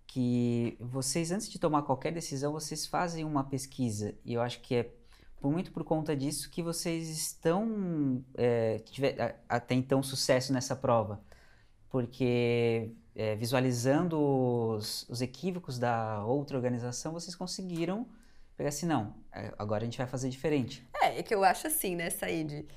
que 0.09 0.75
vocês, 0.79 1.31
antes 1.31 1.47
de 1.47 1.59
tomar 1.59 1.83
qualquer 1.83 2.11
decisão, 2.11 2.51
vocês 2.51 2.87
fazem 2.87 3.23
uma 3.23 3.43
pesquisa. 3.43 4.15
E 4.25 4.33
eu 4.33 4.41
acho 4.41 4.59
que 4.59 4.73
é 4.73 4.89
muito 5.41 5.71
por 5.71 5.83
conta 5.83 6.15
disso 6.15 6.49
que 6.49 6.63
vocês 6.63 7.07
estão, 7.09 8.23
é, 8.33 8.79
tiver, 8.79 9.39
até 9.47 9.75
então, 9.75 10.01
sucesso 10.01 10.51
nessa 10.51 10.75
prova. 10.75 11.21
Porque 11.89 12.91
é, 13.15 13.35
visualizando 13.35 14.19
os, 14.19 15.07
os, 15.07 15.21
equívocos 15.21 15.77
da 15.77 16.25
outra 16.25 16.57
organização, 16.57 17.13
vocês 17.13 17.35
conseguiram 17.35 18.07
pegar 18.57 18.69
assim, 18.69 18.87
não, 18.87 19.13
é, 19.31 19.53
agora 19.59 19.83
a 19.83 19.85
gente 19.85 19.97
vai 19.99 20.07
fazer 20.07 20.29
diferente. 20.29 20.87
É, 21.03 21.19
é 21.19 21.23
que 21.23 21.35
eu 21.35 21.43
acho 21.43 21.67
assim, 21.67 21.95
né, 21.95 22.09
Said? 22.09 22.67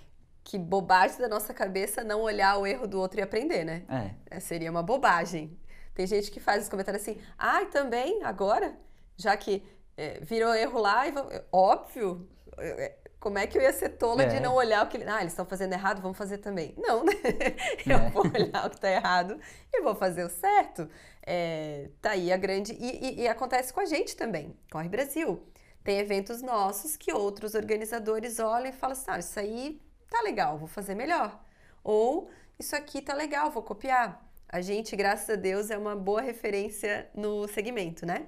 Que 0.45 0.59
bobagem 0.59 1.19
da 1.19 1.29
nossa 1.29 1.55
cabeça 1.55 2.05
não 2.05 2.21
olhar 2.21 2.59
o 2.59 2.67
erro 2.67 2.87
do 2.87 3.01
outro 3.01 3.21
e 3.21 3.23
aprender, 3.23 3.65
né? 3.65 3.85
É. 3.89 4.37
é 4.37 4.41
seria 4.41 4.71
uma 4.71 4.83
bobagem. 4.83 5.57
Tem 5.95 6.07
gente 6.07 6.31
que 6.31 6.41
faz 6.41 6.65
os 6.65 6.69
comentários 6.69 7.03
assim, 7.03 7.21
ah, 7.39 7.65
também, 7.67 8.23
agora? 8.25 8.77
Já 9.17 9.37
que 9.37 9.63
é, 9.97 10.21
virou 10.21 10.55
erro 10.55 10.81
lá, 10.81 11.07
e 11.07 11.13
óbvio, 11.53 12.29
é, 12.59 12.97
como 13.23 13.39
é 13.39 13.47
que 13.47 13.57
eu 13.57 13.63
ia 13.63 13.73
ser 13.73 13.91
tola 13.91 14.25
é. 14.25 14.27
de 14.27 14.41
não 14.41 14.55
olhar 14.55 14.85
o 14.85 14.89
que. 14.89 14.97
Ah, 15.05 15.21
eles 15.21 15.33
estão 15.33 15.47
fazendo 15.47 15.73
errado, 15.73 16.03
vamos 16.03 16.19
fazer 16.19 16.39
também. 16.39 16.75
Não, 16.77 17.05
né? 17.05 17.13
Eu 17.87 17.99
é. 17.99 18.11
vou 18.11 18.25
olhar 18.27 18.67
o 18.67 18.71
que 18.71 18.77
está 18.77 18.91
errado 18.91 19.39
e 19.73 19.81
vou 19.81 19.95
fazer 19.95 20.25
o 20.25 20.29
certo. 20.29 20.91
É, 21.25 21.89
tá 22.01 22.11
aí 22.11 22.33
a 22.33 22.37
grande. 22.37 22.73
E, 22.73 23.21
e, 23.21 23.21
e, 23.21 23.29
acontece 23.29 23.73
com 23.73 23.79
a 23.79 23.85
gente 23.85 24.17
também, 24.17 24.57
Corre 24.71 24.89
Brasil. 24.89 25.41
Tem 25.85 25.99
eventos 25.99 26.43
nossos 26.43 26.97
que 26.97 27.13
outros 27.13 27.55
organizadores 27.55 28.41
olham 28.41 28.71
e 28.71 28.73
falam 28.73 28.97
assim: 28.97 29.05
ah, 29.09 29.19
isso 29.21 29.39
aí 29.39 29.81
tá 30.11 30.21
legal, 30.23 30.59
vou 30.59 30.69
fazer 30.69 30.97
melhor. 30.97 31.41
Ou 31.85 32.29
isso 32.59 32.75
aqui 32.75 33.01
tá 33.01 33.15
legal, 33.15 33.53
vou 33.53 33.63
copiar. 33.63 34.21
A 34.53 34.61
gente, 34.61 34.95
graças 34.95 35.31
a 35.31 35.35
Deus, 35.35 35.71
é 35.71 35.79
uma 35.79 35.97
boa 35.97 36.21
referência 36.21 37.09
no 37.15 37.49
segmento, 37.49 38.05
né? 38.05 38.27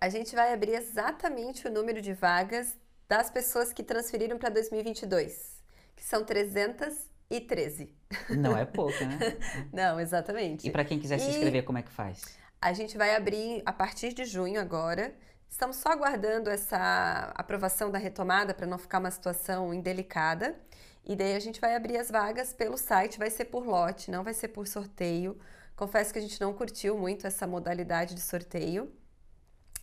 A 0.00 0.08
gente 0.08 0.34
vai 0.34 0.54
abrir 0.54 0.72
exatamente 0.72 1.68
o 1.68 1.70
número 1.70 2.00
de 2.00 2.14
vagas 2.14 2.74
das 3.06 3.28
pessoas 3.30 3.74
que 3.74 3.82
transferiram 3.82 4.38
para 4.38 4.48
2022, 4.48 5.62
que 5.94 6.02
são 6.02 6.24
313. 6.24 7.94
Não 8.30 8.56
é 8.56 8.64
pouco, 8.64 9.04
né? 9.04 9.18
Não, 9.70 10.00
exatamente. 10.00 10.66
E 10.66 10.70
para 10.70 10.82
quem 10.82 10.98
quiser 10.98 11.18
se 11.18 11.28
inscrever, 11.28 11.62
como 11.62 11.76
é 11.76 11.82
que 11.82 11.92
faz? 11.92 12.22
A 12.58 12.72
gente 12.72 12.96
vai 12.96 13.14
abrir 13.14 13.62
a 13.66 13.72
partir 13.72 14.14
de 14.14 14.24
junho 14.24 14.58
agora. 14.58 15.14
Estamos 15.46 15.76
só 15.76 15.90
aguardando 15.90 16.48
essa 16.48 17.34
aprovação 17.34 17.90
da 17.90 17.98
retomada 17.98 18.54
para 18.54 18.66
não 18.66 18.78
ficar 18.78 18.98
uma 18.98 19.10
situação 19.10 19.74
indelicada. 19.74 20.58
E 21.04 21.14
daí 21.14 21.36
a 21.36 21.38
gente 21.38 21.60
vai 21.60 21.76
abrir 21.76 21.98
as 21.98 22.10
vagas 22.10 22.54
pelo 22.54 22.78
site, 22.78 23.18
vai 23.18 23.28
ser 23.28 23.44
por 23.44 23.66
lote, 23.66 24.10
não 24.10 24.24
vai 24.24 24.32
ser 24.32 24.48
por 24.48 24.66
sorteio. 24.66 25.38
Confesso 25.76 26.12
que 26.12 26.18
a 26.18 26.22
gente 26.22 26.40
não 26.40 26.52
curtiu 26.54 26.96
muito 26.96 27.26
essa 27.26 27.46
modalidade 27.46 28.14
de 28.14 28.20
sorteio. 28.20 28.90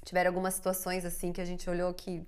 Tiveram 0.03 0.31
algumas 0.31 0.55
situações 0.55 1.05
assim 1.05 1.31
que 1.31 1.39
a 1.39 1.45
gente 1.45 1.69
olhou 1.69 1.93
que 1.93 2.27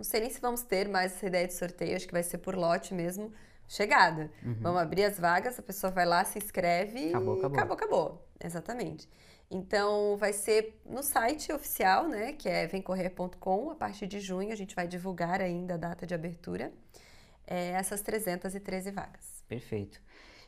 não 0.00 0.04
sei 0.04 0.20
nem 0.20 0.30
se 0.30 0.40
vamos 0.40 0.62
ter 0.62 0.88
mais 0.88 1.12
essa 1.14 1.26
ideia 1.26 1.46
de 1.46 1.52
sorteio, 1.52 1.94
acho 1.94 2.06
que 2.06 2.12
vai 2.12 2.22
ser 2.22 2.38
por 2.38 2.54
lote 2.54 2.94
mesmo. 2.94 3.30
Chegada. 3.68 4.30
Uhum. 4.42 4.56
Vamos 4.60 4.80
abrir 4.80 5.04
as 5.04 5.18
vagas, 5.18 5.58
a 5.58 5.62
pessoa 5.62 5.90
vai 5.90 6.06
lá, 6.06 6.24
se 6.24 6.38
inscreve 6.38 7.10
acabou, 7.10 7.38
acabou. 7.38 7.58
acabou, 7.58 7.76
acabou. 7.76 8.28
Exatamente. 8.42 9.08
Então, 9.50 10.16
vai 10.16 10.32
ser 10.32 10.80
no 10.86 11.02
site 11.02 11.52
oficial, 11.52 12.08
né, 12.08 12.32
que 12.32 12.48
é 12.48 12.66
vemcorrer.com. 12.66 13.70
A 13.70 13.74
partir 13.74 14.06
de 14.06 14.20
junho, 14.20 14.52
a 14.52 14.56
gente 14.56 14.74
vai 14.74 14.88
divulgar 14.88 15.40
ainda 15.40 15.74
a 15.74 15.76
data 15.76 16.06
de 16.06 16.14
abertura. 16.14 16.72
É, 17.46 17.72
essas 17.72 18.00
313 18.00 18.90
vagas. 18.90 19.44
Perfeito. 19.46 20.00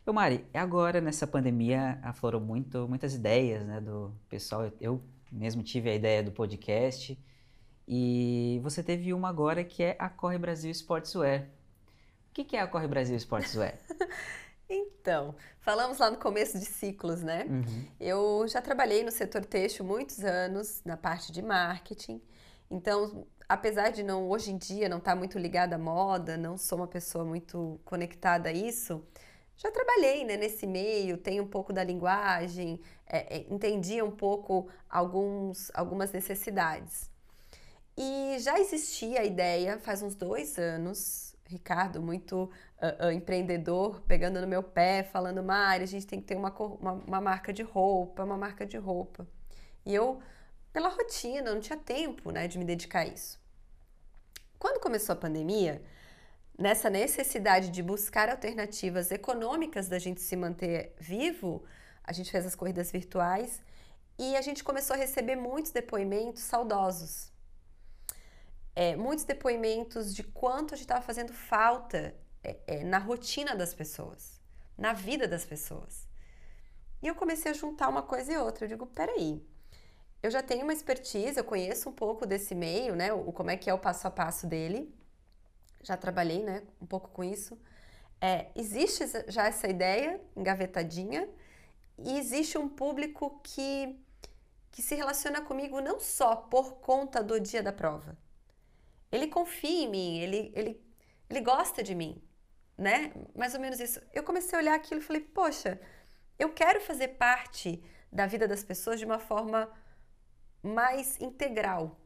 Eu, 0.05 0.13
Mari, 0.13 0.45
agora 0.53 1.01
nessa 1.01 1.29
pandemia 1.29 1.99
aflorou 2.03 2.41
muito, 2.41 2.89
muitas 2.89 3.15
ideias 3.15 3.65
né, 3.65 3.81
do 3.81 4.13
pessoal. 4.29 4.69
Eu 4.81 5.01
mesmo 5.31 5.63
tive 5.63 5.89
a 5.91 5.95
ideia 5.95 6.25
do 6.25 6.33
podcast 6.33 7.17
e 7.87 8.61
você 8.65 8.83
teve 8.83 9.15
uma 9.15 9.29
agora 9.29 9.63
que 9.63 9.81
é 9.81 9.97
a 10.01 10.09
Corre 10.09 10.39
Brasil 10.39 10.73
Sportswear. 10.73 11.49
O 12.31 12.35
que 12.35 12.57
é 12.57 12.61
a 12.61 12.67
Corre 12.67 12.89
Brasil 12.89 13.15
Sportswear? 13.17 13.79
então, 14.69 15.37
falamos 15.61 15.99
lá 15.99 16.11
no 16.11 16.17
começo 16.17 16.59
de 16.59 16.65
ciclos, 16.65 17.23
né? 17.23 17.47
Uhum. 17.49 17.87
Eu 18.01 18.49
já 18.49 18.61
trabalhei 18.61 19.05
no 19.05 19.11
setor 19.13 19.45
têxtil 19.45 19.85
muitos 19.85 20.25
anos, 20.25 20.83
na 20.85 20.97
parte 20.97 21.31
de 21.31 21.43
marketing. 21.43 22.21
Então, 22.69 23.25
apesar 23.49 23.91
de 23.91 24.03
não 24.03 24.29
hoje 24.29 24.51
em 24.51 24.57
dia 24.57 24.89
não 24.89 24.99
estar 24.99 25.13
tá 25.13 25.17
muito 25.17 25.39
ligada 25.39 25.77
à 25.77 25.79
moda, 25.79 26.37
não 26.37 26.59
sou 26.59 26.79
uma 26.79 26.89
pessoa 26.89 27.25
muito 27.25 27.79
conectada 27.85 28.49
a 28.49 28.53
isso, 28.53 29.05
já 29.63 29.71
trabalhei 29.71 30.25
né, 30.25 30.37
nesse 30.37 30.67
meio, 30.67 31.17
tenho 31.17 31.45
um 31.45 31.47
pouco 31.47 31.73
da 31.73 31.85
linguagem, 31.85 32.81
é, 33.07 33.37
é, 33.37 33.47
entendia 33.49 34.05
um 34.05 34.11
pouco 34.11 34.69
alguns, 34.91 35.71
algumas 35.73 36.11
necessidades. 36.11 37.09
E 37.97 38.39
já 38.41 38.59
existia 38.59 39.21
a 39.21 39.25
ideia 39.25 39.79
faz 39.79 40.03
uns 40.03 40.17
dois 40.17 40.59
anos, 40.59 41.37
Ricardo, 41.47 42.03
muito 42.03 42.51
uh, 42.81 43.07
uh, 43.07 43.13
empreendedor, 43.13 44.01
pegando 44.01 44.41
no 44.41 44.49
meu 44.49 44.65
pé, 44.65 45.05
falando, 45.05 45.41
Mari, 45.45 45.85
a 45.85 45.87
gente 45.87 46.09
tem 46.09 46.21
que 46.21 46.27
ter 46.27 46.35
uma, 46.35 46.51
uma, 46.51 46.93
uma 46.93 47.21
marca 47.21 47.53
de 47.53 47.63
roupa, 47.63 48.25
uma 48.25 48.37
marca 48.37 48.67
de 48.67 48.77
roupa. 48.77 49.29
E 49.87 49.95
eu, 49.95 50.21
pela 50.73 50.89
rotina, 50.89 51.55
não 51.55 51.61
tinha 51.61 51.79
tempo 51.79 52.33
né, 52.33 52.49
de 52.49 52.59
me 52.59 52.65
dedicar 52.65 53.01
a 53.01 53.07
isso. 53.07 53.39
Quando 54.59 54.81
começou 54.81 55.13
a 55.13 55.17
pandemia, 55.17 55.81
nessa 56.59 56.91
necessidade 56.91 57.71
de 57.71 57.83
buscar 57.83 58.29
alternativas 58.29 59.11
econômicas 59.11 59.89
da 59.89 59.99
gente 59.99 60.21
se 60.21 60.37
manter 60.37 60.95
vivo, 60.99 61.65
a 62.05 62.13
gente 62.13 62.31
fez 62.31 62.47
as 62.47 62.55
corridas 62.55 62.91
virtuais 62.91 63.61
e 64.19 64.37
a 64.37 64.43
gente 64.43 64.63
começou 64.63 64.95
a 64.95 64.99
receber 64.99 65.37
muitos 65.37 65.73
depoimentos 65.73 66.43
saudosos. 66.43 67.33
É, 68.75 68.97
muitos 68.97 69.25
depoimentos 69.25 70.15
de 70.15 70.23
quanto 70.23 70.75
a 70.75 70.77
gente 70.77 70.85
estava 70.85 71.03
fazendo 71.03 71.33
falta 71.33 72.15
é, 72.43 72.57
é, 72.67 72.85
na 72.85 72.99
rotina 72.99 73.55
das 73.55 73.75
pessoas, 73.75 74.41
na 74.77 74.93
vida 74.93 75.29
das 75.29 75.45
pessoas. 75.45 76.07
E 77.03 77.07
eu 77.07 77.15
comecei 77.15 77.51
a 77.51 77.55
juntar 77.55 77.89
uma 77.89 78.03
coisa 78.03 78.33
e 78.33 78.39
outra. 78.39 78.65
Eu 78.65 78.69
digo, 78.69 78.87
peraí, 78.87 79.45
eu 80.23 80.31
já 80.31 80.43
tenho 80.43 80.63
uma 80.63 80.73
expertise, 80.73 81.37
eu 81.37 81.45
conheço 81.45 81.89
um 81.89 81.93
pouco 81.93 82.25
desse 82.25 82.55
meio, 82.55 82.95
né? 82.95 83.13
O, 83.13 83.33
como 83.33 83.51
é 83.51 83.57
que 83.57 83.69
é 83.69 83.75
o 83.75 83.79
passo 83.79 84.07
a 84.07 84.11
passo 84.11 84.47
dele 84.47 84.95
já 85.83 85.97
trabalhei 85.97 86.43
né, 86.43 86.63
um 86.81 86.87
pouco 86.87 87.09
com 87.11 87.25
isso. 87.25 87.59
É, 88.21 88.51
existe 88.55 89.05
já 89.29 89.47
essa 89.47 89.67
ideia 89.69 90.21
engavetadinha 90.37 91.29
e 91.99 92.19
existe 92.19 92.57
um 92.57 92.69
público 92.69 93.41
que, 93.43 93.99
que 94.71 94.81
se 94.81 94.95
relaciona 94.95 95.41
comigo 95.41 95.81
não 95.81 95.99
só 95.99 96.37
por 96.37 96.75
conta 96.75 97.23
do 97.23 97.41
dia 97.41 97.63
da 97.63 97.73
prova. 97.73 98.17
ele 99.11 99.27
confia 99.27 99.85
em 99.85 99.91
mim, 99.91 100.19
ele, 100.21 100.53
ele, 100.55 100.81
ele 101.29 101.41
gosta 101.41 101.83
de 101.83 101.95
mim, 101.95 102.23
né? 102.79 103.13
Mais 103.35 103.55
ou 103.55 103.61
menos 103.61 103.79
isso. 103.81 104.01
Eu 104.15 104.23
comecei 104.23 104.57
a 104.57 104.63
olhar 104.63 104.75
aquilo 104.75 105.01
e 105.01 105.05
falei, 105.05 105.23
poxa, 105.23 105.81
eu 106.39 106.53
quero 106.53 106.81
fazer 106.81 107.09
parte 107.09 107.83
da 108.11 108.27
vida 108.27 108.47
das 108.47 108.65
pessoas 108.65 108.99
de 108.99 109.05
uma 109.05 109.19
forma 109.19 109.71
mais 110.63 111.21
integral. 111.21 111.99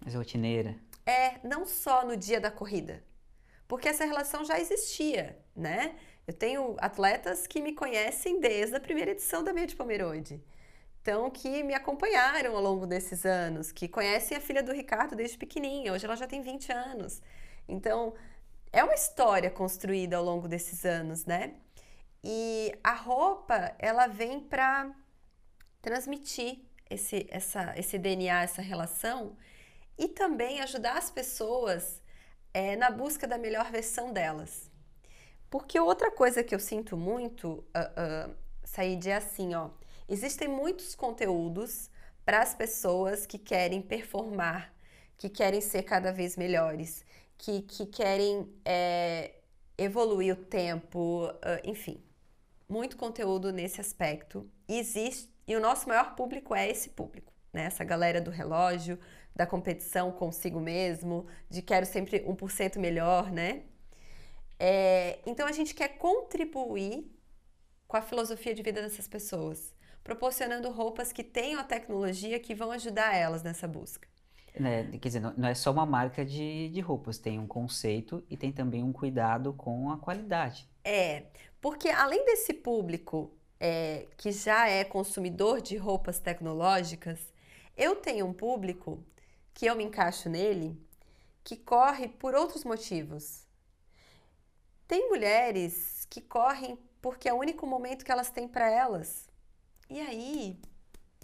Mais 0.00 0.14
rotineira. 0.14 0.76
É, 1.06 1.46
não 1.46 1.64
só 1.64 2.04
no 2.04 2.16
dia 2.16 2.40
da 2.40 2.50
corrida. 2.50 3.02
Porque 3.66 3.88
essa 3.88 4.04
relação 4.04 4.44
já 4.44 4.58
existia, 4.58 5.38
né? 5.54 5.96
Eu 6.26 6.34
tenho 6.34 6.76
atletas 6.78 7.46
que 7.46 7.60
me 7.60 7.74
conhecem 7.74 8.40
desde 8.40 8.76
a 8.76 8.80
primeira 8.80 9.10
edição 9.10 9.42
da 9.42 9.52
Meia 9.52 9.66
de 9.66 9.74
Pomerode. 9.74 10.42
Então, 11.00 11.28
que 11.30 11.64
me 11.64 11.74
acompanharam 11.74 12.54
ao 12.54 12.62
longo 12.62 12.86
desses 12.86 13.26
anos, 13.26 13.72
que 13.72 13.88
conhecem 13.88 14.36
a 14.36 14.40
filha 14.40 14.62
do 14.62 14.72
Ricardo 14.72 15.16
desde 15.16 15.36
pequenininha. 15.36 15.92
Hoje 15.92 16.04
ela 16.04 16.14
já 16.14 16.28
tem 16.28 16.42
20 16.42 16.70
anos. 16.72 17.20
Então, 17.68 18.14
é 18.72 18.84
uma 18.84 18.94
história 18.94 19.50
construída 19.50 20.16
ao 20.16 20.24
longo 20.24 20.46
desses 20.46 20.84
anos, 20.84 21.24
né? 21.24 21.54
E 22.22 22.72
a 22.84 22.94
roupa, 22.94 23.74
ela 23.78 24.06
vem 24.06 24.40
para 24.40 24.94
transmitir 25.80 26.60
esse, 26.88 27.26
essa, 27.30 27.74
esse 27.76 27.98
DNA, 27.98 28.42
essa 28.42 28.62
relação 28.62 29.36
e 29.98 30.08
também 30.08 30.60
ajudar 30.60 30.98
as 30.98 31.10
pessoas 31.10 32.01
é, 32.54 32.76
na 32.76 32.90
busca 32.90 33.26
da 33.26 33.38
melhor 33.38 33.70
versão 33.70 34.12
delas. 34.12 34.70
Porque 35.50 35.78
outra 35.78 36.10
coisa 36.10 36.42
que 36.42 36.54
eu 36.54 36.58
sinto 36.58 36.96
muito, 36.96 37.48
uh, 37.76 38.30
uh, 38.30 38.34
Said, 38.64 39.06
é 39.06 39.16
assim, 39.16 39.54
ó. 39.54 39.70
Existem 40.08 40.48
muitos 40.48 40.94
conteúdos 40.94 41.90
para 42.24 42.40
as 42.40 42.54
pessoas 42.54 43.26
que 43.26 43.38
querem 43.38 43.82
performar, 43.82 44.72
que 45.18 45.28
querem 45.28 45.60
ser 45.60 45.82
cada 45.82 46.10
vez 46.10 46.36
melhores, 46.36 47.04
que, 47.36 47.62
que 47.62 47.84
querem 47.86 48.50
é, 48.64 49.34
evoluir 49.76 50.34
o 50.34 50.44
tempo, 50.44 51.26
uh, 51.26 51.60
enfim. 51.64 52.02
Muito 52.68 52.96
conteúdo 52.96 53.52
nesse 53.52 53.80
aspecto. 53.80 54.48
E 54.66 54.78
existe, 54.78 55.30
e 55.46 55.54
o 55.54 55.60
nosso 55.60 55.88
maior 55.88 56.14
público 56.14 56.54
é 56.54 56.70
esse 56.70 56.88
público, 56.88 57.32
né? 57.52 57.64
Essa 57.64 57.84
galera 57.84 58.20
do 58.20 58.30
relógio, 58.30 58.98
da 59.34 59.46
competição 59.46 60.12
consigo 60.12 60.60
mesmo, 60.60 61.26
de 61.48 61.62
quero 61.62 61.86
sempre 61.86 62.20
1% 62.20 62.78
melhor, 62.78 63.30
né? 63.30 63.62
É, 64.58 65.18
então 65.26 65.46
a 65.46 65.52
gente 65.52 65.74
quer 65.74 65.88
contribuir 65.88 67.10
com 67.88 67.96
a 67.96 68.02
filosofia 68.02 68.54
de 68.54 68.62
vida 68.62 68.80
dessas 68.80 69.08
pessoas, 69.08 69.74
proporcionando 70.04 70.70
roupas 70.70 71.12
que 71.12 71.24
tenham 71.24 71.60
a 71.60 71.64
tecnologia 71.64 72.38
que 72.38 72.54
vão 72.54 72.70
ajudar 72.70 73.14
elas 73.14 73.42
nessa 73.42 73.66
busca. 73.66 74.08
É, 74.54 74.84
quer 74.98 75.08
dizer, 75.08 75.20
não, 75.20 75.48
é 75.48 75.54
só 75.54 75.72
uma 75.72 75.86
marca 75.86 76.24
de, 76.24 76.68
de 76.68 76.80
roupas, 76.80 77.18
tem 77.18 77.38
um 77.38 77.46
conceito 77.46 78.22
e 78.28 78.36
tem 78.36 78.52
também 78.52 78.82
um 78.82 78.92
cuidado 78.92 79.52
com 79.54 79.90
a 79.90 79.96
qualidade. 79.96 80.68
É, 80.84 81.24
porque 81.60 81.88
além 81.88 82.24
desse 82.24 82.52
público 82.52 83.32
é, 83.58 84.06
que 84.16 84.30
já 84.30 84.68
é 84.68 84.84
consumidor 84.84 85.60
de 85.60 85.76
roupas 85.76 86.18
tecnológicas, 86.18 87.32
eu 87.76 87.96
tenho 87.96 88.26
um 88.26 88.32
público 88.32 89.02
que 89.54 89.66
eu 89.66 89.76
me 89.76 89.84
encaixo 89.84 90.28
nele 90.28 90.80
que 91.44 91.56
corre 91.56 92.08
por 92.08 92.34
outros 92.34 92.64
motivos. 92.64 93.46
Tem 94.86 95.08
mulheres 95.08 96.06
que 96.08 96.20
correm 96.20 96.78
porque 97.00 97.28
é 97.28 97.32
o 97.32 97.38
único 97.38 97.66
momento 97.66 98.04
que 98.04 98.12
elas 98.12 98.30
têm 98.30 98.46
para 98.46 98.70
elas. 98.70 99.28
E 99.90 100.00
aí, 100.00 100.60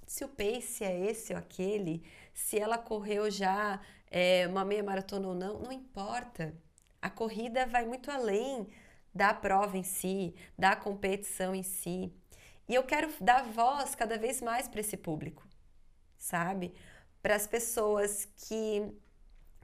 se 0.07 0.25
o 0.25 0.29
pace 0.29 0.85
é 0.85 0.99
esse 1.07 1.33
ou 1.33 1.39
aquele, 1.39 2.03
se 2.35 2.59
ela 2.59 2.79
correu 2.79 3.31
já 3.31 3.81
é, 4.11 4.47
uma 4.49 4.65
meia 4.65 4.83
maratona 4.83 5.29
ou 5.29 5.35
não, 5.35 5.61
não 5.61 5.73
importa. 5.73 6.55
A 7.01 7.09
corrida 7.09 7.67
vai 7.67 7.87
muito 7.87 8.11
além 8.11 8.67
da 9.15 9.33
prova 9.33 9.77
em 9.77 9.83
si, 9.83 10.35
da 10.59 10.75
competição 10.75 11.55
em 11.55 11.63
si. 11.63 12.13
E 12.69 12.75
eu 12.75 12.83
quero 12.83 13.11
dar 13.21 13.45
voz 13.45 13.95
cada 13.95 14.19
vez 14.19 14.43
mais 14.43 14.69
para 14.69 14.81
esse 14.81 14.97
público, 14.97 15.47
sabe? 16.17 16.75
Para 17.23 17.35
as 17.35 17.47
pessoas 17.47 18.27
que 18.49 18.87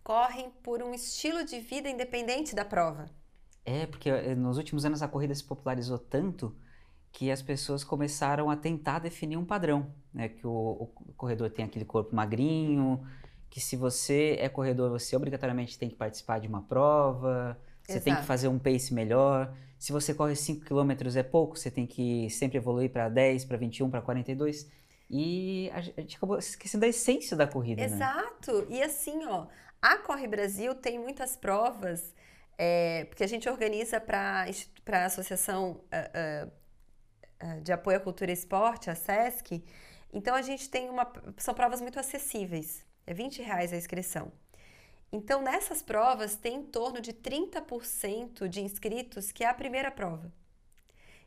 correm 0.02 0.50
por 0.62 0.82
um 0.82 0.92
estilo 0.92 1.44
de 1.44 1.60
vida 1.60 1.88
independente 1.88 2.54
da 2.54 2.64
prova. 2.64 3.06
É, 3.64 3.86
porque 3.86 4.10
eh, 4.10 4.34
nos 4.34 4.58
últimos 4.58 4.84
anos 4.84 5.00
a 5.00 5.08
corrida 5.08 5.34
se 5.34 5.42
popularizou 5.42 5.98
tanto 5.98 6.54
que 7.10 7.30
as 7.30 7.40
pessoas 7.40 7.82
começaram 7.82 8.50
a 8.50 8.56
tentar 8.56 8.98
definir 8.98 9.36
um 9.36 9.44
padrão, 9.44 9.86
né? 10.12 10.28
Que 10.28 10.46
o, 10.46 10.50
o 10.50 11.12
corredor 11.16 11.48
tem 11.48 11.64
aquele 11.64 11.84
corpo 11.84 12.14
magrinho, 12.14 13.00
que 13.48 13.60
se 13.60 13.76
você 13.76 14.36
é 14.40 14.48
corredor, 14.48 14.90
você 14.90 15.16
obrigatoriamente 15.16 15.78
tem 15.78 15.88
que 15.88 15.94
participar 15.94 16.40
de 16.40 16.48
uma 16.48 16.62
prova, 16.62 17.56
você 17.84 17.92
Exato. 17.92 18.04
tem 18.04 18.16
que 18.16 18.24
fazer 18.24 18.48
um 18.48 18.58
pace 18.58 18.92
melhor. 18.92 19.54
Se 19.78 19.92
você 19.92 20.12
corre 20.12 20.34
5 20.34 20.64
km 20.64 20.90
é 21.16 21.22
pouco, 21.22 21.56
você 21.56 21.70
tem 21.70 21.86
que 21.86 22.28
sempre 22.30 22.58
evoluir 22.58 22.90
para 22.90 23.08
10, 23.08 23.44
para 23.44 23.56
21, 23.56 23.88
para 23.90 24.02
42. 24.02 24.68
E 25.16 25.70
a 25.72 25.80
gente 25.80 26.16
acabou 26.16 26.36
esquecendo 26.38 26.80
da 26.80 26.88
essência 26.88 27.36
da 27.36 27.46
corrida. 27.46 27.80
Né? 27.80 27.86
Exato. 27.86 28.62
Né? 28.62 28.78
E 28.78 28.82
assim, 28.82 29.24
ó, 29.26 29.46
a 29.80 29.96
Corre 29.98 30.26
Brasil 30.26 30.74
tem 30.74 30.98
muitas 30.98 31.36
provas 31.36 32.12
é, 32.58 33.04
porque 33.04 33.22
a 33.22 33.26
gente 33.26 33.48
organiza 33.48 34.00
para 34.00 34.46
a 34.92 35.04
Associação 35.04 35.84
uh, 35.84 36.50
uh, 37.42 37.60
de 37.60 37.72
Apoio 37.72 37.96
à 37.96 38.00
Cultura 38.00 38.30
e 38.30 38.34
Esporte, 38.34 38.90
a 38.90 38.94
SESC, 38.94 39.64
então 40.12 40.34
a 40.34 40.42
gente 40.42 40.68
tem 40.68 40.88
uma. 40.88 41.12
São 41.36 41.54
provas 41.54 41.80
muito 41.80 41.98
acessíveis, 41.98 42.84
é 43.06 43.12
20 43.12 43.42
reais 43.42 43.72
a 43.72 43.76
inscrição. 43.76 44.32
Então 45.12 45.42
nessas 45.42 45.82
provas 45.82 46.36
tem 46.36 46.56
em 46.56 46.64
torno 46.64 47.00
de 47.00 47.12
30% 47.12 48.48
de 48.48 48.60
inscritos 48.60 49.30
que 49.30 49.44
é 49.44 49.48
a 49.48 49.54
primeira 49.54 49.90
prova. 49.90 50.32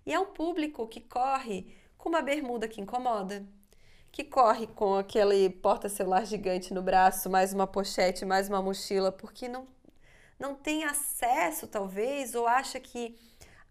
E 0.06 0.14
é 0.14 0.20
um 0.20 0.28
público 0.28 0.88
que 0.88 1.02
corre 1.02 1.74
com 1.98 2.10
uma 2.10 2.22
bermuda 2.22 2.68
que 2.68 2.80
incomoda, 2.80 3.46
que 4.18 4.24
corre 4.24 4.66
com 4.66 4.96
aquele 4.96 5.48
porta-celular 5.48 6.26
gigante 6.26 6.74
no 6.74 6.82
braço, 6.82 7.30
mais 7.30 7.54
uma 7.54 7.68
pochete, 7.68 8.26
mais 8.26 8.50
uma 8.50 8.64
mochila, 8.64 9.12
porque 9.12 9.48
não 9.48 9.68
não 10.40 10.56
tem 10.56 10.86
acesso, 10.86 11.68
talvez, 11.68 12.34
ou 12.34 12.48
acha 12.48 12.80
que, 12.80 13.16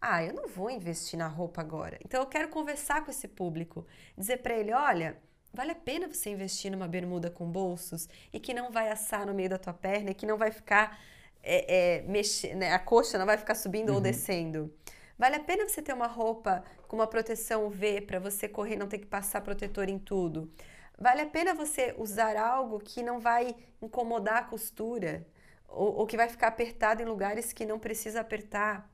ah, 0.00 0.22
eu 0.22 0.32
não 0.32 0.46
vou 0.46 0.70
investir 0.70 1.18
na 1.18 1.26
roupa 1.26 1.60
agora. 1.60 1.98
Então 2.04 2.20
eu 2.20 2.26
quero 2.26 2.48
conversar 2.48 3.04
com 3.04 3.10
esse 3.10 3.26
público, 3.26 3.84
dizer 4.16 4.36
para 4.36 4.54
ele, 4.54 4.72
olha, 4.72 5.16
vale 5.52 5.72
a 5.72 5.74
pena 5.74 6.06
você 6.06 6.30
investir 6.30 6.70
numa 6.70 6.86
bermuda 6.86 7.28
com 7.28 7.50
bolsos 7.50 8.08
e 8.32 8.38
que 8.38 8.54
não 8.54 8.70
vai 8.70 8.88
assar 8.88 9.26
no 9.26 9.34
meio 9.34 9.50
da 9.50 9.58
tua 9.58 9.74
perna 9.74 10.12
e 10.12 10.14
que 10.14 10.26
não 10.26 10.38
vai 10.38 10.52
ficar 10.52 10.96
é, 11.42 11.96
é, 11.96 12.02
mexer, 12.02 12.54
né? 12.54 12.72
a 12.72 12.78
coxa 12.78 13.18
não 13.18 13.26
vai 13.26 13.36
ficar 13.36 13.56
subindo 13.56 13.88
uhum. 13.88 13.96
ou 13.96 14.00
descendo. 14.00 14.72
Vale 15.18 15.36
a 15.36 15.40
pena 15.40 15.66
você 15.66 15.80
ter 15.80 15.94
uma 15.94 16.06
roupa 16.06 16.62
com 16.86 16.96
uma 16.96 17.06
proteção 17.06 17.66
UV 17.66 18.02
para 18.02 18.18
você 18.18 18.48
correr 18.48 18.74
e 18.74 18.78
não 18.78 18.88
ter 18.88 18.98
que 18.98 19.06
passar 19.06 19.40
protetor 19.40 19.88
em 19.88 19.98
tudo. 19.98 20.52
Vale 20.98 21.22
a 21.22 21.26
pena 21.26 21.54
você 21.54 21.94
usar 21.98 22.36
algo 22.36 22.78
que 22.80 23.02
não 23.02 23.18
vai 23.20 23.54
incomodar 23.80 24.38
a 24.38 24.44
costura 24.44 25.26
ou, 25.68 25.96
ou 25.96 26.06
que 26.06 26.16
vai 26.16 26.28
ficar 26.28 26.48
apertado 26.48 27.02
em 27.02 27.06
lugares 27.06 27.52
que 27.52 27.66
não 27.66 27.78
precisa 27.78 28.20
apertar, 28.20 28.90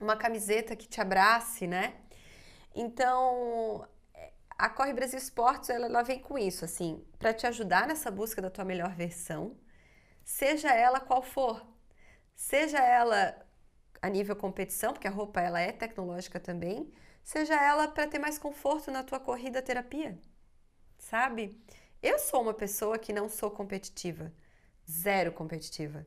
uma 0.00 0.16
camiseta 0.16 0.76
que 0.76 0.86
te 0.88 1.00
abrace, 1.00 1.66
né? 1.66 1.94
Então, 2.74 3.88
a 4.58 4.68
Corre 4.68 4.92
Brasil 4.92 5.18
Esportes, 5.18 5.70
ela, 5.70 5.86
ela 5.86 6.02
vem 6.02 6.20
com 6.20 6.38
isso, 6.38 6.64
assim, 6.64 7.04
para 7.18 7.32
te 7.32 7.46
ajudar 7.46 7.86
nessa 7.86 8.10
busca 8.10 8.42
da 8.42 8.50
tua 8.50 8.64
melhor 8.64 8.94
versão, 8.94 9.56
seja 10.24 10.72
ela 10.72 11.00
qual 11.00 11.22
for. 11.22 11.66
Seja 12.34 12.78
ela 12.78 13.45
a 14.00 14.08
nível 14.08 14.36
competição, 14.36 14.92
porque 14.92 15.08
a 15.08 15.10
roupa 15.10 15.40
ela 15.40 15.60
é 15.60 15.72
tecnológica 15.72 16.40
também, 16.40 16.92
seja 17.22 17.54
ela 17.54 17.88
para 17.88 18.06
ter 18.06 18.18
mais 18.18 18.38
conforto 18.38 18.90
na 18.90 19.02
tua 19.02 19.20
corrida 19.20 19.62
terapia. 19.62 20.18
Sabe? 20.98 21.60
Eu 22.02 22.18
sou 22.18 22.42
uma 22.42 22.54
pessoa 22.54 22.98
que 22.98 23.12
não 23.12 23.28
sou 23.28 23.50
competitiva 23.50 24.32
zero 24.90 25.32
competitiva. 25.32 26.06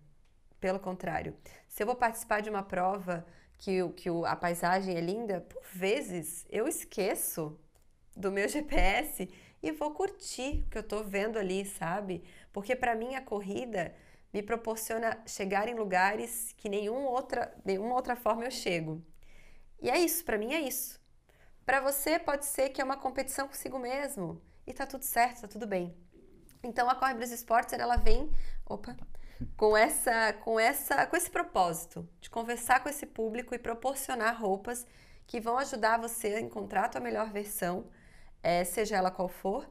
Pelo 0.59 0.79
contrário, 0.79 1.35
se 1.67 1.83
eu 1.83 1.87
vou 1.87 1.95
participar 1.95 2.41
de 2.41 2.49
uma 2.49 2.63
prova 2.63 3.25
que, 3.57 3.87
que 3.89 4.09
a 4.25 4.35
paisagem 4.35 4.95
é 4.95 5.01
linda, 5.01 5.41
por 5.41 5.63
vezes 5.73 6.45
eu 6.49 6.67
esqueço 6.67 7.59
do 8.15 8.31
meu 8.31 8.47
GPS 8.49 9.29
e 9.61 9.71
vou 9.71 9.91
curtir 9.91 10.63
o 10.65 10.69
que 10.69 10.77
eu 10.77 10.81
estou 10.81 11.03
vendo 11.03 11.37
ali, 11.37 11.65
sabe? 11.65 12.23
Porque 12.51 12.75
para 12.75 12.95
mim 12.95 13.15
a 13.15 13.21
corrida 13.21 13.93
me 14.33 14.43
proporciona 14.43 15.21
chegar 15.25 15.67
em 15.67 15.75
lugares 15.75 16.53
que 16.57 16.69
nenhum 16.69 17.05
outra, 17.05 17.53
nenhuma 17.65 17.95
outra 17.95 18.15
forma 18.15 18.45
eu 18.45 18.51
chego. 18.51 19.03
E 19.81 19.89
é 19.89 19.97
isso, 19.97 20.23
para 20.23 20.37
mim 20.37 20.53
é 20.53 20.61
isso. 20.61 20.99
Para 21.65 21.81
você 21.81 22.19
pode 22.19 22.45
ser 22.45 22.69
que 22.69 22.81
é 22.81 22.83
uma 22.83 22.97
competição 22.97 23.47
consigo 23.47 23.79
mesmo 23.79 24.41
e 24.65 24.73
tá 24.73 24.85
tudo 24.85 25.03
certo, 25.03 25.41
tá 25.41 25.47
tudo 25.47 25.67
bem. 25.67 25.95
Então 26.63 26.89
a 26.89 26.95
Corre 26.95 27.13
Brasil 27.13 27.35
Esportes 27.35 27.73
ela 27.73 27.95
vem, 27.95 28.31
opa, 28.65 28.95
com 29.55 29.75
essa, 29.75 30.33
com 30.33 30.59
essa, 30.59 31.05
com 31.05 31.15
esse 31.15 31.29
propósito 31.29 32.07
de 32.19 32.29
conversar 32.29 32.81
com 32.81 32.89
esse 32.89 33.05
público 33.05 33.55
e 33.55 33.59
proporcionar 33.59 34.39
roupas 34.39 34.85
que 35.25 35.39
vão 35.39 35.57
ajudar 35.57 35.99
você 35.99 36.35
a 36.35 36.41
encontrar 36.41 36.85
a 36.85 36.89
tua 36.89 37.01
melhor 37.01 37.31
versão, 37.31 37.87
é, 38.43 38.63
seja 38.63 38.97
ela 38.97 39.11
qual 39.11 39.29
for, 39.29 39.69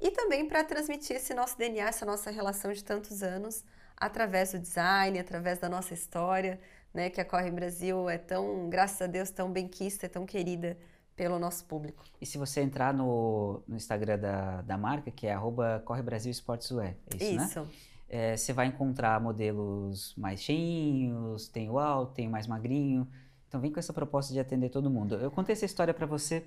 e 0.00 0.10
também 0.10 0.48
para 0.48 0.64
transmitir 0.64 1.16
esse 1.16 1.34
nosso 1.34 1.58
DNA, 1.58 1.88
essa 1.88 2.06
nossa 2.06 2.30
relação 2.30 2.72
de 2.72 2.82
tantos 2.82 3.22
anos 3.22 3.64
através 4.00 4.52
do 4.52 4.58
design, 4.58 5.18
através 5.18 5.58
da 5.58 5.68
nossa 5.68 5.92
história, 5.92 6.58
né? 6.92 7.10
Que 7.10 7.20
a 7.20 7.24
Corre 7.24 7.50
Brasil 7.50 8.08
é 8.08 8.16
tão, 8.16 8.68
graças 8.70 9.02
a 9.02 9.06
Deus, 9.06 9.30
tão 9.30 9.52
benquista, 9.52 10.08
tão 10.08 10.24
querida 10.24 10.76
pelo 11.14 11.38
nosso 11.38 11.66
público. 11.66 12.02
E 12.18 12.24
se 12.24 12.38
você 12.38 12.62
entrar 12.62 12.94
no, 12.94 13.62
no 13.68 13.76
Instagram 13.76 14.18
da, 14.18 14.62
da 14.62 14.78
marca, 14.78 15.10
que 15.10 15.26
é 15.26 15.34
arroba 15.34 15.82
Corre 15.84 16.02
Brasil 16.02 16.30
Sportswear, 16.30 16.96
é 17.12 17.16
isso, 17.16 17.36
né? 17.36 17.44
Isso. 17.44 17.68
É, 18.08 18.36
você 18.36 18.52
vai 18.52 18.66
encontrar 18.66 19.20
modelos 19.20 20.14
mais 20.16 20.40
cheinhos, 20.40 21.46
tem 21.48 21.70
o 21.70 21.78
alto, 21.78 22.14
tem 22.14 22.26
o 22.26 22.30
mais 22.30 22.46
magrinho. 22.46 23.06
Então 23.46 23.60
vem 23.60 23.70
com 23.70 23.78
essa 23.78 23.92
proposta 23.92 24.32
de 24.32 24.40
atender 24.40 24.70
todo 24.70 24.90
mundo. 24.90 25.14
Eu 25.16 25.30
contei 25.30 25.52
essa 25.52 25.64
história 25.64 25.92
para 25.92 26.06
você 26.06 26.44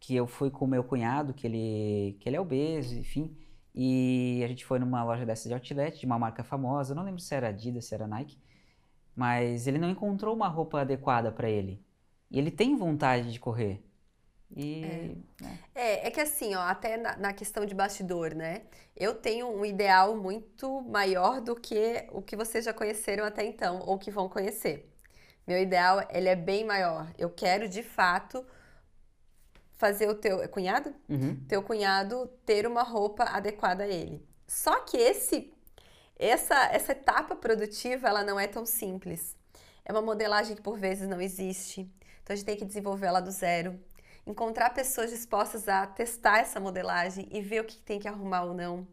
que 0.00 0.16
eu 0.16 0.26
fui 0.26 0.50
com 0.50 0.64
o 0.64 0.68
meu 0.68 0.82
cunhado, 0.82 1.34
que 1.34 1.46
ele, 1.46 2.16
que 2.18 2.28
ele 2.28 2.36
é 2.36 2.40
obeso, 2.40 2.96
enfim, 2.96 3.36
e 3.74 4.42
a 4.44 4.48
gente 4.48 4.64
foi 4.64 4.78
numa 4.78 5.04
loja 5.04 5.24
dessa 5.24 5.48
de 5.48 5.54
outlet, 5.54 6.00
de 6.00 6.06
uma 6.06 6.18
marca 6.18 6.42
famosa, 6.42 6.94
não 6.94 7.04
lembro 7.04 7.20
se 7.20 7.34
era 7.34 7.48
Adidas, 7.48 7.86
se 7.86 7.94
era 7.94 8.06
Nike, 8.06 8.38
mas 9.14 9.66
ele 9.66 9.78
não 9.78 9.90
encontrou 9.90 10.34
uma 10.34 10.48
roupa 10.48 10.80
adequada 10.80 11.30
para 11.30 11.48
ele. 11.48 11.82
E 12.30 12.38
ele 12.38 12.50
tem 12.50 12.76
vontade 12.76 13.32
de 13.32 13.40
correr. 13.40 13.82
E, 14.54 14.84
é. 14.84 15.44
Né? 15.44 15.58
é. 15.74 16.06
é, 16.06 16.10
que 16.10 16.20
assim, 16.20 16.54
ó, 16.54 16.60
até 16.60 16.96
na, 16.96 17.16
na, 17.16 17.32
questão 17.32 17.66
de 17.66 17.74
bastidor, 17.74 18.34
né? 18.34 18.62
Eu 18.96 19.14
tenho 19.14 19.48
um 19.48 19.64
ideal 19.64 20.16
muito 20.16 20.80
maior 20.82 21.40
do 21.40 21.54
que 21.54 22.06
o 22.12 22.22
que 22.22 22.36
vocês 22.36 22.64
já 22.64 22.72
conheceram 22.72 23.24
até 23.24 23.44
então, 23.44 23.80
ou 23.80 23.98
que 23.98 24.10
vão 24.10 24.28
conhecer. 24.28 24.90
Meu 25.46 25.60
ideal, 25.60 26.06
ele 26.10 26.28
é 26.28 26.36
bem 26.36 26.64
maior. 26.64 27.10
Eu 27.16 27.30
quero, 27.30 27.68
de 27.68 27.82
fato, 27.82 28.44
fazer 29.78 30.08
o 30.08 30.14
teu 30.14 30.46
cunhado, 30.48 30.94
uhum. 31.08 31.42
teu 31.48 31.62
cunhado 31.62 32.26
ter 32.44 32.66
uma 32.66 32.82
roupa 32.82 33.24
adequada 33.24 33.84
a 33.84 33.88
ele. 33.88 34.22
Só 34.46 34.80
que 34.80 34.96
esse, 34.96 35.52
essa, 36.18 36.66
essa 36.66 36.92
etapa 36.92 37.34
produtiva, 37.34 38.08
ela 38.08 38.22
não 38.22 38.38
é 38.38 38.46
tão 38.46 38.66
simples. 38.66 39.34
É 39.84 39.92
uma 39.92 40.02
modelagem 40.02 40.54
que 40.54 40.62
por 40.62 40.78
vezes 40.78 41.08
não 41.08 41.20
existe. 41.20 41.90
Então 42.22 42.34
a 42.34 42.36
gente 42.36 42.44
tem 42.44 42.56
que 42.56 42.64
desenvolver 42.64 43.06
ela 43.06 43.20
do 43.20 43.30
zero 43.30 43.78
encontrar 44.28 44.70
pessoas 44.74 45.10
dispostas 45.10 45.68
a 45.68 45.86
testar 45.86 46.40
essa 46.40 46.60
modelagem 46.60 47.26
e 47.30 47.40
ver 47.40 47.62
o 47.62 47.64
que 47.64 47.78
tem 47.78 47.98
que 47.98 48.06
arrumar 48.06 48.42
ou 48.42 48.52
não. 48.52 48.86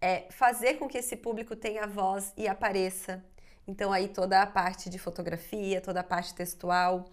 É 0.00 0.26
fazer 0.30 0.74
com 0.74 0.88
que 0.88 0.96
esse 0.96 1.16
público 1.16 1.56
tenha 1.56 1.86
voz 1.88 2.32
e 2.36 2.46
apareça. 2.46 3.22
Então, 3.66 3.92
aí 3.92 4.08
toda 4.08 4.40
a 4.40 4.46
parte 4.46 4.88
de 4.88 4.98
fotografia, 4.98 5.80
toda 5.80 6.00
a 6.00 6.04
parte 6.04 6.32
textual. 6.34 7.04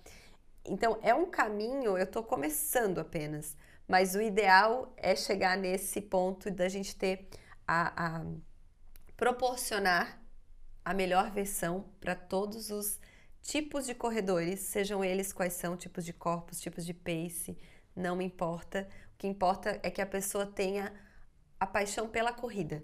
Então, 0.68 1.00
é 1.02 1.14
um 1.14 1.26
caminho, 1.26 1.98
eu 1.98 2.04
estou 2.04 2.22
começando 2.22 3.00
apenas, 3.00 3.56
mas 3.88 4.16
o 4.16 4.22
ideal 4.22 4.94
é 4.98 5.16
chegar 5.16 5.58
nesse 5.58 6.02
ponto 6.02 6.52
da 6.52 6.68
gente 6.68 6.96
ter 6.96 7.30
a, 7.66 8.18
a 8.18 8.26
proporcionar 9.16 10.22
a 10.84 10.94
melhor 10.94 11.32
versão 11.32 11.86
para 12.00 12.16
todos 12.16 12.70
os 12.70 13.00
tipos 13.42 13.86
de 13.86 13.96
corredores, 13.96 14.60
sejam 14.60 15.04
eles 15.04 15.32
quais 15.32 15.54
são, 15.54 15.78
tipos 15.78 16.04
de 16.04 16.12
corpos, 16.12 16.60
tipos 16.60 16.86
de 16.86 16.94
pace, 16.94 17.58
não 17.96 18.22
importa. 18.22 18.88
O 19.14 19.18
que 19.18 19.28
importa 19.28 19.80
é 19.82 19.90
que 19.90 20.02
a 20.02 20.06
pessoa 20.06 20.46
tenha 20.46 20.94
a 21.60 21.66
paixão 21.66 22.10
pela 22.10 22.34
corrida. 22.34 22.84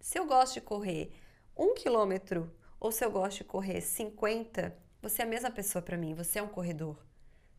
Se 0.00 0.18
eu 0.18 0.26
gosto 0.26 0.54
de 0.54 0.60
correr 0.60 1.12
um 1.56 1.74
quilômetro 1.74 2.50
ou 2.78 2.92
se 2.92 3.04
eu 3.04 3.10
gosto 3.10 3.38
de 3.38 3.44
correr 3.44 3.80
50, 3.80 4.83
você 5.04 5.22
é 5.22 5.24
a 5.24 5.28
mesma 5.28 5.50
pessoa 5.50 5.82
para 5.82 5.96
mim, 5.96 6.14
você 6.14 6.38
é 6.38 6.42
um 6.42 6.48
corredor, 6.48 6.96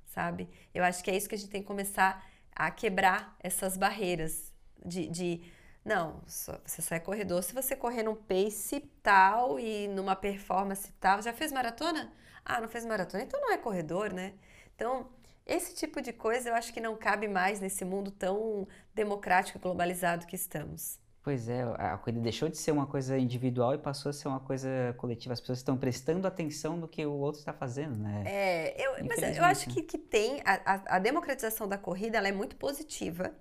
sabe? 0.06 0.50
Eu 0.74 0.84
acho 0.84 1.04
que 1.04 1.12
é 1.12 1.16
isso 1.16 1.30
que 1.30 1.36
a 1.36 1.38
gente 1.38 1.50
tem 1.50 1.62
que 1.62 1.68
começar 1.68 2.26
a 2.52 2.72
quebrar 2.72 3.36
essas 3.40 3.78
barreiras 3.78 4.54
de, 4.84 5.08
de 5.08 5.52
não, 5.84 6.22
só, 6.26 6.60
você 6.66 6.82
só 6.82 6.96
é 6.96 7.00
corredor 7.00 7.44
se 7.44 7.54
você 7.54 7.76
correr 7.76 8.04
num 8.04 8.16
pace 8.16 8.82
tal 9.04 9.60
e 9.60 9.88
numa 9.88 10.16
performance 10.16 10.92
tal. 11.00 11.22
Já 11.22 11.32
fez 11.32 11.52
maratona? 11.52 12.12
Ah, 12.44 12.60
não 12.60 12.68
fez 12.68 12.86
maratona, 12.86 13.24
então 13.24 13.40
não 13.40 13.52
é 13.52 13.58
corredor, 13.58 14.12
né? 14.12 14.34
Então, 14.76 15.08
esse 15.46 15.76
tipo 15.76 16.02
de 16.02 16.12
coisa 16.12 16.50
eu 16.50 16.56
acho 16.56 16.74
que 16.74 16.82
não 16.82 16.96
cabe 16.96 17.28
mais 17.28 17.60
nesse 17.60 17.86
mundo 17.86 18.10
tão 18.10 18.68
democrático 18.96 19.60
e 19.60 19.62
globalizado 19.62 20.26
que 20.26 20.36
estamos. 20.36 21.00
Pois 21.26 21.50
é, 21.50 21.64
a 21.64 21.98
corrida 21.98 22.22
deixou 22.22 22.48
de 22.48 22.56
ser 22.56 22.72
uma 22.72 22.86
coisa 22.86 23.18
individual 23.18 23.74
e 23.74 23.80
passou 23.80 24.12
a 24.12 24.14
ser 24.14 24.28
uma 24.28 24.40
coisa 24.40 24.70
coletiva. 24.96 25.34
As 25.34 25.42
pessoas 25.42 25.58
estão 25.58 25.76
prestando 25.76 26.28
atenção 26.28 26.78
no 26.78 26.88
que 26.88 27.04
o 27.04 27.14
outro 27.14 27.40
está 27.40 27.52
fazendo, 27.52 27.98
né? 27.98 28.24
É, 28.28 28.86
eu, 28.86 28.92
mas 29.04 29.36
eu 29.36 29.44
acho 29.44 29.68
que, 29.68 29.82
que 29.82 29.98
tem. 29.98 30.40
A, 30.46 30.62
a, 30.64 30.96
a 30.98 31.00
democratização 31.00 31.68
da 31.68 31.80
corrida 31.80 32.20
ela 32.20 32.28
é 32.28 32.32
muito 32.32 32.56
positiva 32.56 33.34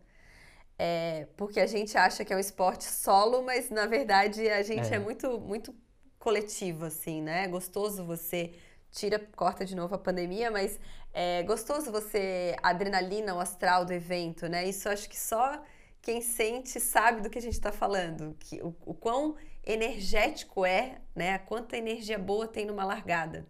é, 0.78 1.28
porque 1.36 1.60
a 1.60 1.66
gente 1.66 1.96
acha 1.96 2.24
que 2.24 2.32
é 2.32 2.36
um 2.36 2.40
esporte 2.40 2.84
solo, 2.84 3.42
mas 3.42 3.70
na 3.70 3.86
verdade 3.86 4.48
a 4.48 4.62
gente 4.62 4.92
é, 4.92 4.96
é 4.96 4.98
muito, 4.98 5.38
muito 5.38 5.74
coletivo, 6.18 6.86
assim, 6.86 7.22
né? 7.22 7.44
É 7.44 7.48
gostoso 7.48 8.04
você 8.04 8.54
tira, 8.90 9.18
corta 9.36 9.64
de 9.64 9.74
novo 9.76 9.94
a 9.94 9.98
pandemia, 9.98 10.50
mas 10.50 10.80
é 11.12 11.42
gostoso 11.42 11.92
você 11.92 12.56
adrenalina, 12.62 13.34
o 13.34 13.40
astral 13.40 13.84
do 13.84 13.92
evento, 13.92 14.48
né? 14.48 14.68
Isso 14.68 14.88
acho 14.88 15.08
que 15.08 15.18
só 15.18 15.62
quem 16.04 16.20
sente 16.20 16.78
sabe 16.78 17.22
do 17.22 17.30
que 17.30 17.38
a 17.38 17.42
gente 17.42 17.54
está 17.54 17.72
falando, 17.72 18.36
que 18.38 18.60
o, 18.62 18.76
o, 18.84 18.92
quão 18.92 19.36
energético 19.64 20.66
é, 20.66 21.00
né? 21.16 21.38
Quanta 21.38 21.78
energia 21.78 22.18
boa 22.18 22.46
tem 22.46 22.66
numa 22.66 22.84
largada. 22.84 23.46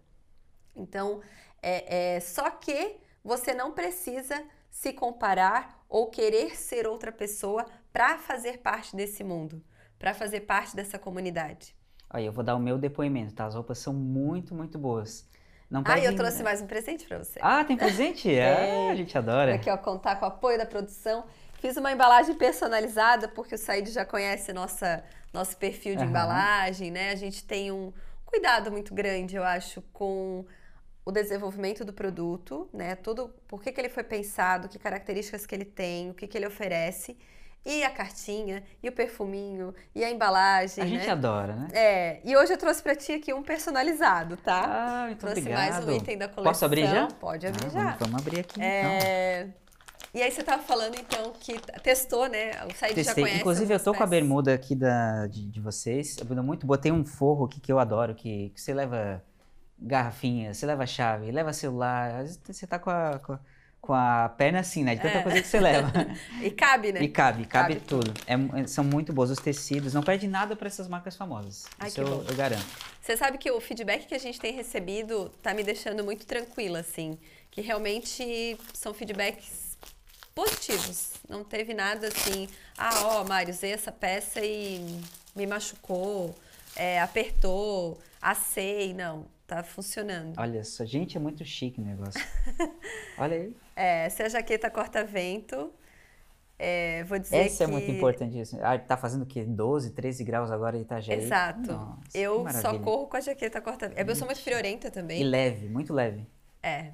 Então, 0.74 1.20
é, 1.60 2.14
é 2.14 2.20
só 2.20 2.48
que 2.50 2.96
você 3.24 3.52
não 3.52 3.72
precisa 3.72 4.40
se 4.70 4.92
comparar 4.92 5.84
ou 5.88 6.08
querer 6.08 6.56
ser 6.56 6.86
outra 6.86 7.10
pessoa 7.10 7.66
para 7.92 8.18
fazer 8.18 8.58
parte 8.58 8.94
desse 8.94 9.24
mundo, 9.24 9.60
para 9.98 10.14
fazer 10.14 10.42
parte 10.42 10.76
dessa 10.76 10.96
comunidade. 10.96 11.74
Aí 12.08 12.24
eu 12.24 12.32
vou 12.32 12.44
dar 12.44 12.54
o 12.54 12.60
meu 12.60 12.78
depoimento, 12.78 13.34
tá? 13.34 13.46
As 13.46 13.56
roupas 13.56 13.78
são 13.78 13.92
muito, 13.92 14.54
muito 14.54 14.78
boas. 14.78 15.28
Não 15.68 15.82
ah, 15.86 15.98
eu 15.98 16.14
trouxe 16.14 16.40
mais 16.44 16.62
um 16.62 16.68
presente 16.68 17.04
para 17.04 17.18
você. 17.18 17.40
Ah, 17.42 17.64
tem 17.64 17.76
presente? 17.76 18.30
é, 18.32 18.90
a 18.90 18.94
gente 18.94 19.18
adora. 19.18 19.56
Aqui, 19.56 19.68
ó, 19.68 19.76
contar 19.76 20.16
com 20.16 20.24
o 20.24 20.28
apoio 20.28 20.56
da 20.56 20.66
produção. 20.66 21.24
Fiz 21.64 21.78
uma 21.78 21.90
embalagem 21.90 22.34
personalizada, 22.34 23.26
porque 23.26 23.54
o 23.54 23.58
Said 23.58 23.90
já 23.90 24.04
conhece 24.04 24.52
nossa, 24.52 25.02
nosso 25.32 25.56
perfil 25.56 25.96
de 25.96 26.02
uhum. 26.02 26.10
embalagem, 26.10 26.90
né? 26.90 27.10
A 27.10 27.14
gente 27.14 27.42
tem 27.42 27.72
um 27.72 27.90
cuidado 28.26 28.70
muito 28.70 28.92
grande, 28.92 29.34
eu 29.34 29.42
acho, 29.42 29.80
com 29.90 30.44
o 31.06 31.10
desenvolvimento 31.10 31.82
do 31.82 31.90
produto, 31.90 32.68
né? 32.70 32.94
Tudo, 32.96 33.30
por 33.48 33.62
que, 33.62 33.72
que 33.72 33.80
ele 33.80 33.88
foi 33.88 34.04
pensado, 34.04 34.68
que 34.68 34.78
características 34.78 35.46
que 35.46 35.54
ele 35.54 35.64
tem, 35.64 36.10
o 36.10 36.14
que, 36.14 36.26
que 36.26 36.36
ele 36.36 36.46
oferece. 36.46 37.16
E 37.64 37.82
a 37.82 37.88
cartinha, 37.88 38.62
e 38.82 38.88
o 38.90 38.92
perfuminho, 38.92 39.74
e 39.94 40.04
a 40.04 40.10
embalagem. 40.10 40.84
A 40.84 40.86
gente 40.86 41.06
né? 41.06 41.12
adora, 41.12 41.56
né? 41.56 41.68
É. 41.72 42.20
E 42.26 42.36
hoje 42.36 42.52
eu 42.52 42.58
trouxe 42.58 42.82
pra 42.82 42.94
ti 42.94 43.12
aqui 43.12 43.32
um 43.32 43.42
personalizado, 43.42 44.36
tá? 44.36 44.64
Ah, 44.66 45.06
muito 45.06 45.20
trouxe 45.20 45.40
obrigado. 45.40 45.72
mais 45.72 45.88
um 45.88 45.96
item 45.96 46.18
da 46.18 46.28
coleção. 46.28 46.44
Posso 46.44 46.64
abrir 46.66 46.86
já? 46.86 47.06
Pode 47.06 47.46
abrir 47.46 47.68
ah, 47.68 47.70
já. 47.70 47.82
Vamos, 47.84 47.98
vamos, 48.00 48.20
abrir 48.20 48.40
aqui 48.40 48.60
é... 48.60 49.40
então. 49.40 49.63
E 50.14 50.22
aí 50.22 50.30
você 50.30 50.44
tava 50.44 50.62
falando 50.62 50.94
então 50.94 51.32
que 51.40 51.58
testou, 51.82 52.28
né? 52.28 52.52
O 52.66 52.72
site 52.72 53.02
já 53.02 53.14
conhece. 53.14 53.40
Inclusive 53.40 53.74
eu 53.74 53.80
tô 53.82 53.92
com 53.92 54.02
a 54.04 54.06
bermuda 54.06 54.54
aqui 54.54 54.76
da, 54.76 55.26
de, 55.26 55.44
de 55.50 55.60
vocês. 55.60 56.16
A 56.20 56.24
bermuda 56.24 56.42
muito 56.42 56.64
boa. 56.64 56.78
Tem 56.78 56.92
um 56.92 57.04
forro 57.04 57.46
aqui 57.46 57.58
que 57.58 57.72
eu 57.72 57.80
adoro, 57.80 58.14
que, 58.14 58.50
que 58.50 58.60
você 58.60 58.72
leva 58.72 59.20
garrafinha, 59.76 60.54
você 60.54 60.64
leva 60.66 60.86
chave, 60.86 61.32
leva 61.32 61.52
celular, 61.52 62.14
às 62.14 62.36
vezes 62.36 62.40
você 62.44 62.64
tá 62.64 62.78
com 62.78 62.90
a, 62.90 63.18
com 63.18 63.32
a, 63.32 63.40
com 63.80 63.92
a 63.92 64.28
perna 64.28 64.60
assim, 64.60 64.84
né? 64.84 64.94
De 64.94 65.02
tanta 65.02 65.18
é. 65.18 65.22
coisa 65.24 65.42
que 65.42 65.48
você 65.48 65.58
leva. 65.58 65.90
e 66.40 66.48
cabe, 66.48 66.92
né? 66.92 67.02
E 67.02 67.08
cabe, 67.08 67.44
cabe, 67.44 67.74
cabe 67.74 67.80
tudo. 67.84 68.14
É, 68.24 68.66
são 68.68 68.84
muito 68.84 69.12
boas 69.12 69.30
os 69.30 69.40
tecidos, 69.40 69.94
não 69.94 70.02
perde 70.04 70.28
nada 70.28 70.54
para 70.54 70.68
essas 70.68 70.86
marcas 70.86 71.16
famosas. 71.16 71.66
Ai, 71.76 71.88
Isso 71.88 72.00
eu, 72.00 72.24
eu, 72.28 72.36
garanto. 72.36 72.64
Você 73.00 73.16
sabe 73.16 73.36
que 73.36 73.50
o 73.50 73.60
feedback 73.60 74.06
que 74.06 74.14
a 74.14 74.18
gente 74.18 74.40
tem 74.40 74.54
recebido 74.54 75.28
tá 75.42 75.52
me 75.52 75.64
deixando 75.64 76.04
muito 76.04 76.24
tranquila, 76.24 76.78
assim. 76.78 77.18
Que 77.50 77.60
realmente 77.60 78.56
são 78.72 78.94
feedbacks 78.94 79.63
positivos. 80.34 81.12
Não 81.28 81.44
teve 81.44 81.74
nada 81.74 82.08
assim, 82.08 82.48
ah, 82.76 83.06
ó, 83.06 83.24
Mário, 83.24 83.52
usei 83.52 83.72
essa 83.72 83.92
peça 83.92 84.40
e 84.44 85.00
me 85.34 85.46
machucou, 85.46 86.34
é, 86.76 87.00
apertou, 87.00 87.98
assei, 88.20 88.92
não 88.92 89.26
tá 89.46 89.62
funcionando. 89.62 90.38
Olha 90.38 90.64
só, 90.64 90.84
gente, 90.84 91.16
é 91.16 91.20
muito 91.20 91.44
chique 91.44 91.80
o 91.80 91.84
negócio. 91.84 92.20
Olha 93.18 93.36
aí. 93.36 93.56
É, 93.76 94.06
essa 94.06 94.22
é 94.22 94.26
a 94.26 94.28
jaqueta 94.28 94.70
corta-vento. 94.70 95.72
É, 96.56 97.02
vou 97.04 97.18
dizer 97.18 97.36
Essa 97.36 97.64
é 97.64 97.66
que... 97.66 97.72
é 97.72 97.74
muito 97.74 97.90
importante. 97.90 98.40
Ah, 98.62 98.78
tá 98.78 98.96
fazendo 98.96 99.22
o 99.22 99.26
quê? 99.26 99.44
12, 99.44 99.90
13 99.90 100.22
graus 100.22 100.50
agora 100.52 100.76
em 100.76 100.82
Itajaí? 100.82 101.18
Exato. 101.18 101.72
Nossa, 101.72 101.98
eu 102.16 102.46
só 102.52 102.78
corro 102.78 103.08
com 103.08 103.16
a 103.16 103.20
jaqueta 103.20 103.60
corta-vento. 103.60 104.08
Eu 104.08 104.16
sou 104.16 104.26
muito 104.26 104.40
friorenta 104.40 104.90
também. 104.90 105.20
E 105.20 105.24
leve, 105.24 105.68
muito 105.68 105.92
leve. 105.92 106.26
É. 106.62 106.92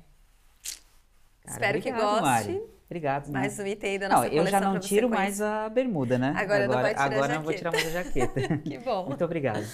Cara, 1.45 1.53
Espero 1.53 1.79
obrigado, 1.79 1.99
que 1.99 2.05
goste. 2.05 2.23
Mari. 2.23 2.63
Obrigado. 2.91 3.29
Né? 3.29 3.39
Mais 3.39 3.57
um 3.57 3.65
item 3.65 3.91
aí 3.93 3.99
da 4.01 4.09
nossa 4.09 4.29
não, 4.29 4.35
Eu 4.35 4.47
já 4.49 4.61
não 4.61 4.81
tiro 4.81 5.09
mais 5.09 5.41
a 5.41 5.69
bermuda, 5.69 6.19
né? 6.19 6.35
Agora, 6.37 6.65
agora 6.65 6.67
não 6.67 6.83
vai 6.83 6.91
tirar 6.93 7.05
Agora 7.05 7.35
não 7.35 7.43
vou 7.43 7.53
tirar 7.55 7.71
mais 7.71 7.87
a 7.87 7.91
jaqueta. 8.03 8.59
que 8.59 8.79
bom. 8.79 9.07
Muito 9.07 9.25
obrigado. 9.25 9.65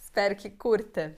Espero 0.00 0.36
que 0.36 0.48
curta. 0.48 1.16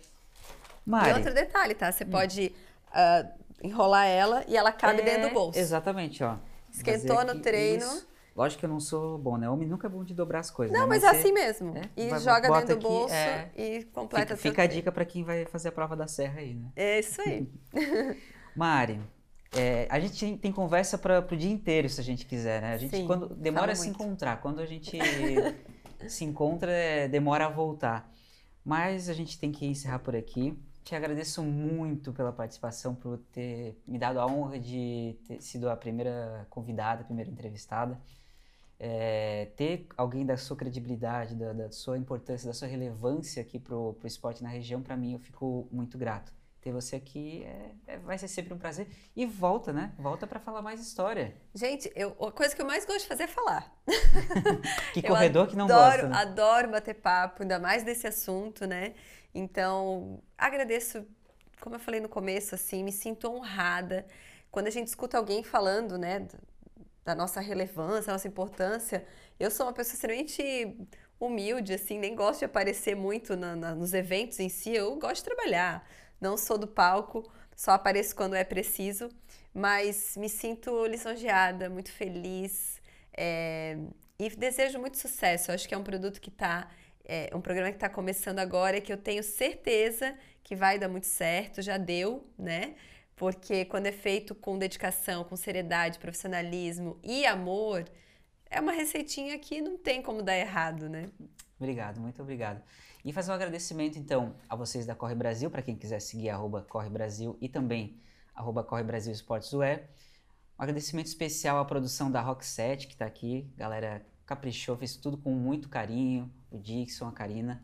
Mari. 0.87 1.11
E 1.11 1.13
outro 1.13 1.35
detalhe, 1.35 1.75
tá? 1.75 1.93
Você 1.93 2.05
hum. 2.05 2.11
pode 2.11 2.55
uh, 2.89 3.29
enrolar 3.63 4.07
ela 4.07 4.45
e 4.49 4.57
ela 4.57 4.73
cabe 4.73 5.03
é, 5.03 5.05
dentro 5.05 5.29
do 5.29 5.35
bolso. 5.35 5.59
Exatamente, 5.59 6.25
ó. 6.25 6.37
Esquentou 6.73 7.23
no 7.23 7.39
treino. 7.43 7.85
Isso. 7.85 8.09
Lógico 8.35 8.61
que 8.61 8.65
eu 8.65 8.71
não 8.71 8.81
sou 8.81 9.19
bom, 9.19 9.37
né? 9.37 9.49
Homem 9.49 9.69
nunca 9.69 9.89
é 9.89 9.91
bom 9.91 10.03
de 10.03 10.15
dobrar 10.15 10.41
as 10.41 10.51
coisas. 10.51 10.73
Não, 10.73 10.85
né? 10.85 10.87
mas, 10.89 11.05
é 11.05 11.09
assim 11.09 11.33
mesmo. 11.33 11.77
É, 11.77 11.83
e 11.99 12.09
vai- 12.09 12.21
joga 12.21 12.51
dentro 12.51 12.67
do 12.67 12.73
aqui, 12.73 12.83
bolso 12.83 13.15
é. 13.15 13.51
e 13.55 13.85
completa 13.85 14.37
Fica, 14.37 14.49
fica 14.49 14.63
a 14.63 14.67
dica 14.67 14.91
para 14.91 15.05
quem 15.05 15.23
vai 15.23 15.45
fazer 15.45 15.69
a 15.69 15.73
prova 15.73 15.95
da 15.95 16.07
serra 16.07 16.41
aí, 16.41 16.55
né? 16.55 16.69
É 16.75 16.99
isso 16.99 17.21
aí. 17.21 17.47
Mari, 18.57 19.01
é, 19.53 19.87
a 19.91 20.01
gente 20.01 20.37
tem, 20.39 20.53
conversa 20.53 20.99
para 20.99 21.27
o 21.31 21.37
dia 21.37 21.51
inteiro, 21.51 21.89
se 21.89 22.01
a 22.01 22.05
gente 22.05 22.27
quiser, 22.27 22.61
né? 22.61 22.75
A 22.75 22.77
gente, 22.77 22.97
Sim, 22.97 23.07
quando 23.07 23.29
demora 23.35 23.73
a 23.73 23.75
se 23.75 23.87
muito. 23.87 24.03
encontrar, 24.03 24.41
quando 24.41 24.61
a 24.61 24.67
gente 24.67 24.99
se 26.09 26.25
encontra, 26.25 26.71
é, 26.71 27.09
demora 27.09 27.47
a 27.47 27.49
voltar. 27.49 28.11
Mas 28.65 29.09
a 29.09 29.15
gente 29.15 29.39
tem 29.39 29.53
que 29.53 29.65
encerrar 29.65 30.01
por 30.01 30.17
aqui. 30.17 30.59
Te 30.83 30.95
agradeço 30.95 31.43
muito 31.43 32.13
pela 32.13 32.33
participação, 32.33 32.95
por 32.95 33.19
ter 33.33 33.81
me 33.87 33.99
dado 33.99 34.21
a 34.21 34.27
honra 34.27 34.59
de 34.59 35.17
ter 35.27 35.41
sido 35.41 35.69
a 35.69 35.77
primeira 35.77 36.47
convidada, 36.51 37.03
a 37.03 37.05
primeira 37.05 37.31
entrevistada. 37.31 38.01
É, 38.79 39.47
ter 39.57 39.87
alguém 39.97 40.27
da 40.27 40.37
sua 40.37 40.57
credibilidade, 40.57 41.35
da, 41.35 41.53
da 41.53 41.71
sua 41.71 41.97
importância, 41.97 42.47
da 42.47 42.53
sua 42.53 42.69
relevância 42.69 43.41
aqui 43.41 43.59
pro, 43.59 43.95
pro 43.95 44.07
esporte 44.07 44.43
na 44.43 44.51
região, 44.51 44.83
para 44.83 44.97
mim 44.97 45.15
eu 45.15 45.19
fico 45.19 45.67
muito 45.73 45.97
grato. 45.97 46.33
Ter 46.67 46.73
você 46.73 46.97
aqui 46.97 47.45
é- 47.45 47.93
é- 47.95 47.99
vai 47.99 48.19
ser 48.19 48.27
sempre 48.27 48.53
um 48.53 48.59
prazer. 48.59 48.89
E 49.15 49.25
volta, 49.25 49.73
né? 49.73 49.93
Volta 49.97 50.27
para 50.27 50.41
falar 50.41 50.61
mais 50.63 50.81
história. 50.81 51.33
Gente, 51.55 51.89
eu, 51.95 52.09
a 52.21 52.33
coisa 52.33 52.57
que 52.57 52.61
eu 52.61 52.67
mais 52.67 52.85
gosto 52.85 53.03
de 53.03 53.07
fazer 53.07 53.23
é 53.23 53.27
falar. 53.29 53.73
Que 54.93 55.01
corredor 55.01 55.47
que 55.47 55.55
não 55.55 55.67
adoro, 55.67 55.91
gosta, 55.93 56.09
né? 56.09 56.17
Adoro 56.17 56.71
bater 56.73 56.95
papo, 56.95 57.43
ainda 57.43 57.61
mais 57.61 57.85
desse 57.85 58.05
assunto, 58.09 58.67
né? 58.67 58.95
Então, 59.33 60.21
agradeço, 60.37 61.07
como 61.61 61.77
eu 61.77 61.79
falei 61.79 62.01
no 62.01 62.09
começo, 62.09 62.57
assim, 62.57 62.83
me 62.83 62.91
sinto 62.91 63.31
honrada. 63.31 64.05
Quando 64.51 64.67
a 64.67 64.71
gente 64.71 64.89
escuta 64.89 65.17
alguém 65.17 65.45
falando, 65.45 65.97
né, 65.97 66.27
da 67.05 67.15
nossa 67.15 67.41
relevância, 67.41 68.09
da 68.09 68.15
nossa 68.15 68.27
importância, 68.27 69.07
eu 69.39 69.53
sou 69.53 69.67
uma 69.67 69.73
pessoa 69.73 69.95
extremamente 69.95 70.77
humilde, 71.21 71.75
assim, 71.75 71.97
nem 71.97 72.17
gosto 72.17 72.41
de 72.41 72.47
aparecer 72.47 72.97
muito 72.97 73.37
na- 73.37 73.55
na- 73.55 73.75
nos 73.77 73.95
eventos 73.95 74.41
em 74.41 74.49
si, 74.49 74.75
eu 74.75 74.97
gosto 74.97 75.17
de 75.19 75.25
trabalhar. 75.25 75.87
Não 76.21 76.37
sou 76.37 76.59
do 76.59 76.67
palco, 76.67 77.31
só 77.55 77.73
apareço 77.73 78.15
quando 78.15 78.35
é 78.35 78.45
preciso, 78.45 79.09
mas 79.53 80.17
me 80.17 80.29
sinto 80.29 80.87
lisonjeada, 80.87 81.69
muito 81.71 81.91
feliz. 81.93 82.81
é, 83.17 83.79
e 84.19 84.31
desejo 84.31 84.79
muito 84.79 84.99
sucesso. 84.99 85.51
Eu 85.51 85.55
acho 85.55 85.69
que 85.69 85.75
é 85.75 85.79
um 85.79 85.83
produto 85.83 86.21
que 86.21 86.31
está, 86.31 86.69
é 87.05 87.31
um 87.35 87.41
programa 87.41 87.71
que 87.71 87.77
está 87.77 87.89
começando 87.89 88.39
agora 88.39 88.79
e 88.79 88.81
que 88.81 88.93
eu 88.93 88.97
tenho 88.97 89.23
certeza 89.23 90.17
que 90.43 90.57
vai 90.57 90.79
dar 90.79 90.89
muito 90.89 91.07
certo. 91.07 91.61
Já 91.63 91.77
deu, 91.77 92.27
né? 92.39 92.75
Porque 93.15 93.65
quando 93.67 93.87
é 93.87 93.93
feito 93.93 94.35
com 94.35 94.59
dedicação, 94.59 95.25
com 95.25 95.37
seriedade, 95.37 95.99
profissionalismo 95.99 96.99
e 97.03 97.25
amor, 97.27 97.85
é 98.51 98.61
uma 98.61 98.73
receitinha 98.73 99.39
que 99.39 99.61
não 99.61 99.77
tem 99.79 100.03
como 100.03 100.23
dar 100.23 100.37
errado, 100.37 100.89
né? 100.89 101.09
Obrigado, 101.59 102.01
muito 102.01 102.21
obrigado. 102.23 102.63
E 103.07 103.13
fazer 103.13 103.31
um 103.31 103.35
agradecimento, 103.35 104.01
então, 104.01 104.35
a 104.49 104.57
vocês 104.57 104.85
da 104.85 104.93
Corre 104.93 105.15
Brasil, 105.15 105.49
para 105.49 105.63
quem 105.63 105.77
quiser 105.77 106.01
seguir 106.01 106.29
arroba 106.29 106.67
Corre 106.69 106.91
Brasil 106.91 107.39
e 107.41 107.49
também 107.49 108.01
arroba 108.35 108.65
Corre 108.65 108.83
Brasil 108.83 109.13
Esportes 109.13 109.53
UE. 109.53 109.77
Um 110.59 110.63
agradecimento 110.65 111.07
especial 111.07 111.57
à 111.61 111.65
produção 111.65 112.11
da 112.11 112.21
Rock 112.21 112.45
7, 112.45 112.89
que 112.89 112.95
está 112.95 113.07
aqui. 113.07 113.49
Galera 113.57 114.05
caprichou, 114.27 114.77
fez 114.77 114.97
tudo 114.97 115.17
com 115.17 115.31
muito 115.31 115.69
carinho. 115.69 116.29
O 116.51 116.59
Dixon, 116.59 117.07
a 117.07 117.13
Karina. 117.13 117.63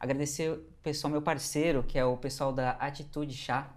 Agradecer 0.00 0.50
o 0.50 0.58
pessoal, 0.82 1.12
meu 1.12 1.22
parceiro, 1.22 1.84
que 1.84 1.96
é 1.96 2.04
o 2.04 2.16
pessoal 2.16 2.52
da 2.52 2.70
Atitude 2.72 3.36
Chá. 3.36 3.72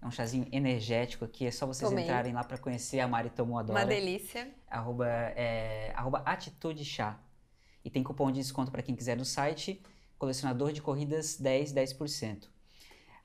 É 0.00 0.06
um 0.06 0.10
chazinho 0.10 0.48
energético 0.50 1.26
aqui. 1.26 1.44
É 1.44 1.50
só 1.50 1.66
vocês 1.66 1.90
Tomei. 1.90 2.04
entrarem 2.04 2.32
lá 2.32 2.42
para 2.42 2.56
conhecer. 2.56 3.00
A 3.00 3.06
Mari 3.06 3.28
tomou 3.28 3.58
adora 3.58 3.80
Uma 3.80 3.84
delícia. 3.84 4.50
arroba, 4.66 5.06
é, 5.06 5.92
arroba 5.94 6.22
Atitude 6.24 6.86
Chá. 6.86 7.20
E 7.84 7.90
tem 7.90 8.02
cupom 8.02 8.32
de 8.32 8.40
desconto 8.40 8.72
para 8.72 8.80
quem 8.80 8.96
quiser 8.96 9.14
no 9.14 9.26
site, 9.26 9.82
colecionador 10.26 10.70
de 10.72 10.80
corridas 10.80 11.36
10, 11.36 11.72
10%. 11.72 12.44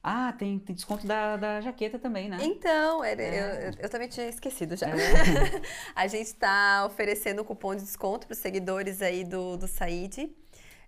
Ah, 0.03 0.33
tem, 0.33 0.57
tem 0.57 0.75
desconto 0.75 1.05
da, 1.05 1.37
da 1.37 1.61
jaqueta 1.61 1.99
também, 1.99 2.27
né? 2.27 2.37
Então, 2.41 3.03
era- 3.03 3.21
É. 3.21 3.67
eu, 3.69 3.83
eu 3.83 3.89
também 3.89 4.07
tinha 4.07 4.27
esquecido 4.27 4.75
já. 4.75 4.87
É. 4.89 4.93
a 5.95 6.07
gente 6.07 6.25
está 6.27 6.83
oferecendo 6.87 7.41
um 7.43 7.45
cupom 7.45 7.75
de 7.75 7.81
desconto 7.83 8.25
para 8.25 8.33
os 8.33 8.39
seguidores 8.39 9.01
aí 9.03 9.23
do, 9.23 9.57
do 9.57 9.67
Said. 9.67 10.35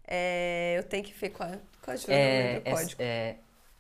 É, 0.08 0.76
eu 0.80 0.84
tenho 0.84 1.04
que 1.04 1.14
ver 1.14 1.30
qual, 1.30 1.48
qual 1.84 1.94
ajuda, 1.94 2.12
É, 2.14 2.58
o 2.66 2.70
é, 2.70 2.72
código. 2.74 2.96
é, 3.04 3.36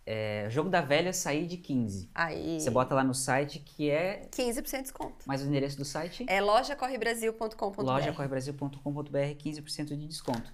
é, 0.05 0.47
jogo 0.49 0.69
da 0.69 0.81
velha 0.81 1.13
sair 1.13 1.47
de 1.47 1.57
15. 1.57 2.09
Aí, 2.13 2.59
Você 2.59 2.69
bota 2.69 2.93
lá 2.93 3.03
no 3.03 3.13
site 3.15 3.57
que 3.59 3.89
é. 3.89 4.27
15% 4.31 4.75
de 4.77 4.81
desconto. 4.83 5.15
Mais 5.25 5.41
o 5.41 5.47
endereço 5.47 5.77
do 5.77 5.85
site? 5.85 6.25
É 6.27 6.39
lojacorrebrasil.com.br. 6.41 7.81
lojacorrebrasil.com.br, 7.81 9.17
15% 9.43 9.85
de 9.97 10.07
desconto. 10.07 10.51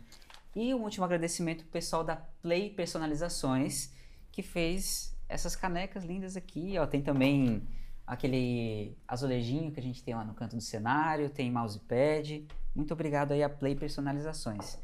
E 0.56 0.74
um 0.74 0.84
último 0.84 1.04
agradecimento 1.04 1.64
pro 1.64 1.72
pessoal 1.72 2.02
da 2.02 2.16
Play 2.16 2.70
Personalizações, 2.70 3.94
que 4.32 4.42
fez 4.42 5.14
essas 5.28 5.54
canecas 5.54 6.06
lindas 6.06 6.38
aqui. 6.38 6.78
Ó, 6.78 6.88
tem 6.88 7.02
também 7.02 7.68
aquele 8.08 8.98
azulejinho 9.06 9.72
que 9.72 9.80
a 9.80 9.84
gente 9.84 10.02
tem 10.02 10.16
lá 10.16 10.24
no 10.24 10.34
canto 10.34 10.56
do 10.56 10.62
cenário, 10.62 11.30
tem 11.30 11.52
mousepad. 11.52 12.48
Muito 12.74 12.94
obrigado 12.94 13.34
aí 13.34 13.44
a 13.44 13.50
Play 13.50 13.76
Personalizações. 13.76 14.80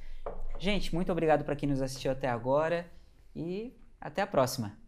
Gente, 0.60 0.94
muito 0.94 1.12
obrigado 1.12 1.46
para 1.46 1.56
quem 1.56 1.70
nos 1.70 1.82
assistiu 1.82 2.12
até 2.12 2.28
agora 2.28 2.92
e 3.34 3.74
até 4.00 4.22
a 4.22 4.28
próxima. 4.28 4.81